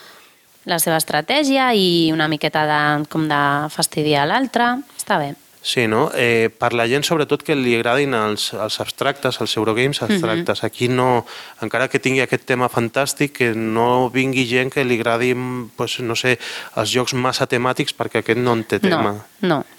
la 0.69 0.79
seva 0.83 1.01
estratègia 1.01 1.73
i 1.75 2.11
una 2.13 2.29
miqueta 2.29 2.65
de, 2.69 2.81
com 3.11 3.29
de 3.31 3.43
fastidiar 3.73 4.29
l'altre. 4.29 4.77
Està 5.01 5.19
bé. 5.21 5.35
Sí, 5.69 5.89
no? 5.91 6.07
Eh, 6.15 6.49
per 6.55 6.71
la 6.73 6.87
gent, 6.89 7.03
sobretot, 7.05 7.43
que 7.45 7.57
li 7.59 7.75
agradin 7.77 8.15
els, 8.15 8.53
els 8.55 8.79
abstractes, 8.81 9.41
els 9.43 9.57
Eurogames 9.59 10.01
abstractes. 10.07 10.63
Aquí 10.65 10.89
no, 10.89 11.27
encara 11.65 11.91
que 11.93 12.01
tingui 12.01 12.23
aquest 12.23 12.47
tema 12.49 12.71
fantàstic, 12.73 13.35
que 13.41 13.51
no 13.57 14.09
vingui 14.15 14.47
gent 14.49 14.71
que 14.73 14.87
li 14.87 14.97
agradi, 15.01 15.35
pues, 15.77 15.99
no 16.01 16.17
sé, 16.17 16.39
els 16.79 16.95
jocs 16.95 17.17
massa 17.19 17.49
temàtics, 17.51 17.97
perquè 17.99 18.23
aquest 18.23 18.41
no 18.41 18.55
en 18.57 18.65
té 18.71 18.79
tema. 18.81 19.17
No, 19.43 19.51
no. 19.51 19.78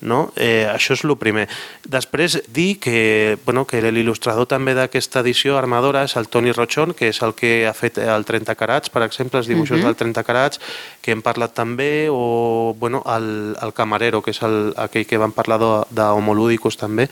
No? 0.00 0.32
Eh, 0.36 0.66
això 0.70 0.94
és 0.94 1.04
el 1.04 1.16
primer. 1.16 1.48
Després, 1.84 2.42
dir 2.52 2.78
que, 2.78 3.38
bueno, 3.44 3.64
que 3.66 3.80
l'il·lustrador 3.82 4.46
també 4.46 4.74
d'aquesta 4.74 5.20
edició 5.20 5.56
Armadora 5.58 6.04
és 6.04 6.16
el 6.16 6.28
Toni 6.28 6.52
Rochon, 6.52 6.94
que 6.94 7.08
és 7.08 7.22
el 7.22 7.34
que 7.34 7.66
ha 7.66 7.72
fet 7.74 7.98
el 7.98 8.24
30 8.24 8.54
carats, 8.54 8.90
per 8.90 9.02
exemple, 9.02 9.38
els 9.38 9.48
dibuixos 9.48 9.78
Mhm. 9.78 9.84
del 9.84 9.96
30 9.96 10.24
carats, 10.24 10.60
que 11.02 11.12
hem 11.12 11.22
parlat 11.22 11.54
també, 11.54 12.08
o 12.10 12.74
bueno, 12.78 13.02
el, 13.06 13.56
el 13.60 13.72
Camarero, 13.72 14.22
que 14.22 14.30
és 14.30 14.42
el, 14.42 14.74
aquell 14.76 15.06
que 15.06 15.18
vam 15.18 15.32
parlar 15.32 15.58
d'Homolúdicos 15.90 16.76
també. 16.76 17.08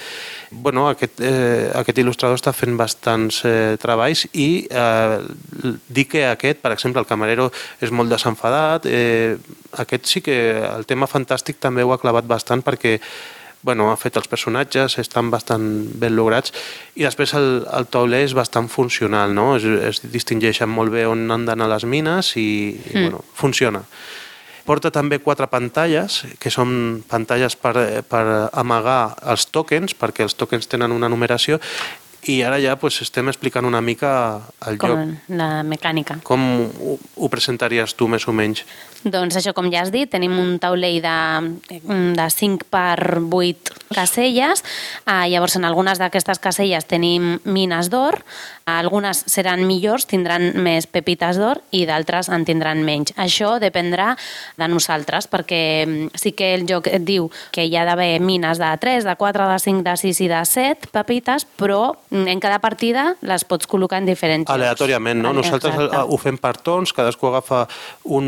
Bueno, 0.51 0.89
aquest, 0.89 1.21
eh, 1.21 1.71
aquest 1.75 1.99
il·lustrador 1.99 2.39
està 2.39 2.53
fent 2.55 2.77
bastants 2.79 3.41
eh, 3.49 3.77
treballs 3.83 4.27
i 4.33 4.67
eh, 4.71 5.73
dir 5.89 6.07
que 6.11 6.27
aquest, 6.29 6.61
per 6.63 6.73
exemple, 6.75 7.03
el 7.03 7.09
Camarero 7.09 7.49
és 7.83 7.91
molt 7.91 8.13
desenfadat, 8.13 8.87
eh, 8.87 9.37
aquest 9.83 10.07
sí 10.07 10.23
que 10.23 10.37
el 10.69 10.87
tema 10.87 11.11
fantàstic 11.11 11.59
també 11.61 11.83
ho 11.83 11.91
ha 11.95 12.03
clavat 12.03 12.29
bastant 12.31 12.63
perquè 12.63 12.99
bueno, 13.67 13.89
ha 13.91 13.97
fet 13.99 14.15
els 14.21 14.29
personatges, 14.31 14.95
estan 15.03 15.31
bastant 15.33 15.65
ben 15.99 16.15
lograts 16.15 16.53
i 16.95 17.03
després 17.03 17.33
el, 17.35 17.65
el 17.75 17.89
tauler 17.91 18.23
és 18.29 18.37
bastant 18.39 18.69
funcional, 18.71 19.35
no? 19.35 19.57
Es, 19.57 19.67
es 19.67 20.03
distingeixen 20.13 20.71
molt 20.71 20.95
bé 20.95 21.03
on 21.11 21.27
han 21.35 21.49
d'anar 21.49 21.67
les 21.73 21.89
mines 21.89 22.37
i, 22.39 22.47
i 22.77 22.95
bueno, 22.95 23.25
funciona. 23.35 23.83
Porta 24.67 24.91
també 24.91 25.21
quatre 25.23 25.47
pantalles, 25.47 26.25
que 26.43 26.51
són 26.51 27.05
pantalles 27.09 27.55
per, 27.57 27.75
per 28.11 28.25
amagar 28.53 29.15
els 29.31 29.47
tokens, 29.55 29.95
perquè 29.95 30.27
els 30.27 30.35
tokens 30.35 30.67
tenen 30.67 30.95
una 30.95 31.09
numeració, 31.13 31.61
i 32.27 32.41
ara 32.43 32.59
ja 32.59 32.75
pues, 32.75 32.99
estem 33.05 33.29
explicant 33.31 33.67
una 33.69 33.81
mica 33.81 34.11
el 34.67 34.79
Com 34.83 34.91
joc. 34.91 35.13
la 35.39 35.63
mecànica. 35.63 36.19
Com 36.27 36.43
ho, 36.67 36.97
ho 36.99 37.29
presentaries 37.31 37.95
tu, 37.95 38.09
més 38.11 38.27
o 38.27 38.35
menys? 38.35 38.65
Doncs 39.05 39.37
això, 39.39 39.53
com 39.57 39.69
ja 39.73 39.83
has 39.85 39.93
dit, 39.95 40.09
tenim 40.11 40.35
un 40.39 40.57
taulell 40.63 41.03
de, 41.05 41.17
de 42.17 42.29
5 42.33 42.69
per 42.73 43.21
8 43.21 43.75
caselles. 43.95 44.65
Ah, 45.05 45.27
llavors, 45.29 45.57
en 45.59 45.67
algunes 45.69 46.01
d'aquestes 46.01 46.41
caselles 46.43 46.89
tenim 46.89 47.37
mines 47.45 47.91
d'or, 47.93 48.23
algunes 48.67 49.21
seran 49.31 49.63
millors, 49.67 50.09
tindran 50.11 50.49
més 50.59 50.89
pepites 50.91 51.39
d'or 51.39 51.61
i 51.71 51.85
d'altres 51.87 52.27
en 52.35 52.43
tindran 52.49 52.83
menys. 52.83 53.13
Això 53.15 53.57
dependrà 53.63 54.17
de 54.59 54.67
nosaltres, 54.67 55.29
perquè 55.31 55.61
mm, 55.87 56.19
sí 56.19 56.33
que 56.35 56.53
el 56.57 56.67
joc 56.67 56.91
et 56.91 57.05
diu 57.07 57.29
que 57.55 57.63
hi 57.63 57.77
ha 57.79 57.85
d'haver 57.87 58.19
mines 58.19 58.59
de 58.59 58.73
3, 58.83 59.07
de 59.07 59.15
4, 59.15 59.47
de 59.53 59.59
5, 59.63 59.85
de 59.87 59.97
6 60.03 60.23
i 60.27 60.29
de 60.33 60.43
7 60.51 60.91
pepites, 60.91 61.47
però 61.59 61.95
mm, 62.11 62.27
en 62.35 62.43
cada 62.43 62.59
partida 62.59 63.13
les 63.23 63.47
pots 63.47 63.71
col·locar 63.71 64.03
en 64.03 64.11
diferents. 64.11 64.51
Aleatòriament, 64.51 65.23
no? 65.23 65.33
Nosaltres 65.37 65.77
Exacte. 65.77 66.03
ho 66.03 66.19
fem 66.19 66.41
per 66.43 66.57
tons, 66.59 66.91
cadascú 66.97 67.31
agafa 67.31 67.65
un, 68.19 68.27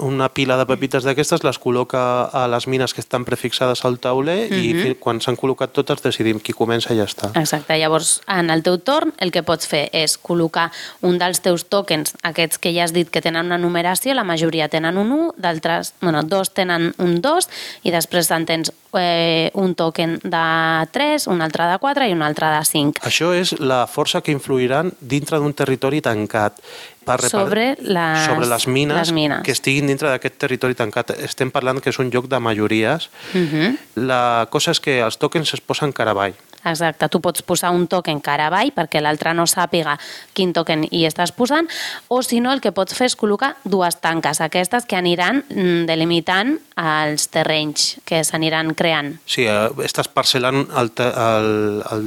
una 0.00 0.28
pila 0.32 0.56
de 0.56 0.64
pepites 0.66 1.04
d'aquestes, 1.04 1.44
les 1.44 1.58
col·loca 1.60 2.00
a 2.32 2.46
les 2.48 2.66
mines 2.66 2.94
que 2.94 3.00
estan 3.04 3.24
prefixades 3.28 3.84
al 3.84 3.98
tauler 4.02 4.48
i 4.52 4.72
fi- 4.74 4.94
quan 4.98 5.20
s'han 5.20 5.36
col·locat 5.36 5.72
totes 5.76 6.02
decidim 6.02 6.40
qui 6.40 6.52
comença 6.56 6.94
i 6.94 6.98
ja 6.98 7.04
està. 7.08 7.30
Exacte, 7.38 7.76
llavors 7.78 8.20
en 8.26 8.50
el 8.50 8.62
teu 8.66 8.78
torn 8.78 9.12
el 9.20 9.30
que 9.30 9.42
pots 9.46 9.68
fer 9.68 9.88
és 9.92 10.16
col·locar 10.20 10.70
un 11.06 11.18
dels 11.20 11.40
teus 11.44 11.64
tokens, 11.68 12.14
aquests 12.22 12.58
que 12.58 12.72
ja 12.74 12.84
has 12.84 12.92
dit 12.96 13.10
que 13.10 13.20
tenen 13.22 13.46
una 13.46 13.58
numeració, 13.58 14.14
la 14.14 14.24
majoria 14.24 14.68
tenen 14.68 14.96
un 14.98 15.12
1, 15.12 15.32
d'altres, 15.36 15.94
bueno, 16.00 16.22
dos 16.22 16.50
tenen 16.56 16.94
un 16.98 17.20
2 17.20 17.48
i 17.84 17.90
després 17.94 18.30
en 18.30 18.46
tens 18.46 18.72
eh, 18.98 19.50
un 19.54 19.74
token 19.74 20.18
de 20.24 20.44
3, 20.90 21.26
un 21.30 21.42
altre 21.42 21.66
de 21.70 21.78
4 21.78 22.08
i 22.08 22.12
un 22.16 22.22
altre 22.26 22.48
de 22.50 22.64
5. 22.64 23.04
Això 23.06 23.32
és 23.36 23.52
la 23.60 23.84
força 23.86 24.20
que 24.20 24.32
influiran 24.32 24.92
dintre 25.00 25.38
d'un 25.38 25.52
territori 25.54 26.00
tancat 26.00 26.58
per 27.04 27.20
Sobre 27.28 27.76
les- 27.80 28.24
sobre 28.26 28.46
les 28.46 28.66
mines, 28.66 28.96
les 28.96 29.12
mines. 29.12 29.42
que 29.42 29.52
estiguin 29.52 29.86
dintre 29.86 30.08
d'aquest 30.08 30.36
territori 30.38 30.74
tancat. 30.74 31.10
Estem 31.18 31.50
parlant 31.50 31.80
que 31.80 31.90
és 31.90 31.98
un 31.98 32.10
joc 32.12 32.28
de 32.28 32.38
majories. 32.38 33.10
Mhm. 33.34 33.78
La 33.96 34.46
cosa 34.50 34.70
és 34.72 34.80
que 34.80 35.00
els 35.00 35.18
tokens 35.18 35.52
es 35.54 35.60
posen 35.60 35.92
cara 35.92 36.10
avall. 36.12 36.34
Exacte, 36.64 37.08
tu 37.08 37.20
pots 37.24 37.42
posar 37.46 37.70
un 37.72 37.86
token 37.90 38.20
cara 38.20 38.50
avall 38.50 38.72
perquè 38.76 39.00
l'altre 39.00 39.32
no 39.36 39.46
sàpiga 39.48 39.96
quin 40.36 40.52
token 40.56 40.84
hi 40.90 41.04
estàs 41.08 41.32
posant, 41.32 41.68
o 42.08 42.20
si 42.22 42.40
no 42.40 42.52
el 42.52 42.60
que 42.60 42.72
pots 42.76 42.96
fer 42.96 43.08
és 43.10 43.16
col·locar 43.16 43.54
dues 43.64 43.96
tanques, 44.02 44.42
aquestes 44.44 44.86
que 44.88 44.98
aniran 44.98 45.42
mm, 45.48 45.86
delimitant 45.88 46.56
els 46.80 47.28
terrenys 47.32 47.96
que 48.08 48.22
s'aniran 48.24 48.74
creant. 48.76 49.14
Sí, 49.24 49.46
eh, 49.48 49.70
estàs 49.86 50.10
parcel·lant 50.12 50.66
el, 50.68 50.92
el, 51.00 51.50
el, 51.92 52.06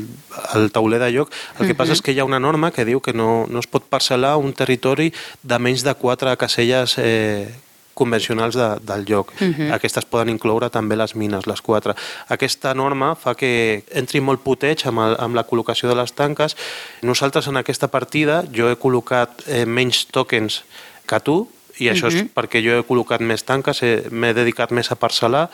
el 0.58 0.72
tauler 0.74 1.02
de 1.02 1.12
lloc. 1.14 1.34
El 1.60 1.70
que 1.70 1.78
passa 1.78 1.98
és 1.98 2.02
que 2.02 2.14
hi 2.14 2.22
ha 2.22 2.30
una 2.30 2.42
norma 2.42 2.72
que 2.74 2.86
diu 2.86 3.02
que 3.04 3.14
no, 3.14 3.46
no 3.50 3.62
es 3.62 3.70
pot 3.70 3.90
parcel·lar 3.90 4.36
un 4.42 4.54
territori 4.58 5.12
de 5.42 5.60
menys 5.60 5.86
de 5.86 5.94
quatre 5.98 6.36
caselles 6.38 6.98
eh, 7.02 7.50
convencionals 7.94 8.56
de, 8.56 8.68
del 8.82 9.06
lloc. 9.06 9.34
Aquestes 9.72 10.06
poden 10.06 10.30
incloure 10.34 10.70
també 10.74 10.96
les 10.98 11.16
mines, 11.16 11.46
les 11.48 11.62
quatre. 11.62 11.94
Aquesta 12.30 12.74
norma 12.74 13.14
fa 13.16 13.36
que 13.36 13.84
entri 13.94 14.20
molt 14.22 14.42
puteig 14.44 14.86
amb, 14.90 15.00
el, 15.06 15.16
amb 15.20 15.36
la 15.36 15.46
col·locació 15.48 15.90
de 15.90 15.96
les 16.02 16.14
tanques. 16.14 16.56
Nosaltres 17.02 17.48
en 17.48 17.58
aquesta 17.58 17.88
partida 17.88 18.44
jo 18.54 18.70
he 18.72 18.76
col·locat 18.80 19.44
eh, 19.48 19.66
menys 19.66 20.06
tokens 20.12 20.64
que 21.06 21.20
tu, 21.20 21.44
i 21.82 21.88
això 21.90 22.06
és 22.06 22.20
perquè 22.36 22.60
jo 22.62 22.76
he 22.78 22.84
col·locat 22.86 23.20
més 23.26 23.42
tanques, 23.44 23.80
he- 23.82 24.04
m'he 24.14 24.30
dedicat 24.38 24.70
més 24.72 24.92
a 24.94 24.96
parcel·lar 24.96 25.48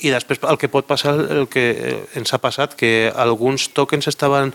i 0.00 0.08
després 0.10 0.38
el 0.48 0.56
que 0.56 0.68
pot 0.72 0.86
passar, 0.88 1.12
el 1.12 1.44
que 1.52 1.64
eh, 1.76 1.98
ens 2.16 2.32
ha 2.32 2.38
passat, 2.40 2.72
que 2.74 3.12
alguns 3.14 3.68
tokens 3.76 4.08
estaven 4.08 4.54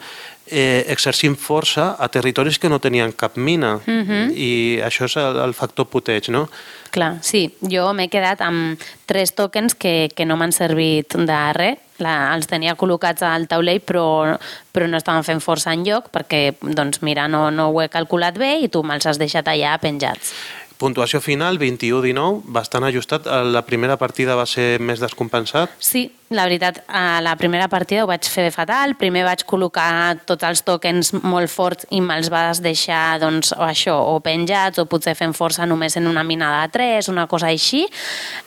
eh, 0.49 0.85
exercint 0.91 1.37
força 1.39 1.95
a 1.99 2.07
territoris 2.11 2.59
que 2.59 2.69
no 2.69 2.79
tenien 2.79 3.11
cap 3.11 3.37
mina 3.37 3.77
i 3.87 4.79
això 4.83 5.05
és 5.07 5.17
el, 5.21 5.39
el 5.43 5.53
factor 5.57 5.87
puteig, 5.91 6.31
no? 6.33 6.47
Clar, 6.91 7.17
sí, 7.21 7.47
jo 7.61 7.89
m'he 7.93 8.07
quedat 8.09 8.41
amb 8.41 8.81
tres 9.09 9.33
tokens 9.35 9.75
que, 9.75 10.09
que 10.15 10.25
no 10.25 10.37
m'han 10.39 10.55
servit 10.55 11.17
de 11.17 11.41
res, 11.57 11.83
la, 12.03 12.33
els 12.35 12.45
tenia 12.49 12.75
col·locats 12.77 13.25
al 13.25 13.47
taulell 13.49 13.81
però, 13.81 14.37
però 14.71 14.87
no 14.89 14.99
estaven 14.99 15.25
fent 15.25 15.41
força 15.41 15.73
en 15.73 15.85
lloc 15.87 16.11
perquè, 16.13 16.51
doncs 16.61 17.01
mira, 17.01 17.27
no, 17.27 17.47
no 17.51 17.71
ho 17.71 17.81
he 17.81 17.89
calculat 17.89 18.37
bé 18.37 18.57
i 18.61 18.69
tu 18.69 18.83
me'ls 18.85 19.09
has 19.09 19.19
deixat 19.21 19.49
allà 19.49 19.75
penjats. 19.81 20.33
Puntuació 20.77 21.17
final, 21.25 21.57
21-19, 21.57 22.43
bastant 22.53 22.85
ajustat. 22.85 23.25
Eh, 23.25 23.43
La 23.49 23.63
primera 23.65 23.97
partida 23.97 24.35
va 24.37 24.45
ser 24.45 24.77
més 24.79 24.99
descompensat. 25.01 25.71
Sí, 25.81 26.03
la 26.29 26.43
veritat, 26.45 26.83
a 26.87 27.21
la 27.21 27.33
primera 27.39 27.67
partida 27.67 28.03
ho 28.03 28.09
vaig 28.09 28.27
fer 28.29 28.51
fatal. 28.53 28.93
Primer 28.99 29.23
vaig 29.25 29.41
col·locar 29.47 30.19
tots 30.29 30.45
els 30.45 30.61
tokens 30.67 31.13
molt 31.23 31.49
forts 31.49 31.87
i 31.89 32.01
me'ls 32.03 32.29
vas 32.29 32.61
deixar 32.61 33.17
doncs, 33.23 33.53
o 33.57 33.63
això, 33.65 33.95
o 34.13 34.19
penjats 34.21 34.77
o 34.77 34.85
potser 34.85 35.15
fent 35.17 35.33
força 35.33 35.65
només 35.65 35.97
en 35.97 36.05
una 36.05 36.23
mina 36.27 36.51
de 36.61 36.69
3, 36.77 37.09
una 37.09 37.25
cosa 37.27 37.49
així. 37.49 37.87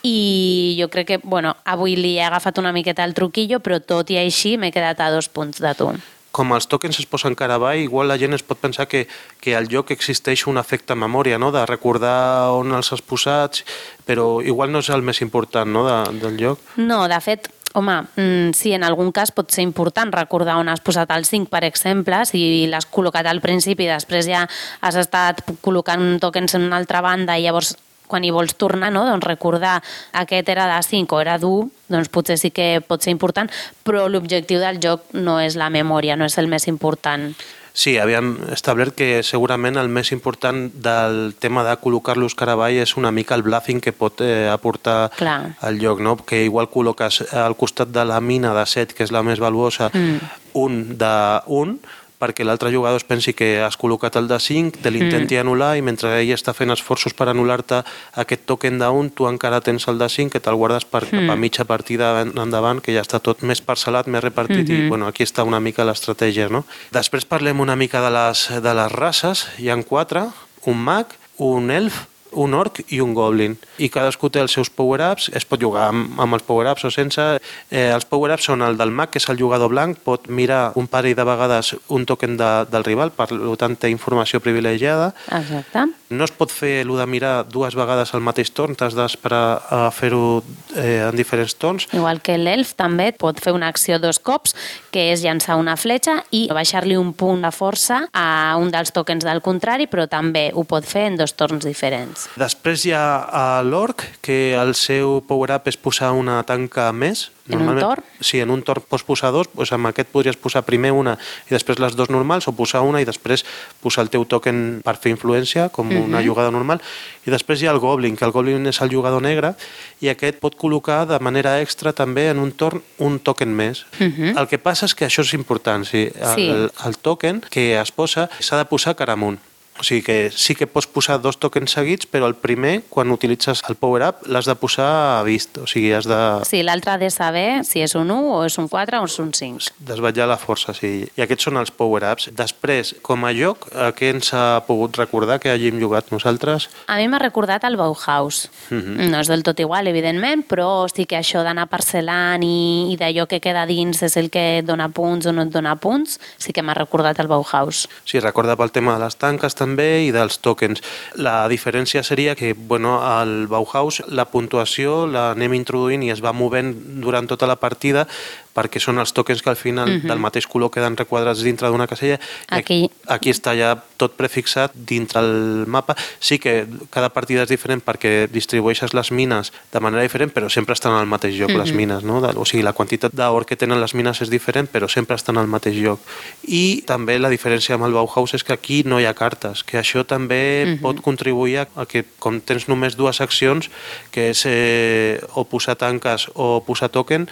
I 0.07 0.77
jo 0.79 0.91
crec 0.93 1.07
que, 1.07 1.21
bueno, 1.25 1.57
avui 1.65 1.97
li 1.97 2.15
he 2.19 2.25
agafat 2.25 2.63
una 2.63 2.73
miqueta 2.73 3.05
el 3.05 3.15
truquillo, 3.15 3.59
però 3.59 3.81
tot 3.83 4.11
i 4.11 4.23
així 4.23 4.57
m'he 4.57 4.71
quedat 4.71 5.01
a 5.01 5.11
dos 5.11 5.29
punts 5.29 5.59
de 5.59 5.75
tu. 5.75 5.91
Com 6.31 6.55
els 6.55 6.69
tokens 6.71 7.01
es 7.03 7.09
posen 7.11 7.35
cara 7.39 7.57
avall, 7.59 7.83
igual 7.83 8.09
la 8.11 8.19
gent 8.19 8.37
es 8.37 8.45
pot 8.47 8.61
pensar 8.61 8.87
que, 8.89 9.07
que 9.43 9.57
al 9.57 9.69
joc 9.71 9.91
existeix 9.95 10.47
un 10.51 10.61
efecte 10.61 10.95
memòria, 10.95 11.39
no? 11.39 11.51
de 11.55 11.65
recordar 11.67 12.53
on 12.57 12.75
els 12.77 12.93
has 12.95 13.03
posats, 13.03 13.65
però 14.07 14.39
igual 14.43 14.73
no 14.73 14.83
és 14.85 14.91
el 14.95 15.03
més 15.03 15.23
important 15.27 15.71
no? 15.71 15.87
de, 15.89 15.99
del 16.23 16.39
joc. 16.41 16.63
No, 16.79 17.03
de 17.11 17.19
fet, 17.25 17.51
home, 17.75 17.97
mm, 18.17 18.55
sí, 18.55 18.73
en 18.75 18.87
algun 18.87 19.13
cas 19.13 19.35
pot 19.35 19.51
ser 19.51 19.67
important 19.67 20.13
recordar 20.15 20.59
on 20.59 20.71
has 20.71 20.83
posat 20.83 21.11
el 21.15 21.27
5, 21.27 21.51
per 21.51 21.65
exemple, 21.67 22.25
si 22.27 22.67
l'has 22.71 22.87
col·locat 22.87 23.27
al 23.27 23.43
principi 23.43 23.87
i 23.87 23.93
després 23.93 24.31
ja 24.31 24.47
has 24.81 24.99
estat 24.99 25.45
col·locant 25.63 26.19
tokens 26.23 26.55
en 26.59 26.67
una 26.71 26.81
altra 26.81 27.03
banda 27.05 27.39
i 27.39 27.47
llavors 27.47 27.77
quan 28.11 28.27
hi 28.27 28.33
vols 28.35 28.57
tornar, 28.59 28.91
no? 28.95 29.07
doncs 29.09 29.29
recordar 29.29 29.79
aquest 30.25 30.51
era 30.51 30.67
de 30.75 30.83
5 30.83 31.17
o 31.17 31.23
era 31.23 31.39
d'1, 31.39 31.71
doncs 31.95 32.11
potser 32.13 32.39
sí 32.41 32.51
que 32.55 32.83
pot 32.83 33.07
ser 33.07 33.15
important, 33.15 33.51
però 33.87 34.09
l'objectiu 34.11 34.61
del 34.61 34.83
joc 34.83 35.15
no 35.15 35.39
és 35.41 35.57
la 35.57 35.71
memòria, 35.71 36.19
no 36.19 36.27
és 36.29 36.39
el 36.43 36.51
més 36.51 36.69
important. 36.71 37.31
Sí, 37.73 37.95
havíem 37.99 38.33
establert 38.51 38.97
que 38.99 39.23
segurament 39.23 39.79
el 39.79 39.89
més 39.93 40.11
important 40.13 40.67
del 40.83 41.35
tema 41.39 41.63
de 41.67 41.77
col·locar-los 41.79 42.35
cara 42.39 42.57
avall 42.57 42.81
és 42.83 42.97
una 42.99 43.13
mica 43.15 43.37
el 43.39 43.45
bluffing 43.47 43.81
que 43.81 43.95
pot 43.95 44.21
eh, 44.27 44.49
aportar 44.51 45.13
Clar. 45.17 45.55
al 45.63 45.79
lloc, 45.79 46.03
no? 46.03 46.17
que 46.19 46.43
igual 46.45 46.71
col·loques 46.73 47.23
al 47.31 47.57
costat 47.57 47.93
de 47.95 48.05
la 48.05 48.21
mina 48.21 48.53
de 48.57 48.67
7, 48.67 48.97
que 48.97 49.07
és 49.07 49.15
la 49.15 49.23
més 49.23 49.41
valuosa, 49.41 49.91
mm. 49.95 50.35
un 50.59 50.81
de 50.99 51.15
1, 51.47 51.79
perquè 52.21 52.45
l'altre 52.45 52.71
jugador 52.73 53.01
es 53.01 53.07
pensi 53.09 53.33
que 53.37 53.63
has 53.65 53.79
col·locat 53.81 54.19
el 54.21 54.29
de 54.29 54.39
5, 54.39 54.83
te 54.85 54.93
l'intenti 54.93 55.39
mm. 55.39 55.43
anul·lar 55.45 55.73
i 55.79 55.85
mentre 55.85 56.13
ell 56.21 56.35
està 56.35 56.53
fent 56.57 56.71
esforços 56.75 57.17
per 57.17 57.31
anul·lar-te 57.33 57.81
aquest 58.23 58.45
token 58.47 58.77
1, 58.81 59.15
tu 59.17 59.27
encara 59.31 59.63
tens 59.65 59.89
el 59.89 59.99
de 59.99 60.09
5 60.09 60.35
que 60.35 60.43
te'l 60.45 60.59
guardes 60.61 60.85
per 60.85 61.07
cap 61.09 61.33
a 61.33 61.37
mitja 61.37 61.65
partida 61.65 62.13
en- 62.23 62.37
endavant, 62.39 62.81
que 62.85 62.93
ja 62.93 63.03
està 63.03 63.21
tot 63.25 63.43
més 63.43 63.65
parcel·lat, 63.65 64.07
més 64.07 64.23
repartit 64.23 64.69
mm 64.69 64.73
-hmm. 64.73 64.87
i 64.87 64.89
bueno, 64.89 65.07
aquí 65.07 65.25
està 65.25 65.45
una 65.45 65.61
mica 65.61 65.85
l'estratègia. 65.85 66.49
No? 66.49 66.65
Després 66.93 67.25
parlem 67.25 67.61
una 67.61 67.77
mica 67.77 68.01
de 68.01 68.11
les, 68.11 68.63
de 68.63 68.75
les 68.75 68.93
races, 68.93 69.47
hi 69.59 69.71
han 69.71 69.83
quatre, 69.83 70.29
un 70.67 70.79
mag, 70.79 71.07
un 71.39 71.71
elf, 71.71 72.10
un 72.33 72.55
orc 72.55 72.83
i 72.89 73.01
un 73.01 73.15
goblin. 73.15 73.57
I 73.79 73.91
cadascú 73.93 74.31
té 74.31 74.43
els 74.43 74.55
seus 74.55 74.71
power-ups, 74.71 75.31
es 75.37 75.47
pot 75.49 75.61
jugar 75.61 75.89
amb, 75.91 76.19
amb 76.21 76.39
els 76.39 76.47
power-ups 76.47 76.87
o 76.87 76.93
sense. 76.95 77.27
Eh, 77.71 77.89
els 77.91 78.07
power-ups 78.09 78.51
són 78.51 78.63
el 78.67 78.79
del 78.81 78.93
mag, 78.95 79.11
que 79.11 79.21
és 79.23 79.29
el 79.33 79.39
jugador 79.41 79.73
blanc, 79.73 79.99
pot 80.05 80.29
mirar 80.29 80.73
un 80.81 80.89
parell 80.91 81.17
de 81.17 81.27
vegades 81.27 81.75
un 81.89 82.07
token 82.07 82.37
de, 82.41 82.51
del 82.71 82.87
rival, 82.87 83.13
per 83.15 83.29
tant 83.59 83.77
té 83.77 83.91
informació 83.93 84.41
privilegiada. 84.41 85.13
Exacte. 85.31 85.87
No 86.11 86.27
es 86.27 86.33
pot 86.35 86.51
fer 86.51 86.81
el 86.83 86.91
de 86.99 87.07
mirar 87.07 87.45
dues 87.47 87.77
vegades 87.79 88.11
al 88.15 88.25
mateix 88.27 88.51
torn, 88.51 88.75
t'has 88.75 88.97
d'esperar 88.99 89.45
a 89.71 89.81
fer-ho 89.95 90.43
eh, 90.75 91.07
en 91.07 91.17
diferents 91.17 91.55
torns. 91.55 91.87
Igual 91.95 92.19
que 92.25 92.35
l'elf 92.39 92.75
també 92.79 93.13
pot 93.15 93.39
fer 93.43 93.55
una 93.55 93.69
acció 93.71 94.01
dos 94.03 94.19
cops, 94.19 94.57
que 94.91 95.11
és 95.13 95.23
llançar 95.23 95.59
una 95.61 95.77
fletxa 95.79 96.21
i 96.35 96.49
baixar-li 96.51 96.99
un 96.99 97.13
punt 97.15 97.47
de 97.47 97.53
força 97.55 98.03
a 98.11 98.57
un 98.59 98.73
dels 98.75 98.91
tokens 98.97 99.25
del 99.27 99.43
contrari, 99.45 99.87
però 99.87 100.09
també 100.11 100.51
ho 100.55 100.67
pot 100.67 100.87
fer 100.87 101.07
en 101.13 101.21
dos 101.21 101.37
torns 101.39 101.65
diferents. 101.65 102.20
Després 102.37 102.85
hi 102.87 102.93
ha 102.93 103.61
l'orc, 103.67 104.05
que 104.25 104.55
el 104.55 104.75
seu 104.75 105.21
power-up 105.27 105.69
és 105.69 105.77
posar 105.77 106.13
una 106.13 106.43
tanca 106.43 106.91
més. 106.93 107.31
En 107.51 107.65
un 107.67 107.81
torn? 107.81 108.05
Sí, 108.23 108.39
en 108.39 108.51
un 108.55 108.61
torn 108.63 108.85
pots 108.87 109.03
posar 109.03 109.33
dos, 109.35 109.49
doncs 109.51 109.73
amb 109.75 109.89
aquest 109.89 110.13
podries 110.13 110.37
posar 110.39 110.63
primer 110.63 110.93
una 110.95 111.17
i 111.49 111.51
després 111.51 111.81
les 111.83 111.97
dos 111.99 112.11
normals, 112.13 112.47
o 112.47 112.53
posar 112.55 112.85
una 112.87 113.01
i 113.03 113.09
després 113.09 113.43
posar 113.83 114.05
el 114.05 114.11
teu 114.13 114.23
token 114.25 114.81
per 114.87 114.95
fer 115.03 115.11
influència, 115.11 115.69
com 115.69 115.89
uh 115.89 115.93
-huh. 115.93 116.05
una 116.05 116.23
jugada 116.23 116.51
normal. 116.51 116.81
I 117.27 117.31
després 117.31 117.61
hi 117.63 117.67
ha 117.67 117.73
el 117.73 117.81
Goblin, 117.81 118.17
que 118.17 118.25
el 118.25 118.31
Goblin 118.31 118.67
és 118.67 118.81
el 118.81 118.91
jugador 118.95 119.23
negre, 119.23 119.55
i 120.01 120.09
aquest 120.09 120.39
pot 120.39 120.57
col·locar 120.57 121.07
de 121.07 121.19
manera 121.19 121.61
extra 121.61 121.93
també 121.93 122.29
en 122.31 122.39
un 122.39 122.53
torn 122.53 122.83
un 122.99 123.19
token 123.19 123.55
més. 123.55 123.87
Uh 123.99 124.07
-huh. 124.07 124.39
El 124.39 124.47
que 124.47 124.59
passa 124.59 124.87
és 124.87 124.95
que 124.95 125.07
això 125.07 125.23
és 125.23 125.33
important, 125.33 125.85
sí. 125.85 126.13
El, 126.21 126.35
Sí. 126.35 126.49
el 126.87 126.99
token 126.99 127.41
que 127.51 127.81
es 127.81 127.91
posa 127.91 128.31
s'ha 128.39 128.57
de 128.57 128.65
posar 128.65 128.95
cara 128.95 129.15
amunt. 129.15 129.50
O 129.81 129.85
sigui 129.85 130.03
que 130.05 130.31
sí 130.31 130.55
que 130.55 130.67
pots 130.69 130.87
posar 130.87 131.21
dos 131.23 131.39
tokens 131.41 131.73
seguits, 131.73 132.05
però 132.07 132.27
el 132.29 132.35
primer, 132.37 132.83
quan 132.93 133.11
utilitzes 133.11 133.63
el 133.69 133.77
power-up, 133.81 134.27
l'has 134.29 134.45
de 134.45 134.55
posar 134.61 134.89
a 135.19 135.23
vist. 135.25 135.57
O 135.59 135.67
sigui, 135.67 135.93
has 135.97 136.05
de 136.05 136.19
Sí, 136.45 136.63
l'altre 136.63 136.93
ha 136.93 136.99
de 137.01 137.09
saber 137.11 137.65
si 137.65 137.81
és 137.81 137.95
un 137.97 138.11
1 138.11 138.35
o 138.37 138.45
és 138.45 138.59
un 138.61 138.69
4 138.69 139.01
o 139.01 139.09
és 139.09 139.19
un 139.19 139.33
5. 139.33 139.73
desvetllar 139.79 140.27
la 140.29 140.37
força, 140.37 140.75
sí. 140.77 141.09
I 141.17 141.25
aquests 141.25 141.49
són 141.49 141.57
els 141.57 141.73
power-ups. 141.73 142.29
Després, 142.37 142.95
com 143.03 143.25
a 143.25 143.33
joc, 143.33 143.71
a 143.73 143.91
què 143.97 144.11
ens 144.13 144.35
ha 144.37 144.61
pogut 144.67 144.97
recordar 145.01 145.39
que 145.41 145.49
hàgim 145.53 145.81
jugat 145.81 146.13
nosaltres? 146.13 146.69
A 146.87 146.99
mi 147.01 147.09
m'ha 147.09 147.19
recordat 147.19 147.65
el 147.65 147.77
Bauhaus. 147.81 148.51
Mhm. 148.69 149.09
No 149.11 149.21
és 149.21 149.29
del 149.29 149.43
tot 149.43 149.59
igual, 149.61 149.87
evidentment, 149.89 150.45
però 150.47 150.87
sí 150.93 151.07
que 151.07 151.17
això 151.17 151.43
d'anar 151.43 151.69
parcel·lant 151.71 152.45
i, 152.45 152.93
i 152.93 152.97
d'allò 153.01 153.27
que 153.27 153.41
queda 153.41 153.65
dins 153.67 154.03
és 154.03 154.17
el 154.17 154.29
que 154.29 154.59
et 154.59 154.67
dona 154.67 154.91
punts 154.91 155.27
o 155.27 155.33
no 155.33 155.43
et 155.43 155.51
dona 155.51 155.77
punts, 155.77 156.19
sí 156.37 156.53
que 156.53 156.63
m'ha 156.63 156.75
recordat 156.75 157.19
el 157.21 157.29
Bauhaus. 157.29 157.89
Sí, 158.05 158.21
recorda 158.21 158.57
pel 158.57 158.73
tema 158.73 158.99
de 158.99 159.05
les 159.05 159.17
tanques 159.17 159.55
també 159.71 160.07
i 160.07 160.11
dels 160.13 160.41
tokens. 160.43 160.83
La 161.15 161.49
diferència 161.49 162.03
seria 162.03 162.35
que, 162.35 162.55
bueno, 162.55 163.01
al 163.03 163.47
Bauhaus 163.47 164.03
la 164.09 164.27
puntuació 164.27 165.07
l'anem 165.07 165.55
introduint 165.55 166.03
i 166.03 166.11
es 166.11 166.23
va 166.23 166.33
movent 166.33 166.75
durant 167.01 167.27
tota 167.27 167.47
la 167.47 167.57
partida 167.57 168.07
perquè 168.55 168.81
són 168.81 168.99
els 168.99 169.13
tokens 169.13 169.43
que 169.43 169.51
al 169.51 169.57
final 169.57 169.89
Mhm. 169.91 170.09
del 170.09 170.19
mateix 170.19 170.47
color 170.47 170.71
queden 170.71 170.97
requadrats 170.97 171.43
dintre 171.43 171.69
d'una 171.69 171.87
casella. 171.87 172.19
I 172.51 172.55
Aquí- 172.59 172.91
aquí 173.07 173.31
està 173.31 173.57
ja 173.57 173.83
tot 173.97 174.13
prefixat 174.17 174.73
dintre 174.75 175.21
el 175.21 175.65
mapa. 175.67 175.95
Sí 176.19 176.39
que 176.39 176.67
cada 176.91 177.11
partida 177.11 177.43
és 177.43 177.49
diferent 177.49 177.83
perquè 177.85 178.29
distribueixes 178.29 178.95
les 178.95 179.11
mines 179.13 179.53
de 179.73 179.81
manera 179.81 180.03
diferent, 180.03 180.33
però 180.33 180.49
sempre 180.51 180.73
estan 180.73 180.93
al 180.95 181.07
mateix 181.07 181.35
lloc 181.39 181.51
les 181.51 181.71
Mhm. 181.71 181.77
mines, 181.77 182.03
no? 182.05 182.19
O 182.19 182.45
sigui, 182.45 182.63
la 182.63 182.73
quantitat 182.73 183.13
d'or 183.13 183.47
que 183.47 183.57
tenen 183.57 183.81
les 183.81 183.95
mines 183.95 184.21
és 184.23 184.31
diferent, 184.31 184.69
però 184.71 184.89
sempre 184.89 185.17
estan 185.17 185.37
al 185.39 185.47
mateix 185.47 185.77
lloc. 185.77 186.01
I 186.47 186.83
també 186.87 187.19
la 187.19 187.29
diferència 187.31 187.75
amb 187.75 187.85
el 187.85 187.93
Bauhaus 187.93 188.35
és 188.35 188.43
que 188.45 188.53
aquí 188.53 188.83
no 188.85 188.99
hi 189.01 189.05
ha 189.05 189.15
cartes, 189.15 189.63
que 189.65 189.79
això 189.79 190.05
també 190.05 190.65
Mhm. 190.67 190.81
pot 190.81 191.01
contribuir 191.01 191.59
a 191.59 191.69
a 191.77 191.87
que 191.87 192.05
com 192.19 192.41
tens 192.41 192.69
només 192.69 192.97
dues 192.97 193.21
accions, 193.21 193.71
que 194.11 194.31
és 194.31 194.43
eh, 194.47 195.21
o 195.35 195.45
posar 195.45 195.77
tanques 195.77 196.29
o 196.35 196.63
posar 196.65 196.89
token, 196.89 197.29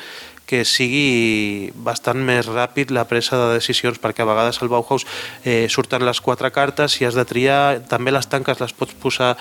que 0.48 0.64
sigui 0.64 1.70
bastant 1.84 2.22
més 2.24 2.48
ràpid 2.48 2.92
la 2.94 3.04
presa 3.10 3.36
de 3.36 3.58
decisions, 3.58 4.00
perquè 4.00 4.24
a 4.24 4.28
vegades 4.30 4.62
al 4.62 4.72
Bauhaus 4.72 5.04
eh, 5.44 5.66
surten 5.68 6.06
les 6.08 6.22
quatre 6.24 6.50
cartes 6.54 6.96
i 7.02 7.06
has 7.08 7.18
de 7.18 7.26
triar, 7.28 7.84
també 7.90 8.14
les 8.14 8.26
tanques 8.32 8.60
les 8.62 8.72
pots 8.72 8.96
posar 9.02 9.34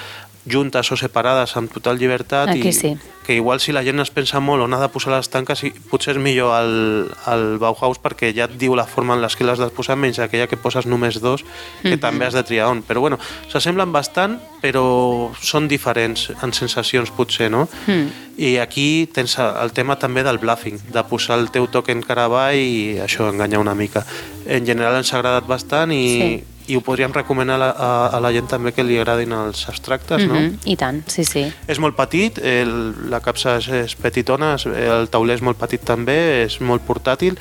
juntes 0.50 0.92
o 0.92 0.98
separades 0.98 1.56
amb 1.58 1.72
total 1.74 1.98
llibertat 2.00 2.50
Aquí 2.50 2.70
i 2.70 2.74
sí. 2.74 2.98
que 3.28 3.36
igual 3.36 3.60
si 3.60 3.74
la 3.76 3.84
gent 3.84 4.00
es 4.00 4.10
pensa 4.10 4.40
molt 4.40 4.64
on 4.64 4.74
ha 4.74 4.80
de 4.80 4.88
posar 4.88 5.12
les 5.18 5.28
tanques 5.30 5.62
potser 5.92 6.14
és 6.16 6.22
millor 6.24 6.54
el, 6.62 7.10
el 7.28 7.58
Bauhaus 7.60 8.00
perquè 8.00 8.30
ja 8.36 8.46
et 8.48 8.54
diu 8.58 8.76
la 8.76 8.86
forma 8.88 9.14
en 9.18 9.22
les 9.22 9.36
que 9.36 9.44
les 9.44 9.60
has 9.60 9.68
de 9.68 9.76
posar 9.76 9.98
menys 10.00 10.20
aquella 10.24 10.48
que 10.48 10.56
poses 10.58 10.86
només 10.88 11.20
dos 11.22 11.44
que 11.82 11.96
Mhm. 11.98 12.00
també 12.00 12.26
has 12.26 12.34
de 12.34 12.44
triar 12.44 12.70
on 12.72 12.84
però 12.84 13.00
bueno, 13.04 13.20
s'assemblen 13.52 13.92
bastant 13.92 14.40
però 14.64 15.32
són 15.42 15.68
diferents 15.68 16.32
en 16.42 16.54
sensacions 16.54 17.12
potser 17.12 17.52
no? 17.52 17.68
Mm. 17.88 18.08
i 18.38 18.58
aquí 18.58 19.10
tens 19.14 19.38
el 19.40 19.72
tema 19.74 19.98
també 20.00 20.24
del 20.24 20.38
bluffing 20.38 20.80
de 20.94 21.04
posar 21.04 21.40
el 21.40 21.50
teu 21.52 21.68
token 21.68 22.02
cara 22.04 22.26
avall 22.26 22.56
i 22.56 22.98
això 23.04 23.28
enganyar 23.30 23.60
una 23.60 23.76
mica 23.76 24.06
en 24.46 24.66
general 24.66 24.96
ens 24.96 25.12
ha 25.14 25.18
agradat 25.20 25.46
bastant 25.48 25.92
i, 25.92 26.06
Sí. 26.18 26.44
I 26.68 26.76
ho 26.76 26.82
podríem 26.84 27.14
recomanar 27.16 27.56
a 27.56 27.62
la, 27.62 27.70
a, 27.72 27.90
a 28.18 28.22
la 28.24 28.32
gent 28.36 28.50
també 28.52 28.74
que 28.76 28.86
li 28.86 28.98
agradin 29.00 29.34
els 29.36 29.64
abstractes 29.72 30.26
no? 30.28 30.36
Mhm, 30.36 30.60
I 30.68 30.76
tant, 30.80 31.02
sí, 31.12 31.26
sí. 31.28 31.46
És 31.68 31.80
molt 31.84 31.98
petit, 31.98 32.40
el, 32.44 32.74
la 33.12 33.22
capsa 33.24 33.58
és, 33.62 33.70
és 33.88 33.98
petitona, 34.00 34.56
el 34.68 35.08
tauler 35.14 35.38
és 35.40 35.46
molt 35.46 35.60
petit 35.60 35.84
també, 35.88 36.18
és 36.46 36.60
molt 36.62 36.86
portàtil 36.88 37.38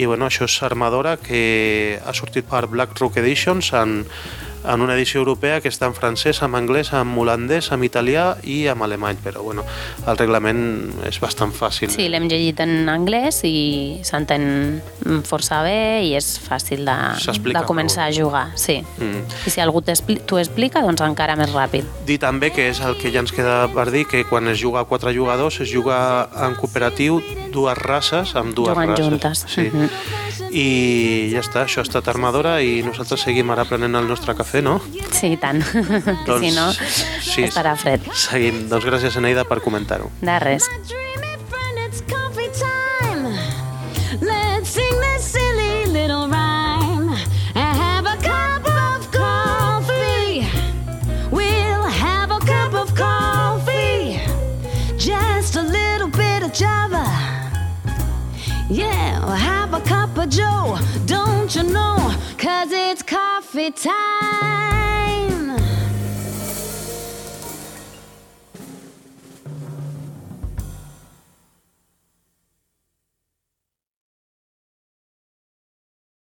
i 0.00 0.08
bueno, 0.08 0.28
això 0.28 0.48
és 0.48 0.60
Armadora 0.66 1.16
que 1.20 2.00
ha 2.04 2.14
sortit 2.16 2.48
per 2.48 2.66
Black 2.72 2.98
Rock 3.00 3.20
Editions 3.20 3.72
en, 3.76 4.00
en 4.64 4.80
una 4.80 4.94
edició 4.94 5.20
europea 5.20 5.60
que 5.60 5.70
està 5.72 5.88
en 5.88 5.94
francès, 5.96 6.42
en 6.44 6.54
anglès, 6.58 6.92
en 6.96 7.14
holandès, 7.18 7.70
en 7.74 7.84
italià 7.86 8.34
i 8.44 8.64
en 8.70 8.82
alemany, 8.82 9.20
però 9.24 9.42
bueno, 9.44 9.64
el 10.06 10.18
reglament 10.18 10.62
és 11.08 11.20
bastant 11.22 11.52
fàcil. 11.56 11.90
Sí, 11.92 12.08
l'hem 12.12 12.28
llegit 12.30 12.60
en 12.64 12.88
anglès 12.92 13.42
i 13.48 14.00
s'entén 14.06 14.80
força 15.28 15.62
bé 15.66 16.02
i 16.06 16.14
és 16.18 16.32
fàcil 16.44 16.84
de, 16.88 16.96
de 17.50 17.64
començar 17.68 18.08
a 18.08 18.14
jugar, 18.14 18.48
sí. 18.60 18.80
Mm. 18.98 19.24
I 19.46 19.54
si 19.54 19.64
algú 19.64 19.82
t'ho 19.84 20.40
explica, 20.40 20.84
doncs 20.84 21.04
encara 21.04 21.36
més 21.40 21.52
ràpid. 21.54 21.88
Dir 22.08 22.20
també 22.22 22.52
que 22.54 22.70
és 22.70 22.82
el 22.84 22.98
que 23.00 23.12
ja 23.12 23.24
ens 23.24 23.34
queda 23.34 23.64
per 23.74 23.88
dir, 23.94 24.06
que 24.10 24.24
quan 24.28 24.48
es 24.50 24.60
juga 24.60 24.84
a 24.84 24.88
quatre 24.88 25.14
jugadors 25.16 25.60
es 25.60 25.70
juga 25.72 26.28
en 26.46 26.56
cooperatiu 26.58 27.20
dues 27.52 27.76
races 27.78 28.34
amb 28.36 28.54
dues 28.54 28.72
Jugant 28.74 28.90
races. 28.90 29.06
juntes. 29.06 29.44
Sí. 29.48 29.68
Mhm. 29.72 29.90
I 30.50 31.30
ja 31.32 31.40
està, 31.44 31.64
això 31.64 31.78
ha 31.78 31.86
estat 31.86 32.08
Armadora 32.10 32.56
i 32.62 32.82
nosaltres 32.82 33.20
seguim 33.22 33.50
ara 33.54 33.64
prenent 33.68 33.94
el 33.94 34.08
nostre 34.08 34.34
cafè, 34.34 34.62
no? 34.62 34.80
Sí, 35.12 35.34
i 35.34 35.36
tant. 35.36 35.62
Doncs, 36.26 36.40
si 36.40 36.50
no, 36.56 36.72
sí. 36.72 37.42
estarà 37.46 37.76
fred. 37.76 38.02
Seguim. 38.14 38.64
Doncs 38.68 38.84
gràcies, 38.88 39.16
Eneida, 39.16 39.44
per 39.44 39.60
comentar-ho. 39.62 40.10
De 40.20 40.38
res. 40.42 40.66
Let's 44.20 44.68
sing 44.68 45.00
this 45.00 45.24
silly 45.24 45.86
little 45.86 46.26
rhyme 46.28 46.39
Yeah, 58.70 59.18
well, 59.26 59.34
have 59.34 59.74
a 59.74 59.80
cup 59.80 60.16
of 60.16 60.28
Joe, 60.28 60.78
don't 61.04 61.52
you 61.56 61.64
know? 61.64 62.14
Cause 62.38 62.68
it's 62.70 63.02
coffee 63.02 63.72
time. 63.72 65.39